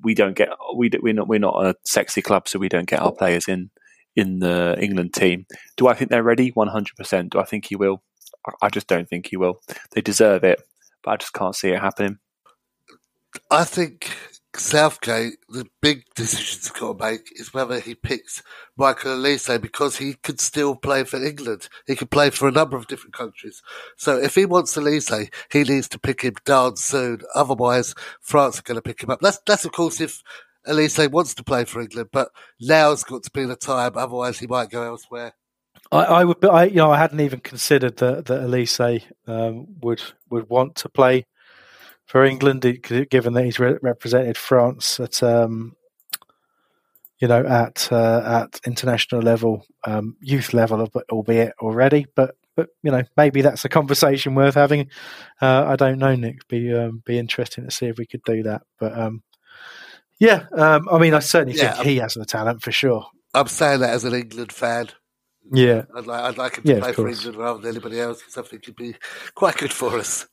we 0.03 0.15
don't 0.15 0.37
get 0.37 0.49
we 0.75 0.91
we're 1.03 1.13
not 1.13 1.29
we're 1.29 1.39
not 1.39 1.67
a 1.67 1.75
sexy 1.85 2.23
club, 2.23 2.49
so 2.49 2.59
we 2.59 2.69
don't 2.69 2.89
get 2.89 3.01
our 3.01 3.13
players 3.13 3.47
in 3.47 3.71
in 4.17 4.39
the 4.39 4.77
England 4.81 5.13
team. 5.13 5.45
Do 5.77 5.87
I 5.89 5.95
think 5.95 6.11
they're 6.11 6.23
ready? 6.23 6.49
One 6.51 6.69
hundred 6.69 6.97
percent. 6.97 7.33
Do 7.33 7.41
I 7.41 7.45
think 7.45 7.67
he 7.67 7.77
will? 7.77 8.03
I 8.63 8.71
just 8.71 8.87
don't 8.87 9.09
think 9.09 9.27
he 9.27 9.37
will. 9.37 9.61
They 9.93 10.01
deserve 10.01 10.45
it, 10.45 10.63
but 11.03 11.11
I 11.11 11.17
just 11.17 11.35
can't 11.35 11.55
see 11.55 11.71
it 11.71 11.81
happening. 11.81 12.19
I 13.51 13.65
think 13.65 14.11
Southgate, 14.57 15.35
the 15.49 15.67
big 15.81 16.05
decision 16.15 16.59
he's 16.61 16.71
got 16.71 16.99
to 16.99 17.05
make 17.05 17.31
is 17.37 17.55
whether 17.55 17.79
he 17.79 17.95
picks 17.95 18.43
Michael 18.77 19.17
Olise 19.17 19.61
because 19.61 19.97
he 19.97 20.15
could 20.15 20.41
still 20.41 20.75
play 20.75 21.05
for 21.05 21.23
England. 21.23 21.69
He 21.87 21.95
could 21.95 22.11
play 22.11 22.31
for 22.31 22.49
a 22.49 22.53
number 22.53 22.77
of 22.77 22.89
different 22.89 23.15
countries. 23.15 23.63
So 23.97 24.19
if 24.19 24.35
he 24.35 24.47
wants 24.47 24.77
Olise, 24.77 25.33
he 25.53 25.63
needs 25.63 25.89
to 25.89 25.99
pick 25.99 26.23
him 26.23 26.35
down 26.45 26.77
soon. 26.77 27.21
Otherwise, 27.35 27.95
France 28.21 28.59
are 28.59 28.63
going 28.63 28.77
to 28.77 28.83
pick 28.83 29.03
him 29.03 29.11
up. 29.11 29.21
That's, 29.21 29.41
that's 29.47 29.65
of 29.65 29.73
course 29.73 30.01
if 30.01 30.23
Elise 30.67 31.09
wants 31.09 31.35
to 31.35 31.45
play 31.45 31.65
for 31.65 31.81
England, 31.81 32.11
but 32.13 32.31
now's 32.61 33.05
got 33.05 33.23
to 33.23 33.31
be 33.31 33.45
the 33.45 33.57
time. 33.57 33.93
Otherwise, 33.95 34.39
he 34.39 34.47
might 34.47 34.71
go 34.71 34.83
elsewhere. 34.83 35.35
I, 35.93 36.05
I 36.05 36.25
would, 36.25 36.45
I, 36.45 36.65
you 36.65 36.77
know, 36.77 36.91
I 36.91 36.99
hadn't 36.99 37.21
even 37.21 37.41
considered 37.41 37.97
that 37.99 38.27
that 38.27 38.43
Olise 38.43 39.03
um, 39.27 39.67
would 39.81 40.03
would 40.29 40.49
want 40.49 40.77
to 40.77 40.89
play 40.89 41.27
for 42.11 42.25
England, 42.25 42.63
given 43.09 43.35
that 43.35 43.45
he's 43.45 43.61
re- 43.61 43.79
represented 43.83 44.37
France 44.37 44.99
at 44.99 45.23
um, 45.23 45.77
you 47.21 47.29
know 47.29 47.47
at 47.47 47.89
uh, 47.93 48.43
at 48.43 48.61
international 48.67 49.23
level, 49.23 49.65
um, 49.85 50.17
youth 50.21 50.53
level, 50.53 50.89
albeit 51.13 51.53
already. 51.61 52.07
But 52.17 52.35
but 52.57 52.71
you 52.83 52.91
know 52.91 53.05
maybe 53.17 53.43
that's 53.43 53.65
a 53.65 53.69
conversation 53.69 54.35
worth 54.35 54.57
having. 54.57 54.91
Uh, 55.41 55.67
I 55.69 55.77
don't 55.77 56.01
know, 56.01 56.17
Nick. 56.17 56.49
Be 56.49 56.75
um, 56.75 57.01
be 57.07 57.17
interesting 57.17 57.65
to 57.65 57.71
see 57.71 57.87
if 57.87 57.97
we 57.97 58.07
could 58.07 58.25
do 58.25 58.43
that. 58.43 58.63
But 58.81 58.99
um, 58.99 59.23
yeah, 60.19 60.47
um, 60.57 60.89
I 60.91 60.99
mean, 60.99 61.15
I 61.15 61.21
certainly 61.21 61.57
yeah, 61.57 61.75
think 61.75 61.79
I'm, 61.79 61.87
he 61.87 61.97
has 61.99 62.15
the 62.15 62.25
talent 62.25 62.61
for 62.61 62.73
sure. 62.73 63.07
I'm 63.35 63.47
saying 63.47 63.81
that 63.81 63.91
as 63.91 64.03
an 64.03 64.15
England 64.15 64.51
fan. 64.51 64.89
Yeah, 65.53 65.85
I'd 65.95 66.09
like, 66.09 66.23
I'd 66.23 66.39
like 66.39 66.57
him 66.57 66.65
to 66.65 66.75
yeah, 66.75 66.81
play 66.81 66.93
for 66.93 67.09
England 67.09 67.37
rather 67.37 67.61
than 67.61 67.71
anybody 67.71 68.01
else 68.01 68.19
because 68.19 68.37
I 68.37 68.43
think 68.43 68.67
he'd 68.67 68.75
be 68.75 68.97
quite 69.37 69.59
good 69.59 69.73
for 69.73 69.97
us. 69.97 70.27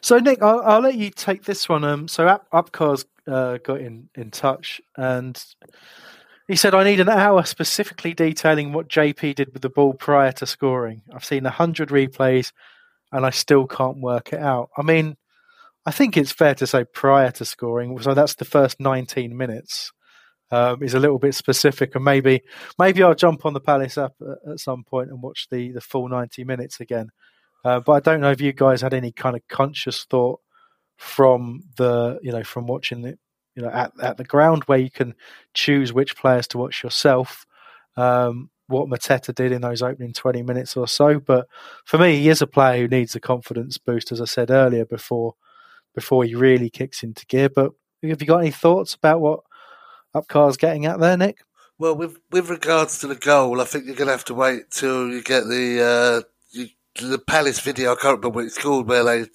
So 0.00 0.18
Nick, 0.18 0.42
I'll, 0.42 0.60
I'll 0.60 0.80
let 0.80 0.96
you 0.96 1.10
take 1.10 1.44
this 1.44 1.68
one. 1.68 1.84
Um, 1.84 2.08
so 2.08 2.26
Up, 2.26 2.46
Upcars 2.52 3.04
uh, 3.26 3.58
got 3.58 3.80
in 3.80 4.08
in 4.14 4.30
touch 4.30 4.80
and 4.96 5.42
he 6.48 6.56
said, 6.56 6.74
"I 6.74 6.84
need 6.84 7.00
an 7.00 7.08
hour 7.08 7.44
specifically 7.44 8.12
detailing 8.12 8.72
what 8.72 8.88
JP 8.88 9.36
did 9.36 9.52
with 9.52 9.62
the 9.62 9.70
ball 9.70 9.94
prior 9.94 10.32
to 10.32 10.46
scoring. 10.46 11.02
I've 11.14 11.24
seen 11.24 11.46
a 11.46 11.50
hundred 11.50 11.90
replays, 11.90 12.52
and 13.12 13.24
I 13.24 13.30
still 13.30 13.66
can't 13.66 14.00
work 14.00 14.32
it 14.32 14.40
out. 14.40 14.70
I 14.76 14.82
mean, 14.82 15.16
I 15.86 15.92
think 15.92 16.16
it's 16.16 16.32
fair 16.32 16.54
to 16.56 16.66
say 16.66 16.84
prior 16.84 17.30
to 17.32 17.44
scoring, 17.44 17.98
so 18.00 18.14
that's 18.14 18.34
the 18.34 18.44
first 18.44 18.80
19 18.80 19.36
minutes." 19.36 19.92
um, 20.50 20.82
is 20.82 20.94
a 20.94 21.00
little 21.00 21.18
bit 21.18 21.34
specific, 21.34 21.94
and 21.94 22.04
maybe 22.04 22.42
maybe 22.78 23.02
I'll 23.02 23.14
jump 23.14 23.46
on 23.46 23.52
the 23.54 23.60
Palace 23.60 23.98
app 23.98 24.14
at, 24.20 24.52
at 24.52 24.60
some 24.60 24.84
point 24.84 25.10
and 25.10 25.22
watch 25.22 25.48
the 25.50 25.72
the 25.72 25.80
full 25.80 26.08
ninety 26.08 26.44
minutes 26.44 26.80
again. 26.80 27.10
Uh, 27.64 27.80
but 27.80 27.92
I 27.92 28.00
don't 28.00 28.20
know 28.20 28.30
if 28.30 28.40
you 28.40 28.52
guys 28.52 28.80
had 28.80 28.94
any 28.94 29.12
kind 29.12 29.36
of 29.36 29.46
conscious 29.48 30.04
thought 30.04 30.40
from 30.96 31.64
the 31.76 32.18
you 32.22 32.30
know 32.30 32.44
from 32.44 32.66
watching 32.66 33.06
it 33.06 33.18
you 33.54 33.62
know 33.62 33.70
at 33.70 33.92
at 34.02 34.16
the 34.18 34.24
ground 34.24 34.62
where 34.64 34.78
you 34.78 34.90
can 34.90 35.14
choose 35.54 35.92
which 35.92 36.16
players 36.16 36.46
to 36.48 36.58
watch 36.58 36.82
yourself. 36.82 37.46
Um, 37.96 38.50
what 38.70 38.88
Mateta 38.88 39.34
did 39.34 39.50
in 39.52 39.62
those 39.62 39.82
opening 39.82 40.12
20 40.12 40.42
minutes 40.42 40.76
or 40.76 40.86
so. 40.86 41.18
But 41.18 41.48
for 41.84 41.98
me, 41.98 42.16
he 42.16 42.28
is 42.28 42.40
a 42.40 42.46
player 42.46 42.80
who 42.80 42.88
needs 42.88 43.16
a 43.16 43.20
confidence 43.20 43.78
boost, 43.78 44.12
as 44.12 44.20
I 44.20 44.26
said 44.26 44.50
earlier, 44.50 44.84
before 44.84 45.34
before 45.94 46.24
he 46.24 46.36
really 46.36 46.70
kicks 46.70 47.02
into 47.02 47.26
gear. 47.26 47.48
But 47.48 47.72
have 48.02 48.20
you 48.20 48.26
got 48.26 48.38
any 48.38 48.52
thoughts 48.52 48.94
about 48.94 49.20
what 49.20 49.40
Upcar's 50.14 50.56
getting 50.56 50.86
at 50.86 51.00
there, 51.00 51.16
Nick? 51.16 51.38
Well, 51.78 51.96
with 51.96 52.18
with 52.30 52.48
regards 52.48 52.98
to 53.00 53.06
the 53.06 53.16
goal, 53.16 53.60
I 53.60 53.64
think 53.64 53.86
you're 53.86 53.96
going 53.96 54.06
to 54.06 54.12
have 54.12 54.24
to 54.26 54.34
wait 54.34 54.70
till 54.70 55.08
you 55.08 55.22
get 55.22 55.44
the 55.44 55.82
uh, 55.82 56.28
the 56.96 57.18
Palace 57.18 57.60
video. 57.60 57.92
I 57.92 57.94
can't 57.94 58.18
remember 58.18 58.30
what 58.30 58.44
it's 58.44 58.58
called, 58.58 58.88
where 58.88 59.04
they 59.04 59.26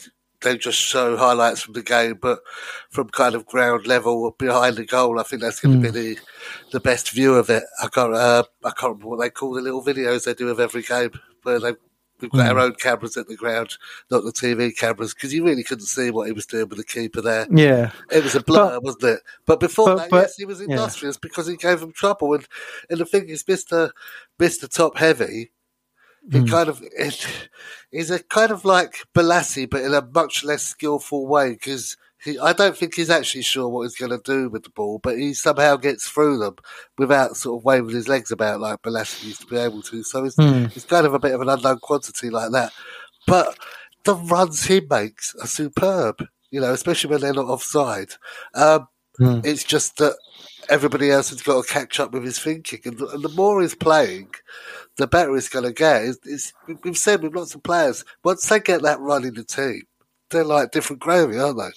they 0.41 0.57
just 0.57 0.79
show 0.79 1.17
highlights 1.17 1.61
from 1.61 1.73
the 1.73 1.81
game, 1.81 2.19
but 2.21 2.39
from 2.91 3.09
kind 3.09 3.35
of 3.35 3.45
ground 3.45 3.87
level 3.87 4.35
behind 4.37 4.75
the 4.75 4.85
goal, 4.85 5.19
I 5.19 5.23
think 5.23 5.41
that's 5.41 5.59
going 5.59 5.81
to 5.81 5.89
mm. 5.89 5.93
be 5.93 5.99
the 5.99 6.19
the 6.71 6.79
best 6.79 7.11
view 7.11 7.35
of 7.35 7.49
it. 7.49 7.63
I 7.81 7.87
can't 7.87 8.13
uh, 8.13 8.43
I 8.63 8.69
can't 8.71 8.93
remember 8.93 9.07
what 9.07 9.19
they 9.21 9.29
call 9.29 9.53
the 9.53 9.61
little 9.61 9.83
videos 9.83 10.25
they 10.25 10.33
do 10.33 10.49
of 10.49 10.59
every 10.59 10.83
game 10.83 11.11
where 11.43 11.59
they 11.59 11.73
We've 12.21 12.31
got 12.31 12.45
mm. 12.45 12.51
our 12.51 12.59
own 12.59 12.75
cameras 12.75 13.17
at 13.17 13.27
the 13.27 13.35
ground, 13.35 13.77
not 14.09 14.23
the 14.23 14.31
TV 14.31 14.75
cameras, 14.75 15.13
because 15.13 15.33
you 15.33 15.43
really 15.43 15.63
couldn't 15.63 15.85
see 15.85 16.11
what 16.11 16.27
he 16.27 16.31
was 16.31 16.45
doing 16.45 16.69
with 16.69 16.77
the 16.77 16.85
keeper 16.85 17.19
there. 17.19 17.45
Yeah, 17.51 17.91
it 18.09 18.23
was 18.23 18.35
a 18.35 18.41
blur, 18.41 18.75
but, 18.75 18.83
wasn't 18.83 19.03
it? 19.03 19.19
But 19.45 19.59
before 19.59 19.87
but, 19.87 19.95
that, 19.97 20.09
but, 20.09 20.21
yes, 20.21 20.35
he 20.37 20.45
was 20.45 20.61
industrious 20.61 21.17
yeah. 21.17 21.19
because 21.21 21.47
he 21.47 21.57
gave 21.57 21.81
them 21.81 21.91
trouble. 21.91 22.33
And 22.33 22.47
and 22.89 22.99
the 22.99 23.05
thing 23.05 23.27
is, 23.27 23.45
Mister 23.45 23.91
Mister 24.39 24.65
Top 24.67 24.97
Heavy, 24.97 25.51
he 26.31 26.39
mm. 26.39 26.49
kind 26.49 26.69
of 26.69 26.81
it, 26.81 27.49
he's 27.91 28.09
a 28.09 28.21
kind 28.23 28.51
of 28.51 28.65
like 28.65 29.05
Bolasie, 29.13 29.69
but 29.69 29.81
in 29.81 29.93
a 29.93 30.01
much 30.01 30.43
less 30.43 30.63
skillful 30.63 31.27
way 31.27 31.51
because 31.51 31.97
he, 32.23 32.39
I 32.39 32.53
don't 32.53 32.75
think 32.75 32.95
he's 32.95 33.11
actually 33.11 33.43
sure 33.43 33.69
what 33.69 33.83
he's 33.83 33.95
going 33.95 34.11
to 34.11 34.21
do 34.23 34.49
with 34.49 34.63
the 34.63 34.71
ball, 34.71 34.99
but 35.01 35.17
he 35.17 35.33
somehow 35.33 35.75
gets 35.75 36.07
through 36.07 36.39
them 36.39 36.55
without 36.97 37.37
sort 37.37 37.59
of 37.59 37.65
waving 37.65 37.95
his 37.95 38.07
legs 38.07 38.31
about 38.31 38.59
like 38.59 38.81
Bolasie 38.81 39.25
used 39.25 39.41
to 39.41 39.47
be 39.47 39.57
able 39.57 39.83
to. 39.83 40.03
So 40.03 40.23
he's, 40.23 40.35
mm. 40.35 40.71
he's 40.71 40.85
kind 40.85 41.05
of 41.05 41.13
a 41.13 41.19
bit 41.19 41.33
of 41.33 41.41
an 41.41 41.49
unknown 41.49 41.79
quantity 41.79 42.31
like 42.31 42.51
that. 42.51 42.73
But 43.27 43.57
the 44.05 44.15
runs 44.15 44.65
he 44.65 44.81
makes 44.89 45.35
are 45.35 45.47
superb, 45.47 46.25
you 46.49 46.59
know, 46.59 46.73
especially 46.73 47.11
when 47.11 47.21
they're 47.21 47.33
not 47.33 47.45
offside. 47.45 48.09
Um, 48.55 48.87
mm. 49.19 49.45
It's 49.45 49.63
just 49.63 49.97
that 49.97 50.17
everybody 50.69 51.11
else 51.11 51.29
has 51.29 51.43
got 51.43 51.63
to 51.63 51.71
catch 51.71 51.99
up 51.99 52.11
with 52.11 52.23
his 52.23 52.39
thinking. 52.39 52.79
And, 52.85 52.99
and 52.99 53.23
the 53.23 53.29
more 53.29 53.61
he's 53.61 53.75
playing, 53.75 54.29
the 54.97 55.07
better 55.07 55.33
he's 55.33 55.49
going 55.49 55.65
to 55.65 55.73
get. 55.73 56.03
It's, 56.03 56.19
it's, 56.25 56.53
we've 56.83 56.97
seen 56.97 57.21
with 57.21 57.35
lots 57.35 57.55
of 57.55 57.63
players, 57.63 58.05
once 58.23 58.47
they 58.47 58.59
get 58.59 58.81
that 58.83 58.99
run 58.99 59.25
in 59.25 59.33
the 59.33 59.43
team, 59.43 59.83
they're 60.29 60.43
like 60.43 60.71
different 60.71 61.01
gravy, 61.01 61.37
aren't 61.37 61.57
they? 61.57 61.69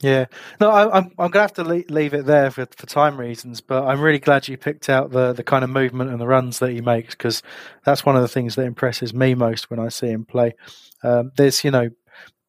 Yeah, 0.00 0.26
no, 0.60 0.70
I, 0.70 0.82
am 0.82 0.90
I'm, 0.92 1.04
I'm 1.18 1.30
gonna 1.30 1.44
have 1.44 1.54
to 1.54 1.64
leave 1.64 2.12
it 2.12 2.26
there 2.26 2.50
for, 2.50 2.66
for 2.76 2.86
time 2.86 3.18
reasons, 3.18 3.62
but 3.62 3.84
I'm 3.84 4.02
really 4.02 4.18
glad 4.18 4.48
you 4.48 4.58
picked 4.58 4.90
out 4.90 5.12
the 5.12 5.32
the 5.32 5.44
kind 5.44 5.64
of 5.64 5.70
movement 5.70 6.10
and 6.10 6.20
the 6.20 6.26
runs 6.26 6.58
that 6.58 6.72
he 6.72 6.82
makes 6.82 7.14
because 7.14 7.42
that's 7.86 8.04
one 8.04 8.14
of 8.14 8.20
the 8.20 8.28
things 8.28 8.54
that 8.56 8.66
impresses 8.66 9.14
me 9.14 9.34
most 9.34 9.70
when 9.70 9.80
I 9.80 9.88
see 9.88 10.08
him 10.08 10.26
play. 10.26 10.56
Um, 11.02 11.32
there's 11.38 11.64
you 11.64 11.70
know 11.70 11.88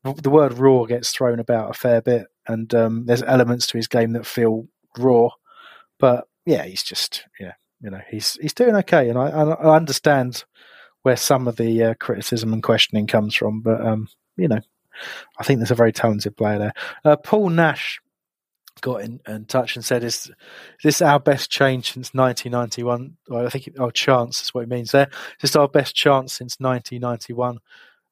the 0.04 0.30
word 0.30 0.58
raw 0.58 0.84
gets 0.84 1.14
thrown 1.14 1.40
about 1.40 1.70
a 1.70 1.74
fair 1.74 2.02
bit, 2.02 2.28
and 2.46 2.74
um, 2.76 3.06
there's 3.06 3.24
elements 3.24 3.68
to 3.68 3.78
his 3.78 3.88
game 3.88 4.12
that 4.14 4.26
feel 4.26 4.68
raw, 4.98 5.30
but 5.98 6.28
yeah, 6.46 6.64
he's 6.64 6.84
just 6.84 7.26
yeah, 7.40 7.54
you 7.86 7.92
know, 7.92 8.02
he's 8.10 8.34
he's 8.42 8.56
doing 8.56 8.76
okay, 8.78 9.10
and 9.10 9.20
I 9.20 9.30
I 9.30 9.76
understand 9.76 10.44
where 11.04 11.16
some 11.16 11.48
of 11.48 11.56
the 11.58 11.84
uh, 11.84 11.94
criticism 12.00 12.52
and 12.52 12.64
questioning 12.64 13.06
comes 13.06 13.36
from, 13.36 13.62
but 13.62 13.80
um, 13.80 14.08
you 14.38 14.48
know, 14.48 14.60
I 15.38 15.44
think 15.44 15.60
there's 15.60 15.70
a 15.70 15.76
very 15.76 15.94
talented 15.94 16.36
player 16.36 16.58
there. 16.58 16.74
Uh, 17.06 17.16
Paul 17.16 17.50
Nash 17.50 18.02
got 18.82 19.02
in, 19.02 19.22
in, 19.28 19.46
touch 19.46 19.76
and 19.76 19.86
said, 19.86 20.04
"Is 20.04 20.32
this 20.84 21.00
our 21.00 21.20
best 21.20 21.52
change 21.52 21.94
since 21.94 22.12
1991?" 22.16 23.18
Well, 23.30 23.46
I 23.46 23.50
think 23.50 23.70
our 23.80 23.86
oh, 23.86 23.92
chance 23.92 24.42
is 24.42 24.52
what 24.52 24.64
it 24.64 24.70
means 24.70 24.92
there. 24.92 25.10
Is 25.36 25.52
this 25.52 25.56
our 25.56 25.68
best 25.68 25.96
chance 25.96 26.34
since 26.34 26.58
1991? 26.60 27.60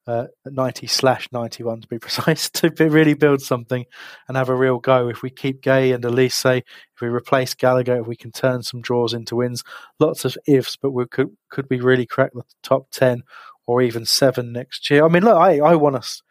Uh, 0.06 0.26
90 0.46 0.86
slash 0.88 1.30
91 1.32 1.80
to 1.80 1.88
be 1.88 1.98
precise, 1.98 2.50
to 2.54 2.70
be, 2.70 2.90
really 2.90 3.14
build 3.14 3.42
something 3.42 3.86
and 4.28 4.36
have 4.36 4.50
a 4.50 4.56
real 4.56 4.78
go. 4.78 5.08
If 5.08 5.22
we 5.22 5.30
keep 5.30 5.62
Guéhi 5.62 5.96
and 5.96 6.04
Olise, 6.04 6.58
if 6.58 7.02
we 7.02 7.08
replace 7.08 7.54
Gallagher, 7.54 8.02
if 8.02 8.08
we 8.08 8.18
can 8.18 8.34
turn 8.34 8.64
some 8.64 8.82
draws 8.82 9.14
into 9.14 9.38
wins, 9.38 9.64
lots 10.02 10.26
of 10.26 10.38
ifs, 10.46 10.76
but 10.76 10.92
we 10.92 11.06
could 11.06 11.30
could 11.50 11.68
we 11.70 11.80
really 11.80 12.06
crack 12.06 12.32
the 12.34 12.44
top 12.64 12.92
10 12.92 13.24
or 13.66 13.82
even 13.82 14.04
seven 14.04 14.52
next 14.52 14.90
year? 14.90 15.06
I 15.06 15.08
mean, 15.08 15.24
look, 15.24 15.38
I, 15.38 15.60
I 15.60 15.76
want 15.76 15.96
us 15.96 16.22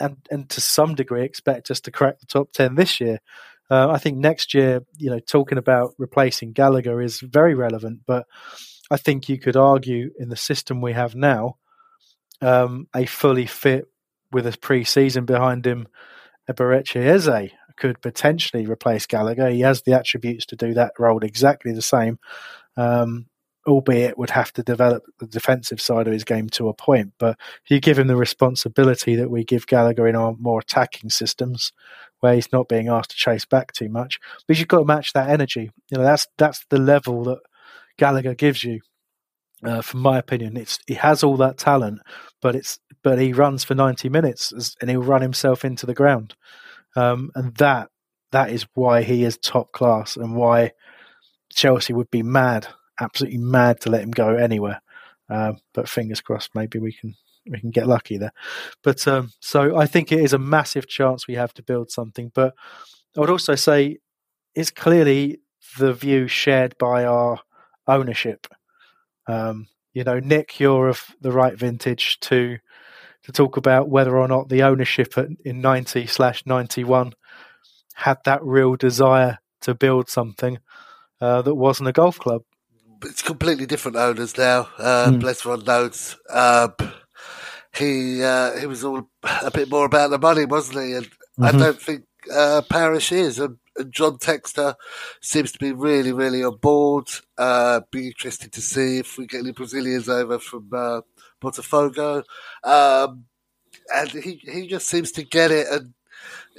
and 0.00 0.16
and 0.30 0.48
to 0.50 0.60
some 0.60 0.94
degree 0.94 1.24
expect 1.24 1.70
us 1.70 1.80
to 1.80 1.90
crack 1.90 2.18
the 2.20 2.26
top 2.26 2.52
ten 2.52 2.74
this 2.74 3.00
year. 3.00 3.18
Uh, 3.70 3.90
I 3.90 3.98
think 3.98 4.16
next 4.16 4.54
year, 4.54 4.80
you 4.96 5.10
know, 5.10 5.18
talking 5.18 5.58
about 5.58 5.92
replacing 5.98 6.52
Gallagher 6.52 7.02
is 7.02 7.20
very 7.20 7.54
relevant, 7.54 8.00
but 8.06 8.26
I 8.90 8.96
think 8.96 9.28
you 9.28 9.38
could 9.38 9.56
argue 9.56 10.10
in 10.18 10.30
the 10.30 10.36
system 10.36 10.80
we 10.80 10.94
have 10.94 11.14
now, 11.14 11.56
um, 12.40 12.88
a 12.94 13.06
fully 13.06 13.46
fit 13.46 13.86
with 14.32 14.46
a 14.46 14.56
pre-season 14.56 15.24
behind 15.24 15.66
him, 15.66 15.88
Eberechi 16.50 17.00
Eze 17.00 17.52
could 17.76 18.00
potentially 18.00 18.66
replace 18.66 19.06
Gallagher. 19.06 19.48
He 19.50 19.60
has 19.60 19.82
the 19.82 19.92
attributes 19.92 20.46
to 20.46 20.56
do 20.56 20.74
that 20.74 20.92
role 20.98 21.22
exactly 21.22 21.72
the 21.72 21.82
same. 21.82 22.18
Um, 22.76 23.26
albeit 23.68 24.16
would 24.16 24.30
have 24.30 24.52
to 24.54 24.62
develop 24.62 25.04
the 25.18 25.26
defensive 25.26 25.80
side 25.80 26.06
of 26.06 26.12
his 26.12 26.24
game 26.24 26.48
to 26.48 26.68
a 26.68 26.74
point. 26.74 27.12
But 27.18 27.38
if 27.64 27.70
you 27.70 27.80
give 27.80 27.98
him 27.98 28.06
the 28.06 28.16
responsibility 28.16 29.14
that 29.16 29.30
we 29.30 29.44
give 29.44 29.66
Gallagher 29.66 30.08
in 30.08 30.16
our 30.16 30.34
more 30.38 30.60
attacking 30.60 31.10
systems, 31.10 31.72
where 32.20 32.34
he's 32.34 32.52
not 32.52 32.68
being 32.68 32.88
asked 32.88 33.10
to 33.10 33.16
chase 33.16 33.44
back 33.44 33.72
too 33.72 33.90
much, 33.90 34.18
but 34.46 34.58
you've 34.58 34.68
got 34.68 34.78
to 34.78 34.84
match 34.84 35.12
that 35.12 35.28
energy. 35.28 35.70
You 35.90 35.98
know, 35.98 36.04
that's 36.04 36.26
that's 36.38 36.64
the 36.70 36.78
level 36.78 37.24
that 37.24 37.38
Gallagher 37.98 38.34
gives 38.34 38.64
you. 38.64 38.80
Uh, 39.64 39.82
from 39.82 40.00
my 40.00 40.18
opinion, 40.18 40.56
it's 40.56 40.78
he 40.86 40.94
has 40.94 41.24
all 41.24 41.36
that 41.36 41.58
talent, 41.58 42.00
but 42.40 42.54
it's 42.54 42.78
but 43.02 43.18
he 43.18 43.32
runs 43.32 43.64
for 43.64 43.74
ninety 43.74 44.08
minutes 44.08 44.52
and 44.80 44.88
he'll 44.88 45.02
run 45.02 45.22
himself 45.22 45.64
into 45.64 45.84
the 45.84 45.94
ground, 45.94 46.34
um, 46.96 47.30
and 47.34 47.54
that 47.56 47.90
that 48.30 48.50
is 48.50 48.66
why 48.74 49.02
he 49.02 49.24
is 49.24 49.36
top 49.38 49.72
class 49.72 50.16
and 50.16 50.36
why 50.36 50.72
Chelsea 51.50 51.92
would 51.92 52.10
be 52.10 52.22
mad 52.22 52.68
absolutely 53.00 53.38
mad 53.38 53.80
to 53.80 53.90
let 53.90 54.02
him 54.02 54.10
go 54.10 54.34
anywhere. 54.34 54.80
Um, 55.30 55.58
but 55.74 55.88
fingers 55.88 56.20
crossed, 56.20 56.54
maybe 56.54 56.78
we 56.78 56.92
can 56.92 57.14
we 57.50 57.60
can 57.60 57.70
get 57.70 57.86
lucky 57.86 58.18
there. 58.18 58.32
But 58.82 59.06
um, 59.08 59.32
so 59.40 59.76
I 59.76 59.86
think 59.86 60.12
it 60.12 60.20
is 60.20 60.32
a 60.32 60.38
massive 60.38 60.86
chance 60.86 61.26
we 61.26 61.34
have 61.34 61.54
to 61.54 61.62
build 61.62 61.90
something. 61.90 62.30
But 62.34 62.54
I 63.16 63.20
would 63.20 63.30
also 63.30 63.54
say 63.54 63.98
it's 64.54 64.70
clearly 64.70 65.40
the 65.78 65.92
view 65.92 66.28
shared 66.28 66.76
by 66.78 67.04
our 67.04 67.40
ownership. 67.86 68.46
Um, 69.28 69.68
you 69.92 70.04
know, 70.04 70.18
Nick, 70.18 70.58
you're 70.58 70.88
of 70.88 71.04
the 71.20 71.32
right 71.32 71.56
vintage 71.56 72.18
to 72.20 72.58
to 73.24 73.32
talk 73.32 73.56
about 73.56 73.88
whether 73.88 74.16
or 74.16 74.26
not 74.26 74.48
the 74.48 74.62
ownership 74.62 75.14
in 75.44 75.60
ninety 75.60 76.06
slash 76.06 76.44
ninety 76.46 76.84
one 76.84 77.12
had 77.94 78.18
that 78.24 78.42
real 78.42 78.76
desire 78.76 79.38
to 79.60 79.74
build 79.74 80.08
something 80.08 80.58
uh, 81.20 81.42
that 81.42 81.54
wasn't 81.54 81.88
a 81.88 81.92
golf 81.92 82.18
club. 82.18 82.42
It's 83.04 83.22
completely 83.22 83.66
different 83.66 83.96
owners 83.96 84.38
now. 84.38 84.68
Uh, 84.78 85.10
mm. 85.10 85.20
Bless 85.20 85.44
Ron 85.44 85.62
Noades. 85.62 86.16
Uh, 86.30 86.68
he 87.76 88.22
uh, 88.22 88.56
he 88.58 88.66
was 88.66 88.84
all 88.84 89.08
a 89.42 89.50
bit 89.50 89.70
more 89.70 89.84
about 89.84 90.10
the 90.10 90.18
money, 90.18 90.46
wasn't 90.46 90.84
he? 90.84 90.94
And 90.94 91.06
mm-hmm. 91.06 91.44
I 91.44 91.52
don't 91.52 91.80
think 91.80 92.04
uh, 92.32 92.62
Parish 92.68 93.12
is. 93.12 93.38
And, 93.38 93.58
John 93.84 94.18
Textor 94.18 94.74
seems 95.20 95.52
to 95.52 95.58
be 95.58 95.72
really, 95.72 96.12
really 96.12 96.44
on 96.44 96.56
board. 96.56 97.08
Uh, 97.36 97.80
be 97.90 98.08
interested 98.08 98.52
to 98.52 98.60
see 98.60 98.98
if 98.98 99.18
we 99.18 99.26
get 99.26 99.40
any 99.40 99.52
Brazilians 99.52 100.08
over 100.08 100.38
from 100.38 100.68
uh, 100.72 101.00
Botafogo. 101.40 102.24
Um, 102.64 103.24
and 103.94 104.10
he, 104.10 104.40
he 104.44 104.66
just 104.66 104.88
seems 104.88 105.12
to 105.12 105.22
get 105.22 105.50
it. 105.50 105.66
And 105.70 105.94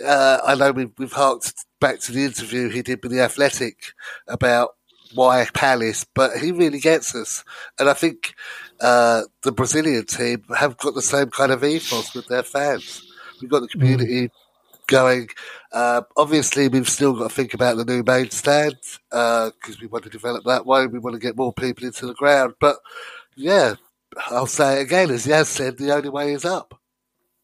uh, 0.05 0.39
I 0.45 0.55
know 0.55 0.71
we've, 0.71 0.91
we've 0.97 1.13
harked 1.13 1.53
back 1.79 1.99
to 2.01 2.11
the 2.11 2.25
interview 2.25 2.69
he 2.69 2.81
did 2.81 3.01
with 3.03 3.11
the 3.11 3.21
Athletic 3.21 3.93
about 4.27 4.71
why 5.13 5.45
Palace, 5.53 6.05
but 6.13 6.37
he 6.37 6.51
really 6.51 6.79
gets 6.79 7.15
us. 7.15 7.43
And 7.79 7.89
I 7.89 7.93
think 7.93 8.35
uh, 8.79 9.23
the 9.41 9.51
Brazilian 9.51 10.05
team 10.05 10.43
have 10.55 10.77
got 10.77 10.93
the 10.93 11.01
same 11.01 11.29
kind 11.29 11.51
of 11.51 11.63
ethos 11.63 12.13
with 12.13 12.27
their 12.27 12.43
fans. 12.43 13.05
We've 13.41 13.49
got 13.49 13.61
the 13.61 13.67
community 13.67 14.27
mm. 14.27 14.31
Going. 14.89 15.29
Uh, 15.71 16.01
obviously, 16.17 16.67
we've 16.67 16.89
still 16.89 17.13
got 17.13 17.29
to 17.29 17.35
think 17.35 17.53
about 17.53 17.77
the 17.77 17.85
new 17.85 18.03
main 18.03 18.29
stand 18.31 18.75
because 19.09 19.51
uh, 19.69 19.79
we 19.81 19.87
want 19.87 20.03
to 20.03 20.09
develop 20.09 20.43
that 20.45 20.65
way. 20.65 20.87
We 20.87 20.99
want 20.99 21.13
to 21.13 21.19
get 21.19 21.37
more 21.37 21.53
people 21.53 21.85
into 21.85 22.05
the 22.05 22.13
ground. 22.13 22.55
But 22.59 22.77
yeah, 23.35 23.75
I'll 24.27 24.47
say 24.47 24.79
it 24.79 24.83
again, 24.83 25.11
as 25.11 25.25
Yaz 25.25 25.45
said, 25.45 25.77
the 25.77 25.93
only 25.93 26.09
way 26.09 26.33
is 26.33 26.45
up. 26.45 26.79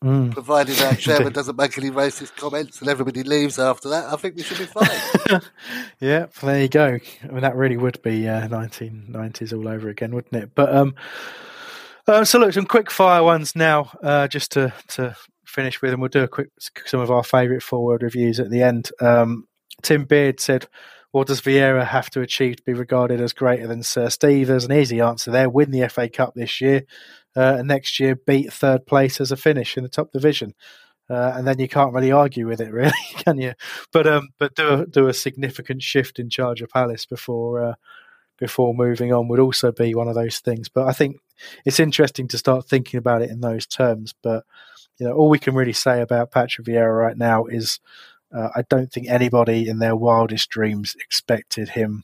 Mm. 0.04 0.32
Provided 0.34 0.80
our 0.82 0.96
chairman 0.96 1.34
doesn't 1.34 1.58
make 1.58 1.78
any 1.78 1.90
racist 1.90 2.36
comments 2.36 2.80
and 2.82 2.90
everybody 2.90 3.24
leaves 3.24 3.58
after 3.58 3.90
that, 3.90 4.12
I 4.12 4.18
think 4.18 4.36
we 4.36 4.44
should 4.44 4.60
be 4.60 4.66
fine. 4.66 5.42
yeah, 6.00 6.28
there 6.44 6.62
you 6.62 6.68
go. 6.68 7.00
I 7.24 7.28
mean, 7.28 7.42
that 7.42 7.56
really 7.56 7.78
would 7.78 8.02
be 8.02 8.28
uh, 8.28 8.48
1990s 8.48 9.54
all 9.54 9.68
over 9.68 9.90
again, 9.90 10.14
wouldn't 10.14 10.44
it? 10.44 10.52
But 10.54 10.76
um, 10.76 10.96
uh, 12.08 12.24
so 12.24 12.40
look, 12.40 12.54
some 12.54 12.66
quick 12.66 12.92
fire 12.92 13.24
ones 13.24 13.56
now, 13.56 13.92
uh, 14.04 14.28
just 14.28 14.52
to 14.52 14.74
to 14.90 15.16
finish 15.56 15.82
with, 15.82 15.92
and 15.92 16.02
we'll 16.02 16.10
do 16.10 16.24
a 16.24 16.28
quick 16.28 16.50
some 16.86 17.00
of 17.00 17.10
our 17.10 17.24
favourite 17.24 17.64
forward 17.64 18.04
reviews 18.04 18.40
at 18.40 18.50
the 18.50 18.62
end. 18.62 18.92
Um, 19.00 19.48
Tim 19.82 20.06
Beard 20.06 20.40
said, 20.40 20.68
"What 21.12 21.28
does 21.28 21.42
Vieira 21.42 21.86
have 21.86 22.10
to 22.12 22.22
achieve 22.22 22.58
to 22.58 22.64
be 22.64 22.74
regarded 22.74 23.22
as 23.22 23.34
greater 23.34 23.68
than 23.68 23.84
Sir 23.84 24.10
Steve?" 24.10 24.48
There's 24.48 24.66
an 24.66 24.74
easy 24.74 25.00
answer 25.00 25.32
there: 25.32 25.50
win 25.50 25.72
the 25.72 25.88
FA 25.90 26.10
Cup 26.10 26.34
this 26.36 26.62
year 26.62 26.84
uh, 27.36 27.58
and 27.60 27.68
next 27.68 28.00
year 28.00 28.16
beat 28.16 28.52
third 28.52 28.86
place 28.86 29.20
as 29.20 29.32
a 29.32 29.38
finish 29.38 29.78
in 29.78 29.84
the 29.84 29.90
top 29.90 30.12
division. 30.12 30.54
Uh, 31.10 31.34
and 31.36 31.46
then 31.46 31.60
you 31.60 31.68
can't 31.68 31.94
really 31.94 32.12
argue 32.12 32.48
with 32.48 32.60
it, 32.60 32.72
really, 32.74 32.92
can 33.18 33.38
you? 33.38 33.54
But 33.92 34.08
um, 34.08 34.30
but 34.40 34.56
do 34.56 34.68
a, 34.68 34.86
do 34.86 35.08
a 35.08 35.14
significant 35.14 35.84
shift 35.84 36.20
in 36.20 36.30
charge 36.30 36.62
of 36.62 36.70
Palace 36.70 37.06
before 37.06 37.64
uh, 37.64 37.74
before 38.38 38.74
moving 38.74 39.14
on 39.14 39.28
would 39.28 39.40
also 39.40 39.72
be 39.72 39.94
one 39.94 40.08
of 40.08 40.16
those 40.16 40.40
things. 40.40 40.68
But 40.68 40.88
I 40.88 40.94
think 40.94 41.18
it's 41.64 41.80
interesting 41.80 42.28
to 42.30 42.38
start 42.38 42.68
thinking 42.68 42.98
about 42.98 43.22
it 43.22 43.30
in 43.30 43.42
those 43.42 43.68
terms. 43.68 44.14
But 44.24 44.46
you 44.98 45.08
know, 45.08 45.14
all 45.14 45.30
we 45.30 45.40
can 45.40 45.56
really 45.56 45.74
say 45.74 46.02
about 46.02 46.32
Patrick 46.32 46.68
Vieira 46.68 46.98
right 46.98 47.18
now 47.18 47.46
is 47.46 47.80
uh, 48.34 48.50
I 48.56 48.64
don't 48.70 48.92
think 48.92 49.08
anybody 49.08 49.68
in 49.68 49.80
their 49.80 49.96
wildest 49.96 50.50
dreams 50.50 50.96
expected 51.00 51.70
him 51.70 52.04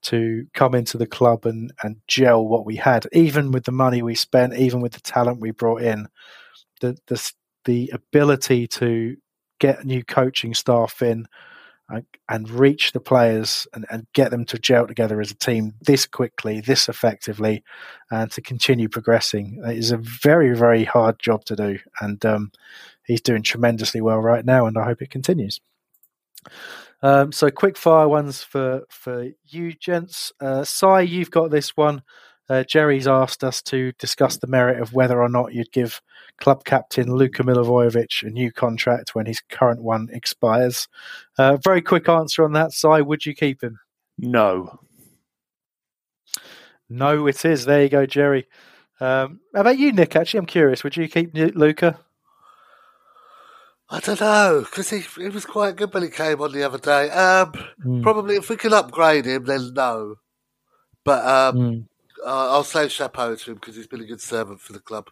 to 0.00 0.46
come 0.54 0.74
into 0.74 0.96
the 0.96 1.06
club 1.06 1.44
and, 1.44 1.72
and 1.82 1.96
gel 2.06 2.46
what 2.46 2.64
we 2.64 2.76
had, 2.76 3.06
even 3.12 3.50
with 3.50 3.64
the 3.64 3.72
money 3.72 4.02
we 4.02 4.14
spent, 4.14 4.54
even 4.54 4.80
with 4.80 4.92
the 4.92 5.00
talent 5.00 5.40
we 5.40 5.50
brought 5.50 5.82
in, 5.82 6.08
the 6.80 6.96
the, 7.06 7.32
the 7.64 7.90
ability 7.92 8.66
to 8.68 9.16
get 9.58 9.84
new 9.84 10.04
coaching 10.04 10.54
staff 10.54 11.02
in 11.02 11.26
and, 12.28 12.50
reach 12.50 12.92
the 12.92 13.00
players 13.00 13.66
and, 13.72 13.86
and 13.90 14.06
get 14.12 14.30
them 14.30 14.44
to 14.46 14.58
gel 14.58 14.86
together 14.86 15.20
as 15.20 15.30
a 15.30 15.34
team 15.34 15.74
this 15.80 16.06
quickly, 16.06 16.60
this 16.60 16.88
effectively, 16.88 17.62
and 18.10 18.30
to 18.32 18.42
continue 18.42 18.88
progressing 18.88 19.60
it 19.66 19.78
is 19.78 19.90
a 19.90 19.96
very, 19.96 20.54
very 20.54 20.84
hard 20.84 21.18
job 21.18 21.44
to 21.46 21.56
do. 21.56 21.78
And 22.00 22.24
um, 22.26 22.52
he's 23.04 23.20
doing 23.20 23.42
tremendously 23.42 24.00
well 24.00 24.18
right 24.18 24.44
now, 24.44 24.66
and 24.66 24.76
I 24.76 24.84
hope 24.84 25.02
it 25.02 25.10
continues. 25.10 25.60
Um, 27.02 27.30
so 27.32 27.50
quick 27.50 27.76
fire 27.76 28.08
ones 28.08 28.42
for 28.42 28.82
for 28.90 29.28
you 29.46 29.72
gents. 29.72 30.32
Uh, 30.40 30.64
Si, 30.64 31.02
you've 31.02 31.30
got 31.30 31.50
this 31.50 31.76
one. 31.76 32.02
Uh, 32.48 32.64
Jerry's 32.64 33.06
asked 33.06 33.44
us 33.44 33.60
to 33.62 33.92
discuss 33.98 34.38
the 34.38 34.46
merit 34.46 34.80
of 34.80 34.92
whether 34.92 35.20
or 35.20 35.28
not 35.28 35.52
you'd 35.52 35.72
give 35.72 36.00
club 36.38 36.64
captain 36.64 37.14
Luka 37.14 37.42
Milivojevic 37.42 38.22
a 38.22 38.30
new 38.30 38.50
contract 38.52 39.14
when 39.14 39.26
his 39.26 39.40
current 39.40 39.82
one 39.82 40.08
expires. 40.12 40.88
Uh, 41.36 41.58
very 41.62 41.82
quick 41.82 42.08
answer 42.08 42.44
on 42.44 42.52
that, 42.52 42.72
Si. 42.72 42.88
Would 42.88 43.26
you 43.26 43.34
keep 43.34 43.62
him? 43.62 43.78
No. 44.16 44.80
No, 46.88 47.26
it 47.26 47.44
is. 47.44 47.66
There 47.66 47.82
you 47.82 47.88
go, 47.88 48.06
Jerry. 48.06 48.46
Um, 49.00 49.40
how 49.54 49.60
about 49.60 49.78
you, 49.78 49.92
Nick? 49.92 50.16
Actually, 50.16 50.38
I'm 50.38 50.46
curious. 50.46 50.82
Would 50.82 50.96
you 50.96 51.08
keep 51.08 51.34
Luka? 51.34 51.98
I 53.90 54.00
don't 54.00 54.20
know 54.20 54.66
because 54.68 54.90
he 54.90 55.00
he 55.00 55.28
was 55.28 55.46
quite 55.46 55.76
good 55.76 55.94
when 55.94 56.02
he 56.02 56.10
came 56.10 56.42
on 56.42 56.52
the 56.52 56.62
other 56.62 56.78
day. 56.78 57.08
Um, 57.10 57.52
mm. 57.84 58.02
Probably 58.02 58.36
if 58.36 58.50
we 58.50 58.56
can 58.56 58.74
upgrade 58.74 59.24
him, 59.24 59.44
then 59.44 59.72
no. 59.72 60.16
But 61.04 61.24
um, 61.24 61.56
mm. 61.56 61.84
Uh, 62.24 62.52
I'll 62.52 62.64
say 62.64 62.88
chapeau 62.88 63.34
to 63.34 63.50
him 63.50 63.56
because 63.56 63.76
he's 63.76 63.86
been 63.86 64.00
a 64.00 64.06
good 64.06 64.20
servant 64.20 64.60
for 64.60 64.72
the 64.72 64.80
club. 64.80 65.10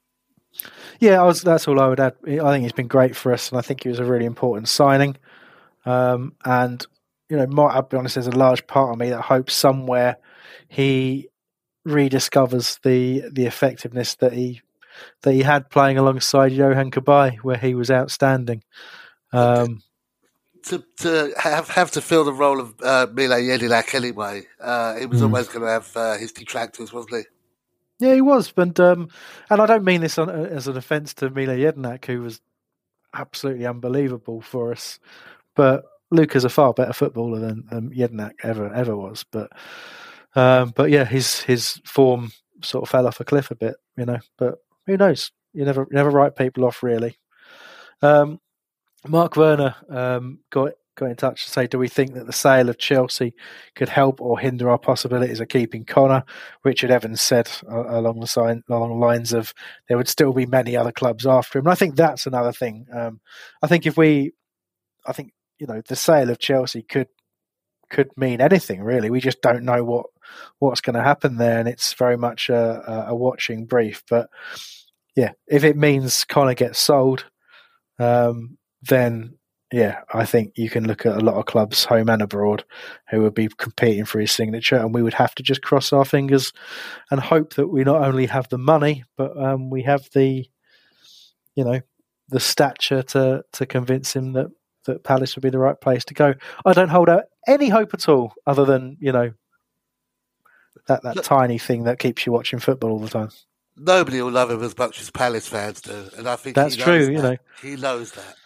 Yeah, 1.01 1.23
was, 1.23 1.43
that's 1.43 1.69
all 1.69 1.81
I 1.81 1.89
would 1.89 2.01
add. 2.01 2.15
I 2.27 2.53
think 2.53 2.63
he's 2.63 2.73
been 2.73 2.89
great 2.89 3.15
for 3.15 3.33
us, 3.33 3.51
and 3.51 3.59
I 3.59 3.63
think 3.63 3.83
he 3.83 3.89
was 3.89 3.99
a 3.99 4.05
really 4.05 4.25
important 4.25 4.69
signing. 4.69 5.17
Um, 5.85 6.35
and 6.45 6.85
you 7.29 7.37
know, 7.37 7.47
might 7.47 7.75
I'll 7.75 7.83
be 7.83 7.97
honest, 7.97 8.15
there's 8.15 8.27
a 8.27 8.33
large 8.33 8.67
part 8.67 8.93
of 8.93 8.99
me 8.99 9.11
that 9.11 9.23
hopes 9.23 9.55
somewhere 9.55 10.17
he 10.69 11.29
rediscovers 11.87 12.81
the 12.83 13.29
the 13.31 13.47
effectiveness 13.47 14.15
that 14.17 14.33
he 14.33 14.63
that 15.23 15.33
he 15.33 15.43
had 15.43 15.71
playing 15.71 15.99
alongside 15.99 16.53
Johan 16.53 16.91
Cabaye, 16.91 17.39
where 17.39 17.59
he 17.59 17.75
was 17.75 17.91
outstanding. 17.91 18.63
Um, 19.33 19.83
to 20.67 20.85
to 20.99 21.33
have 21.39 21.69
have 21.69 21.91
to 21.93 22.01
fill 22.01 22.25
the 22.25 22.33
role 22.33 22.61
of 22.61 22.75
uh, 22.83 23.07
Mile 23.13 23.31
Jedinak 23.31 23.95
anyway, 23.95 24.43
uh, 24.61 24.97
he 24.97 25.07
was 25.07 25.21
mm. 25.21 25.25
always 25.25 25.49
going 25.49 25.63
to 25.63 25.71
have 25.71 25.97
uh, 25.97 26.17
his 26.17 26.33
detractors, 26.33 26.93
wasn't 26.93 27.17
he? 27.17 28.07
Yeah, 28.07 28.15
he 28.15 28.21
was, 28.21 28.51
but 28.51 28.79
um, 28.79 29.09
and 29.49 29.61
I 29.61 29.67
don't 29.67 29.85
mean 29.85 30.03
this 30.03 30.19
on, 30.19 30.29
as 30.29 30.69
an 30.69 30.77
offence 30.77 31.15
to 31.15 31.31
Mile 31.31 31.49
Jedinak, 31.49 32.05
who 32.05 32.21
was 32.21 32.41
absolutely 33.15 33.67
unbelievable 33.67 34.41
for 34.41 34.73
us. 34.73 34.99
But 35.55 35.85
Luka's 36.11 36.45
a 36.45 36.51
far 36.51 36.75
better 36.75 36.93
footballer 36.93 37.41
than, 37.41 37.65
than 37.71 37.91
Jedinak 37.91 38.33
ever 38.43 38.73
ever 38.73 38.97
was. 38.97 39.25
But 39.31 39.51
um, 40.35 40.73
but 40.77 40.91
yeah, 40.91 41.05
his 41.05 41.41
his 41.43 41.81
form 41.85 42.33
sort 42.63 42.83
of 42.83 42.91
fell 42.91 43.07
off 43.07 43.21
a 43.21 43.25
cliff 43.25 43.51
a 43.51 43.55
bit, 43.55 43.77
you 43.97 44.05
know. 44.05 44.19
But 44.37 44.59
who 44.87 44.97
knows? 44.97 45.31
You 45.55 45.65
never 45.65 45.87
never 45.91 46.11
write 46.11 46.37
people 46.37 46.65
off 46.65 46.83
really. 46.83 47.19
Um, 48.03 48.41
Mark 49.09 49.37
Werner 49.37 49.75
um, 49.89 50.41
got 50.51 50.73
got 50.97 51.11
in 51.11 51.17
touch 51.17 51.45
to 51.45 51.51
say, 51.51 51.67
do 51.67 51.79
we 51.79 51.89
think 51.89 52.15
that 52.15 52.27
the 52.27 52.33
sale 52.33 52.71
of 52.71 52.79
Chelsea 52.79 53.35
could 53.75 53.89
help 53.89 54.21
or 54.21 54.39
hinder 54.39 54.71
our 54.71 54.79
possibilities 54.79 55.41
of 55.41 55.49
keeping 55.49 55.85
Conor? 55.85 56.25
Richard 56.65 56.91
Evans 56.91 57.21
said 57.21 57.51
uh, 57.71 57.99
along 57.99 58.21
the 58.21 58.27
sign, 58.27 58.63
along 58.71 58.89
the 58.89 59.07
lines 59.07 59.33
of 59.33 59.53
there 59.89 59.99
would 59.99 60.09
still 60.09 60.33
be 60.33 60.47
many 60.47 60.75
other 60.77 60.93
clubs 60.93 61.27
after 61.27 61.59
him. 61.59 61.67
And 61.67 61.73
I 61.73 61.77
think 61.77 61.97
that's 61.97 62.27
another 62.27 62.53
thing. 62.53 62.87
Um, 62.93 63.21
I 63.63 63.67
think 63.67 63.87
if 63.87 63.97
we, 63.97 64.33
I 65.07 65.13
think 65.13 65.33
you 65.59 65.67
know, 65.67 65.83
the 65.87 65.97
sale 65.97 66.31
of 66.31 66.39
Chelsea 66.39 66.83
could 66.83 67.09
could 67.89 68.11
mean 68.17 68.41
anything 68.41 68.83
really. 68.83 69.11
We 69.11 69.21
just 69.21 69.43
don't 69.43 69.65
know 69.65 69.85
what 69.85 70.07
what's 70.59 70.81
going 70.81 70.97
to 70.97 71.03
happen 71.03 71.37
there, 71.37 71.59
and 71.59 71.69
it's 71.69 71.93
very 71.95 72.17
much 72.17 72.49
a, 72.49 73.07
a 73.09 73.15
watching 73.15 73.67
brief. 73.67 74.03
But 74.09 74.29
yeah, 75.15 75.33
if 75.47 75.65
it 75.65 75.77
means 75.77 76.25
Conor 76.25 76.55
gets 76.55 76.79
sold, 76.79 77.27
um, 77.99 78.59
then 78.89 79.37
yeah, 79.73 80.03
I 80.15 80.25
think 80.25 80.53
you 80.57 80.71
can 80.71 80.87
look 80.87 81.05
at 81.07 81.17
a 81.17 81.25
lot 81.25 81.35
of 81.35 81.47
clubs, 81.47 81.85
home 81.85 82.09
and 82.09 82.23
abroad, 82.23 82.65
who 83.11 83.23
would 83.23 83.35
be 83.35 83.49
competing 83.49 84.05
for 84.05 84.21
his 84.21 84.31
signature, 84.31 84.77
and 84.77 84.95
we 84.95 85.03
would 85.03 85.15
have 85.15 85.35
to 85.37 85.43
just 85.43 85.63
cross 85.63 85.93
our 85.93 86.05
fingers 86.05 86.53
and 87.11 87.19
hope 87.19 87.55
that 87.55 87.67
we 87.67 87.83
not 87.83 88.03
only 88.03 88.27
have 88.27 88.49
the 88.49 88.59
money, 88.59 89.05
but 89.17 89.37
um, 89.37 89.69
we 89.69 89.83
have 89.83 90.09
the, 90.15 90.49
you 91.57 91.65
know, 91.65 91.81
the 92.29 92.41
stature 92.41 93.03
to 93.03 93.45
to 93.53 93.67
convince 93.67 94.15
him 94.15 94.35
that 94.35 94.47
that 94.85 95.03
Palace 95.03 95.35
would 95.35 95.43
be 95.43 95.51
the 95.51 95.59
right 95.59 95.81
place 95.81 96.05
to 96.05 96.15
go. 96.15 96.35
I 96.65 96.73
don't 96.73 96.89
hold 96.89 97.09
out 97.09 97.25
any 97.49 97.69
hope 97.69 97.93
at 97.93 98.09
all, 98.09 98.35
other 98.47 98.65
than 98.65 98.97
you 99.01 99.11
know 99.11 99.33
that, 100.87 101.03
that 101.03 101.25
tiny 101.25 101.59
thing 101.59 101.85
that 101.85 101.99
keeps 101.99 102.25
you 102.25 102.33
watching 102.33 102.61
football 102.61 102.91
all 102.91 103.01
the 103.01 103.09
time. 103.09 103.31
Nobody 103.77 104.23
will 104.23 104.31
love 104.31 104.51
him 104.51 104.63
as 104.63 104.79
much 104.79 105.01
as 105.01 105.11
Palace 105.11 105.49
fans 105.49 105.81
do, 105.81 106.09
and 106.17 106.29
I 106.29 106.37
think 106.37 106.55
that's 106.55 106.77
true. 106.77 107.07
That. 107.07 107.13
You 107.13 107.23
know, 107.23 107.37
he 107.61 107.77
knows 107.77 108.13
that. 108.13 108.37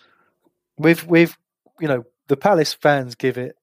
We've 0.81 1.05
we've 1.07 1.37
you 1.79 1.89
know 1.89 2.05
the 2.29 2.37
Palace 2.37 2.73
fans 2.73 3.15
give 3.15 3.39
it 3.39 3.57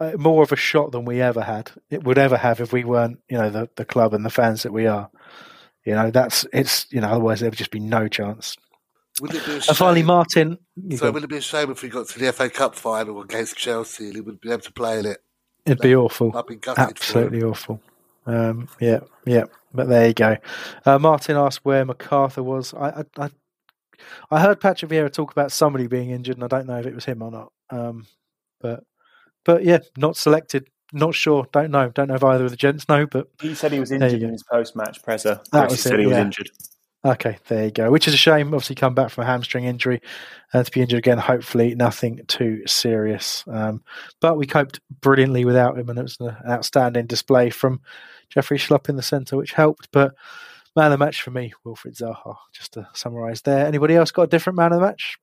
uh, 0.00 0.12
more 0.16 0.42
of 0.42 0.52
a 0.52 0.56
shot 0.56 0.92
than 0.92 1.04
we 1.04 1.20
ever 1.20 1.42
had. 1.42 1.70
It 1.90 2.04
would 2.04 2.18
ever 2.18 2.36
have 2.36 2.60
if 2.60 2.72
we 2.72 2.84
weren't 2.84 3.18
you 3.28 3.36
know 3.36 3.50
the 3.50 3.68
the 3.76 3.84
club 3.84 4.14
and 4.14 4.24
the 4.24 4.30
fans 4.30 4.62
that 4.62 4.72
we 4.72 4.86
are. 4.86 5.10
You 5.84 5.94
know 5.94 6.10
that's 6.10 6.46
it's 6.52 6.86
you 6.90 7.00
know 7.00 7.08
otherwise 7.08 7.40
there 7.40 7.50
would 7.50 7.58
just 7.58 7.70
be 7.70 7.80
no 7.80 8.08
chance. 8.08 8.56
Would 9.20 9.34
it 9.34 9.46
be 9.46 9.52
and 9.54 9.76
finally, 9.76 10.02
Martin. 10.02 10.58
So, 10.96 11.10
would 11.10 11.24
it 11.24 11.30
be 11.30 11.38
a 11.38 11.40
shame 11.40 11.70
if 11.70 11.82
we 11.82 11.88
got 11.88 12.06
to 12.08 12.18
the 12.18 12.32
FA 12.32 12.50
Cup 12.50 12.74
final 12.74 13.22
against 13.22 13.56
Chelsea 13.56 14.06
and 14.06 14.14
he 14.14 14.20
wouldn't 14.20 14.42
be 14.42 14.50
able 14.50 14.60
to 14.60 14.72
play 14.72 14.98
in 14.98 15.06
it? 15.06 15.22
It'd 15.64 15.80
be 15.80 15.96
awful. 15.96 16.36
Absolutely 16.76 17.42
awful. 17.42 17.80
Um, 18.26 18.68
yeah, 18.78 19.00
yeah. 19.24 19.44
But 19.72 19.88
there 19.88 20.08
you 20.08 20.14
go. 20.14 20.36
Uh, 20.84 20.98
Martin 20.98 21.36
asked 21.36 21.64
where 21.64 21.84
McArthur 21.84 22.44
was. 22.44 22.74
I, 22.74 22.88
I, 22.88 23.04
I, 23.18 23.30
I, 24.30 24.40
heard 24.40 24.60
Patrick 24.60 24.90
Vieira 24.90 25.12
talk 25.12 25.32
about 25.32 25.52
somebody 25.52 25.86
being 25.86 26.10
injured, 26.10 26.36
and 26.36 26.44
I 26.44 26.48
don't 26.48 26.66
know 26.66 26.78
if 26.78 26.86
it 26.86 26.94
was 26.94 27.04
him 27.04 27.22
or 27.22 27.30
not. 27.30 27.52
Um, 27.70 28.06
but, 28.60 28.84
but 29.44 29.64
yeah, 29.64 29.78
not 29.96 30.16
selected. 30.16 30.68
Not 30.92 31.14
sure. 31.14 31.46
Don't 31.52 31.70
know. 31.70 31.90
Don't 31.90 32.08
know 32.08 32.14
if 32.14 32.24
either 32.24 32.44
of 32.44 32.50
the 32.50 32.56
gents 32.56 32.88
know. 32.88 33.06
But 33.06 33.28
he 33.40 33.54
said 33.54 33.72
he 33.72 33.80
was 33.80 33.90
injured 33.90 34.22
in 34.22 34.30
his 34.30 34.44
post-match 34.44 35.02
presser. 35.02 35.40
That 35.52 35.70
was 35.70 35.72
he 35.72 35.88
said 35.88 35.98
he 35.98 36.06
was 36.06 36.16
yeah. 36.16 36.22
injured. 36.22 36.50
Okay, 37.04 37.38
there 37.46 37.66
you 37.66 37.70
go. 37.70 37.90
Which 37.90 38.08
is 38.08 38.14
a 38.14 38.16
shame. 38.16 38.48
Obviously, 38.48 38.74
come 38.74 38.94
back 38.94 39.10
from 39.10 39.22
a 39.22 39.26
hamstring 39.26 39.64
injury 39.64 40.00
and 40.52 40.60
uh, 40.60 40.64
to 40.64 40.70
be 40.72 40.80
injured 40.80 40.98
again. 40.98 41.18
Hopefully, 41.18 41.74
nothing 41.76 42.20
too 42.26 42.62
serious. 42.66 43.44
Um, 43.46 43.82
but 44.20 44.36
we 44.36 44.46
coped 44.46 44.80
brilliantly 45.00 45.44
without 45.44 45.78
him, 45.78 45.88
and 45.88 45.98
it 45.98 46.02
was 46.02 46.16
an 46.18 46.36
outstanding 46.48 47.06
display 47.06 47.50
from 47.50 47.80
Jeffrey 48.30 48.58
Schlupp 48.58 48.88
in 48.88 48.96
the 48.96 49.02
centre, 49.02 49.36
which 49.36 49.52
helped. 49.52 49.88
But 49.92 50.14
man 50.76 50.92
of 50.92 50.98
the 50.98 51.04
match 51.04 51.22
for 51.22 51.30
me, 51.30 51.52
Wilfried 51.64 51.98
Zaha. 51.98 52.36
Just 52.52 52.74
to 52.74 52.88
summarise 52.92 53.42
there. 53.42 53.66
Anybody 53.66 53.94
else 53.94 54.10
got 54.10 54.22
a 54.22 54.28
different 54.28 54.56
man 54.58 54.72
of 54.72 54.80
the 54.80 54.86
match? 54.86 55.16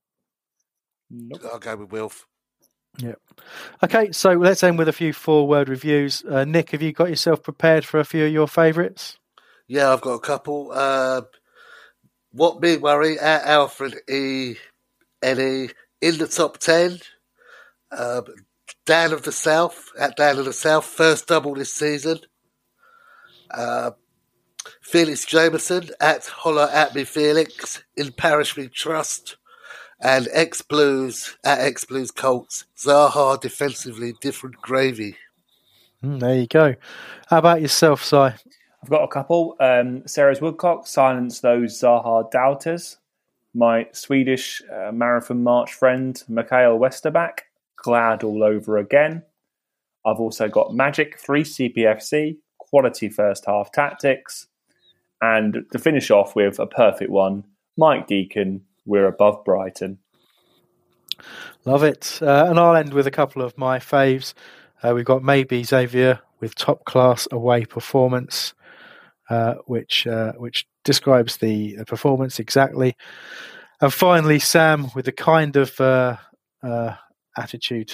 Nope. 1.10 1.42
I'll 1.52 1.60
go 1.60 1.76
with 1.78 1.92
Wilf. 1.92 2.26
Yeah. 2.98 3.16
Okay, 3.84 4.12
so 4.12 4.34
let's 4.34 4.64
end 4.64 4.78
with 4.78 4.88
a 4.88 4.94
few 4.94 5.14
four-word 5.14 5.70
reviews. 5.70 6.24
Uh, 6.30 6.46
Nick, 6.46 6.72
have 6.72 6.82
you 6.82 6.92
got 6.92 7.10
yourself 7.10 7.42
prepared 7.42 7.86
for 7.86 8.00
a 8.00 8.06
few 8.06 8.26
of 8.26 8.32
your 8.32 8.48
favourites? 8.48 9.18
Yeah, 9.68 9.92
I've 9.92 10.02
got 10.02 10.14
a 10.14 10.20
couple. 10.20 10.72
Uh, 10.72 11.22
what 12.32 12.62
big 12.62 12.82
worry 12.82 13.20
at 13.20 13.46
Alfred 13.46 13.96
E. 14.10 14.56
Eddie 15.24 15.70
in 16.02 16.18
the 16.18 16.28
top 16.28 16.58
10. 16.58 17.00
Uh, 17.92 18.22
Dan 18.86 19.14
of 19.14 19.24
the 19.24 19.32
South, 19.32 19.92
at 19.98 20.18
Dan 20.18 20.38
of 20.38 20.46
the 20.46 20.54
South, 20.54 20.86
first 20.86 21.28
double 21.28 21.56
this 21.56 21.74
season. 21.74 22.20
Uh, 23.50 23.92
Felix 24.84 25.26
Jameson 25.26 25.90
at 26.02 26.26
Holler 26.26 26.70
at 26.72 26.94
me 26.94 27.06
Felix 27.06 27.82
in 27.96 28.12
Parish 28.12 28.56
We 28.56 28.68
Trust. 28.68 29.38
And 30.02 30.28
X 30.34 30.62
Blues 30.62 31.38
at 31.46 31.62
X 31.62 31.86
Blues 31.86 32.12
Colts. 32.12 32.66
Zaha 32.78 33.40
defensively 33.40 34.14
different 34.22 34.58
gravy. 34.58 35.16
Mm, 36.04 36.20
there 36.20 36.36
you 36.36 36.48
go. 36.48 36.76
How 37.28 37.38
about 37.38 37.62
yourself, 37.62 38.04
Si? 38.04 38.16
I've 38.16 38.90
got 38.90 39.04
a 39.04 39.08
couple. 39.08 39.56
Um, 39.62 40.06
Sarah's 40.06 40.42
Woodcock, 40.42 40.86
Silence 40.86 41.40
Those 41.40 41.80
Zaha 41.80 42.30
Doubters. 42.30 42.98
My 43.54 43.88
Swedish 43.94 44.62
uh, 44.70 44.92
marathon 44.92 45.42
march 45.42 45.74
friend, 45.74 46.22
Mikael 46.28 46.78
Westerback, 46.78 47.40
Glad 47.78 48.24
All 48.24 48.44
Over 48.44 48.78
Again. 48.78 49.24
I've 50.06 50.20
also 50.20 50.50
got 50.50 50.74
Magic 50.74 51.18
3 51.18 51.44
CPFC, 51.44 52.38
Quality 52.58 53.08
First 53.08 53.46
Half 53.46 53.72
Tactics. 53.72 54.48
And 55.24 55.64
to 55.72 55.80
finish 55.80 56.12
off 56.12 56.36
with 56.36 56.60
a 56.60 56.68
perfect 56.68 57.10
one, 57.10 57.45
Mike 57.78 58.08
Deacon, 58.08 58.66
We're 58.86 59.08
Above 59.08 59.45
Brighton. 59.45 60.00
Love 61.64 61.84
it. 61.84 62.20
Uh, 62.22 62.48
and 62.50 62.60
I'll 62.60 62.76
end 62.76 62.94
with 62.94 63.08
a 63.08 63.12
couple 63.12 63.41
of 63.41 63.58
my 63.58 63.80
faves. 63.80 64.34
Uh, 64.84 64.91
we've 64.94 65.06
got 65.06 65.24
maybe 65.24 65.64
Xavier 65.64 66.20
with 66.41 66.56
top 66.56 66.84
class 66.84 67.26
away 67.32 67.64
performance. 67.64 68.54
Uh, 69.30 69.56
which 69.68 70.06
uh, 70.06 70.34
which 70.34 70.68
describes 70.84 71.38
the, 71.38 71.78
performance 71.88 72.40
exactly. 72.40 72.94
And 73.80 73.91
finally, 73.94 74.38
Sam 74.38 74.90
with 74.94 75.06
the 75.06 75.14
kind 75.14 75.56
of 75.56 75.80
uh, 75.80 76.18
uh, 76.62 76.95
attitude 77.38 77.94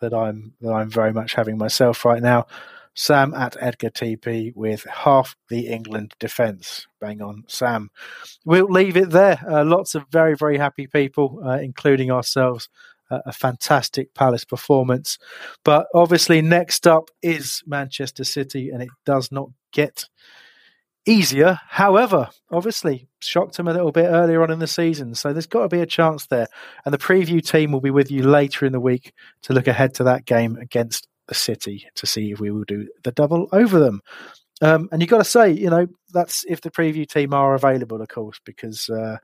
that 0.00 0.14
I'm 0.14 0.54
that 0.62 0.72
I'm 0.72 0.90
very 0.90 1.12
much 1.12 1.34
having 1.34 1.58
myself 1.58 2.06
right 2.06 2.22
now. 2.22 2.46
Sam 2.94 3.34
at 3.34 3.56
Edgar 3.60 3.90
TP 3.90 4.52
with 4.54 4.84
half 4.84 5.36
the 5.48 5.68
England 5.68 6.14
defence. 6.18 6.86
Bang 7.00 7.22
on, 7.22 7.44
Sam. 7.46 7.90
We'll 8.44 8.68
leave 8.68 8.96
it 8.96 9.10
there. 9.10 9.40
Uh, 9.48 9.64
lots 9.64 9.94
of 9.94 10.04
very, 10.10 10.36
very 10.36 10.58
happy 10.58 10.86
people, 10.86 11.40
uh, 11.44 11.58
including 11.58 12.10
ourselves. 12.10 12.68
Uh, 13.10 13.18
a 13.26 13.32
fantastic 13.32 14.14
Palace 14.14 14.44
performance. 14.44 15.18
But 15.64 15.88
obviously, 15.92 16.42
next 16.42 16.86
up 16.86 17.10
is 17.22 17.60
Manchester 17.66 18.22
City, 18.22 18.70
and 18.70 18.80
it 18.80 18.90
does 19.04 19.32
not 19.32 19.50
get 19.72 20.04
easier. 21.06 21.58
However, 21.68 22.28
obviously, 22.52 23.08
shocked 23.20 23.58
him 23.58 23.68
a 23.68 23.72
little 23.72 23.92
bit 23.92 24.06
earlier 24.06 24.42
on 24.42 24.50
in 24.50 24.58
the 24.58 24.66
season. 24.66 25.14
So 25.14 25.32
there's 25.32 25.46
got 25.46 25.62
to 25.62 25.68
be 25.68 25.80
a 25.80 25.86
chance 25.86 26.26
there. 26.26 26.46
And 26.84 26.94
the 26.94 26.98
preview 26.98 27.44
team 27.44 27.72
will 27.72 27.80
be 27.80 27.90
with 27.90 28.10
you 28.10 28.22
later 28.22 28.64
in 28.64 28.72
the 28.72 28.80
week 28.80 29.12
to 29.42 29.52
look 29.52 29.66
ahead 29.66 29.94
to 29.94 30.04
that 30.04 30.24
game 30.24 30.56
against 30.56 31.08
the 31.30 31.34
City 31.34 31.86
to 31.94 32.06
see 32.06 32.32
if 32.32 32.40
we 32.40 32.50
will 32.50 32.64
do 32.64 32.86
the 33.04 33.12
double 33.12 33.48
over 33.52 33.78
them. 33.78 34.02
Um, 34.60 34.90
and 34.92 35.00
you've 35.00 35.08
got 35.08 35.18
to 35.18 35.24
say, 35.24 35.50
you 35.50 35.70
know, 35.70 35.86
that's 36.12 36.44
if 36.46 36.60
the 36.60 36.70
preview 36.70 37.08
team 37.08 37.32
are 37.32 37.54
available, 37.54 38.02
of 38.02 38.08
course, 38.08 38.38
because 38.44 38.90
uh, 38.90 39.16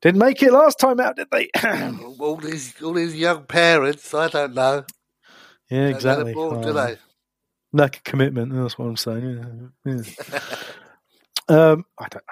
didn't 0.00 0.18
make 0.18 0.42
it 0.42 0.52
last 0.52 0.80
time 0.80 0.98
out, 0.98 1.16
did 1.16 1.28
they? 1.30 1.50
all 2.18 2.36
these 2.36 2.74
all 2.82 2.94
these 2.94 3.14
young 3.14 3.44
parents, 3.44 4.12
I 4.12 4.28
don't 4.28 4.54
know. 4.54 4.84
Yeah, 5.70 5.88
exactly. 5.88 6.34
Board, 6.34 6.62
do 6.62 6.72
they? 6.72 6.96
Lack 7.72 7.98
of 7.98 8.04
commitment. 8.04 8.52
That's 8.52 8.78
what 8.78 8.86
I'm 8.86 8.96
saying. 8.96 9.70
Yeah. 9.84 9.92
yeah. 10.02 10.40
Um, 11.48 11.84
I 11.98 12.08
don't. 12.08 12.24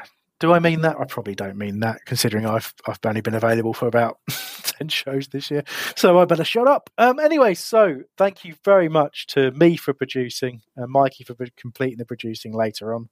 Do 0.42 0.52
I 0.52 0.58
mean 0.58 0.80
that? 0.80 0.98
I 0.98 1.04
probably 1.04 1.36
don't 1.36 1.56
mean 1.56 1.78
that, 1.80 2.04
considering 2.04 2.46
I've 2.46 2.74
I've 2.88 2.98
only 3.06 3.20
been 3.20 3.36
available 3.36 3.72
for 3.72 3.86
about 3.86 4.18
ten 4.64 4.88
shows 4.88 5.28
this 5.28 5.52
year. 5.52 5.62
So 5.94 6.18
I 6.18 6.24
better 6.24 6.42
shut 6.42 6.66
up. 6.66 6.90
Um, 6.98 7.20
anyway, 7.20 7.54
so 7.54 8.02
thank 8.18 8.44
you 8.44 8.56
very 8.64 8.88
much 8.88 9.28
to 9.28 9.52
me 9.52 9.76
for 9.76 9.94
producing, 9.94 10.60
and 10.74 10.90
Mikey 10.90 11.22
for 11.22 11.36
completing 11.56 11.98
the 11.98 12.04
producing 12.04 12.52
later 12.54 12.92
on, 12.92 13.08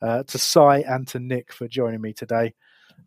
uh, 0.00 0.22
to 0.22 0.38
Si 0.38 0.60
and 0.60 1.08
to 1.08 1.18
Nick 1.18 1.52
for 1.52 1.66
joining 1.66 2.02
me 2.02 2.12
today. 2.12 2.54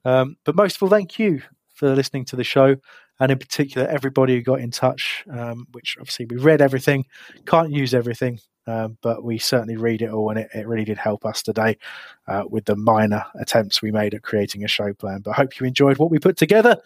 Um, 0.03 0.35
but 0.43 0.57
most 0.57 0.75
of 0.75 0.83
all, 0.83 0.89
thank 0.89 1.17
you 1.17 1.41
for 1.73 1.95
listening 1.95 2.25
to 2.25 2.35
the 2.35 2.43
show, 2.43 2.75
and 3.21 3.31
in 3.31 3.39
particular 3.39 3.87
everybody 3.87 4.35
who 4.35 4.41
got 4.41 4.59
in 4.59 4.71
touch. 4.71 5.23
Um, 5.31 5.67
which 5.71 5.95
obviously 6.01 6.25
we 6.25 6.35
read 6.35 6.61
everything, 6.61 7.05
can't 7.45 7.71
use 7.71 7.93
everything, 7.93 8.41
um, 8.67 8.97
but 9.01 9.23
we 9.23 9.37
certainly 9.37 9.75
read 9.75 10.01
it 10.01 10.09
all, 10.09 10.29
and 10.29 10.39
it, 10.39 10.49
it 10.53 10.67
really 10.67 10.85
did 10.85 10.97
help 10.97 11.25
us 11.25 11.41
today 11.41 11.77
uh, 12.27 12.43
with 12.49 12.65
the 12.65 12.75
minor 12.75 13.25
attempts 13.39 13.81
we 13.81 13.91
made 13.91 14.13
at 14.13 14.23
creating 14.23 14.63
a 14.63 14.67
show 14.67 14.93
plan. 14.93 15.21
But 15.21 15.31
I 15.31 15.33
hope 15.35 15.59
you 15.59 15.65
enjoyed 15.65 15.97
what 15.97 16.11
we 16.11 16.19
put 16.19 16.37
together. 16.37 16.77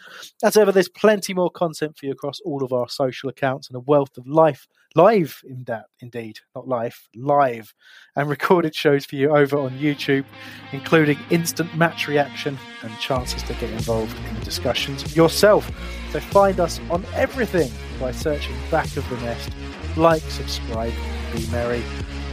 As 0.44 0.58
ever, 0.58 0.72
there's 0.72 0.90
plenty 0.90 1.34
more 1.34 1.52
content 1.52 1.98
for 1.98 2.06
you 2.06 2.12
across 2.12 2.40
all 2.42 2.64
of 2.64 2.74
our 2.74 2.90
social 2.90 3.30
accounts 3.30 3.68
and 3.68 3.76
a 3.76 3.82
wealth 3.82 4.18
of 4.18 4.28
life, 4.28 4.68
live 4.96 5.42
in 5.48 5.64
that, 5.66 5.86
indeed, 6.00 6.40
not 6.56 6.68
live, 6.68 7.08
live, 7.16 7.74
and 8.16 8.30
recorded 8.30 8.74
shows 8.74 9.06
for 9.06 9.16
you 9.16 9.36
over 9.36 9.58
on 9.58 9.72
YouTube, 9.78 10.26
including 10.72 11.20
instant 11.30 11.76
match 11.76 12.08
reaction 12.08 12.58
and 12.82 12.98
chances 13.00 13.44
to 13.44 13.54
get 13.54 13.70
involved 13.70 14.18
in 14.28 14.36
the 14.36 14.46
discussions 14.46 15.16
yourself. 15.16 15.70
So 16.12 16.20
find 16.20 16.60
us 16.60 16.80
on 16.90 17.06
everything 17.14 17.72
by 18.00 18.12
searching 18.12 18.56
Back 18.72 18.98
of 18.98 19.08
the 19.10 19.18
Nest. 19.18 19.50
Like, 19.96 20.22
subscribe, 20.24 20.94
be 21.38 21.48
merry. 21.52 21.84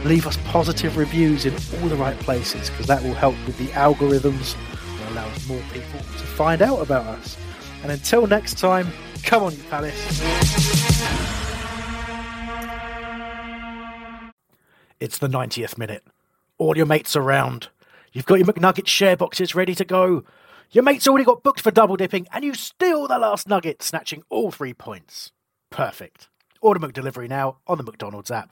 Leave 0.03 0.27
us 0.27 0.37
positive 0.45 0.97
reviews 0.97 1.45
in 1.45 1.53
all 1.53 1.87
the 1.87 1.95
right 1.95 2.17
places 2.19 2.69
because 2.69 2.87
that 2.87 3.01
will 3.03 3.13
help 3.13 3.35
with 3.45 3.57
the 3.57 3.67
algorithms 3.67 4.55
and 4.99 5.11
allow 5.11 5.27
more 5.47 5.61
people 5.71 5.99
to 5.99 6.25
find 6.25 6.61
out 6.61 6.79
about 6.79 7.05
us. 7.05 7.37
And 7.83 7.91
until 7.91 8.27
next 8.27 8.57
time, 8.57 8.87
come 9.23 9.43
on, 9.43 9.51
you 9.53 9.63
Palace. 9.69 9.95
It's 14.99 15.17
the 15.17 15.27
90th 15.27 15.77
minute. 15.77 16.03
All 16.57 16.77
your 16.77 16.85
mates 16.85 17.15
around. 17.15 17.69
You've 18.13 18.25
got 18.25 18.35
your 18.35 18.47
McNugget 18.47 18.87
share 18.87 19.17
boxes 19.17 19.53
ready 19.53 19.75
to 19.75 19.85
go. 19.85 20.23
Your 20.71 20.83
mate's 20.83 21.07
already 21.07 21.25
got 21.25 21.43
booked 21.43 21.59
for 21.61 21.69
double 21.69 21.95
dipping, 21.95 22.27
and 22.31 22.43
you 22.43 22.53
steal 22.53 23.07
the 23.07 23.19
last 23.19 23.47
nugget, 23.47 23.83
snatching 23.83 24.23
all 24.29 24.51
three 24.51 24.73
points. 24.73 25.31
Perfect. 25.69 26.29
Order 26.61 26.79
McDelivery 26.79 27.29
now 27.29 27.57
on 27.67 27.77
the 27.77 27.83
McDonald's 27.83 28.31
app. 28.31 28.51